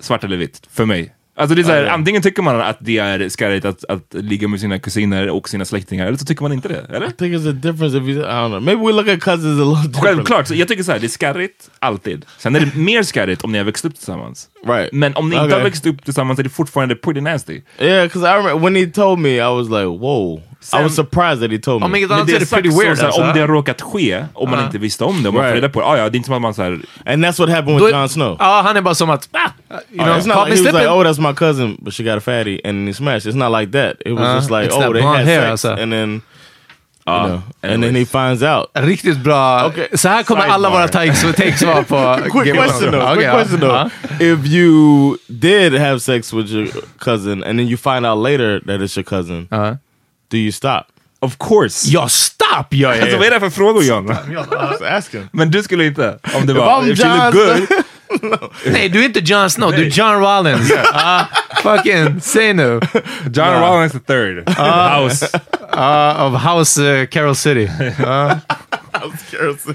svart 0.00 0.24
eller 0.24 0.36
vitt 0.36 0.60
för 0.74 0.84
mig. 0.84 1.14
Alltså 1.38 1.54
det 1.54 1.62
är 1.62 1.64
så 1.64 1.72
här, 1.72 1.86
antingen 1.86 2.22
tycker 2.22 2.42
man 2.42 2.60
att 2.60 2.76
det 2.80 2.98
är 2.98 3.28
skarrigt 3.28 3.64
att, 3.64 3.84
att 3.88 4.14
ligga 4.14 4.48
med 4.48 4.60
sina 4.60 4.78
kusiner 4.78 5.30
och 5.30 5.48
sina 5.48 5.64
släktingar, 5.64 6.06
eller 6.06 6.18
så 6.18 6.24
tycker 6.24 6.42
man 6.42 6.52
inte 6.52 6.68
det, 6.68 6.86
eller? 6.96 7.06
I 7.08 7.12
think 7.12 7.34
it's 7.34 7.48
a 7.50 7.52
difference 7.52 7.96
if 7.98 8.02
you. 8.04 8.20
I 8.20 8.24
don't 8.24 8.48
know. 8.48 8.62
Maybe 8.62 8.82
we 8.86 8.92
look 8.92 9.08
at 9.08 9.20
cousins 9.20 9.60
a 9.60 9.64
little 9.64 9.88
different. 9.88 9.96
Självklart, 9.96 10.46
så 10.46 10.54
jag 10.54 10.68
tycker 10.68 10.82
så 10.82 10.92
här, 10.92 10.98
det 10.98 11.06
är 11.06 11.08
skarrigt, 11.08 11.70
alltid. 11.78 12.24
Sen 12.38 12.56
är 12.56 12.60
det 12.60 12.74
mer 12.78 13.02
skarrigt 13.02 13.44
om 13.44 13.52
ni 13.52 13.58
har 13.58 13.64
växt 13.64 13.84
upp 13.84 13.94
tillsammans. 13.94 14.48
Right. 14.66 14.92
Men 14.92 15.16
om 15.16 15.28
ni 15.28 15.34
inte 15.36 15.46
Okay. 15.46 15.58
har 15.58 15.64
växt 15.64 15.86
upp 15.86 16.04
tillsammans 16.04 16.38
är 16.38 16.42
det 16.42 16.48
fortfarande 16.50 16.94
pretty 16.94 17.20
nasty. 17.20 17.60
Yeah, 17.78 18.02
because 18.04 18.28
I 18.28 18.32
remember 18.36 18.70
when 18.70 18.76
he 18.76 18.86
told 18.92 19.18
me, 19.18 19.34
I 19.36 19.40
was 19.54 19.68
like, 19.68 19.84
"Whoa!" 19.86 20.42
I 20.72 20.82
was 20.82 20.94
surprised 20.94 21.40
that 21.40 21.50
he 21.50 21.58
told 21.58 21.80
me. 21.80 21.86
Om 21.86 21.94
inget 21.94 22.08
Men 22.08 22.16
annat 22.16 22.26
det 22.26 22.32
är 22.32 22.36
är 22.36 22.40
det 22.40 22.46
sagt 22.46 22.62
pretty 22.62 22.78
weird 22.78 22.98
så 22.98 23.06
alltså. 23.06 23.22
om 23.22 23.30
det 23.34 23.40
har 23.40 23.48
råkat 23.48 23.80
ske, 23.82 24.24
om 24.34 24.50
man 24.50 24.64
inte 24.64 24.78
visste 24.78 25.04
om 25.04 25.22
det, 25.22 25.28
om 25.28 25.34
man 25.34 25.42
får 25.44 25.48
Right. 25.50 25.62
reda 25.62 25.68
på 25.68 25.80
det, 25.80 25.86
ah, 25.86 25.96
ja, 25.98 26.08
det 26.08 26.14
är 26.14 26.16
inte 26.16 26.26
som 26.26 26.34
att 26.36 26.42
man 26.42 26.54
så 26.54 26.62
här, 26.62 26.80
and 27.06 27.24
that's 27.24 27.38
what 27.40 27.48
happened 27.48 27.80
with 27.80 27.92
Då- 27.92 27.98
Jon 27.98 28.08
Snow. 28.08 28.36
Ja, 28.40 28.62
han 28.64 28.76
är 28.76 28.80
bara 28.80 28.94
som 28.94 29.10
att... 29.10 29.28
Ah, 29.32 29.50
you 29.92 30.04
know, 30.04 30.16
it's 30.16 30.26
not 30.26 30.48
like 30.48 30.62
me 30.62 30.68
he 30.68 30.72
was 30.72 30.82
like, 30.82 30.88
"Oh, 30.88 31.04
that's 31.04 31.28
my 31.28 31.34
cousin," 31.34 31.76
but 31.82 31.94
she 31.94 32.02
got 32.02 32.16
a 32.16 32.20
fatty 32.20 32.60
and 32.64 32.88
he 32.88 32.94
smashed. 32.94 33.26
It's 33.32 33.36
not 33.48 33.60
like 33.60 33.72
that. 33.72 33.96
It 34.06 34.12
was 34.18 34.28
Uh, 34.28 34.34
just 34.36 34.50
like, 34.50 34.74
"Oh, 34.74 34.92
they 34.92 35.02
had 35.02 35.24
hair, 35.26 35.40
sex," 35.40 35.50
alltså. 35.50 35.68
and 35.82 35.92
then, 35.92 36.10
you 37.06 37.26
know, 37.26 37.40
and 37.62 37.82
then 37.82 37.94
he 37.96 38.04
finds 38.06 38.42
out. 38.42 38.70
Riktigt 38.74 39.18
bra. 39.18 39.66
Okej, 39.66 39.88
Så 39.94 40.08
här 40.08 40.22
kommer 40.22 40.42
alla 40.42 40.54
sidebar. 40.68 40.70
våra 40.70 40.88
takes, 40.88 41.22
takes 41.36 41.62
vara 41.62 41.82
på 41.82 42.20
Quick 42.30 42.54
Game 42.54 42.66
question 42.66 42.90
though. 42.92 43.02
Okej, 43.04 43.14
quick 43.14 43.26
ja. 43.26 43.32
question 43.32 43.60
though. 43.60 43.74
Ja. 44.18 44.26
If 44.34 44.46
you 44.46 45.16
did 45.26 45.74
have 45.74 46.00
sex 46.00 46.32
with 46.32 46.50
your 46.52 46.68
cousin 46.98 47.44
and 47.44 47.58
then 47.58 47.68
you 47.68 47.76
find 47.76 48.06
out 48.06 48.18
later 48.30 48.60
that 48.66 48.80
it's 48.80 48.98
your 48.98 49.04
cousin, 49.04 49.48
Ja. 49.50 49.76
Do 50.28 50.36
you 50.36 50.52
stop? 50.52 50.84
of 51.20 51.38
course. 51.38 51.88
Jag 51.88 52.10
stopp! 52.10 52.38
Stop! 52.48 52.66
Jag. 52.74 53.00
Alltså 53.00 53.16
vad 53.16 53.26
är 53.26 53.30
det 53.30 53.40
för 53.40 53.50
frågor 53.50 53.82
John? 53.82 54.16
Asking. 54.90 55.28
Men 55.32 55.50
du 55.50 55.62
skulle 55.62 55.86
inte? 55.86 56.18
Om 56.34 56.46
det 56.46 56.52
If 56.52 56.58
var... 56.58 56.82
I'm 56.82 56.92
If 56.92 57.00
she 57.00 57.08
Jon 57.08 57.32
good. 57.32 57.68
Nej, 58.66 58.88
du 58.88 59.00
är 59.00 59.04
inte 59.04 59.20
Jon 59.20 59.50
Snow, 59.50 59.72
du 59.72 59.86
är 59.86 59.90
John 59.90 60.20
Rollins. 60.20 60.72
Ah, 60.92 61.24
fucking, 61.62 62.20
säg 62.20 62.54
nu. 62.54 62.80
John 63.34 63.60
Rollins 63.60 63.92
the 63.92 63.98
third. 63.98 64.48
House. 64.48 65.40
Ah, 65.70 66.26
of 66.26 66.42
House 66.42 66.82
uh, 66.82 67.06
Carol 67.06 67.36
City. 67.36 67.70
Ah, 69.02 69.74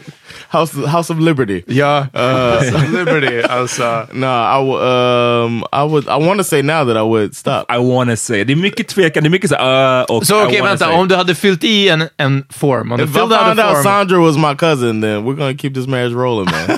House, 0.50 0.88
House 0.88 1.14
of 1.14 1.20
Liberty. 1.20 1.64
ja, 1.68 2.08
uh, 2.14 2.94
Liberty. 2.94 3.42
Alltså. 3.42 4.08
No, 4.12 4.28
I 4.28 4.60
would. 4.64 4.82
Um, 4.84 5.64
I 5.74 5.84
would. 5.84 6.08
I 6.08 6.28
want 6.28 6.40
to 6.40 6.44
say 6.44 6.62
now 6.62 6.86
that 6.86 6.98
I 6.98 7.02
would 7.02 7.36
stop. 7.36 7.66
I 7.70 7.78
wanna 7.78 8.16
say. 8.16 8.44
Det 8.44 8.54
är 8.54 8.58
mycket 8.58 8.88
tvekan, 8.88 9.24
det 9.24 9.28
är 9.28 9.32
mycket 9.32 9.50
så 9.50 9.56
uh, 9.56 10.02
och 10.18 10.26
Så 10.26 10.46
okej, 10.46 10.62
vänta. 10.62 10.86
say. 10.86 10.96
Om 10.96 11.08
du 11.08 11.16
hade 11.16 11.36
fyllt 11.36 11.64
i 11.64 11.90
en, 11.90 12.10
en 12.18 12.46
form, 12.50 12.92
om 12.92 12.98
du 12.98 13.04
If 13.04 13.10
I 13.10 13.14
found 13.14 13.32
out 13.34 13.58
form... 13.58 13.84
Sandra 13.84 14.20
was 14.20 14.38
my 14.38 14.56
cousin, 14.56 15.02
then 15.02 15.24
we're 15.26 15.36
gonna 15.36 15.58
keep 15.58 15.74
this 15.74 15.88
marriage 15.88 16.14
rolling, 16.14 16.46
man. 16.46 16.78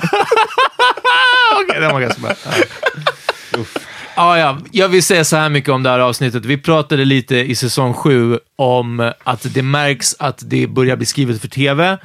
Okej, 1.62 1.80
den 1.80 1.92
var 1.92 2.00
ganska 2.00 2.20
bra. 2.20 2.32
Ja. 4.16 4.22
Ah, 4.22 4.38
ja. 4.38 4.58
Jag 4.72 4.88
vill 4.88 5.02
säga 5.02 5.24
så 5.24 5.36
här 5.36 5.48
mycket 5.48 5.70
om 5.70 5.82
det 5.82 5.90
här 5.90 5.98
avsnittet. 5.98 6.44
Vi 6.44 6.58
pratade 6.58 7.04
lite 7.04 7.36
i 7.36 7.54
säsong 7.54 7.94
sju 7.94 8.38
om 8.56 9.12
att 9.24 9.54
det 9.54 9.62
märks 9.62 10.16
att 10.18 10.42
det 10.46 10.66
börjar 10.66 10.96
bli 10.96 11.06
skrivet 11.06 11.40
för 11.40 11.48
tv. 11.48 11.98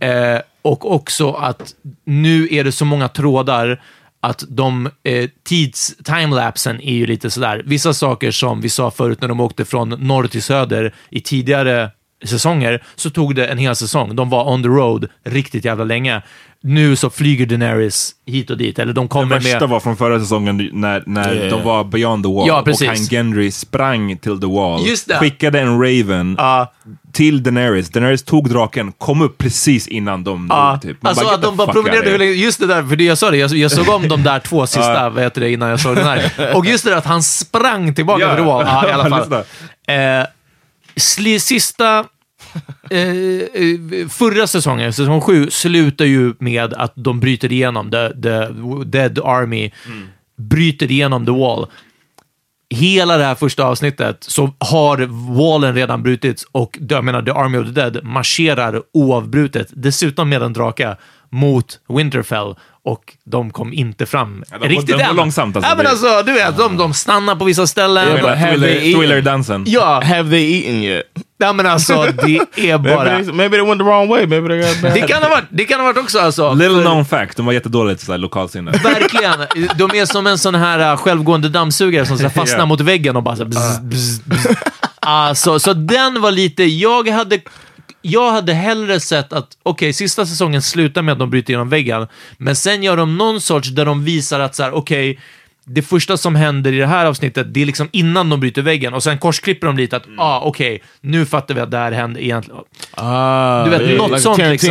Eh, 0.00 0.40
och 0.62 0.94
också 0.94 1.32
att 1.32 1.74
nu 2.04 2.48
är 2.50 2.64
det 2.64 2.72
så 2.72 2.84
många 2.84 3.08
trådar 3.08 3.82
att 4.20 4.44
de 4.48 4.90
eh, 5.04 5.30
tids 5.44 5.96
timelapsen 6.04 6.80
är 6.80 6.94
ju 6.94 7.06
lite 7.06 7.30
sådär. 7.30 7.62
Vissa 7.66 7.94
saker 7.94 8.30
som 8.30 8.60
vi 8.60 8.68
sa 8.68 8.90
förut 8.90 9.20
när 9.20 9.28
de 9.28 9.40
åkte 9.40 9.64
från 9.64 9.88
norr 9.88 10.26
till 10.26 10.42
söder 10.42 10.94
i 11.10 11.20
tidigare 11.20 11.90
säsonger, 12.24 12.82
så 12.94 13.10
tog 13.10 13.34
det 13.34 13.46
en 13.46 13.58
hel 13.58 13.76
säsong. 13.76 14.16
De 14.16 14.30
var 14.30 14.52
on 14.52 14.62
the 14.62 14.68
road 14.68 15.08
riktigt 15.24 15.64
jävla 15.64 15.84
länge. 15.84 16.22
Nu 16.62 16.96
så 16.96 17.10
flyger 17.10 17.46
Daenerys 17.46 18.10
hit 18.26 18.50
och 18.50 18.56
dit, 18.56 18.78
eller 18.78 18.92
de 18.92 19.04
Det 19.04 19.08
kommer 19.08 19.34
värsta 19.40 19.60
med... 19.60 19.68
var 19.68 19.80
från 19.80 19.96
förra 19.96 20.20
säsongen 20.20 20.70
när, 20.72 21.02
när 21.06 21.34
Yeah. 21.34 21.50
de 21.50 21.62
var 21.64 21.84
beyond 21.84 22.24
the 22.24 22.28
wall 22.32 22.48
Ja, 22.48 22.60
och 22.60 22.86
han 22.86 22.96
Gendry 22.96 23.50
sprang 23.50 24.18
till 24.18 24.40
the 24.40 24.46
wall, 24.46 24.86
Just 24.86 25.08
det. 25.08 25.18
skickade 25.18 25.60
en 25.60 25.80
Raven 25.82 26.34
Ja. 26.38 26.72
till 27.12 27.42
Daenerys. 27.42 27.88
Daenerys 27.90 28.22
tog 28.22 28.48
draken, 28.50 28.92
kom 28.92 29.22
upp 29.22 29.38
precis 29.38 29.88
innan 29.88 30.24
de 30.24 30.46
Ja, 30.50 30.70
dog. 30.72 30.82
Typ. 30.82 31.02
Man 31.02 31.10
alltså 31.10 31.24
get 31.24 31.34
att 31.34 31.42
de 31.42 31.56
bara 31.56 31.72
promenerade 31.72 32.10
hur 32.10 32.18
länge, 32.18 32.30
just 32.30 32.60
det 32.60 32.66
där, 32.66 32.82
för 32.82 32.96
det 32.96 33.04
jag 33.04 33.18
sa 33.18 33.30
det, 33.30 33.36
jag, 33.36 33.50
jag 33.50 33.70
såg 33.70 33.88
om 33.88 34.08
de 34.08 34.22
där 34.22 34.38
två 34.38 34.66
sista, 34.66 35.08
vad 35.10 35.22
heter 35.24 35.40
det, 35.40 35.50
innan 35.50 35.68
jag 35.70 35.80
såg 35.80 35.96
den 35.96 36.04
här. 36.06 36.56
Och 36.56 36.66
just 36.66 36.84
det 36.84 36.90
där 36.90 36.96
att 36.96 37.06
han 37.06 37.22
sprang 37.22 37.94
tillbaka 37.94 38.22
Ja. 38.22 38.28
till 38.34 38.44
the 38.44 38.50
wall, 38.50 38.64
ja, 38.66 38.88
i 38.88 38.92
alla 38.92 39.10
fall. 39.28 39.44
Sli, 40.96 41.40
sista, 41.40 42.04
eh, 42.90 43.00
eh 43.00 44.08
förra 44.08 44.46
säsongen, 44.46 44.92
säsong 44.92 45.20
7, 45.20 45.50
slutar 45.50 46.04
ju 46.04 46.34
med 46.38 46.74
att 46.74 46.92
de 46.94 47.20
bryter 47.20 47.52
igenom, 47.52 47.90
the, 47.90 48.08
the 48.08 48.48
Dead 48.84 49.18
Army, 49.18 49.70
bryter 50.36 50.90
igenom 50.90 51.26
the 51.26 51.32
wall. 51.32 51.66
Hela 52.70 53.16
det 53.16 53.24
här 53.24 53.34
första 53.34 53.64
avsnittet 53.64 54.16
så 54.20 54.54
har 54.58 54.98
wallen 55.36 55.74
redan 55.74 56.02
brutits 56.02 56.46
och 56.52 56.78
jag 56.88 57.04
menar, 57.04 57.22
The 57.22 57.30
Army 57.30 57.58
of 57.58 57.66
the 57.66 57.72
Dead 57.72 58.04
marscherar 58.04 58.82
oavbrutet, 58.92 59.68
dessutom 59.70 60.28
med 60.28 60.42
en 60.42 60.52
drake, 60.52 60.96
mot 61.30 61.80
Winterfell 61.88 62.54
och 62.86 63.12
de 63.24 63.50
kom 63.50 63.72
inte 63.72 64.06
fram 64.06 64.44
Ja, 64.50 64.58
de- 64.58 64.68
riktigt 64.68 64.86
de 64.86 64.92
går 64.92 65.10
än. 65.10 65.16
långsamt, 65.16 65.56
alltså. 65.56 65.70
Ja, 65.70 65.76
men 65.76 65.86
alltså, 65.86 66.22
du 66.26 66.32
vet, 66.32 66.56
de, 66.56 66.76
de 66.76 66.94
stannar 66.94 67.36
på 67.36 67.44
vissa 67.44 67.66
ställen. 67.66 68.08
Menar, 68.14 68.36
have 68.36 68.50
they 68.50 68.58
thriller- 68.58 68.68
eaten? 68.76 69.00
Thriller-dansen. 69.00 69.64
Ja, 69.66 70.02
Have 70.04 70.30
they 70.30 70.60
eaten 70.62 70.84
yet? 70.84 71.02
ja, 71.38 71.52
men 71.52 71.66
alltså 71.66 72.02
det 72.02 72.36
är 72.36 72.46
Maybe 72.78 72.94
bara... 72.96 73.04
they, 73.22 73.32
maybe 73.32 73.56
they 73.56 73.66
went 73.66 73.80
the 73.80 73.84
wrong 73.84 74.08
way. 74.08 74.26
Maybe 74.26 74.48
they 74.48 74.58
got 74.72 74.82
bad. 74.82 74.92
Det 74.94 75.00
kan 75.00 75.22
ha 75.22 75.28
varit, 75.28 75.44
det 75.50 75.64
kan 75.64 75.80
ha 75.80 75.86
varit 75.86 75.98
också 75.98 76.18
alltså. 76.18 76.52
Little 76.54 76.82
known 76.82 77.04
fact, 77.04 77.36
de 77.36 77.46
var 77.46 77.52
jättedåligt 77.52 78.00
så 78.00 78.12
här, 78.12 78.18
lokalsinne. 78.18 78.70
Verkligen. 78.82 79.68
De 79.76 79.90
är 79.98 80.04
som 80.06 80.26
en 80.26 80.38
sån 80.38 80.54
här 80.54 80.92
uh, 80.92 80.96
självgående 80.96 81.48
dammsugare 81.48 82.06
som 82.06 82.16
så 82.16 82.22
här 82.22 82.30
fastnar 82.40 82.58
Ja. 82.58 82.66
mot 82.66 82.80
väggen 82.80 83.16
och 83.16 83.22
bara 83.22 83.36
så 83.36 83.42
här, 83.42 83.50
bzz, 83.50 83.80
bzz, 83.80 84.24
bzz. 84.24 84.46
Alltså, 85.00 85.58
så 85.58 85.72
den 85.72 86.20
var 86.20 86.30
lite... 86.30 86.64
Jag 86.64 87.08
hade, 87.08 87.40
jag 88.06 88.32
hade 88.32 88.54
hellre 88.54 89.00
sett 89.00 89.32
att, 89.32 89.48
okej, 89.62 89.92
sista 89.92 90.26
säsongen 90.26 90.62
slutar 90.62 91.02
med 91.02 91.12
att 91.12 91.18
de 91.18 91.30
bryter 91.30 91.50
igenom 91.50 91.68
väggen, 91.68 92.06
men 92.38 92.56
sen 92.56 92.82
gör 92.82 92.96
de 92.96 93.16
någon 93.18 93.40
sorts 93.40 93.68
där 93.68 93.84
de 93.84 94.04
visar 94.04 94.40
att 94.40 94.54
så 94.54 94.62
här, 94.62 94.74
okej, 94.74 95.18
det 95.68 95.82
första 95.82 96.16
som 96.16 96.34
händer 96.34 96.72
i 96.72 96.78
det 96.78 96.86
här 96.86 97.06
avsnittet, 97.06 97.54
det 97.54 97.62
är 97.62 97.66
liksom 97.66 97.88
innan 97.92 98.28
de 98.30 98.40
bryter 98.40 98.62
väggen 98.62 98.94
och 98.94 99.02
sen 99.02 99.18
korsklipper 99.18 99.66
de 99.66 99.76
lite 99.76 99.96
att, 99.96 100.04
ah, 100.18 100.40
okej, 100.40 100.82
nu 101.00 101.26
fattar 101.26 101.54
vi 101.54 101.60
att 101.60 101.70
det 101.70 101.78
här 101.78 101.92
hände 101.92 102.24
egentligen. 102.24 102.60
Ah, 102.94 103.64
Du 103.64 103.70
vet, 103.70 103.80
yeah, 103.80 103.96
något 103.98 104.10
like 104.10 104.20
sånt 104.22 104.38
liksom. 104.38 104.68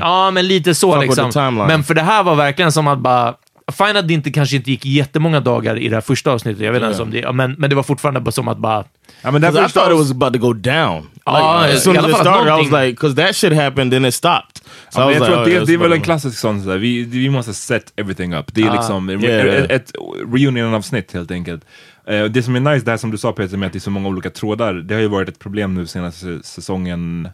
Ja, 0.00 0.30
men 0.30 0.48
lite 0.48 0.74
så 0.74 1.00
with 1.00 1.00
liksom. 1.00 1.54
Men 1.68 1.84
för 1.84 1.94
det 1.94 2.02
här 2.02 2.22
var 2.22 2.34
verkligen 2.34 2.72
som 2.72 2.86
att 2.88 2.98
bara... 2.98 3.34
Fine 3.72 3.96
att 3.96 4.08
det 4.08 4.14
inte, 4.14 4.30
kanske 4.30 4.56
inte 4.56 4.70
gick 4.70 4.84
jättemånga 4.86 5.40
dagar 5.40 5.78
i 5.78 5.88
det 5.88 5.96
här 5.96 6.00
första 6.00 6.30
avsnittet, 6.30 6.62
jag 6.62 6.72
vet 6.72 6.76
inte 6.76 6.84
ens 6.86 7.00
om 7.00 7.10
det, 7.10 7.32
men, 7.32 7.52
men 7.58 7.70
det 7.70 7.76
var 7.76 7.82
fortfarande 7.82 8.20
bara 8.20 8.30
som 8.32 8.48
att 8.48 8.58
bara... 8.58 8.84
Ja, 9.22 9.30
men 9.30 9.40
det 9.40 9.46
här 9.46 9.54
'Cause 9.54 9.68
I 9.68 9.72
thought 9.72 9.92
it 9.92 9.98
was 9.98 10.10
about 10.10 10.32
to 10.32 10.38
go 10.38 10.52
down. 10.52 11.06
Ah, 11.24 11.62
Like, 11.62 11.76
as 11.76 11.84
soon 11.84 11.94
i 11.94 11.98
as 11.98 12.08
it 12.10 12.16
started, 12.16 12.48
I 12.48 12.70
was 12.70 12.82
like, 12.82 12.90
because 12.90 13.16
that 13.16 13.36
shit 13.36 13.52
happened, 13.52 13.92
then 13.92 14.04
it 14.04 14.14
stopped. 14.14 14.56
So 14.90 15.00
Ja, 15.00 15.10
I 15.10 15.14
jag 15.14 15.26
tror 15.26 15.28
like, 15.28 15.34
att 15.36 15.40
oh, 15.40 15.44
det, 15.44 15.50
yeah, 15.50 15.66
det 15.66 15.72
är 15.74 15.78
väl 15.78 15.92
en 15.92 16.00
klassisk 16.00 16.38
sån, 16.38 16.62
sådär. 16.62 16.78
Vi, 16.78 17.02
vi 17.02 17.30
måste 17.30 17.54
set 17.54 17.92
everything 17.96 18.34
up. 18.34 18.54
Det 18.54 18.62
är 18.62 18.72
liksom 18.72 19.10
yeah. 19.10 19.46
ett, 19.64 19.70
ett 19.70 19.92
reunion-avsnitt 20.34 21.12
helt 21.12 21.30
enkelt. 21.30 21.64
Eh, 22.06 22.24
det 22.24 22.42
som 22.42 22.56
är 22.56 22.60
nice, 22.60 22.84
det 22.84 22.90
här 22.90 22.98
som 22.98 23.10
du 23.10 23.18
sa 23.18 23.32
Peter, 23.32 23.56
med 23.56 23.66
att 23.66 23.72
det 23.72 23.78
är 23.78 23.80
så 23.80 23.90
många 23.90 24.08
olika 24.08 24.30
trådar, 24.30 24.74
det 24.74 24.94
har 24.94 25.00
ju 25.00 25.08
varit 25.08 25.28
ett 25.28 25.38
problem 25.38 25.74
nu 25.74 25.86
senaste 25.86 26.40
säsongen, 26.44 27.28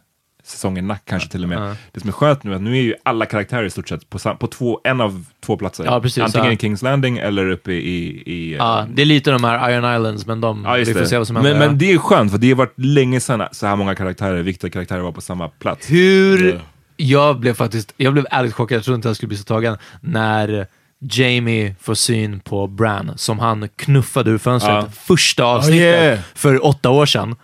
säsongerna 0.44 0.96
kanske 1.04 1.28
till 1.28 1.42
och 1.42 1.48
med. 1.48 1.76
Det 1.92 2.00
som 2.00 2.08
är 2.08 2.12
skönt 2.12 2.44
nu 2.44 2.52
är 2.52 2.56
att 2.56 2.62
nu 2.62 2.78
är 2.78 2.82
ju 2.82 2.94
alla 3.02 3.26
karaktärer 3.26 3.64
i 3.64 3.70
stort 3.70 3.88
sett 3.88 4.10
på, 4.10 4.18
på 4.18 4.46
två, 4.46 4.80
en 4.84 5.00
av 5.00 5.24
två 5.40 5.56
platser. 5.56 5.84
Ja, 5.84 6.00
precis, 6.00 6.22
Antingen 6.22 6.46
ja. 6.46 6.52
i 6.52 6.56
Kings 6.56 6.82
Landing 6.82 7.18
eller 7.18 7.50
uppe 7.50 7.72
i... 7.72 8.22
i 8.26 8.52
eh, 8.52 8.56
Ja, 8.58 8.86
det 8.94 9.02
är 9.02 9.06
lite 9.06 9.30
de 9.30 9.44
här 9.44 9.70
Iron 9.70 9.96
Islands, 9.96 10.26
men 10.26 10.40
de, 10.40 10.64
Ja, 10.64 10.74
vi 10.74 10.84
får 10.86 11.00
det. 11.00 11.06
se 11.06 11.18
vad 11.18 11.26
som 11.26 11.36
händer. 11.36 11.52
men, 11.52 11.68
men 11.68 11.78
det 11.78 11.92
är 11.92 11.98
skönt, 11.98 12.30
för 12.30 12.38
det 12.38 12.48
har 12.48 12.56
varit 12.56 12.74
länge 12.78 13.20
sedan 13.20 13.48
så 13.52 13.66
här 13.66 13.76
många 13.76 13.94
karaktärer, 13.94 14.42
viktiga 14.42 14.70
karaktärer 14.70 15.00
var 15.00 15.12
på 15.12 15.20
samma 15.20 15.48
plats. 15.48 15.90
Hur... 15.90 16.60
Jag 16.96 17.40
blev 17.40 17.54
faktiskt, 17.54 17.94
jag 17.96 18.12
blev 18.12 18.26
ärligt 18.30 18.54
chockad, 18.54 18.76
jag 18.76 18.84
trodde 18.84 18.96
inte 18.96 19.08
jag 19.08 19.16
skulle 19.16 19.28
bli 19.28 19.36
så 19.36 19.44
tagen, 19.44 19.76
när 20.00 20.66
Jamie 21.10 21.74
får 21.80 21.94
syn 21.94 22.40
på 22.40 22.66
Bran, 22.66 23.12
som 23.16 23.38
han 23.38 23.68
knuffade 23.76 24.30
ur 24.30 24.38
fönstret 24.38 24.74
Ja. 24.74 24.90
första 24.90 25.44
avsnittet 25.44 25.80
yeah. 25.80 26.18
för 26.34 26.66
åtta 26.66 26.90
år 26.90 27.06
sedan. 27.06 27.36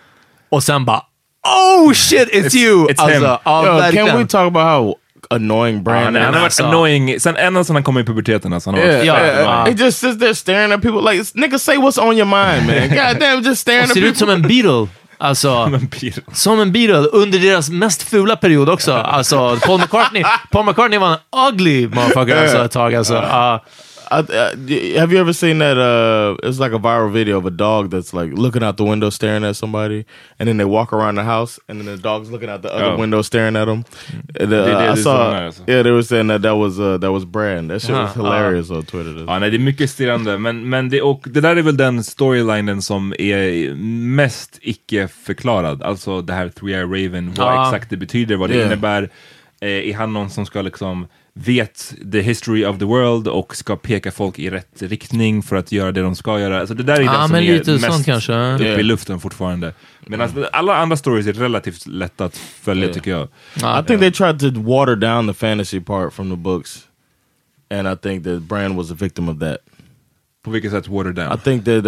Och 0.48 0.62
sen 0.62 0.84
bara 0.84 1.03
Oh 1.47 1.93
shit, 1.93 2.28
it's, 2.28 2.47
It's- 2.47 2.57
you! 2.57 2.86
it's 2.88 3.01
alltså, 3.03 3.14
him. 3.18 3.22
ja, 3.45 3.66
Yo, 3.66 3.72
verkligen. 3.76 4.07
can 4.07 4.18
we 4.18 4.24
talk 4.26 4.47
about 4.47 4.62
how 4.62 4.95
annoying 5.30 5.76
Ja, 5.76 5.82
Brand 5.82 6.05
han, 6.05 6.14
han 6.14 6.24
har 6.24 6.32
varit 6.32 6.45
alltså. 6.45 6.64
annoying, 6.64 7.20
sen 7.20 7.36
ända 7.36 7.64
sedan 7.64 7.76
han 7.76 7.82
kom 7.82 7.99
i 7.99 8.05
puberteten 8.05 8.53
alltså. 8.53 8.70
Han 8.70 8.78
Yeah, 8.80 9.05
yeah, 9.07 9.49
annoying. 9.49 9.76
He 9.78 9.84
just 9.84 9.99
sits 10.01 10.18
there 10.18 10.34
staring 10.34 10.72
at 10.72 10.82
people 10.82 11.12
like, 11.12 11.24
nigga, 11.34 11.59
say 11.59 11.76
what's 11.76 11.99
on 12.01 12.16
your 12.18 12.24
mind, 12.26 12.66
man. 12.66 12.88
God 13.12 13.20
damn, 13.20 13.43
just 13.43 13.61
staring 13.61 13.80
Och 13.80 13.84
at 13.84 13.88
ser 13.88 13.95
people. 13.95 14.11
ut 14.11 14.18
som 14.18 14.30
en 14.30 14.43
Beatle. 14.43 14.88
Alltså, 15.18 15.66
Men 15.70 15.86
Peter. 16.01 16.22
som 16.32 16.61
en 16.61 16.72
Beatle 16.72 17.07
under 17.12 17.38
deras 17.38 17.70
mest 17.70 18.03
fula 18.03 18.36
period 18.36 18.68
också. 18.68 18.93
Alltså, 18.93 19.59
Paul 19.66 19.80
McCartney, 19.80 20.24
Paul 20.51 20.66
McCartney 20.66 20.99
var 20.99 21.09
en 21.12 21.49
ugly 21.49 21.88
motherfucker 21.88 22.43
alltså, 22.43 22.64
ett 22.64 22.70
tag. 22.72 22.95
Alltså. 22.95 23.14
Ja. 23.14 23.64
I, 24.12 24.18
uh, 24.20 24.98
have 24.98 25.12
you 25.12 25.18
ever 25.20 25.32
seen 25.32 25.58
that? 25.58 25.78
Uh, 25.78 26.36
it's 26.48 26.58
like 26.58 26.72
a 26.72 26.78
viral 26.78 27.12
video 27.12 27.38
of 27.38 27.46
a 27.46 27.50
dog 27.50 27.90
that's 27.90 28.12
like 28.12 28.32
looking 28.32 28.62
out 28.64 28.76
the 28.76 28.84
window 28.84 29.11
staring 29.11 29.44
at 29.44 29.54
somebody, 29.56 30.04
and 30.38 30.48
then 30.48 30.56
they 30.56 30.64
walk 30.64 30.92
around 30.92 31.14
the 31.14 31.22
house, 31.24 31.61
and 31.68 31.78
then 31.78 31.86
the 31.86 31.96
dog's 31.96 32.28
looking 32.30 32.48
out 32.50 32.62
the 32.62 32.74
other 32.74 32.92
Oh. 32.94 32.98
window 33.00 33.22
staring 33.22 33.56
at 33.56 33.66
them. 33.66 33.84
And, 34.40 34.52
uh, 34.52 34.64
They 34.64 34.74
did 34.74 34.98
I 34.98 35.02
saw, 35.02 35.50
yeah, 35.68 35.82
they 35.82 35.92
were 35.92 36.02
saying 36.02 36.28
that 36.28 36.42
that 36.42 36.56
was 36.56 36.78
uh, 36.80 36.98
that 36.98 37.12
was 37.12 37.24
Brand. 37.24 37.70
That 37.70 37.82
shit 37.82 37.90
was 37.96 38.11
Uh-huh. 38.11 38.22
hilarious 38.24 38.70
on 38.70 38.82
Twitter. 38.84 39.24
Ja, 39.26 39.38
nej, 39.38 39.50
det 39.50 39.56
är 39.56 39.58
mycket 39.58 39.90
stirrande, 39.90 40.38
men, 40.38 40.68
men 40.68 40.88
det, 40.88 41.02
och 41.02 41.22
det 41.30 41.40
där 41.40 41.56
är 41.56 41.62
väl 41.62 41.76
den 41.76 42.04
storylinen 42.04 42.82
som 42.82 43.14
är 43.18 43.74
mest 44.16 44.58
icke-förklarad. 44.62 45.82
Alltså 45.82 46.20
det 46.22 46.32
här 46.32 46.48
Three 46.48 46.74
Eye 46.74 46.82
Raven, 46.84 47.32
vad 47.36 47.66
exakt 47.66 47.90
det 47.90 47.96
betyder, 47.96 48.36
vad 48.36 48.50
det 48.50 48.54
Yeah. 48.56 48.66
innebär. 48.66 49.11
Eh, 49.61 49.68
är 49.90 49.94
han 49.94 50.12
någon 50.12 50.30
som 50.30 50.46
ska 50.46 50.62
liksom 50.62 51.06
vet 51.34 51.94
the 52.12 52.20
history 52.20 52.64
of 52.64 52.78
the 52.78 52.84
world 52.84 53.28
och 53.28 53.56
ska 53.56 53.76
peka 53.76 54.10
folk 54.12 54.38
i 54.38 54.50
rätt 54.50 54.82
riktning 54.82 55.42
för 55.42 55.56
att 55.56 55.72
göra 55.72 55.92
det 55.92 56.00
de 56.02 56.16
ska 56.16 56.40
göra. 56.40 56.60
Alltså 56.60 56.74
det 56.74 56.82
där 56.82 56.94
är 56.96 57.00
Ja, 57.00 57.12
den 57.12 57.22
som 57.22 57.32
men 57.32 57.42
är 57.44 57.52
lite 57.58 57.70
mest 57.70 57.84
sånt 57.86 58.06
kanske. 58.06 58.54
uppe 58.54 58.64
i 58.64 58.82
luften 58.82 59.20
fortfarande. 59.20 59.72
Medan 60.06 60.46
alla 60.52 60.76
andra 60.76 60.96
stories 60.96 61.26
är 61.26 61.32
relativt 61.32 61.86
lätta 61.86 62.24
att 62.24 62.36
följa 62.36 62.82
Yeah. 62.84 62.94
tycker 62.94 63.10
jag. 63.10 63.28
Ja. 63.60 63.80
I 63.80 63.84
think 63.86 64.00
they 64.00 64.10
tried 64.12 64.40
to 64.40 64.60
water 64.60 64.96
down 64.96 65.26
the 65.28 65.34
fantasy 65.34 65.80
part 65.80 66.12
from 66.12 66.30
the 66.30 66.36
books, 66.36 66.78
and 67.70 67.88
I 67.88 67.96
think 68.02 68.24
that 68.24 68.40
Brand 68.42 68.76
was 68.76 68.90
a 68.90 68.94
victim 68.98 69.28
of 69.28 69.38
that. 69.40 69.58
På 70.43 70.51
vilket 70.51 70.70
sätt 70.70 70.88
water 70.88 71.12
down? 71.12 71.32
I 71.32 71.36
think 71.36 71.64
that 71.64 71.82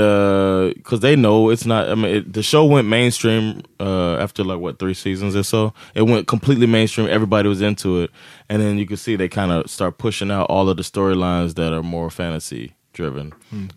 because 0.77 1.01
they 1.01 1.17
know 1.17 1.53
it's 1.53 1.67
not. 1.67 1.89
I 1.89 1.95
mean, 1.95 2.17
it, 2.17 2.33
the 2.33 2.43
show 2.43 2.67
went 2.67 2.87
mainstream 2.89 3.63
uh, 3.81 4.17
after 4.17 4.45
like 4.45 4.61
what 4.61 4.79
three 4.79 4.95
seasons 4.95 5.35
or 5.35 5.43
so. 5.43 5.73
It 5.95 6.03
went 6.03 6.27
completely 6.27 6.67
mainstream. 6.67 7.09
Everybody 7.09 7.49
was 7.49 7.63
into 7.63 8.03
it, 8.03 8.11
and 8.49 8.61
then 8.61 8.79
you 8.79 8.87
can 8.87 8.97
see 8.99 9.17
they 9.17 9.29
kind 9.29 9.53
of 9.53 9.71
start 9.71 9.97
pushing 9.97 10.31
out 10.31 10.51
all 10.51 10.69
of 10.69 10.77
the 10.77 10.83
storylines 10.83 11.55
that 11.55 11.73
are 11.73 11.83
more 11.83 12.11
fantasy 12.11 12.75
driven. 12.93 13.33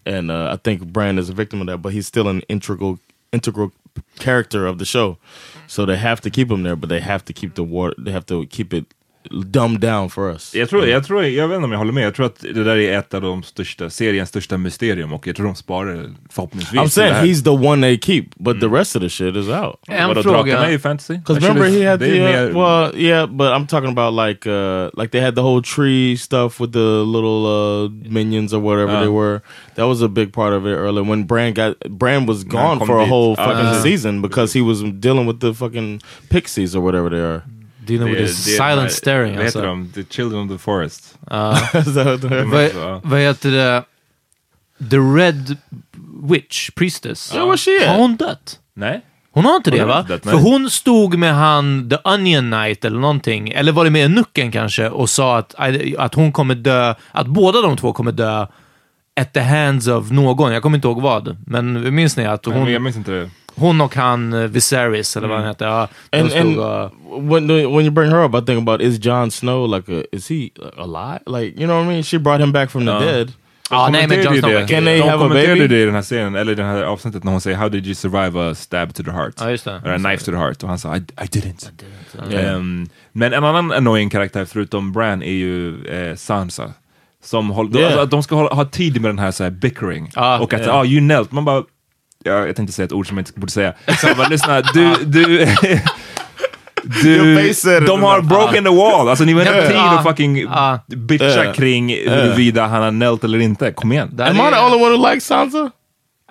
And 0.06 0.30
uh, 0.30 0.52
I 0.52 0.58
think 0.58 0.86
Brand 0.92 1.20
is 1.20 1.30
a 1.30 1.34
victim 1.34 1.62
of 1.62 1.68
that, 1.68 1.78
but 1.78 1.94
he's 1.94 2.08
still 2.08 2.28
an 2.28 2.42
integral 2.50 3.00
integral 3.32 3.72
character 4.20 4.68
of 4.68 4.78
the 4.78 4.86
show. 4.86 5.18
So 5.68 5.86
they 5.86 5.98
have 5.98 6.20
to 6.22 6.30
keep 6.30 6.52
him 6.52 6.64
there, 6.64 6.76
but 6.76 6.90
they 6.90 7.00
have 7.00 7.24
to 7.26 7.34
keep 7.34 7.56
the 7.56 7.64
water. 7.64 7.96
They 7.98 8.12
have 8.12 8.26
to 8.26 8.46
keep 8.48 8.74
it 8.74 8.94
dumbed 9.32 9.82
down 9.82 10.10
for 10.10 10.32
us. 10.32 10.56
Jag 10.56 10.70
tror, 10.70 10.88
jag 10.88 11.04
tror, 11.06 11.24
jag 11.26 11.48
vet 11.48 11.56
inte 11.56 11.66
om 11.66 11.72
jag 11.72 11.80
håller 11.80 11.92
med. 11.94 12.06
Jag 12.06 12.16
tror 12.16 12.26
att 12.26 12.40
det 12.40 12.64
där 12.64 12.78
är 12.78 12.98
ett 13.00 13.14
av 13.14 13.22
de 13.22 13.44
största, 13.44 13.90
seriens 13.90 14.30
största 14.30 14.58
mysterium 14.58 15.14
och 15.14 15.28
jag 15.28 15.36
tror 15.36 15.46
de 15.46 15.56
sparar 15.56 15.94
det 15.96 16.10
förhoppningsvis. 16.30 16.80
I'm 16.82 16.88
saying 16.88 17.14
he's 17.14 17.44
the 17.44 17.68
one 17.68 17.82
they 17.82 17.98
keep, 18.00 18.24
but 18.36 18.60
the 18.60 18.68
rest 18.68 18.96
of 18.96 19.02
the 19.02 19.10
shit 19.10 19.36
is 19.36 19.48
out. 19.48 19.76
En 19.88 20.08
Vadå, 20.08 20.24
fråga. 20.24 20.38
drakarna 20.44 20.68
är 20.68 20.72
ju 20.72 20.80
fantasy. 20.80 21.14
Because 21.18 21.40
remember 21.48 21.70
he 21.80 21.90
had 21.90 22.00
the 22.00 22.20
uh, 22.20 22.24
mer- 22.24 22.54
well 22.54 22.96
yeah, 23.02 23.28
but 23.30 23.48
I'm 23.54 23.68
talking 23.68 23.98
about 23.98 24.28
like 24.28 24.50
uh 24.50 24.90
like 25.02 25.12
they 25.12 25.22
had 25.22 25.36
the 25.36 25.42
whole 25.42 25.62
tree 25.62 26.18
stuff 26.18 26.60
with 26.62 26.74
the 26.74 27.04
little 27.06 27.46
uh 27.46 27.90
minions 28.12 28.54
or 28.54 28.60
whatever 28.62 28.94
Uh. 28.96 29.02
they 29.02 29.10
were. 29.10 29.42
That 29.76 29.88
was 29.88 30.02
a 30.02 30.08
big 30.08 30.32
part 30.34 30.54
of 30.54 30.66
it 30.66 30.76
earlier 30.76 31.04
when 31.04 31.24
Brand 31.24 31.56
got 31.56 31.80
Brand 31.90 32.28
was 32.28 32.44
gone 32.44 32.86
for 32.86 33.00
a 33.00 33.06
whole 33.06 33.36
Ja, 33.38 33.46
fucking 33.46 33.82
season 33.84 34.22
because 34.22 34.54
he 34.60 34.62
was 34.62 34.82
dealing 35.00 35.28
with 35.28 35.40
the 35.40 35.54
fucking 35.54 36.02
pixies 36.30 36.76
or 36.76 36.82
whatever 36.84 37.10
they 37.10 37.20
are. 37.22 37.44
Dealing 37.88 38.08
with 38.10 38.22
Det- 38.22 38.28
this 38.28 38.46
det- 38.46 38.52
silent 38.52 38.82
nej, 38.82 38.90
staring 38.90 39.36
Vad 39.36 39.46
heter 39.46 39.60
alltså. 39.60 39.62
de? 39.62 39.92
The 39.94 40.04
Children 40.14 40.42
of 40.42 40.52
the 40.52 40.58
Forest. 40.58 41.18
Ja. 41.30 41.58
Vad, 42.46 42.64
Ja. 42.76 43.02
vad 43.04 43.20
heter 43.20 43.52
det? 43.52 43.84
The 44.90 44.98
Red 44.98 45.58
Witch 46.30 46.70
Priestess. 46.76 47.32
She 47.32 47.38
at? 47.84 47.88
Har 47.88 47.98
hon 47.98 48.16
dött? 48.16 48.60
Nej? 48.74 49.02
Hon 49.32 49.46
har 49.46 49.56
inte 49.56 49.70
Hon 49.70 49.80
det 49.80 49.86
va? 49.86 50.00
inte 50.00 50.14
dött, 50.14 50.24
För 50.24 50.34
nej. 50.34 50.42
hon 50.44 50.70
stod 50.70 51.18
med 51.18 51.36
han, 51.36 51.90
The 51.90 51.98
Onion 52.04 52.52
Knight 52.52 52.86
eller 52.86 53.00
någonting, 53.00 53.50
eller 53.50 53.72
var 53.72 53.84
det 53.84 53.90
med 53.92 54.12
Nucken 54.12 54.52
kanske, 54.52 54.90
och 54.90 55.10
sa 55.10 55.38
att, 55.38 55.56
att 55.98 56.14
hon 56.16 56.32
kommer 56.32 56.56
dö, 56.56 56.94
att 57.12 57.28
båda 57.28 57.62
de 57.62 57.78
två 57.78 57.94
kommer 57.94 58.12
dö 58.12 58.46
at 59.22 59.34
the 59.34 59.40
hands 59.40 59.88
of 59.88 60.12
någon. 60.12 60.54
Jag 60.54 60.62
kommer 60.64 60.78
inte 60.78 60.88
ihåg 60.88 61.02
vad, 61.02 61.38
men 61.48 61.96
minns 61.96 62.18
ni 62.18 62.26
att 62.26 62.46
Men 62.48 62.58
jag 62.68 62.74
hon, 62.74 62.84
minns 62.84 62.96
inte 62.98 63.12
det. 63.12 63.30
Hon 63.56 63.82
och 63.82 63.96
han 63.96 64.34
eh, 64.34 64.40
Viserys, 64.40 65.18
eller 65.18 65.28
vad 65.28 65.38
han 65.38 65.48
heter, 65.48 65.66
ja, 65.66 65.88
de 66.10 66.20
and 66.20 66.32
stod 66.32 66.42
and 66.42 66.92
when 67.32 67.48
the, 67.48 67.54
when 67.54 67.82
you 67.86 67.92
bring 67.92 68.12
her 68.12 68.26
up, 68.26 68.36
I 68.44 68.46
think 68.46 68.68
about 68.68 68.82
is 68.82 68.98
Jon 68.98 69.32
Snow 69.32 69.76
like 69.76 69.92
a 70.02 70.04
is 70.12 70.30
he 70.30 70.50
alive? 70.78 71.20
Like 71.26 71.62
you 71.62 71.68
know 71.68 71.78
what 71.78 71.86
I 71.86 71.88
mean? 71.88 72.04
She 72.04 72.20
brought 72.20 72.42
him 72.42 72.52
back 72.52 72.70
from 72.72 72.86
the 72.86 72.92
dead. 73.00 73.34
Ja, 73.70 73.90
nej 73.92 74.08
men 74.08 74.24
Jon 74.24 74.38
Snow 74.38 74.52
det. 74.52 74.68
Can 74.68 74.86
they 74.86 74.98
De 74.98 75.02
have 75.04 75.16
a 75.16 75.28
kommenterade 75.28 75.56
baby? 75.56 75.68
det 75.68 75.82
i 75.82 75.86
den 75.86 75.96
här 75.96 76.02
serien, 76.02 76.36
eller 76.36 76.52
i 76.52 76.56
det 76.56 76.64
här 76.64 76.84
avsnittet 76.84 77.24
när 77.24 77.32
hon 77.32 77.42
säger 77.42 77.58
How 77.58 77.70
did 77.70 77.86
you 77.86 77.96
survive 77.96 78.52
a 78.52 78.56
stab 78.56 78.94
to 78.94 79.04
the 79.04 79.12
heart? 79.12 79.34
Ja, 79.40 79.50
just 79.52 79.66
det. 79.66 79.82
Eller 79.84 79.96
a 79.96 79.98
knife 79.98 80.26
to 80.26 80.32
the 80.32 80.38
heart. 80.38 80.64
Och 80.64 80.70
han 80.70 80.80
sa 80.80 80.96
I, 80.96 81.00
I 81.00 81.26
didn't. 81.26 81.70
Yeah. 82.32 82.56
Ehm, 82.56 82.90
men 83.12 83.34
en 83.34 83.44
annan 83.44 83.72
annoying 83.72 84.10
karaktär 84.10 84.46
förutom 84.46 84.92
Bran 84.92 85.24
är 85.24 85.32
ju 85.32 85.86
eh, 85.86 86.16
Sansa. 86.16 86.74
Som 87.24 87.50
håll, 87.50 87.72
de, 87.72 87.80
Yeah. 87.80 87.92
alltså, 87.92 88.04
att 88.04 88.12
de 88.12 88.24
ska 88.24 88.36
hålla, 88.36 88.50
ha 88.56 88.66
tid 88.66 89.02
med 89.02 89.10
den 89.10 89.20
här, 89.20 89.32
så 89.32 89.44
här 89.44 89.52
bickering. 89.52 90.12
Ah, 90.16 90.40
och 90.40 90.54
att 90.54 90.62
yeah. 90.62 90.76
ah, 90.76 90.86
you 90.86 91.00
knelt. 91.00 91.32
Man 91.32 91.46
bara, 91.46 91.64
ja, 92.26 92.46
jag 92.46 92.56
tänkte 92.56 92.74
säga 92.74 92.86
ett 92.86 92.92
ord 92.92 93.08
som 93.08 93.18
jag 93.18 93.22
inte 93.22 93.40
borde 93.40 93.52
säga. 93.52 93.74
Så 94.02 94.08
jag 94.08 94.18
bara, 94.18 94.28
lyssna, 94.28 94.62
du, 94.62 94.96
du, 95.06 95.38
du 96.84 97.54
de 97.86 98.04
har 98.04 98.22
broken 98.22 98.64
the 98.64 98.70
wall. 98.70 99.10
Alltså 99.10 99.24
ni 99.26 99.34
har 99.34 99.42
inte 99.42 99.68
tid 99.68 99.78
att 99.78 100.04
fucking 100.04 100.48
bitcha 100.88 101.54
kring 101.54 101.90
huruvida 101.90 102.68
han 102.68 102.82
har 102.84 102.92
knelt 102.92 103.24
eller 103.24 103.40
inte. 103.40 103.72
Kom 103.72 103.92
igen. 103.92 104.20
Am 104.20 104.36
I 104.36 104.40
är- 104.40 104.52
the 104.52 104.60
only 104.60 104.86
one 104.86 104.98
who 104.98 105.10
likes 105.10 105.26
Sansa? 105.26 105.72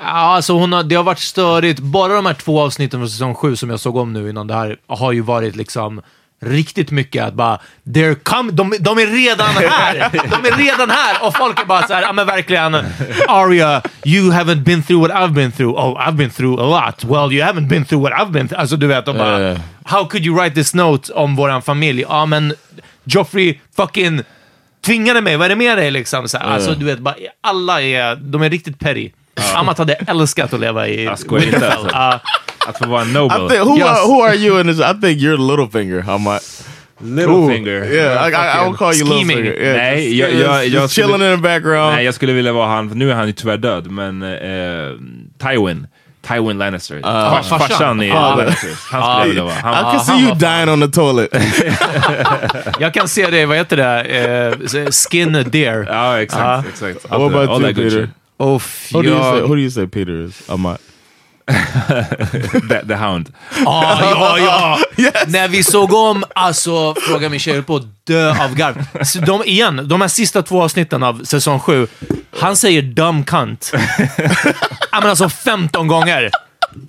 Ja, 0.01 0.05
alltså 0.07 0.53
hon 0.53 0.73
har, 0.73 0.83
det 0.83 0.95
har 0.95 1.03
varit 1.03 1.19
störigt. 1.19 1.81
Bara 1.81 2.15
de 2.15 2.27
här 2.27 2.35
två 2.35 2.61
avsnitten 2.61 3.01
från 3.01 3.09
säsong 3.09 3.35
sju 3.35 3.57
som 3.57 3.71
jag 3.71 3.81
såg 3.81 3.97
om 3.97 4.12
nu 4.12 4.31
innan 4.31 4.47
det 4.47 4.55
här 4.55 4.77
har 4.87 5.12
ju 5.12 5.21
varit 5.21 5.57
liksom 5.57 6.03
riktigt 6.43 6.90
mycket 6.90 7.24
att 7.24 7.35
bara, 7.35 7.59
they're 7.85 8.15
come, 8.23 8.52
de, 8.52 8.74
de 8.81 8.98
är 8.98 9.06
redan 9.06 9.48
här! 9.48 10.11
De 10.12 10.48
är 10.48 10.56
redan 10.56 10.90
här! 10.90 11.27
Och 11.27 11.36
folk 11.36 11.61
är 11.61 11.65
bara 11.65 11.86
så 11.86 11.94
här, 11.94 12.02
ja 12.02 12.12
men 12.12 12.27
verkligen, 12.27 12.74
Arya, 13.28 13.82
you 14.05 14.32
haven't 14.32 14.62
been 14.62 14.82
through 14.82 15.09
what 15.09 15.16
I've 15.23 15.32
been 15.35 15.52
through. 15.52 15.78
Oh, 15.78 16.09
I've 16.09 16.16
been 16.16 16.31
through 16.31 16.61
a 16.62 16.66
lot. 16.86 17.05
Well, 17.05 17.32
you 17.32 17.43
haven't 17.47 17.69
been 17.69 17.85
through 17.85 18.02
what 18.11 18.12
I've 18.20 18.32
been 18.32 18.48
through. 18.48 18.61
Alltså 18.61 18.77
du 18.77 18.86
vet, 18.86 19.06
de 19.06 19.16
bara, 19.19 19.40
Ja. 19.43 19.56
how 19.85 20.05
could 20.09 20.24
you 20.27 20.40
write 20.43 20.55
this 20.55 20.74
note 20.74 21.12
om 21.12 21.36
våran 21.36 21.62
familj? 21.62 22.05
Ja 22.09 22.27
men, 22.27 22.55
Joffrey 23.05 23.61
fucking 23.77 24.23
tvingade 24.86 25.20
mig, 25.20 25.36
vad 25.36 25.44
är 25.44 25.48
det 25.48 25.56
med 25.56 25.78
dig 25.78 25.90
liksom? 25.90 26.28
Så 26.28 26.39
här, 26.39 26.47
Alltså 26.47 26.74
du 26.74 26.85
vet, 26.85 26.98
bara, 26.98 27.15
alla 27.40 27.82
är, 27.82 28.16
de 28.16 28.43
är 28.43 28.51
riktigt 28.51 28.78
petty. 28.78 29.11
Amat 29.55 29.78
hade 29.78 29.94
älskat 29.94 30.52
att 30.52 30.61
leva 30.61 30.89
i 30.89 31.05
Jag 31.05 31.19
skojar 31.19 31.44
inte, 31.44 31.59
Winterfell. 31.59 32.19
Att 32.66 32.78
få 32.78 32.86
vara 32.89 33.03
en 33.03 33.09
I 33.11 33.12
noble. 33.12 33.49
think 33.49 33.61
who 33.69 33.78
Yes. 33.78 33.86
are, 33.89 34.07
who 34.07 34.23
are 34.23 34.35
you 34.36 34.61
in 34.61 34.66
this? 34.66 34.78
I 34.81 34.93
think 35.01 35.20
you're 35.20 35.36
Littlefinger. 35.36 36.03
I'm 36.03 36.24
like, 36.35 36.45
Littlefinger. 37.01 37.85
yeah, 37.93 38.27
I, 38.27 38.31
I, 38.31 38.62
I 38.62 38.69
will 38.69 38.77
call 38.77 38.95
you. 38.95 39.05
Littlefinger. 39.05 39.55
Yeah, 39.61 39.77
Nej, 39.77 40.09
just- 40.09 40.19
jag- 40.20 40.31
just- 40.32 40.45
jag- 40.47 40.66
jag 40.66 40.82
just 40.82 40.95
chilling 40.95 41.11
skulle- 41.15 41.31
in 41.32 41.36
the 41.36 41.43
background. 41.43 41.95
Nej, 41.95 42.05
jag 42.05 42.15
skulle 42.15 42.32
vilja 42.32 42.53
vara 42.53 42.66
han, 42.69 42.86
nu 42.89 43.11
är 43.11 43.15
han 43.15 43.27
ju 43.27 43.32
tyvärr 43.32 43.57
död, 43.57 43.91
men 43.91 44.23
eh, 44.23 45.49
Tywin. 45.49 45.86
Tywin 46.28 46.59
Lannister. 46.59 47.01
Fars, 47.03 47.49
farsan. 47.49 47.69
farsan 47.69 48.03
i 48.03 48.09
Ja. 48.09 48.35
Lannisters. 48.36 48.78
Han 48.91 49.03
skulle 49.03 49.20
jag 49.20 49.27
vilja 49.28 49.43
vara. 49.45 49.55
I 49.55 49.61
Han, 49.62 49.74
can 49.74 49.85
han 49.85 50.01
see 50.05 50.19
you 50.24 50.35
dying 50.35 50.69
on 50.69 50.81
the 50.81 50.89
toilet. 51.01 51.28
Jag 52.81 52.95
kan 52.95 53.09
se 53.09 53.27
det, 53.31 53.47
vad 53.47 53.57
heter 53.57 53.77
det? 53.77 54.01
Eh, 54.81 54.91
skin 54.91 55.45
deer. 55.51 55.86
ja, 55.91 56.20
exakt. 56.20 56.69
Exakt. 56.69 57.11
what 57.11 57.20
about 57.35 57.61
you, 57.62 57.74
Peter? 57.74 58.09
Och 58.36 58.62
Who 58.93 59.03
do 59.03 59.09
you 59.09 59.23
say? 59.23 59.41
Who 59.41 59.49
do 59.55 59.61
you 59.61 59.70
say 59.70 59.86
Peter 59.86 60.24
is? 60.27 60.43
I'm 60.49 60.62
not. 60.70 60.81
the, 62.69 62.87
the 62.89 62.95
Hound. 62.95 63.33
Ah, 63.66 64.01
ja, 64.01 64.39
ja! 64.39 64.79
När 65.27 65.49
vi 65.49 65.65
såg 65.65 65.93
om, 65.93 66.25
alltså, 66.35 66.95
fråga 66.95 67.29
min 67.29 67.41
tjej, 67.41 67.62
på 67.62 67.77
att 67.77 68.07
dö 68.07 68.31
av 68.31 68.55
garv. 68.55 69.05
Så 69.05 69.19
De, 69.19 69.45
igen, 69.45 69.89
de 69.89 70.01
här 70.01 70.09
sista 70.09 70.43
två 70.43 70.62
avsnitten 70.62 71.03
av 71.03 71.25
säsong 71.25 71.61
sju, 71.61 71.87
han 72.41 72.57
säger 72.57 72.83
dumb 72.83 73.27
cunt. 73.27 73.73
ja, 74.93 75.01
men 75.01 75.11
alltså 75.11 75.29
15 75.29 75.89
gånger. 75.89 76.31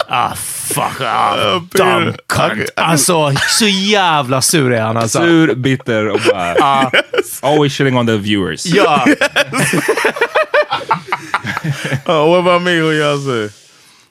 Ah, 0.08 0.36
fuck. 0.36 1.02
Ah, 1.02 1.36
dumb 1.72 2.16
cunt. 2.28 2.70
Alltså, 2.76 3.34
så 3.50 3.68
jävla 3.68 4.42
sur 4.42 4.74
är 4.74 4.82
han 4.82 4.98
alltså. 4.98 5.20
Sur, 5.20 5.56
bitter 5.56 6.08
och 6.08 6.20
bara... 6.32 6.92
Always 7.42 7.74
shitting 7.74 7.98
on 7.98 8.08
the 8.08 8.18
viewers. 8.18 8.66
Ja. 8.66 9.06
Oh, 12.06 12.30
what 12.30 12.40
about 12.40 12.62
me? 12.62 12.80
Who 12.82 12.92
y'all 12.92 13.20
say? 13.20 13.65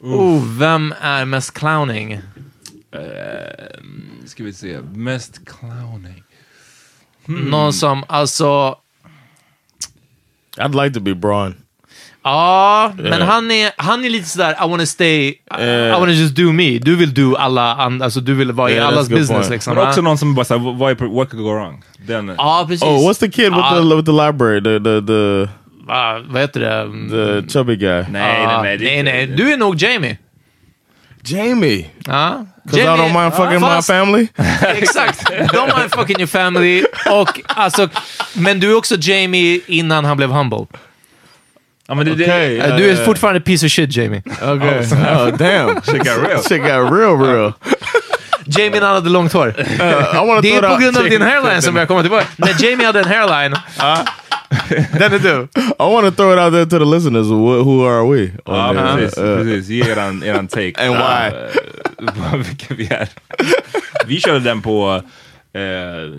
Oh, 0.05 0.43
vem 0.59 0.95
är 1.01 1.25
mest 1.25 1.55
clowning? 1.55 2.13
Eh, 2.13 3.01
ska 4.27 4.45
vi 4.45 4.53
se. 4.53 4.79
Mest 4.95 5.41
clowning. 5.61 6.23
Någon 7.27 7.73
som, 7.73 8.05
alltså... 8.09 8.77
I'd 10.59 10.83
like 10.85 10.95
to 10.95 11.01
be 11.01 11.15
Braun. 11.15 11.55
Ja, 12.23 12.93
men 12.97 13.07
Yeah. 13.07 13.23
han 13.29 13.51
är, 13.51 13.73
han 13.77 14.05
är 14.05 14.11
lite 14.11 14.29
sådär, 14.29 14.57
I 14.65 14.69
wanna 14.71 14.87
stay, 14.87 15.29
I, 15.29 15.39
I 15.59 15.91
Eh. 15.91 16.01
wanna 16.01 16.13
just 16.13 16.35
do 16.37 16.53
me. 16.53 16.79
Du 16.79 16.97
vill 16.97 17.15
do 17.15 17.35
alla 17.37 17.75
andra, 17.75 18.05
alltså 18.05 18.21
du 18.21 18.35
vill 18.35 18.53
vara 18.53 18.71
i 18.71 18.75
Yeah, 18.75 18.89
allas 18.89 18.99
that's 18.99 19.07
a 19.07 19.09
good 19.11 19.19
business 19.21 19.39
point. 19.41 19.51
liksom. 19.51 19.75
Men 19.75 19.89
också 19.89 20.01
någon 20.01 20.19
som 20.19 20.35
bara 20.35 20.45
såhär, 20.45 21.09
what 21.15 21.31
could 21.31 21.43
go 21.43 21.53
wrong? 21.55 21.83
Den, 22.07 22.35
Ja, 22.39 22.65
precis. 22.69 22.83
Oh, 22.83 23.09
what's 23.11 23.19
the 23.21 23.31
kid 23.31 23.45
with 23.55 23.65
Ah. 23.73 23.75
the 23.81 23.97
with 23.97 24.07
the 24.07 24.13
library? 24.27 24.61
The 24.63 24.79
the 24.81 25.01
the 25.07 25.49
Va, 25.87 26.21
vad 26.29 26.41
heter 26.41 26.61
det? 26.61 27.43
the 27.43 27.53
chubby 27.53 27.77
guy. 27.77 27.89
nej, 28.03 28.07
nej, 28.13 28.43
Ja, 28.43 28.63
nej. 28.63 28.79
det 28.79 28.85
nej, 28.85 28.99
inte- 28.99 29.13
nej. 29.13 29.27
Du 29.27 29.53
är 29.53 29.57
nog 29.57 29.75
Jamie. 29.77 30.19
Jamie. 31.27 31.87
Ja. 32.07 32.47
Because 32.65 32.83
I 32.83 32.87
don't 32.87 33.21
mind 33.23 33.35
fucking 33.35 33.61
my 33.61 33.67
fast- 33.67 33.87
family. 33.87 34.29
Exakt. 34.77 35.31
Don't 35.31 35.79
mind 35.79 35.95
fucking 35.95 36.17
your 36.19 36.27
family. 36.27 36.85
Och 37.11 37.41
alltså, 37.47 37.89
men 38.33 38.61
du 38.61 38.71
är 38.71 38.77
också 38.77 38.97
Jamie 39.01 39.61
innan 39.67 40.05
han 40.05 40.17
blev 40.17 40.31
humble. 40.31 40.67
Ja, 41.89 41.95
men 41.95 42.07
det, 42.07 42.15
det, 42.15 42.25
Okay. 42.25 42.59
Eh, 42.59 42.77
du 42.77 42.91
är 42.91 42.97
fortfarande 43.05 43.41
piece 43.41 43.67
of 43.67 43.73
shit, 43.73 43.97
Jamie. 43.97 44.23
Okay. 44.43 44.81
Oh, 44.81 45.29
damn. 45.37 45.81
Shit 45.85 45.99
got 46.05 46.29
real. 46.29 46.43
Shit 46.43 46.61
got 46.63 46.93
real, 46.93 47.19
real. 47.27 47.53
Jamie 48.47 48.81
när 48.81 48.87
han 48.87 48.95
hade 48.95 49.11
långt 49.11 49.33
hår. 49.33 49.47
Uh, 49.49 49.65
Det 50.43 50.55
är 50.57 50.71
på 50.75 50.77
grund 50.83 50.97
av 50.97 51.05
din 51.05 51.23
hairline 51.23 51.63
som 51.63 51.77
jag 51.77 51.89
kommer 51.89 52.03
tillbaka. 52.03 52.27
När 52.37 52.65
Jamie 52.65 52.87
hade 52.87 52.99
en 53.01 53.09
hairline, 53.09 53.57
den 54.99 55.13
är 55.13 55.19
du. 55.19 55.49
I 55.61 55.93
want 55.93 56.07
to 56.07 56.11
throw 56.11 56.33
it 56.33 56.39
out 56.39 56.53
there 56.53 56.67
to 56.67 56.79
the 56.79 56.85
listeners. 56.85 57.27
Who, 57.27 57.63
who 57.63 57.87
are 57.87 58.05
we? 58.09 58.33
Ja, 58.45 58.73
there? 58.73 58.97
precis. 58.97 59.19
Uh, 59.19 59.37
precis. 59.37 59.69
Ge 59.69 59.91
eran, 59.91 60.23
eran 60.23 60.49
take. 60.49 60.73
And 60.79 60.95
why? 60.95 61.31
Uh, 62.05 62.37
vilka 62.37 62.75
vi 62.75 62.87
är. 62.87 63.09
vi 64.07 64.21
körde 64.21 64.41
den 64.41 64.63
på, 64.63 65.03
eh, 65.53 65.63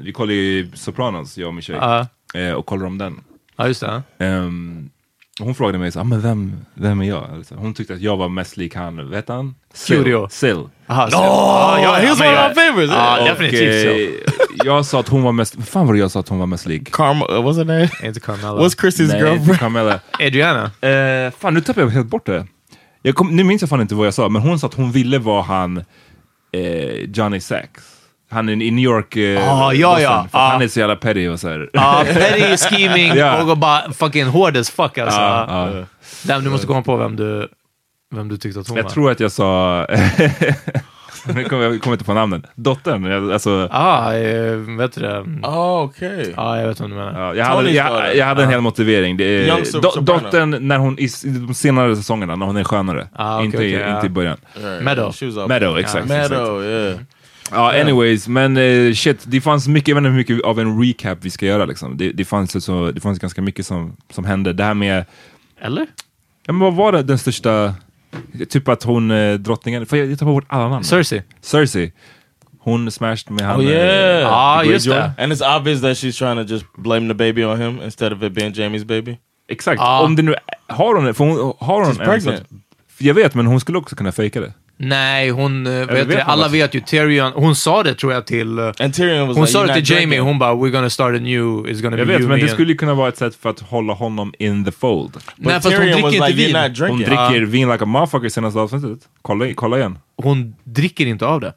vi 0.03 0.11
kollade 0.13 0.33
ju 0.33 0.71
Sopranos, 0.73 1.37
jag 1.37 1.47
och 1.47 1.53
min 1.53 1.61
tjej. 1.61 2.05
Eh, 2.33 2.53
och 2.53 2.65
kollade 2.65 2.87
om 2.87 2.97
den. 2.97 3.23
Ja, 3.55 3.67
just 3.67 3.81
det. 3.81 4.01
Ehm, 4.19 4.89
hon 5.39 5.55
frågade 5.55 5.77
mig, 5.77 5.91
så, 5.91 5.99
ah, 5.99 6.03
men 6.03 6.21
vem, 6.21 6.53
vem 6.73 7.01
är 7.01 7.05
jag? 7.05 7.23
Alltså, 7.33 7.55
hon 7.55 7.73
tyckte 7.73 7.93
att 7.93 8.01
jag 8.01 8.17
var 8.17 8.29
mest 8.29 8.57
lik 8.57 8.75
han, 8.75 9.09
vet 9.09 9.27
han? 9.29 9.55
Sill. 9.73 9.97
Curio. 9.97 10.27
Sill. 10.31 10.63
Aha, 10.87 11.09
så- 11.09 11.17
oh, 11.17 11.79
ja, 11.83 11.93
he 11.93 12.09
was 12.09 12.19
men 12.19 12.27
one 12.27 12.37
jag- 12.37 12.51
of 12.51 12.57
my 12.57 12.63
favorites. 12.63 12.95
Ja, 12.95 13.17
Uh, 13.19 13.25
definitivt 13.25 14.31
jag 14.63 14.85
sa 14.85 14.99
att 14.99 15.07
hon 15.09 15.23
var 15.23 15.31
mest, 15.31 15.55
vad 15.55 15.67
fan 15.67 15.87
var 15.87 15.93
det 15.93 15.99
jag 15.99 16.11
sa 16.11 16.19
att 16.19 16.29
hon 16.29 16.39
var 16.39 16.45
mest 16.45 16.65
lik? 16.65 16.91
Karma. 16.91 17.25
Uh, 17.25 17.31
what's 17.31 17.57
her 17.57 17.65
name? 17.65 17.89
Inte 18.03 18.19
Carmella. 18.19 18.61
What's 18.61 18.81
Chrissy's 18.81 19.07
Nej, 19.07 19.19
girlfriend? 19.21 19.59
Carmella. 19.59 19.99
Adriana? 20.19 20.63
Eh, 20.81 21.31
fan, 21.39 21.53
nu 21.53 21.61
tappade 21.61 21.85
jag 21.87 21.91
helt 21.91 22.07
bort 22.07 22.25
det. 22.25 22.47
Jag 23.01 23.15
kom, 23.15 23.35
nu 23.35 23.43
minns 23.43 23.61
jag 23.61 23.69
fan 23.69 23.81
inte 23.81 23.95
vad 23.95 24.07
jag 24.07 24.13
sa, 24.13 24.29
men 24.29 24.41
hon 24.41 24.59
sa 24.59 24.67
att 24.67 24.73
hon 24.73 24.91
ville 24.91 25.19
vara 25.19 25.41
han 25.41 25.77
eh, 26.51 27.09
Johnny 27.13 27.39
Sacks. 27.39 27.83
Han 28.29 28.49
är 28.49 28.53
i 28.53 28.71
New 28.71 28.83
York. 28.85 29.15
Eh, 29.15 29.49
Ah, 29.61 29.73
ja, 29.73 29.99
ja. 30.01 30.27
Ah. 30.31 30.49
Han 30.51 30.61
är 30.61 30.67
så 30.67 30.79
jävla 30.79 30.95
petty 30.95 31.27
och 31.27 31.39
så 31.39 31.49
här. 31.49 31.69
Ja, 31.73 32.03
petty 32.13 32.57
scheming 32.57 33.11
Ja. 33.15 33.43
och 33.51 33.57
bara 33.57 33.91
fucking 33.93 34.25
hård 34.25 34.57
as 34.57 34.69
fuck 34.69 34.97
alltså. 34.97 35.19
Ja, 35.21 35.69
ja. 35.75 35.83
Damn, 36.23 36.43
du 36.43 36.49
måste 36.49 36.67
komma 36.67 36.81
på 36.81 36.97
vem 36.97 37.15
du... 37.15 37.47
vem 38.15 38.27
du 38.27 38.37
tyckte 38.37 38.59
att 38.59 38.67
hon 38.67 38.77
Jag 38.77 38.83
var. 38.83 38.89
tror 38.91 39.11
att 39.11 39.19
jag 39.19 39.31
sa... 39.31 39.85
nu 41.35 41.43
kommer 41.43 41.63
jag 41.63 41.81
kommer 41.81 41.93
inte 41.93 42.05
på 42.05 42.13
namnen. 42.13 42.45
Dottern, 42.55 43.03
jag- 43.05 43.31
alltså... 43.31 43.67
Ah, 43.71 44.13
eh, 44.13 44.55
vet 44.77 44.93
du 44.95 45.01
det? 45.01 45.19
Oh, 45.43 45.83
okay. 45.83 46.33
Ja, 46.37 46.57
jag 46.59 46.67
vet 46.67 46.79
vad 46.79 46.89
du 46.89 46.95
menar. 46.95 47.19
Ja, 47.21 47.35
jag, 47.35 47.45
hade, 47.45 47.71
jag, 47.71 48.15
jag 48.15 48.25
hade 48.25 48.43
en 48.43 48.49
Ja. 48.49 48.53
hel 48.55 48.61
motivering. 48.61 49.17
Det 49.17 49.47
do, 49.73 49.91
dottern 50.01 50.67
när 50.67 50.77
hon, 50.77 50.99
i, 50.99 51.07
de 51.47 51.53
senare 51.53 51.95
säsongerna, 51.95 52.35
när 52.35 52.45
hon 52.45 52.57
är 52.57 52.63
skönare. 52.63 53.07
Ah, 53.15 53.35
okej, 53.35 53.45
inte, 53.45 53.57
okej, 53.57 53.69
i- 53.71 53.79
ja. 53.79 53.95
inte 53.95 54.07
i 54.07 54.09
början. 54.09 54.37
Right. 54.53 54.83
Meadow. 54.83 55.13
Up. 55.21 55.47
Meadow, 55.47 55.77
exakt. 55.79 56.05
exakt. 56.05 56.29
Meadow, 56.31 56.63
yeah. 56.63 56.99
Ja, 57.51 57.81
anyways, 57.81 58.27
men 58.27 58.57
eh, 58.57 58.93
shit, 58.93 59.19
det 59.27 59.41
fanns 59.41 59.67
mycket, 59.67 59.87
jag 59.87 59.95
vet 59.95 59.99
inte 60.01 60.09
hur 60.09 60.17
mycket 60.17 60.41
av 60.41 60.59
en 60.59 60.81
recap 60.83 61.17
vi 61.21 61.29
ska 61.29 61.45
göra 61.45 61.65
liksom. 61.65 61.97
Det, 61.97 62.11
det, 62.11 62.25
fanns, 62.25 62.65
så, 62.65 62.91
det 62.91 63.01
fanns 63.01 63.19
ganska 63.19 63.41
mycket 63.41 63.65
som, 63.65 63.97
som 64.11 64.25
hände. 64.25 64.53
Det 64.53 64.63
här 64.63 64.73
med, 64.73 65.05
Eller? 65.61 65.87
ja, 66.45 66.53
men 66.53 66.59
vad 66.59 66.73
var 66.75 66.91
det 66.91 67.03
den 67.03 67.17
största, 67.17 67.73
typ 68.49 68.67
att 68.67 68.83
hon, 68.83 69.11
eh, 69.11 69.33
drottningen, 69.33 69.85
för 69.85 69.97
jag, 69.97 70.11
jag 70.11 70.19
tar 70.19 70.25
bort 70.25 70.45
alla 70.47 70.69
namn. 70.69 70.83
Cersei. 70.83 71.23
Cersei. 71.41 71.91
Hon 72.59 72.91
smashed 72.91 73.31
med 73.31 73.45
han. 73.45 73.59
Oh 73.59 73.65
eh, 73.65 73.71
yeah. 73.71 74.33
Ah, 74.33 74.57
Greyjoy. 74.59 74.73
just 74.73 74.85
det. 74.89 75.11
And 75.17 75.33
it's 75.33 75.57
obvious 75.59 75.81
that 75.81 75.97
she's 75.97 76.17
trying 76.17 76.47
to 76.47 76.53
just 76.53 76.65
blame 76.77 77.07
the 77.07 77.13
baby 77.13 77.43
on 77.45 77.61
him 77.61 77.79
instead 77.83 78.13
of 78.13 78.23
it 78.23 78.33
being 78.33 78.53
Jamie's 78.53 78.85
baby. 78.85 79.17
Exakt, 79.49 79.81
Ah. 79.81 80.01
om 80.05 80.15
det 80.15 80.21
nu, 80.23 80.35
har 80.67 80.95
hon, 80.95 81.13
för 81.13 81.25
hon 81.25 81.53
har 81.59 81.85
hon 81.85 81.93
She's 81.93 81.99
en 82.01 82.05
pregnant. 82.05 82.39
sorts- 82.39 82.45
jag 82.97 83.13
vet, 83.13 83.35
men 83.35 83.45
hon 83.45 83.59
skulle 83.59 83.77
också 83.77 83.95
kunna 83.95 84.11
fejka 84.11 84.41
det. 84.41 84.53
Nej, 84.77 85.29
hon... 85.29 85.67
eh, 85.67 85.71
Vet 85.73 85.89
vet 85.91 86.09
det, 86.09 86.23
alla 86.23 86.47
vet 86.47 86.73
ju, 86.75 86.79
Tyrion, 86.79 87.31
hon 87.35 87.55
sa 87.55 87.83
det 87.83 87.95
tror 87.95 88.13
jag 88.13 88.27
till... 88.27 88.59
eh, 88.59 88.71
And 88.79 88.93
Tyrion 88.93 89.27
was 89.27 89.37
Hon 89.37 89.43
like, 89.45 89.51
sa 89.53 89.63
"You're 89.63 89.67
det 89.67 89.73
till 89.73 89.91
Jamie, 89.91 90.05
drinking." 90.05 90.21
hon 90.27 90.39
bara 90.39 90.53
“We're 90.53 90.69
gonna 90.69 90.89
start 90.89 91.15
a 91.15 91.19
new, 91.19 91.43
it's 91.43 91.81
gonna 91.81 91.97
Jag 91.97 92.07
be 92.07 92.13
vet, 92.13 92.21
you, 92.21 92.29
men 92.29 92.35
me 92.39 92.41
det 92.45 92.49
and-" 92.49 92.53
skulle 92.53 92.71
ju 92.71 92.77
kunna 92.77 92.93
vara 92.93 93.09
ett 93.09 93.17
sätt 93.17 93.35
för 93.35 93.49
att 93.49 93.59
hålla 93.59 93.93
honom 93.93 94.33
in 94.39 94.65
the 94.65 94.71
fold. 94.71 95.17
Nej, 95.35 95.53
fast 95.53 95.65
hon 95.77 95.85
dricker 95.85 95.97
inte 96.13 96.27
like, 96.27 96.33
vin. 96.33 96.55
"You're 96.55 96.69
not 96.69 96.77
Hon 96.89 96.97
drinking." 96.99 97.15
dricker 97.15 97.45
vin 97.45 97.71
like 97.71 97.83
a 97.83 97.87
motherfucker 97.87 98.27
i 98.27 98.29
senaste 98.29 98.59
avsnittet. 98.59 98.99
Kolla, 99.21 99.45
kolla 99.55 99.77
igen. 99.77 99.97
Hon 100.23 100.55
dricker 100.63 101.05
inte 101.05 101.25
av 101.25 101.41
det. 101.41 101.53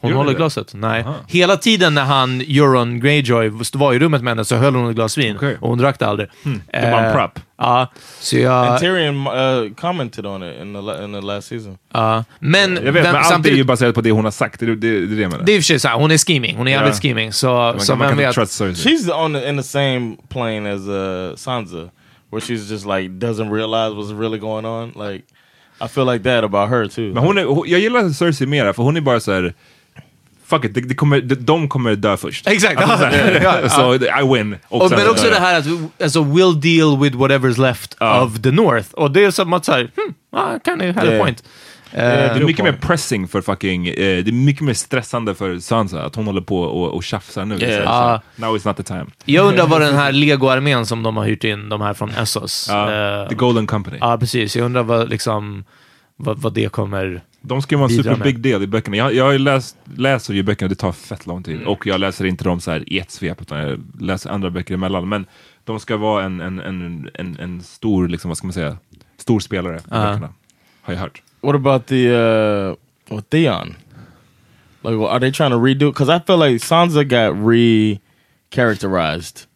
Hon 0.00 0.12
håller 0.12 0.30
det? 0.30 0.36
glaset. 0.36 0.74
Nej. 0.74 1.02
Aha. 1.02 1.14
Hela 1.28 1.56
tiden 1.56 1.94
när 1.94 2.04
han, 2.04 2.40
Euron 2.40 3.00
Greyjoy, 3.00 3.50
var 3.74 3.94
i 3.94 3.98
rummet 3.98 4.22
med 4.22 4.30
henne 4.30 4.44
så 4.44 4.56
höll 4.56 4.74
hon 4.74 4.88
ett 4.90 4.94
glas 4.96 5.18
vin. 5.18 5.36
Okej. 5.36 5.56
Och 5.60 5.68
hon 5.68 5.78
drack 5.78 5.98
det 5.98 6.06
aldrig. 6.06 6.28
Det 6.42 6.90
var 6.90 6.98
en 6.98 7.04
Eh, 7.04 7.12
prep. 7.12 7.30
Ja, 7.58 7.86
så 8.20 8.36
jag... 8.38 8.66
And 8.66 8.80
Tyrion 8.80 9.26
uh, 9.26 9.74
commented 9.74 10.26
on 10.26 10.42
it 10.42 10.60
in 10.62 10.74
the 10.74 11.04
in 11.04 11.12
the 11.12 11.20
last 11.20 11.48
season. 11.48 11.78
ja. 11.92 12.24
men, 12.38 12.74
Jag 12.76 12.82
vet, 12.82 12.94
vem- 12.94 13.12
men 13.12 13.16
allt 13.16 13.46
är 13.46 13.50
ju 13.50 13.64
baserat 13.64 13.94
på 13.94 14.00
det 14.00 14.10
hon 14.10 14.24
har 14.24 14.30
sagt. 14.32 14.60
Det 14.60 14.66
är 14.66 14.70
det, 14.70 14.76
det, 14.76 14.88
är 14.88 15.16
det 15.16 15.22
jag 15.22 15.30
menar. 15.32 15.44
det 15.44 15.52
är 15.52 15.56
i 15.56 15.60
och 15.60 15.64
för 15.64 15.78
sig 15.78 15.90
här, 15.90 15.98
hon 15.98 16.10
är 16.10 16.18
scheming. 16.18 16.56
Hon 16.56 16.66
är 16.68 16.72
jävligt 16.72 16.94
Ja. 16.94 17.00
scheming. 17.08 17.32
Så, 17.32 17.46
man 17.54 17.80
så 17.80 17.96
man 17.96 18.08
vem 18.08 18.16
vet. 18.16 18.34
trust 18.34 18.52
Cersei. 18.52 18.96
She's 18.96 19.24
on 19.24 19.34
the, 19.34 19.48
in 19.48 19.56
the 19.56 19.62
same 19.62 20.16
plane 20.28 20.72
as 20.74 20.80
uh, 20.88 21.36
Sansa, 21.36 21.90
where 22.32 22.40
she's 22.40 22.70
just 22.72 22.86
like 22.86 23.08
doesn't 23.26 23.50
realize 23.52 23.94
what's 23.94 24.20
really 24.20 24.38
going 24.38 24.66
on. 24.66 24.92
Like, 25.08 25.24
I 25.84 25.88
feel 25.88 26.06
like 26.12 26.24
that 26.24 26.44
about 26.44 26.68
her 26.70 26.86
too. 26.88 27.14
Men 27.14 27.16
hon 27.24 27.38
är, 27.38 27.44
hon, 27.44 27.68
jag 27.68 27.80
gillar 27.80 28.08
Cersei 28.12 28.46
mer, 28.46 28.72
för 28.72 28.82
hon 28.82 28.96
är 28.96 29.00
bara 29.00 29.20
så 29.20 29.32
här. 29.32 29.54
Fuck 30.50 30.64
it, 30.64 30.74
det, 30.74 30.80
det 30.80 30.94
kommer, 30.94 31.20
de, 31.20 31.34
de 31.34 31.68
kommer 31.68 31.94
dö 31.94 32.16
först. 32.16 32.46
Exakt. 32.46 32.80
Alltså, 32.80 33.06
Ja, 33.42 33.68
så 33.68 33.94
I 33.94 34.34
win. 34.34 34.56
Och 34.68 34.82
Och, 34.82 34.90
men 34.90 35.00
så 35.00 35.10
också 35.10 35.30
det 35.30 35.40
här 35.40 35.58
att 35.58 35.66
alltså, 36.02 36.20
we'll 36.22 36.60
deal 36.60 36.98
with 37.02 37.16
whatever's 37.16 37.60
left 37.60 37.96
Ja. 38.00 38.22
of 38.24 38.40
the 38.42 38.50
North. 38.50 38.88
Och 38.92 39.10
det 39.10 39.24
är 39.24 39.30
som 39.30 39.52
att 39.52 39.64
såhär, 39.64 39.80
hmm, 39.96 40.14
ah, 40.32 40.58
kind 40.64 40.82
of 40.82 40.96
had 40.96 41.08
a 41.14 41.18
point. 41.24 41.42
Eh, 41.92 41.98
Det 41.98 42.04
är 42.06 42.34
Good 42.34 42.44
mycket 42.46 42.64
mer 42.64 42.72
pressing 42.72 43.28
för 43.28 43.40
fucking, 43.40 43.88
eh, 43.88 43.94
det 43.94 44.30
är 44.30 44.32
mycket 44.32 44.62
mer 44.62 44.74
stressande 44.74 45.34
för 45.34 45.58
Sansa 45.58 46.02
att 46.02 46.14
hon 46.14 46.26
håller 46.26 46.40
på 46.40 46.60
och, 46.62 46.94
och 46.94 47.04
tjafsar 47.04 47.44
nu. 47.44 47.58
Yeah. 47.58 48.20
Så, 48.36 48.42
now 48.42 48.56
is 48.56 48.64
not 48.64 48.76
the 48.76 48.82
time. 48.82 49.06
Jag 49.24 49.46
undrar 49.46 49.66
vad 49.66 49.80
den 49.80 49.94
här 50.02 50.12
Lego-armén 50.12 50.84
som 50.86 51.02
de 51.02 51.16
har 51.16 51.24
hyrt 51.24 51.44
in, 51.44 51.68
de 51.68 51.80
här 51.80 51.94
från 51.94 52.10
Essos. 52.10 52.68
Eh, 52.68 53.28
the 53.28 53.34
Golden 53.34 53.66
Company. 53.66 53.96
Ja, 54.00 54.18
precis. 54.18 54.56
Jag 54.56 54.64
undrar 54.64 54.82
vad, 54.82 55.08
liksom, 55.08 55.64
vad, 56.22 56.38
vad 56.38 56.52
det 56.52 56.72
kommer... 56.72 57.20
De 57.42 57.62
ska 57.62 57.76
vara 57.76 57.88
en 57.90 57.96
super 57.96 58.16
big 58.24 58.40
deal 58.40 58.62
i 58.62 58.66
böckerna. 58.66 58.96
Jag, 58.96 59.14
jag 59.14 59.40
läst, 59.40 59.76
läser 59.94 60.34
ju 60.34 60.42
böckerna, 60.42 60.68
det 60.68 60.74
tar 60.74 60.92
fett 60.92 61.26
lång 61.26 61.42
tid. 61.42 61.62
Och 61.62 61.86
jag 61.86 62.00
läser 62.00 62.24
inte 62.24 62.44
dem 62.44 62.60
så 62.60 62.70
här 62.70 62.92
i 62.92 62.98
ett 62.98 63.10
svep, 63.10 63.42
utan 63.42 63.58
jag 63.58 63.80
läser 64.00 64.30
andra 64.30 64.50
böcker 64.50 64.74
emellan. 64.74 65.08
Men 65.08 65.26
de 65.64 65.80
ska 65.80 65.96
vara 65.96 66.24
en, 66.24 66.40
en, 66.40 66.60
en, 66.60 67.10
en, 67.14 67.36
en 67.40 67.62
stor, 67.62 68.08
liksom, 68.08 68.28
vad 68.28 68.38
ska 68.38 68.46
man 68.46 68.52
säga, 68.54 68.76
stor 69.16 69.40
spelare 69.40 69.76
i 69.76 69.80
Ja. 69.90 69.96
böckerna. 70.10 70.28
Har 70.82 70.92
jag 70.94 71.00
hört. 71.00 71.22
What 71.40 71.54
about 71.54 71.86
the 71.86 72.08
uh, 72.10 72.74
with 73.10 73.28
Theon? 73.28 73.74
Like, 74.82 74.94
are 74.96 75.20
they 75.20 75.32
trying 75.32 75.50
to 75.50 75.56
redo? 75.64 75.90
Because 75.92 76.16
I 76.16 76.20
feel 76.26 76.38
like 76.38 76.58
Sansa 76.66 77.04
got 77.04 77.36
re-characterized. 77.48 79.46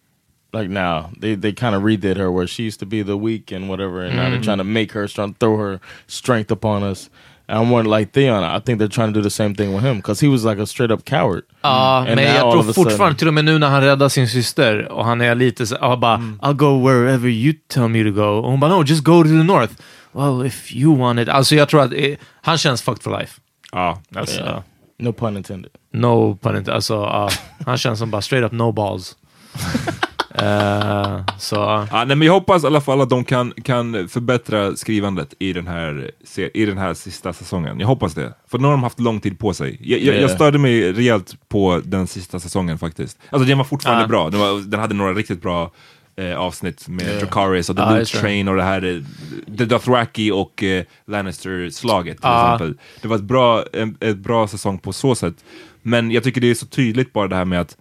Like 0.54 0.70
now, 0.70 1.10
they 1.18 1.34
they 1.34 1.52
kind 1.52 1.74
of 1.74 1.82
redid 1.82 2.16
her 2.16 2.30
where 2.30 2.46
she 2.46 2.62
used 2.62 2.78
to 2.80 2.86
be 2.86 3.02
the 3.02 3.16
weak 3.16 3.52
and 3.52 3.68
whatever, 3.68 4.04
and 4.04 4.14
now 4.16 4.30
they're 4.30 4.38
mm. 4.38 4.44
trying 4.44 4.58
to 4.58 4.64
make 4.64 4.92
her 4.92 5.08
strong, 5.08 5.34
throw 5.34 5.56
her 5.56 5.80
strength 6.06 6.50
upon 6.52 6.82
us. 6.84 7.10
And 7.48 7.58
I'm 7.58 7.70
wondering, 7.70 7.90
like 7.90 8.12
Theon, 8.12 8.42
I 8.42 8.60
think 8.60 8.78
they're 8.78 8.88
trying 8.88 9.12
to 9.12 9.18
do 9.18 9.22
the 9.22 9.30
same 9.30 9.54
thing 9.54 9.74
with 9.74 9.84
him 9.84 9.96
because 9.96 10.20
he 10.20 10.28
was 10.28 10.44
like 10.44 10.58
a 10.58 10.66
straight 10.66 10.90
up 10.90 11.04
coward. 11.04 11.42
Ja, 11.62 12.04
And 12.06 12.16
men 12.16 12.24
now 12.24 12.34
jag 12.34 12.44
all 12.44 12.52
tror 12.52 12.60
of 12.60 12.68
a 12.68 12.72
fortfarande, 12.72 12.96
sudden- 12.96 13.16
till 13.16 13.28
och 13.28 13.34
med 13.34 13.44
nu 13.44 13.58
när 13.58 13.68
han 13.68 13.82
räddar 13.82 14.08
sin 14.08 14.28
syster 14.28 14.92
och 14.92 15.04
han 15.04 15.20
är 15.20 15.34
lite 15.34 15.66
så, 15.66 15.76
ja, 15.80 15.96
bara 15.96 16.14
mm. 16.14 16.38
I'll 16.42 16.54
go 16.54 16.88
wherever 16.88 17.28
you 17.28 17.54
tell 17.68 17.88
me 17.88 18.04
to 18.04 18.10
go. 18.10 18.28
Och 18.28 18.50
hon 18.50 18.60
bara 18.60 18.70
no, 18.70 18.84
just 18.84 19.04
go 19.04 19.22
to 19.22 19.28
the 19.28 19.42
north. 19.42 19.72
Well, 20.12 20.46
if 20.46 20.72
you 20.72 20.96
want 20.96 21.20
it. 21.20 21.28
Alltså 21.28 21.54
jag 21.54 21.68
tror 21.68 21.82
att 21.82 21.92
eh, 21.92 22.16
han 22.42 22.58
känns 22.58 22.82
fucked 22.82 23.02
for 23.02 23.18
life. 23.18 23.40
Ja, 23.72 24.00
alltså. 24.16 24.40
Yeah. 24.40 24.62
No 24.98 25.12
pun 25.12 25.36
intended. 25.36 25.70
No 25.92 26.38
pun 26.42 26.50
intended. 26.50 26.74
Alltså, 26.74 26.94
ja, 26.94 27.30
han 27.66 27.78
känns 27.78 27.98
som 27.98 28.10
bara 28.10 28.22
straight 28.22 28.44
up 28.44 28.52
no 28.52 28.72
balls. 28.72 29.16
Eh, 30.38 31.20
så, 31.38 31.54
Ja, 31.90 32.04
nej, 32.04 32.16
men 32.16 32.22
jag 32.22 32.32
hoppas 32.32 32.64
i 32.64 32.66
alla 32.66 32.80
fall 32.80 33.00
att 33.00 33.10
de 33.10 33.24
kan, 33.24 33.52
kan 33.62 34.08
förbättra 34.08 34.76
skrivandet 34.76 35.34
i 35.38 35.52
den, 35.52 35.66
här, 35.66 36.10
i 36.54 36.64
den 36.66 36.78
här 36.78 36.94
sista 36.94 37.32
säsongen. 37.32 37.80
Jag 37.80 37.86
hoppas 37.86 38.14
det. 38.14 38.34
För 38.48 38.58
nu 38.58 38.64
har 38.64 38.72
de 38.72 38.82
haft 38.82 39.00
lång 39.00 39.20
tid 39.20 39.38
på 39.38 39.54
sig. 39.54 39.78
Jag, 39.80 40.00
jag, 40.00 40.20
jag 40.22 40.30
störde 40.30 40.58
mig 40.58 40.92
rejält 40.92 41.34
på 41.48 41.80
den 41.84 42.06
sista 42.06 42.40
säsongen 42.40 42.78
faktiskt. 42.78 43.18
Alltså 43.30 43.48
den 43.48 43.58
var 43.58 43.64
fortfarande 43.64 44.02
Ja. 44.04 44.08
bra. 44.08 44.30
Den, 44.30 44.40
var, 44.40 44.70
den 44.70 44.80
hade 44.80 44.94
några 44.94 45.12
riktigt 45.12 45.42
bra 45.42 45.70
eh, 46.16 46.36
avsnitt 46.36 46.88
med 46.88 47.06
Yeah. 47.06 47.18
Dracarys 47.18 47.70
och 47.70 47.76
The 47.76 47.82
Loot 47.82 48.12
det. 48.12 48.18
Train 48.18 48.48
och 48.48 48.56
det 48.56 48.62
här 48.62 48.84
eh, 48.84 49.56
The 49.58 49.64
Dothraki 49.64 50.30
och 50.30 50.62
eh, 50.62 50.84
Lannister-slaget 51.06 52.16
till 52.16 52.20
Ja. 52.22 52.54
exempel. 52.54 52.78
Det 53.02 53.08
var 53.08 53.16
ett 53.16 53.22
bra, 53.22 53.64
en, 53.72 53.96
ett 54.00 54.16
bra 54.18 54.48
säsong 54.48 54.78
på 54.78 54.92
så 54.92 55.14
sätt. 55.14 55.34
Men 55.82 56.10
jag 56.10 56.24
tycker 56.24 56.40
det 56.40 56.50
är 56.50 56.54
så 56.54 56.66
tydligt 56.66 57.12
bara 57.12 57.28
det 57.28 57.36
här 57.36 57.44
med 57.44 57.60
att 57.60 57.76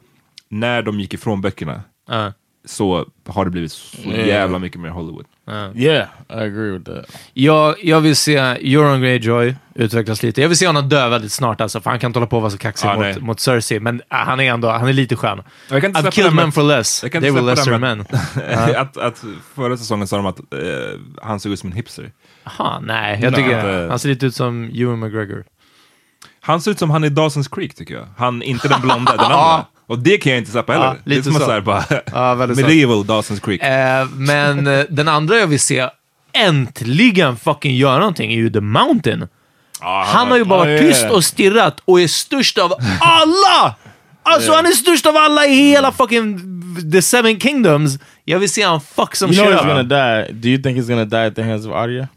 när 0.49 0.81
de 0.81 0.99
gick 0.99 1.13
ifrån 1.13 1.41
böckerna 1.41 1.81
ja. 2.07 2.33
Så 2.65 3.05
har 3.27 3.45
det 3.45 3.51
blivit 3.51 3.71
så 3.71 3.97
Yeah. 4.09 4.27
jävla 4.27 4.59
mycket 4.59 4.81
mer 4.81 4.89
Hollywood. 4.89 5.25
Yeah, 5.75 6.07
I 6.29 6.33
agree 6.33 6.71
with 6.71 6.85
that. 6.91 7.05
Jag, 7.33 7.75
jag 7.83 8.01
vill 8.01 8.15
se 8.15 8.35
Euron 8.37 9.01
Greyjoy 9.01 9.55
utvecklas 9.75 10.23
lite. 10.23 10.41
Jag 10.41 10.47
vill 10.49 10.57
se 10.57 10.67
honom 10.67 10.89
dö 10.89 11.09
väldigt 11.09 11.31
snart 11.31 11.61
alltså, 11.61 11.81
för 11.81 11.89
han 11.89 11.99
kan 11.99 12.09
inte 12.09 12.19
hålla 12.19 12.27
på 12.27 12.35
och 12.35 12.41
vara 12.41 12.51
så 12.51 12.57
kaxig 12.57 12.87
Ah, 12.87 12.95
mot, 12.95 13.21
mot 13.21 13.39
Cersei. 13.39 13.79
Men 13.79 13.95
äh, 13.99 14.17
han 14.17 14.39
är 14.39 14.53
ändå, 14.53 14.69
han 14.69 14.87
är 14.87 14.93
lite 14.93 15.15
skön. 15.15 15.41
I've 15.69 16.11
killed 16.11 16.33
men 16.33 16.51
for 16.51 16.63
less. 16.63 17.01
They 17.01 17.31
were 17.31 17.41
lesser 17.41 17.77
men. 17.77 18.01
att, 18.77 18.97
att 18.97 19.23
förra 19.55 19.77
säsongen 19.77 20.07
sa 20.07 20.15
de 20.17 20.25
att 20.25 20.39
eh, 20.39 20.49
han 21.21 21.39
såg 21.39 21.51
ut 21.51 21.59
som 21.59 21.69
en 21.69 21.75
hipster. 21.75 22.11
Aha, 22.43 22.79
nej, 22.83 23.19
jag 23.21 23.31
Nej. 23.31 23.43
tycker 23.43 23.55
Inte- 23.57 23.87
han 23.89 23.99
ser 23.99 24.09
lite 24.09 24.25
ut 24.25 24.35
som 24.35 24.71
Ewan 24.73 24.99
McGregor. 24.99 25.43
Han 26.41 26.61
ser 26.61 26.71
ut 26.71 26.79
som 26.79 26.89
han 26.89 27.03
i 27.03 27.09
Dawson's 27.09 27.55
Creek 27.55 27.75
tycker 27.75 27.93
jag. 27.95 28.07
Han, 28.17 28.41
inte 28.41 28.67
den 28.67 28.81
blonda, 28.81 29.11
den 29.11 29.25
andra. 29.25 29.65
Och 29.87 29.99
det 29.99 30.17
kan 30.17 30.31
jag 30.31 30.39
inte 30.39 30.51
släppa 30.51 30.73
heller. 30.73 30.85
Ja, 30.85 30.95
det 31.03 31.11
är 31.11 31.15
lite 31.15 31.23
som 31.23 31.33
så. 31.33 31.39
så. 31.39 31.51
här 31.51 31.61
bara, 31.61 31.85
Ja, 32.11 32.35
medieval 32.35 33.03
Dawson's 33.03 33.39
Creek. 33.39 33.63
Eh, 33.63 34.07
men 34.09 34.67
eh, 34.67 34.85
den 34.89 35.07
andra 35.07 35.35
jag 35.35 35.47
vill 35.47 35.59
se 35.59 35.89
äntligen 36.33 37.37
fucking 37.37 37.75
göra 37.75 37.99
någonting 37.99 38.31
är 38.31 38.37
ju 38.37 38.49
The 38.49 38.61
Mountain. 38.61 39.27
Ja, 39.81 40.03
Han 40.07 40.27
har 40.27 40.37
ju 40.37 40.43
bara 40.43 40.59
varit 40.59 40.81
yeah. 40.81 40.93
tyst 40.93 41.11
och 41.11 41.23
stirrat 41.23 41.81
och 41.85 42.01
är 42.01 42.07
störst 42.07 42.57
av 42.57 42.73
alla! 43.01 43.75
Alltså 44.23 44.51
han 44.51 44.65
är 44.65 44.71
störst 44.71 45.05
av 45.05 45.17
alla 45.17 45.45
i 45.45 45.53
hela 45.53 45.91
fucking 45.91 46.39
the 46.91 47.01
seven 47.01 47.39
kingdoms. 47.39 47.99
Jag 48.25 48.39
vill 48.39 48.49
se 48.49 48.61
han 48.61 48.81
fuck 48.81 49.15
som 49.15 49.31
You 49.31 49.45
know 49.45 49.53
shit 49.53 49.61
he's 49.61 49.67
gonna 49.67 49.83
die. 49.83 50.33
Do 50.33 50.47
you 50.47 50.61
think 50.61 50.77
he's 50.77 50.87
gonna 50.87 51.05
die 51.05 51.27
at 51.27 51.35
the 51.35 51.43
hands 51.43 51.65
of 51.65 51.73
Arya? 51.73 52.07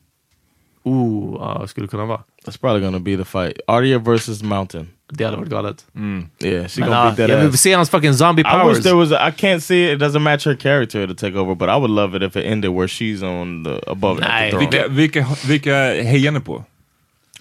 Ooh, 0.84 1.36
ja, 1.40 1.66
skulle 1.66 1.88
kunna 1.88 2.05
vara. 2.05 2.20
That's 2.44 2.60
probably 2.60 2.80
gonna 2.80 2.98
be 2.98 3.16
the 3.16 3.24
fight. 3.24 3.60
Arya 3.66 3.98
versus 3.98 4.43
Mountain. 4.43 4.88
Det 5.08 5.24
hade 5.24 5.36
varit 5.36 5.48
galet. 5.50 5.84
Mm. 5.94 6.26
Yeah, 6.40 6.66
she 6.68 6.80
Men, 6.80 6.88
gonna 6.88 7.00
ja, 7.00 7.04
beat 7.04 7.16
that 7.16 7.28
jag 7.30 7.36
vill 7.38 7.48
ass. 7.54 7.60
se 7.60 7.72
hans 7.72 7.90
fucking 7.90 8.12
zombie 8.12 8.42
powers. 8.44 8.64
I 8.64 8.68
wish 8.68 8.82
there 8.82 8.94
was. 8.96 9.12
A, 9.12 9.28
I 9.28 9.30
can't 9.32 9.60
see 9.60 9.84
it. 9.84 9.92
It 9.92 10.00
doesn't 10.02 10.22
match 10.22 10.44
her 10.46 10.54
character 10.56 11.06
to 11.06 11.14
take 11.14 11.36
over, 11.38 11.54
but 11.54 11.68
I 11.68 11.76
would 11.76 11.90
love 11.90 12.16
it 12.16 12.22
if 12.22 12.36
it 12.36 12.44
ended 12.46 12.70
where 12.70 12.88
she's 12.88 13.22
on 13.22 13.62
the 13.64 13.80
above 13.90 14.20
at 14.22 14.28
Nej, 14.28 14.50
the 14.50 14.56
throne. 14.58 14.70
Vilka, 14.70 14.88
vilka, 14.88 15.26
vilka 15.46 15.74
hejar 16.02 16.32
ni 16.32 16.40
på? 16.40 16.64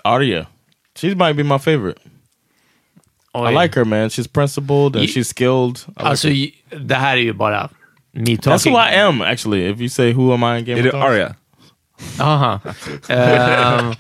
Arya, 0.03 0.45
she 0.95 1.15
might 1.15 1.35
be 1.35 1.43
my 1.43 1.57
favorite. 1.57 1.97
Oj. 3.33 3.49
I 3.51 3.63
like 3.63 3.75
her, 3.79 3.85
man. 3.85 4.09
She's 4.09 4.27
principled 4.27 4.95
and 4.95 5.05
Ye- 5.05 5.11
she's 5.11 5.27
skilled. 5.33 5.77
I 5.87 5.91
like 5.91 6.09
Alltså, 6.09 6.27
her. 6.27 6.35
i- 6.35 6.53
det 6.79 6.95
här 6.95 7.17
är 7.17 7.21
ju 7.21 7.33
bara 7.33 7.69
me 8.13 8.21
That's 8.35 8.41
talking. 8.41 8.73
who 8.73 8.79
I 8.79 8.95
am, 8.95 9.21
actually. 9.21 9.69
If 9.69 9.79
you 9.79 9.89
say 9.89 10.13
who 10.13 10.33
am 10.33 10.43
I 10.43 10.59
in 10.59 10.65
Game 10.65 10.77
Är 10.79 10.79
of 10.79 10.83
det 10.83 10.91
Thrones? 10.91 11.05
Arya? 11.05 11.35
Aha. 12.19 12.59
Ehm, 13.07 13.93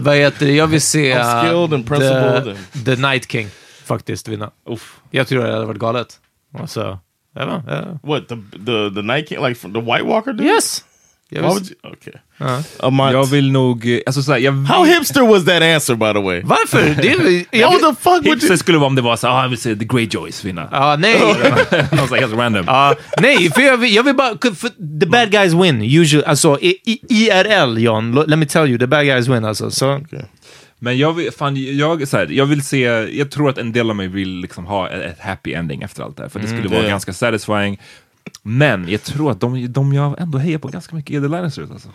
vad 0.00 0.16
heter 0.16 0.46
det? 0.46 0.52
Jag 0.54 0.66
vill 0.66 0.80
se 0.82 1.14
the, 1.14 2.18
and- 2.50 2.84
the 2.84 2.96
Night 2.96 3.30
King 3.32 3.48
faktiskt 3.84 4.28
vinna. 4.28 4.50
Uff. 4.68 5.00
Jag 5.10 5.28
tror 5.28 5.44
det 5.44 5.52
hade 5.52 5.66
varit 5.66 5.80
galet. 5.80 6.20
Alltså, 6.58 6.98
ja, 7.34 7.62
ja. 7.66 7.98
What 8.02 8.28
the 8.28 8.34
the 8.66 8.90
the 8.94 9.02
Night 9.02 9.28
King, 9.28 9.46
like 9.48 9.60
the 9.60 9.80
White 9.80 10.02
Walker 10.04 10.32
dude? 10.32 10.44
Yes! 10.48 10.84
Jag 11.28 11.42
Why 11.42 11.48
vill- 11.48 11.54
would 11.54 11.70
you? 11.82 11.92
Okay. 11.92 12.12
A 12.80 12.90
month. 12.90 13.12
Jag 13.12 13.26
vill 13.26 13.52
nog... 13.52 13.86
eh, 13.94 14.00
Alltså, 14.06 14.22
så 14.22 14.32
här, 14.32 14.38
jag, 14.38 14.52
How 14.52 14.84
hipster 14.84 15.20
was 15.20 15.44
that 15.44 15.62
answer, 15.62 15.94
by 15.94 16.12
the 16.12 16.20
way? 16.24 16.42
Varför? 16.44 17.02
Det 17.02 17.08
är, 17.12 17.44
jag, 17.60 17.68
How 17.70 17.78
the 17.78 18.00
fuck 18.00 18.24
Hipster 18.26 18.48
you? 18.48 18.56
skulle 18.58 18.78
vara 18.78 18.86
om 18.86 18.94
det 18.94 19.02
var 19.02 19.16
så 19.16 19.28
ah, 19.28 19.42
jag 19.42 19.48
vill 19.48 19.58
se 19.58 19.76
The 19.76 19.84
Greyjoys 19.84 20.44
vinna. 20.44 20.68
Ja, 20.72 20.96
nej. 20.98 21.20
Något 21.92 22.08
så 22.08 22.14
här 22.14 22.20
helt 22.20 22.34
random. 22.34 22.64
Ja, 22.66 22.94
nej, 23.20 23.50
för 23.50 23.60
jag 23.62 23.76
vill, 23.76 23.94
jag 23.94 24.02
vill 24.02 24.14
bara... 24.14 24.34
För 24.54 25.00
the 25.00 25.06
bad 25.06 25.30
guys 25.30 25.52
win, 25.52 25.82
usually. 26.00 26.24
Alltså, 26.26 26.58
i, 26.60 26.78
i, 26.84 27.00
IRL, 27.08 27.78
John. 27.78 28.12
Let 28.26 28.38
me 28.38 28.46
tell 28.46 28.68
you, 28.68 28.78
the 28.78 28.86
bad 28.86 29.04
guys 29.04 29.28
win 29.28 29.44
alltså. 29.44 29.70
Så, 29.70 30.00
Men 30.78 30.98
jag 30.98 31.12
vill, 31.12 31.32
fan, 31.32 31.76
jag, 31.76 32.08
så 32.08 32.16
här, 32.16 32.26
jag 32.30 32.46
vill 32.46 32.62
se, 32.64 32.78
jag 33.18 33.30
tror 33.30 33.50
att 33.50 33.58
en 33.58 33.72
del 33.72 33.90
av 33.90 33.96
mig 33.96 34.08
vill 34.08 34.28
liksom 34.40 34.66
ha 34.66 34.88
ett, 34.90 35.20
happy 35.20 35.52
ending 35.52 35.82
efter 35.82 36.02
allt 36.02 36.16
det 36.16 36.22
här, 36.22 36.30
för 36.30 36.40
det 36.40 36.48
skulle 36.48 36.68
vara 36.68 36.82
det- 36.82 36.88
ganska 36.88 37.12
satisfying. 37.12 37.80
Men 38.42 38.88
jag 38.88 39.02
tror 39.02 39.30
att 39.30 39.40
de, 39.40 39.72
de 39.72 39.92
jag 39.92 40.20
ändå 40.20 40.38
hejar 40.38 40.58
på 40.58 40.68
ganska 40.68 40.96
mycket 40.96 41.16
är 41.16 41.20
The 41.20 41.28
Lannisters 41.28 41.70
alltså. 41.70 41.88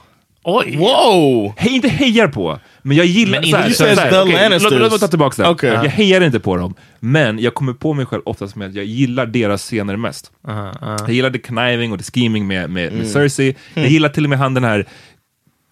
Oj! 0.43 0.77
Whoa! 0.77 1.53
Hej, 1.57 1.75
inte 1.75 1.87
hejar 1.89 2.27
på, 2.27 2.59
men 2.81 2.97
jag 2.97 3.05
gillar... 3.05 3.39
Men 3.41 3.49
så 3.49 3.57
här, 3.57 3.65
inte 3.65 3.77
så 3.77 3.85
här, 3.85 3.95
så- 3.95 4.01
så 4.01 4.01
här, 4.01 4.11
The 4.11 4.19
okej, 4.21 4.33
Lannisters. 4.33 4.71
Låt, 4.71 4.79
låt 4.81 4.91
mig 4.91 4.99
ta 4.99 5.07
tillbaka 5.07 5.43
det. 5.43 5.49
Okej. 5.49 5.69
Jag 5.69 5.83
hejar 5.83 6.21
inte 6.21 6.39
på 6.39 6.55
dem, 6.57 6.73
men 6.99 7.39
jag 7.39 7.53
kommer 7.53 7.73
på 7.73 7.93
mig 7.93 8.05
själv 8.05 8.21
oftast 8.25 8.55
med 8.55 8.67
att 8.69 8.75
jag 8.75 8.85
gillar 8.85 9.25
deras 9.25 9.61
scener 9.63 9.95
mest. 9.97 10.31
Jag 10.99 11.09
gillar 11.11 11.29
the 11.31 11.39
conniving 11.39 11.91
och 11.91 11.99
the 11.99 12.11
scheming 12.11 12.47
med, 12.47 12.69
med, 12.69 12.93
med 12.93 13.07
Cersei. 13.07 13.55
Jag 13.73 13.87
gillar 13.87 14.09
till 14.09 14.23
och 14.23 14.29
med 14.29 14.39
han 14.39 14.53
den 14.53 14.63
här 14.63 14.85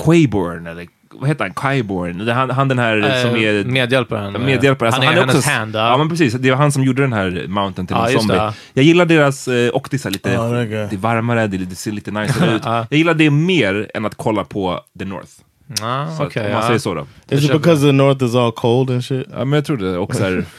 Quayborn, 0.03 0.67
eller 0.67 0.87
vad 1.19 1.29
heter 1.29 1.51
han? 1.55 1.73
Kyborn? 1.75 2.21
Är 2.29 2.33
Han, 2.33 2.49
han 2.49 2.67
den 2.67 2.79
här 2.79 3.21
som 3.21 3.35
är... 3.35 3.63
Medhjälparen. 3.63 4.45
Medhjälpare. 4.45 4.89
Alltså, 4.89 5.01
han 5.01 5.13
är, 5.17 5.23
också, 5.23 5.31
hennes 5.31 5.47
hand. 5.47 5.75
ja. 5.75 5.89
Ja. 5.89 5.97
men 5.97 6.09
precis, 6.09 6.33
det 6.33 6.49
var 6.51 6.57
han 6.57 6.71
som 6.71 6.83
gjorde 6.83 7.01
den 7.01 7.13
här 7.13 7.45
mountain 7.47 7.87
till 7.87 7.95
Ja, 7.99 8.09
en 8.09 8.19
zombie. 8.19 8.33
det, 8.33 8.39
ja. 8.39 8.53
Jag 8.73 8.85
gillar 8.85 9.05
deras 9.05 9.47
eh, 9.47 9.69
optisar 9.73 10.09
lite, 10.09 10.29
Ja, 10.31 10.41
det 10.43 10.59
är 10.59 10.65
det 10.65 10.93
är 10.93 10.97
varmare, 10.97 11.47
det, 11.47 11.57
det 11.57 11.75
ser 11.75 11.91
lite 11.91 12.11
nice 12.11 12.45
ut. 12.55 12.61
Ja. 12.65 12.85
Jag 12.89 12.97
gillar 12.97 13.13
det 13.13 13.29
mer 13.29 13.91
än 13.93 14.05
att 14.05 14.15
kolla 14.15 14.43
på 14.43 14.79
The 14.99 15.05
North. 15.05 15.29
Ah, 15.81 16.07
Så 16.17 16.23
att, 16.23 16.37
om 16.37 16.43
man 16.43 16.51
ja. 16.51 16.61
säger 16.67 16.79
så 16.79 16.93
då. 16.93 17.07
Is 17.29 17.43
it 17.45 17.51
because 17.51 17.81
the 17.85 17.91
north 17.91 18.23
is 18.23 18.35
all 18.35 18.51
cold 18.51 18.89
and 18.91 19.05
shit? 19.05 19.27
Ja, 19.31 19.37
men 19.45 19.53
jag 19.53 19.65
tror 19.65 19.77
det 19.77 19.97
också 19.97 20.23
är... 20.23 20.45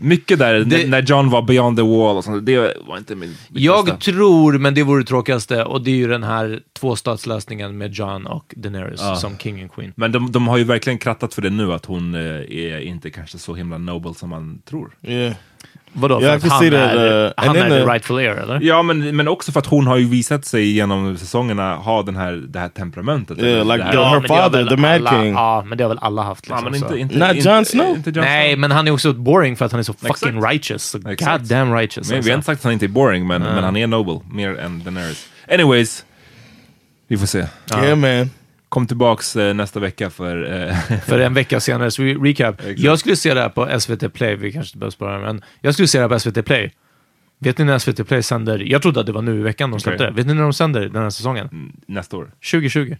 Mycket 0.00 0.38
där, 0.38 0.54
Det- 0.64 0.88
när 0.88 1.02
John 1.02 1.30
var 1.30 1.42
beyond 1.42 1.76
the 1.76 1.82
wall 1.82 2.16
och 2.16 2.24
sånt, 2.24 2.46
det 2.46 2.74
var 2.86 2.98
inte 2.98 3.14
min... 3.14 3.28
mitt 3.48 3.62
Jag 3.62 3.84
bästa. 3.84 4.00
tror, 4.12 4.58
men 4.58 4.74
det 4.74 4.82
vore 4.82 5.02
det 5.02 5.06
tråkigaste, 5.06 5.64
och 5.64 5.82
det 5.82 5.90
är 5.90 5.94
ju 5.96 6.08
den 6.08 6.22
här 6.22 6.60
tvåstatslösningen 6.80 7.78
med 7.78 7.92
John 7.92 8.26
och 8.26 8.54
Daenerys 8.56 9.00
Ja. 9.02 9.16
som 9.16 9.38
king 9.38 9.60
and 9.62 9.72
queen. 9.72 9.92
Men 9.96 10.12
de, 10.12 10.32
de 10.32 10.48
har 10.48 10.58
ju 10.58 10.64
verkligen 10.64 10.98
krattat 10.98 11.34
för 11.34 11.42
det 11.42 11.50
nu, 11.50 11.72
att 11.72 11.84
hon 11.84 12.14
eh, 12.14 12.20
är 12.50 12.78
inte 12.80 13.10
kanske 13.10 13.38
så 13.38 13.54
himla 13.54 13.78
noble 13.78 14.14
som 14.14 14.28
man 14.28 14.60
tror. 14.68 14.90
Yeah. 15.02 15.34
Vadå? 15.92 16.18
I 16.20 16.24
för 16.24 16.34
att 16.34 16.42
han 16.52 16.64
är, 16.64 17.24
uh, 17.26 17.32
han 17.36 17.56
är 17.56 17.68
the 17.68 17.84
rightful 17.92 18.18
heir, 18.18 18.30
eller? 18.30 18.60
Ja, 18.62 18.82
men, 18.82 19.16
men 19.16 19.28
också 19.28 19.52
för 19.52 19.60
att 19.60 19.66
hon 19.66 19.86
har 19.86 19.96
ju 19.96 20.08
visat 20.08 20.44
sig 20.44 20.70
genom 20.72 21.16
säsongerna 21.16 21.74
ha 21.76 22.02
den 22.02 22.16
här, 22.16 22.32
det 22.32 22.58
här 22.58 22.68
temperamentet. 22.68 23.38
Yeah, 23.38 23.66
Det 23.66 23.72
like 23.72 23.84
här- 23.84 23.92
the- 23.92 24.04
her 24.04 24.12
men 24.12 24.22
det 24.22 24.28
father, 24.28 24.64
the 24.66 24.76
Mad 24.76 24.90
alla, 24.94 25.10
King. 25.10 25.32
Ja, 25.32 25.64
men 25.66 25.78
det 25.78 25.84
har 25.84 25.88
väl 25.88 25.98
alla 26.00 26.22
haft. 26.22 26.48
Ja, 26.48 26.54
Liksom, 26.54 26.70
men 26.70 26.80
så. 26.80 26.86
inte, 26.96 27.14
inte, 27.16 27.34
Not 27.34 27.44
Jon 27.44 27.64
Snow. 27.64 28.02
Nej, 28.14 28.48
Snow. 28.52 28.58
men 28.60 28.70
han 28.70 28.88
är 28.88 28.90
också 28.90 29.12
boring 29.12 29.56
för 29.56 29.64
att 29.64 29.72
han 29.72 29.78
är 29.78 29.82
så 29.84 29.92
fucking 29.92 30.10
Exakt. 30.38 30.52
righteous. 30.52 30.82
Så 30.84 30.98
Exakt. 31.08 31.40
God 31.40 31.48
damn 31.48 31.74
righteous. 31.74 32.08
Men, 32.10 32.14
vi 32.14 32.16
alltså. 32.18 32.30
har 32.30 32.34
inte 32.34 32.46
sagt 32.46 32.60
att 32.60 32.64
han 32.64 32.72
inte 32.72 32.86
är 32.86 32.88
boring, 32.88 33.26
men, 33.26 33.42
men 33.42 33.64
han 33.64 33.76
är 33.76 33.86
noble. 33.86 34.20
Mer 34.30 34.58
än 34.58 34.82
Daenerys. 34.84 35.26
Anyways, 35.52 36.04
vi 37.08 37.18
får 37.18 37.26
se. 37.26 37.44
Yeah, 37.74 37.96
man. 37.96 38.30
Kom 38.68 38.86
tillbaks 38.86 39.36
eh, 39.36 39.54
nästa 39.54 39.80
vecka 39.80 40.10
för... 40.10 40.62
Eh, 40.68 40.98
För 41.06 41.18
en 41.18 41.34
vecka 41.34 41.60
senare, 41.60 41.90
så 41.90 42.02
re- 42.02 42.24
recap. 42.24 42.62
Jag 42.76 42.98
skulle 42.98 43.16
se 43.16 43.34
det 43.34 43.40
här 43.40 43.48
på 43.48 43.80
SVT 43.80 44.12
Play, 44.14 44.36
vi 44.36 44.52
kanske 44.52 44.68
inte 44.68 44.78
behöver 44.78 44.90
spara 44.92 45.18
men 45.18 45.42
jag 45.60 45.74
skulle 45.74 45.88
se 45.88 45.98
det 45.98 46.02
här 46.02 46.08
på 46.08 46.18
SVT 46.18 46.44
Play. 46.46 46.72
Vet 47.38 47.58
ni 47.58 47.64
när 47.64 47.78
SVT 47.78 48.08
Play 48.08 48.22
sänder? 48.22 48.58
Jag 48.58 48.82
trodde 48.82 49.00
att 49.00 49.06
det 49.06 49.12
var 49.12 49.22
nu 49.22 49.38
i 49.40 49.42
veckan 49.42 49.70
de 49.70 49.80
släppte 49.80 50.04
Okej. 50.04 50.12
det. 50.14 50.16
Vet 50.16 50.26
ni 50.26 50.34
när 50.34 50.42
de 50.42 50.52
sänder 50.52 50.80
den 50.80 51.02
här 51.02 51.10
säsongen? 51.10 51.72
nästa 51.86 52.16
år. 52.16 52.30
2020. 52.50 52.96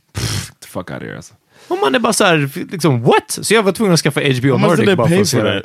Fuck 0.67 0.91
out 0.91 0.97
of 0.97 1.03
here 1.03 1.17
alltså. 1.17 1.35
Och 1.69 1.79
man 1.79 1.95
är 1.95 1.99
bara 1.99 2.13
så 2.13 2.25
här, 2.25 2.51
liksom 2.73 3.03
what? 3.03 3.25
Så 3.29 3.55
jag 3.55 3.63
var 3.63 3.73
tvungen 3.73 3.95
att 3.95 4.01
skaffa 4.01 4.21
HBO 4.21 4.59
Nordic 4.59 4.87
they 4.87 4.97
bara 4.97 5.09
för 5.09 5.21
att 5.21 5.29
se 5.29 5.43
det. 5.43 5.63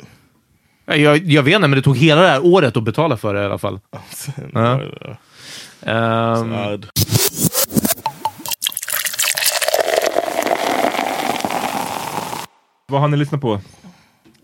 Jag, 0.86 1.16
jag 1.16 1.42
vet 1.42 1.54
inte, 1.54 1.68
men 1.68 1.76
det 1.76 1.82
tog 1.82 1.96
hela 1.96 2.20
det 2.22 2.28
här 2.28 2.44
året 2.44 2.76
att 2.76 2.82
betala 2.84 3.16
för 3.16 3.34
det 3.34 3.42
i 3.42 3.44
alla 3.44 3.58
fall. 3.58 3.80
Ja. 4.52 4.80
Ehm, 5.86 6.82
Vad 12.94 13.00
har 13.00 13.08
ni 13.08 13.16
lyssnat 13.16 13.40
på? 13.40 13.60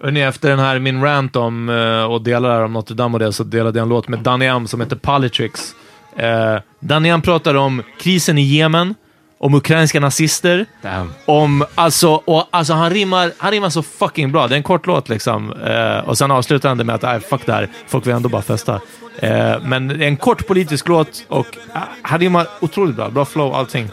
Hörrni, 0.02 0.20
efter 0.20 0.50
den 0.50 0.58
här 0.58 0.78
min 0.78 1.02
rant 1.02 1.36
om 1.36 1.68
uh, 1.68 2.04
och 2.04 2.22
delar 2.22 2.62
om 2.62 2.72
Notre 2.72 2.94
Dame 2.94 3.14
och 3.14 3.18
det, 3.18 3.32
så 3.32 3.44
delade 3.44 3.78
jag 3.78 3.82
en 3.82 3.88
låt 3.88 4.08
med 4.08 4.18
Danny 4.18 4.46
Am 4.46 4.66
som 4.66 4.80
heter 4.80 4.96
Politics. 4.96 5.74
Uh, 6.18 6.60
Danny 6.80 7.10
Am 7.10 7.22
pratar 7.22 7.54
om 7.54 7.82
krisen 8.00 8.38
i 8.38 8.42
Jemen, 8.42 8.94
om 9.38 9.54
ukrainska 9.54 10.00
nazister, 10.00 10.66
Damn. 10.82 11.12
om, 11.24 11.64
alltså, 11.74 12.08
och, 12.08 12.48
alltså 12.50 12.72
han, 12.72 12.90
rimmar, 12.90 13.32
han 13.38 13.50
rimmar 13.50 13.70
så 13.70 13.82
fucking 13.82 14.32
bra. 14.32 14.48
Det 14.48 14.54
är 14.54 14.56
en 14.56 14.62
kort 14.62 14.86
låt 14.86 15.08
liksom. 15.08 15.52
Eh, 15.52 16.08
och 16.08 16.18
sen 16.18 16.30
avslutar 16.30 16.68
han 16.68 16.78
det 16.78 16.84
med 16.84 16.94
att, 16.94 17.02
nej 17.02 17.20
fuck 17.20 17.46
det 17.46 17.52
här, 17.52 17.68
folk 17.86 18.06
vill 18.06 18.14
ändå 18.14 18.28
bara 18.28 18.42
festa. 18.42 18.80
Eh, 19.18 19.60
men 19.62 19.88
det 19.88 19.94
är 19.94 20.08
en 20.08 20.16
kort 20.16 20.46
politisk 20.46 20.88
låt 20.88 21.24
och 21.28 21.56
uh, 21.74 21.82
han 22.02 22.20
rimmar 22.20 22.46
otroligt 22.60 22.96
bra. 22.96 23.10
Bra 23.10 23.24
flow, 23.24 23.54
allting. 23.54 23.88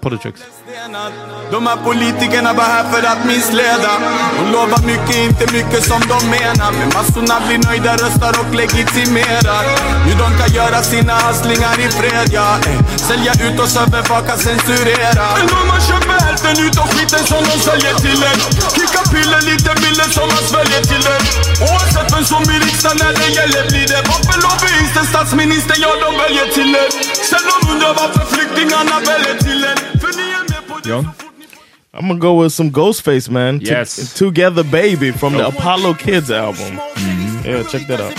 Politics. 0.00 0.40
De 1.50 1.66
här 1.66 1.76
politikerna 1.76 2.52
var 2.52 2.64
här 2.64 2.84
för 2.92 3.02
att 3.12 3.24
missleda. 3.26 3.92
De 4.38 4.52
lovar 4.52 4.82
mycket, 4.92 5.16
inte 5.16 5.44
mycket 5.52 5.82
som 5.90 6.00
de 6.12 6.18
menar. 6.36 6.70
Men 6.78 6.88
massorna 6.96 7.36
blir 7.46 7.60
nöjda, 7.68 7.92
röstar 8.04 8.34
och 8.40 8.54
legitimerar. 8.54 9.62
Hur 10.06 10.16
de 10.22 10.28
kan 10.40 10.50
göra 10.58 10.82
sina 10.82 11.14
hasslingar 11.24 11.76
i 11.84 11.88
fred, 11.98 12.28
ja. 12.32 12.48
Eh. 12.66 12.80
Sälja 12.96 13.32
ut 13.46 13.60
oss, 13.60 13.76
övervaka, 13.76 14.36
censurera. 14.36 15.26
Men 15.36 15.48
om 15.60 15.66
man 15.72 15.80
köper 15.88 16.18
hälften 16.26 16.56
utav 16.66 16.86
skiten 16.94 17.24
som 17.32 17.42
de 17.50 17.56
säljer 17.68 17.94
till 18.04 18.22
en 18.30 18.38
Kicka 18.76 19.02
piller, 19.12 19.42
lite 19.50 19.72
bilder 19.82 20.10
som 20.16 20.26
man 20.34 20.44
sväljer 20.50 20.82
till 20.90 21.04
en 21.14 21.22
Oavsett 21.68 22.08
vem 22.14 22.24
som 22.32 22.42
i 22.54 22.56
riksdagen 22.66 22.98
när 23.02 23.12
det 23.20 23.28
gäller 23.38 23.62
blir 23.70 23.86
det. 23.92 24.02
Vapenlobbyisten, 24.10 25.04
statsministern, 25.12 25.78
ja 25.84 25.90
de 26.04 26.10
väljer 26.22 26.46
till 26.56 26.72
en 26.82 26.90
Sen 27.32 27.40
de 27.48 27.72
undrar 27.72 27.94
varför 27.94 28.24
flyktingarna 28.36 29.00
väljer 29.00 29.36
till 29.38 29.64
en 29.64 30.00
För 30.00 30.08
ni 30.16 30.22
är 30.22 30.50
med 30.50 30.68
på 30.68 30.78
det 30.82 30.88
John? 30.90 31.08
I'm 31.94 32.08
gonna 32.08 32.14
go 32.20 32.42
with 32.42 32.54
some 32.54 32.70
Ghostface, 32.70 33.30
man. 33.30 33.60
To- 33.60 33.64
Yes. 33.72 34.14
Together 34.14 34.62
Baby 34.62 35.12
from 35.12 35.32
the 35.34 35.42
Apollo 35.42 35.94
Kids 35.94 36.30
album. 36.30 36.80
Yeah, 37.46 37.66
check 37.70 37.86
that 37.88 38.00
out. 38.00 38.12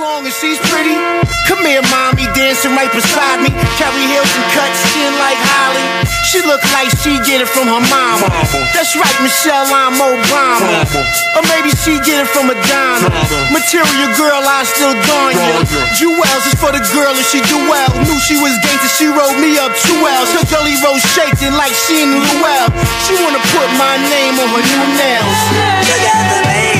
As 0.00 0.08
long 0.08 0.24
as 0.24 0.32
she's 0.40 0.56
pretty. 0.72 0.96
Come 1.44 1.60
here, 1.60 1.84
mommy, 1.92 2.24
dancing 2.32 2.72
right 2.72 2.88
beside 2.88 3.44
me. 3.44 3.52
Carry 3.76 4.00
heels 4.08 4.32
and 4.32 4.46
cut 4.56 4.72
skin 4.88 5.12
like 5.20 5.36
Holly. 5.36 5.84
She 6.24 6.40
look 6.40 6.64
like 6.72 6.88
she 7.04 7.20
get 7.28 7.44
it 7.44 7.50
from 7.52 7.68
her 7.68 7.84
mama. 7.84 8.32
That's 8.72 8.96
right, 8.96 9.18
Michelle, 9.20 9.68
I'm 9.68 10.00
Obama. 10.00 10.88
Or 11.36 11.44
maybe 11.52 11.76
she 11.84 12.00
get 12.00 12.24
it 12.24 12.32
from 12.32 12.48
Madonna. 12.48 13.12
Material 13.52 14.08
girl, 14.16 14.40
I 14.40 14.64
still 14.64 14.96
dawn 15.04 15.36
ya. 15.36 15.68
Jewels 16.00 16.48
is 16.48 16.56
for 16.56 16.72
the 16.72 16.80
girl 16.96 17.12
if 17.20 17.28
she 17.28 17.44
do 17.44 17.60
well. 17.68 17.92
Knew 18.00 18.16
she 18.24 18.40
was 18.40 18.56
gangster, 18.64 18.88
she 18.96 19.04
rolled 19.04 19.36
me 19.36 19.60
up 19.60 19.68
two 19.84 20.00
L's. 20.00 20.32
Her 20.32 20.48
gully 20.48 20.80
rose 20.80 21.04
shaking 21.12 21.52
like 21.60 21.76
she 21.76 22.08
in 22.08 22.24
Luell. 22.24 22.72
She 23.04 23.20
wanna 23.20 23.44
put 23.52 23.68
my 23.76 24.00
name 24.08 24.40
on 24.40 24.48
her 24.48 24.64
new 24.64 24.84
nails. 24.96 25.38
Together, 25.84 26.40
baby. 26.48 26.79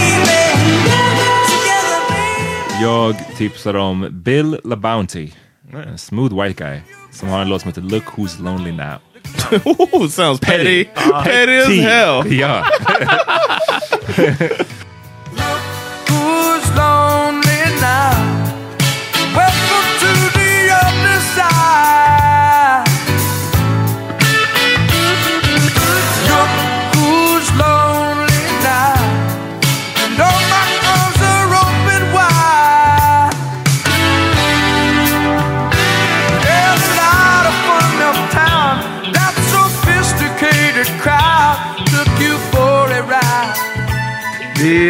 Jag 2.83 3.17
tipsar 3.37 3.77
om 3.77 4.09
Bill 4.13 4.61
LaBounty. 4.65 5.31
En 5.87 5.99
smooth 5.99 6.43
white 6.43 6.65
guy. 6.65 6.81
Som 7.13 7.29
har 7.29 7.41
en 7.43 7.49
låt 7.49 7.61
som 7.63 7.69
heter 7.69 7.83
Look 7.83 8.05
Who's 8.05 8.43
Lonely 8.43 8.73
Now. 8.73 8.97
Ooh, 9.65 10.09
sounds 10.11 10.41
petty. 10.41 10.85
Petty 11.25 11.57
as 11.59 11.67
Petty. 11.67 11.81
hell. 11.81 12.33
Ja. 12.33 12.65
Who's 16.07 16.77
lonely 16.77 17.81
now? 17.81 18.20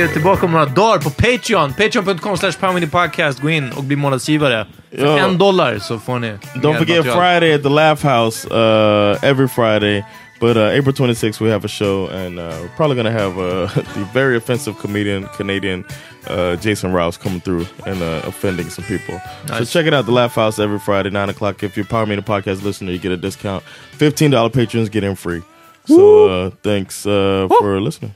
Vi 0.00 0.06
är 0.06 0.08
tillbaka 0.08 0.46
om 0.46 0.52
några 0.52 0.66
dagar 0.66 0.98
på 0.98 1.10
Patreon. 1.10 1.72
Patreon.com 1.72 2.36
slash 2.36 2.52
podcast. 2.90 3.40
Gå 3.40 3.50
in 3.50 3.72
och 3.72 3.84
bli 3.84 3.96
månadsgivare. 3.96 4.66
För 4.90 5.18
en 5.18 5.38
dollar 5.38 5.78
så 5.78 5.98
får 5.98 6.18
ni 6.18 6.28
Don't 6.28 6.78
forget 6.78 6.96
material. 6.96 7.16
Friday 7.16 7.54
at 7.54 7.62
the 7.62 7.68
Laugh 7.68 8.06
House. 8.06 8.48
Uh, 8.48 9.24
every 9.24 9.48
Friday 9.48 10.04
But 10.40 10.56
uh, 10.56 10.78
April 10.78 10.94
26th, 10.94 11.40
we 11.40 11.50
have 11.50 11.66
a 11.66 11.68
show, 11.68 12.06
and 12.06 12.38
uh, 12.38 12.42
we're 12.60 12.76
probably 12.76 12.96
going 13.02 13.14
to 13.14 13.22
have 13.22 13.38
uh, 13.38 13.66
the 13.94 14.08
very 14.14 14.36
offensive 14.36 14.78
comedian 14.78 15.28
Canadian 15.36 15.84
uh, 16.26 16.56
Jason 16.56 16.94
Rouse 16.94 17.18
coming 17.18 17.42
through 17.42 17.66
and 17.86 18.02
uh, 18.02 18.22
offending 18.24 18.70
some 18.70 18.84
people. 18.86 19.20
So 19.46 19.58
Nice. 19.58 19.72
check 19.72 19.86
it 19.86 19.92
out, 19.92 20.06
the 20.06 20.12
Laugh 20.12 20.34
House, 20.34 20.58
every 20.58 20.78
Friday, 20.78 21.10
9 21.10 21.28
o'clock. 21.28 21.62
If 21.62 21.76
you're 21.76 21.84
Power 21.86 22.06
Meter 22.06 22.22
Podcast 22.22 22.62
listener, 22.62 22.92
you 22.92 22.98
get 22.98 23.12
a 23.12 23.18
discount. 23.18 23.64
$15 23.98 24.52
patrons 24.52 24.88
get 24.88 25.04
in 25.04 25.14
free. 25.14 25.42
So 25.84 26.28
uh, 26.28 26.50
thanks 26.62 27.06
uh, 27.06 27.48
for 27.60 27.80
listening. 27.80 28.14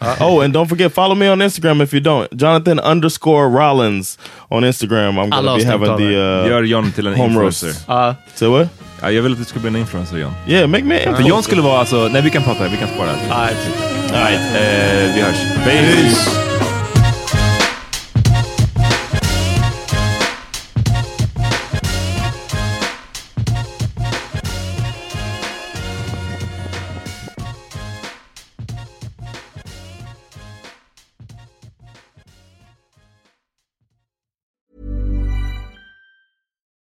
Shit. 0.00 0.20
oh, 0.20 0.40
and 0.44 0.54
don't 0.54 0.68
forget, 0.68 0.92
follow 0.92 1.14
me 1.14 1.28
on 1.32 1.42
Instagram 1.42 1.82
if 1.82 1.92
you 1.94 2.00
don't. 2.00 2.28
Jonathan 2.32 2.78
underscore 2.80 3.48
Rollins 3.48 4.18
on 4.50 4.64
Instagram. 4.64 5.18
I'm 5.18 5.30
to 5.30 5.56
be 5.56 5.64
having 5.64 5.96
the 5.96 6.16
uh, 6.16 6.48
Gör 6.48 6.62
John 6.64 6.92
till 6.92 7.06
en 7.06 7.14
home 7.14 7.28
influencer. 7.32 7.72
Ja. 7.88 8.14
Say 8.34 8.48
what? 8.48 8.68
Ja, 9.02 9.10
jag 9.10 9.22
vill 9.22 9.32
att 9.32 9.38
du 9.38 9.44
ska 9.44 9.58
bli 9.60 9.68
en 9.68 9.76
influencer 9.76 10.16
John. 10.18 10.32
Yeah, 10.48 10.66
make 10.68 10.84
me 10.84 10.94
an 10.94 11.00
För 11.02 11.08
influencer. 11.10 11.28
John 11.30 11.42
skulle 11.42 11.62
vara 11.62 11.78
alltså, 11.80 12.08
nej 12.12 12.22
vi 12.22 12.30
kan 12.30 12.42
prata, 12.42 12.68
vi 12.68 12.76
kan 12.76 12.88
spara 12.88 13.10
tycker- 13.12 13.34
Alright, 14.14 14.40
eh, 14.40 15.14
vi 15.14 15.20
hörs. 15.20 15.36
Peace. 15.64 16.57